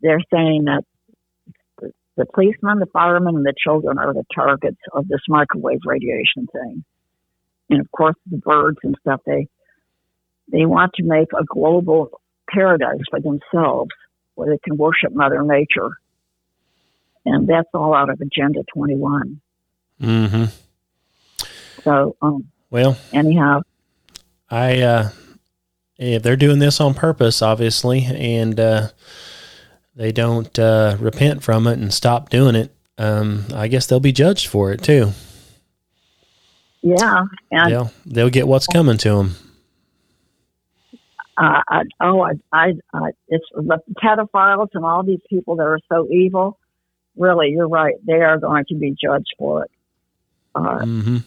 they're 0.02 0.22
saying 0.34 0.66
that 0.66 0.84
the, 2.18 2.26
policemen, 2.26 2.80
the 2.80 2.88
firemen, 2.88 3.36
and 3.36 3.46
the 3.46 3.54
children 3.58 3.98
are 3.98 4.14
the 4.14 4.26
targets 4.34 4.80
of 4.92 5.08
this 5.08 5.22
microwave 5.30 5.80
radiation 5.86 6.48
thing. 6.52 6.84
And 7.70 7.80
of 7.80 7.92
course, 7.92 8.16
the 8.30 8.38
birds 8.38 8.80
and 8.84 8.98
stuff. 9.02 9.22
They 9.26 9.48
they 10.50 10.66
want 10.66 10.94
to 10.96 11.04
make 11.04 11.28
a 11.38 11.44
global 11.44 12.22
paradise 12.50 13.02
for 13.10 13.20
themselves 13.20 13.92
where 14.36 14.50
they 14.50 14.60
can 14.64 14.78
worship 14.78 15.12
Mother 15.14 15.44
Nature, 15.44 15.98
and 17.26 17.48
that's 17.48 17.68
all 17.74 17.94
out 17.94 18.10
of 18.10 18.22
Agenda 18.22 18.64
21. 18.74 19.42
Mm-hmm. 20.02 20.46
So, 21.84 22.16
um, 22.22 22.48
Well, 22.70 22.98
anyhow, 23.12 23.64
I 24.50 24.82
uh, 24.82 25.10
if 25.98 26.24
they're 26.24 26.38
doing 26.38 26.60
this 26.60 26.80
on 26.80 26.94
purpose, 26.94 27.42
obviously, 27.42 28.06
and 28.06 28.58
uh, 28.60 28.88
they 29.98 30.12
don't 30.12 30.58
uh, 30.60 30.96
repent 31.00 31.44
from 31.44 31.66
it 31.68 31.80
and 31.80 31.92
stop 31.94 32.30
doing 32.30 32.56
it, 32.56 32.72
um, 33.00 33.46
I 33.54 33.68
guess 33.68 33.88
they'll 33.88 34.00
be 34.00 34.12
judged 34.12 34.48
for 34.48 34.72
it 34.72 34.84
too. 34.84 35.12
yeah, 36.82 37.24
and 37.52 37.72
They'll 37.72 37.92
they'll 38.06 38.30
get 38.30 38.48
what's 38.48 38.68
coming 38.68 38.98
to 39.00 39.10
them. 39.10 39.36
uh, 41.38 41.62
I, 41.68 41.82
oh, 42.02 42.22
I, 42.22 42.32
I, 42.54 42.74
I, 42.94 43.10
it's 43.28 43.46
the 43.54 43.80
pedophiles 44.04 44.70
and 44.74 44.86
all 44.86 45.04
these 45.04 45.20
people 45.30 45.56
that 45.58 45.64
are 45.64 45.80
so 45.90 46.08
evil. 46.12 46.58
Really, 47.18 47.50
you're 47.50 47.68
right. 47.68 47.96
They 48.06 48.22
are 48.22 48.38
going 48.38 48.66
to 48.70 48.76
be 48.76 48.96
judged 49.04 49.34
for 49.40 49.64
it. 49.66 49.72
Uh, 50.54 50.80
hmm 50.86 51.18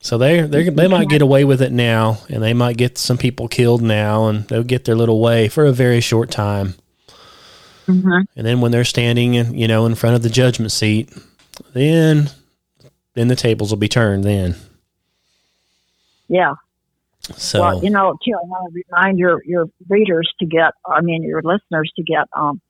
So 0.00 0.16
they 0.16 0.40
they 0.42 0.70
they 0.70 0.88
might 0.88 1.08
get 1.10 1.20
away 1.22 1.44
with 1.44 1.60
it 1.60 1.72
now, 1.72 2.18
and 2.30 2.42
they 2.42 2.54
might 2.54 2.78
get 2.78 2.96
some 2.96 3.18
people 3.18 3.48
killed 3.48 3.82
now, 3.82 4.28
and 4.28 4.48
they'll 4.48 4.62
get 4.62 4.84
their 4.86 4.94
little 4.96 5.20
way 5.20 5.48
for 5.48 5.66
a 5.66 5.72
very 5.72 6.00
short 6.00 6.30
time. 6.30 6.74
Mhm. 7.88 8.24
And 8.36 8.46
then 8.46 8.60
when 8.60 8.72
they're 8.72 8.84
standing, 8.84 9.34
in, 9.34 9.54
you 9.54 9.66
know, 9.66 9.86
in 9.86 9.94
front 9.94 10.16
of 10.16 10.22
the 10.22 10.30
judgment 10.30 10.72
seat, 10.72 11.10
then 11.72 12.30
then 13.14 13.28
the 13.28 13.36
tables 13.36 13.70
will 13.70 13.78
be 13.78 13.88
turned. 13.88 14.24
Then 14.24 14.54
Yeah. 16.28 16.54
so 17.20 17.60
Well, 17.60 17.84
you 17.84 17.90
know, 17.90 18.16
too, 18.24 18.32
I 18.32 18.46
want 18.46 18.72
to 18.72 18.82
remind 18.88 19.18
your 19.18 19.42
your 19.44 19.66
readers 19.88 20.30
to 20.40 20.46
get, 20.46 20.72
I 20.86 21.00
mean, 21.00 21.22
your 21.22 21.42
listeners 21.42 21.90
to 21.96 22.02
get 22.02 22.26
um, 22.36 22.60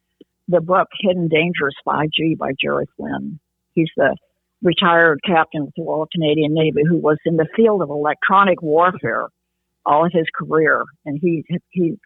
the 0.46 0.60
book 0.60 0.88
"Hidden 1.00 1.28
Dangers 1.28 1.74
5G" 1.86 2.36
by 2.38 2.52
Jerry 2.60 2.86
Flynn. 2.96 3.38
He's 3.74 3.90
the 3.96 4.16
retired 4.62 5.20
captain 5.24 5.62
of 5.62 5.72
the 5.76 5.84
Royal 5.84 6.08
Canadian 6.12 6.54
Navy 6.54 6.82
who 6.88 6.96
was 6.96 7.18
in 7.24 7.36
the 7.36 7.46
field 7.54 7.82
of 7.82 7.90
electronic 7.90 8.60
warfare 8.60 9.28
all 9.88 10.04
of 10.04 10.12
his 10.12 10.26
career, 10.34 10.84
and 11.04 11.18
he 11.20 11.44
he 11.70 11.98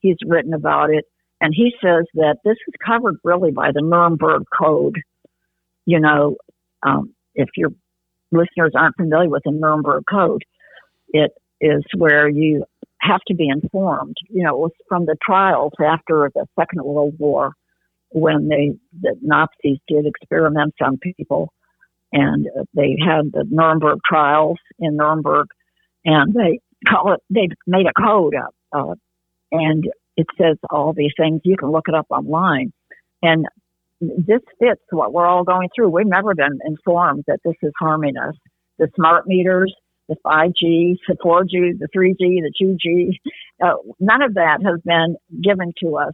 he's 0.00 0.16
written 0.26 0.52
about 0.52 0.90
it, 0.90 1.04
and 1.40 1.54
he 1.54 1.72
says 1.82 2.04
that 2.14 2.38
this 2.44 2.56
is 2.66 2.74
covered 2.84 3.16
really 3.24 3.50
by 3.50 3.70
the 3.72 3.82
Nuremberg 3.82 4.44
Code. 4.56 4.96
You 5.86 6.00
know, 6.00 6.36
um, 6.82 7.14
if 7.34 7.48
your 7.56 7.70
listeners 8.32 8.72
aren't 8.74 8.96
familiar 8.96 9.28
with 9.28 9.42
the 9.44 9.52
Nuremberg 9.52 10.04
Code, 10.10 10.44
it 11.08 11.32
is 11.60 11.84
where 11.96 12.28
you 12.28 12.64
have 13.00 13.20
to 13.28 13.34
be 13.34 13.48
informed. 13.48 14.16
You 14.28 14.44
know, 14.44 14.54
it 14.54 14.58
was 14.58 14.72
from 14.88 15.06
the 15.06 15.16
trials 15.24 15.72
after 15.84 16.30
the 16.34 16.46
Second 16.58 16.82
World 16.82 17.14
War 17.18 17.52
when 18.10 18.48
they 18.48 18.72
the 19.00 19.16
Nazis 19.22 19.78
did 19.86 20.06
experiments 20.06 20.76
on 20.82 20.98
people, 20.98 21.52
and 22.12 22.46
they 22.74 22.96
had 23.00 23.32
the 23.32 23.44
Nuremberg 23.48 24.00
trials 24.04 24.58
in 24.78 24.96
Nuremberg, 24.96 25.46
and 26.04 26.34
they 26.34 26.60
call 26.88 27.12
it 27.12 27.20
they 27.30 27.48
made 27.66 27.86
a 27.86 28.00
code 28.00 28.34
up, 28.34 28.54
uh, 28.72 28.94
and 29.52 29.84
it 30.18 30.26
says 30.36 30.56
all 30.68 30.92
these 30.92 31.12
things. 31.16 31.40
You 31.44 31.56
can 31.56 31.70
look 31.70 31.86
it 31.88 31.94
up 31.94 32.08
online, 32.10 32.72
and 33.22 33.46
this 34.00 34.40
fits 34.58 34.82
what 34.90 35.12
we're 35.12 35.26
all 35.26 35.44
going 35.44 35.68
through. 35.74 35.90
We've 35.90 36.06
never 36.06 36.34
been 36.34 36.58
informed 36.66 37.24
that 37.28 37.38
this 37.44 37.54
is 37.62 37.72
harming 37.78 38.16
us. 38.16 38.34
The 38.78 38.88
smart 38.96 39.28
meters, 39.28 39.72
the 40.08 40.16
5G, 40.24 40.96
the 41.06 41.16
4G, 41.24 41.78
the 41.78 41.88
3G, 41.96 42.42
the 42.42 42.52
2G, 42.60 43.10
uh, 43.64 43.76
none 44.00 44.22
of 44.22 44.34
that 44.34 44.58
has 44.64 44.80
been 44.84 45.16
given 45.40 45.72
to 45.84 45.96
us 45.96 46.12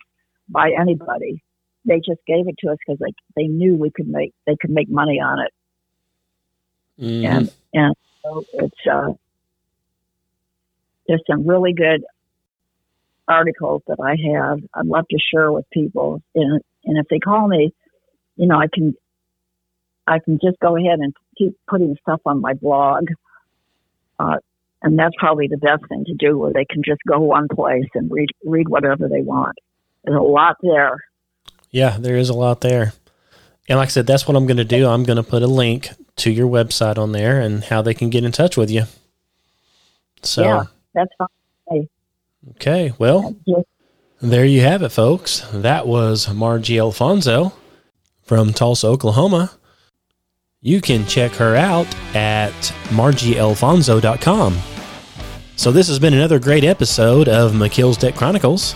by 0.50 0.70
anybody. 0.78 1.42
They 1.86 1.96
just 1.96 2.20
gave 2.26 2.46
it 2.46 2.56
to 2.58 2.72
us 2.72 2.78
because 2.86 2.98
they 2.98 3.12
they 3.36 3.48
knew 3.48 3.74
we 3.74 3.90
could 3.90 4.08
make 4.08 4.34
they 4.46 4.56
could 4.60 4.70
make 4.70 4.90
money 4.90 5.18
on 5.18 5.38
it, 5.40 5.52
mhm. 7.02 7.24
and 7.24 7.52
and 7.72 7.94
so 8.22 8.44
it's 8.52 8.86
uh, 8.90 9.12
there's 11.06 11.22
some 11.26 11.46
really 11.46 11.72
good 11.72 12.04
articles 13.28 13.82
that 13.86 13.98
I 14.00 14.16
have. 14.32 14.58
I'd 14.74 14.86
love 14.86 15.06
to 15.10 15.18
share 15.18 15.50
with 15.52 15.64
people, 15.72 16.22
and 16.34 16.60
and 16.84 16.98
if 16.98 17.06
they 17.08 17.18
call 17.18 17.48
me, 17.48 17.72
you 18.36 18.46
know, 18.46 18.58
I 18.58 18.66
can 18.72 18.94
I 20.06 20.18
can 20.18 20.38
just 20.42 20.58
go 20.60 20.76
ahead 20.76 20.98
and 21.00 21.14
keep 21.36 21.56
putting 21.68 21.96
stuff 22.02 22.20
on 22.26 22.40
my 22.40 22.54
blog. 22.54 23.08
Uh, 24.18 24.36
and 24.82 24.98
that's 24.98 25.14
probably 25.18 25.48
the 25.48 25.56
best 25.56 25.82
thing 25.88 26.04
to 26.04 26.14
do, 26.14 26.38
where 26.38 26.52
they 26.52 26.66
can 26.66 26.82
just 26.84 27.00
go 27.08 27.18
one 27.20 27.48
place 27.48 27.88
and 27.94 28.10
read 28.10 28.28
read 28.44 28.68
whatever 28.68 29.08
they 29.08 29.22
want. 29.22 29.56
There's 30.04 30.18
a 30.18 30.22
lot 30.22 30.56
there. 30.62 30.98
yeah, 31.70 31.96
there 31.98 32.16
is 32.16 32.28
a 32.28 32.34
lot 32.34 32.60
there. 32.60 32.92
And 33.66 33.78
like 33.78 33.88
I 33.88 33.90
said, 33.90 34.06
that's 34.06 34.28
what 34.28 34.36
I'm 34.36 34.46
going 34.46 34.58
to 34.58 34.64
do. 34.64 34.86
I'm 34.86 35.04
going 35.04 35.16
to 35.16 35.22
put 35.22 35.42
a 35.42 35.46
link 35.46 35.88
to 36.16 36.30
your 36.30 36.46
website 36.46 36.98
on 36.98 37.12
there 37.12 37.40
and 37.40 37.64
how 37.64 37.80
they 37.80 37.94
can 37.94 38.10
get 38.10 38.22
in 38.22 38.30
touch 38.30 38.58
with 38.58 38.70
you. 38.70 38.82
So 40.22 40.42
Yeah. 40.42 40.64
That's 40.94 41.10
fine. 41.18 41.88
Okay, 42.50 42.92
well. 42.98 43.36
There 44.20 44.44
you 44.46 44.62
have 44.62 44.82
it, 44.82 44.88
folks. 44.90 45.40
That 45.52 45.86
was 45.86 46.32
Margie 46.32 46.78
Alfonso 46.78 47.52
from 48.22 48.52
Tulsa, 48.54 48.86
Oklahoma. 48.86 49.50
You 50.62 50.80
can 50.80 51.04
check 51.06 51.32
her 51.32 51.56
out 51.56 51.86
at 52.14 52.52
margiealfonso.com. 52.88 54.58
So, 55.56 55.70
this 55.70 55.88
has 55.88 55.98
been 55.98 56.14
another 56.14 56.38
great 56.38 56.64
episode 56.64 57.28
of 57.28 57.54
Melchizedek 57.54 58.14
Chronicles. 58.14 58.74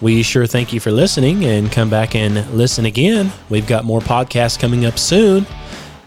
We 0.00 0.22
sure 0.22 0.46
thank 0.46 0.72
you 0.72 0.80
for 0.80 0.90
listening 0.90 1.44
and 1.44 1.70
come 1.70 1.88
back 1.90 2.14
and 2.14 2.50
listen 2.50 2.86
again. 2.86 3.30
We've 3.48 3.66
got 3.66 3.84
more 3.84 4.00
podcasts 4.00 4.58
coming 4.58 4.86
up 4.86 4.98
soon. 4.98 5.46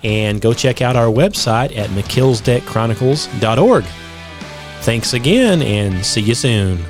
And 0.03 0.41
go 0.41 0.51
check 0.53 0.81
out 0.81 0.97
our 0.97 1.07
website 1.07 1.77
at 1.77 1.89
melchizedekchronicles.org. 1.91 3.85
Thanks 4.81 5.13
again 5.13 5.61
and 5.61 6.05
see 6.05 6.19
you 6.19 6.35
soon. 6.35 6.83